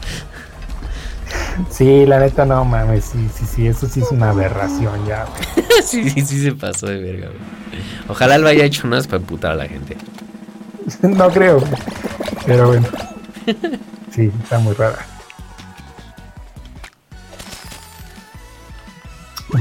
Sí, 1.69 2.05
la 2.05 2.19
neta 2.19 2.45
no 2.45 2.63
mames, 2.65 3.05
sí, 3.05 3.29
sí, 3.33 3.45
sí, 3.45 3.67
eso 3.67 3.87
sí 3.87 4.01
es 4.01 4.11
una 4.11 4.29
aberración 4.29 5.05
ya. 5.05 5.25
sí, 5.85 6.09
sí, 6.09 6.21
sí 6.21 6.41
se 6.41 6.53
pasó 6.53 6.87
de 6.87 6.99
verga, 6.99 7.27
güey. 7.27 7.81
Ojalá 8.07 8.37
lo 8.37 8.47
haya 8.47 8.65
hecho 8.65 8.87
unas 8.87 9.07
para 9.07 9.17
emputar 9.17 9.51
a 9.51 9.55
la 9.55 9.67
gente. 9.67 9.97
no 11.01 11.29
creo, 11.29 11.59
güey. 11.59 11.71
pero 12.45 12.67
bueno. 12.67 12.87
Sí, 14.11 14.31
está 14.43 14.59
muy 14.59 14.73
rara. 14.73 15.05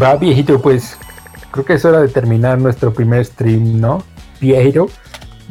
Va, 0.01 0.17
viejito, 0.17 0.61
pues 0.61 0.97
creo 1.51 1.65
que 1.65 1.75
es 1.75 1.85
hora 1.85 2.01
de 2.01 2.09
terminar 2.09 2.59
nuestro 2.59 2.93
primer 2.93 3.25
stream, 3.25 3.81
¿no? 3.81 4.05
Viejito, 4.41 4.89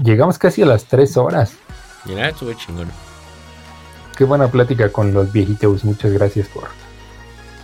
llegamos 0.01 0.37
casi 0.37 0.61
a 0.61 0.65
las 0.65 0.85
tres 0.85 1.17
horas. 1.17 1.53
Mira, 2.05 2.29
estuvo 2.29 2.53
chingón. 2.53 2.89
Qué 4.19 4.25
buena 4.25 4.51
plática 4.51 4.91
con 4.91 5.13
los 5.13 5.31
viejitos. 5.31 5.85
Muchas 5.85 6.11
gracias 6.11 6.49
por, 6.49 6.67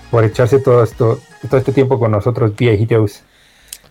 por 0.09 0.23
echarse 0.23 0.57
todo 0.57 0.85
esto, 0.85 1.19
todo 1.49 1.57
este 1.57 1.73
tiempo 1.73 1.99
con 1.99 2.11
nosotros, 2.11 2.55
viejitos. 2.55 3.23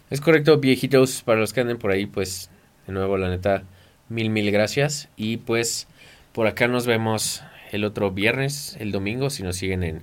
Es 0.09 0.23
correcto, 0.23 0.57
viejitos, 0.57 1.21
para 1.21 1.41
los 1.41 1.53
que 1.53 1.61
anden 1.61 1.77
por 1.77 1.91
ahí, 1.91 2.07
pues 2.07 2.49
De 2.87 2.95
nuevo, 2.95 3.19
la 3.19 3.29
neta, 3.29 3.65
mil, 4.09 4.31
mil 4.31 4.51
gracias. 4.51 5.11
Y 5.15 5.37
pues 5.37 5.89
por 6.33 6.47
acá 6.47 6.67
nos 6.67 6.87
vemos 6.87 7.43
el 7.71 7.85
otro 7.85 8.13
viernes, 8.13 8.79
el 8.81 8.93
domingo, 8.93 9.29
si 9.29 9.43
nos 9.43 9.57
siguen 9.57 9.83
en 9.83 10.01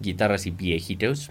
Guitarras 0.00 0.46
y 0.46 0.50
Viejitos. 0.50 1.30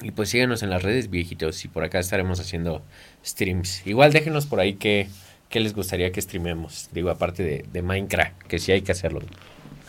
Y 0.00 0.12
pues 0.12 0.30
síguenos 0.30 0.62
en 0.62 0.70
las 0.70 0.82
redes 0.82 1.10
viejitos 1.10 1.62
y 1.66 1.68
por 1.68 1.84
acá 1.84 1.98
estaremos 1.98 2.40
haciendo 2.40 2.80
streams. 3.22 3.86
Igual 3.86 4.14
déjenos 4.14 4.46
por 4.46 4.60
ahí 4.60 4.76
qué, 4.76 5.08
qué 5.50 5.60
les 5.60 5.74
gustaría 5.74 6.10
que 6.10 6.22
streamemos. 6.22 6.88
Digo, 6.92 7.10
aparte 7.10 7.42
de, 7.42 7.66
de 7.70 7.82
Minecraft, 7.82 8.44
que 8.44 8.58
sí 8.58 8.72
hay 8.72 8.80
que 8.80 8.92
hacerlo. 8.92 9.20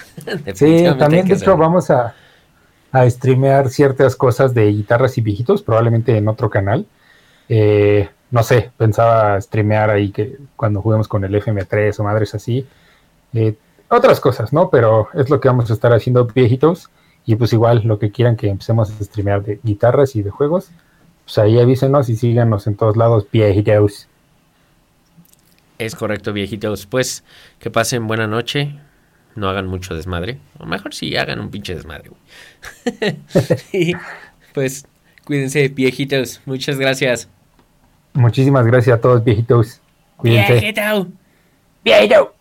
sí, 0.53 0.85
también 0.97 1.27
de 1.27 1.35
hecho 1.35 1.57
vamos 1.57 1.89
a, 1.89 2.15
a 2.91 3.09
streamear 3.09 3.69
ciertas 3.69 4.15
cosas 4.15 4.53
de 4.53 4.67
guitarras 4.67 5.17
y 5.17 5.21
viejitos, 5.21 5.61
probablemente 5.61 6.17
en 6.17 6.27
otro 6.27 6.49
canal. 6.49 6.85
Eh, 7.49 8.09
no 8.31 8.43
sé, 8.43 8.71
pensaba 8.77 9.39
streamear 9.39 9.89
ahí 9.89 10.11
que 10.11 10.37
cuando 10.55 10.81
juguemos 10.81 11.07
con 11.07 11.23
el 11.23 11.33
FM3 11.35 11.99
o 11.99 12.03
madres 12.03 12.33
así. 12.35 12.65
Eh, 13.33 13.55
otras 13.89 14.19
cosas, 14.19 14.51
¿no? 14.53 14.69
Pero 14.69 15.09
es 15.13 15.29
lo 15.29 15.39
que 15.39 15.47
vamos 15.47 15.69
a 15.69 15.73
estar 15.73 15.93
haciendo 15.93 16.25
viejitos. 16.25 16.89
Y 17.25 17.35
pues 17.35 17.53
igual 17.53 17.81
lo 17.85 17.97
que 17.97 18.11
quieran 18.11 18.35
que 18.35 18.49
empecemos 18.49 18.89
a 18.89 19.03
streamear 19.03 19.43
de 19.43 19.59
guitarras 19.63 20.15
y 20.15 20.21
de 20.21 20.29
juegos, 20.29 20.69
pues 21.23 21.37
ahí 21.39 21.59
avísenos 21.59 22.07
y 22.09 22.15
síganos 22.15 22.67
en 22.67 22.75
todos 22.75 22.97
lados, 22.97 23.25
viejitos. 23.31 24.07
Es 25.79 25.95
correcto, 25.95 26.33
viejitos. 26.33 26.85
Pues 26.85 27.23
que 27.59 27.71
pasen 27.71 28.07
buena 28.07 28.27
noche. 28.27 28.79
No 29.35 29.49
hagan 29.49 29.67
mucho 29.67 29.95
desmadre. 29.95 30.37
O 30.59 30.65
mejor 30.65 30.93
sí, 30.93 31.15
hagan 31.17 31.39
un 31.39 31.49
pinche 31.49 31.75
desmadre. 31.75 32.11
y 33.73 33.93
pues 34.53 34.87
cuídense, 35.25 35.67
viejitos. 35.67 36.41
Muchas 36.45 36.77
gracias. 36.79 37.29
Muchísimas 38.13 38.65
gracias 38.65 38.97
a 38.97 39.01
todos, 39.01 39.23
viejitos. 39.23 39.81
Cuídense. 40.17 40.53
Viejito. 40.53 41.07
Viejito. 41.83 42.34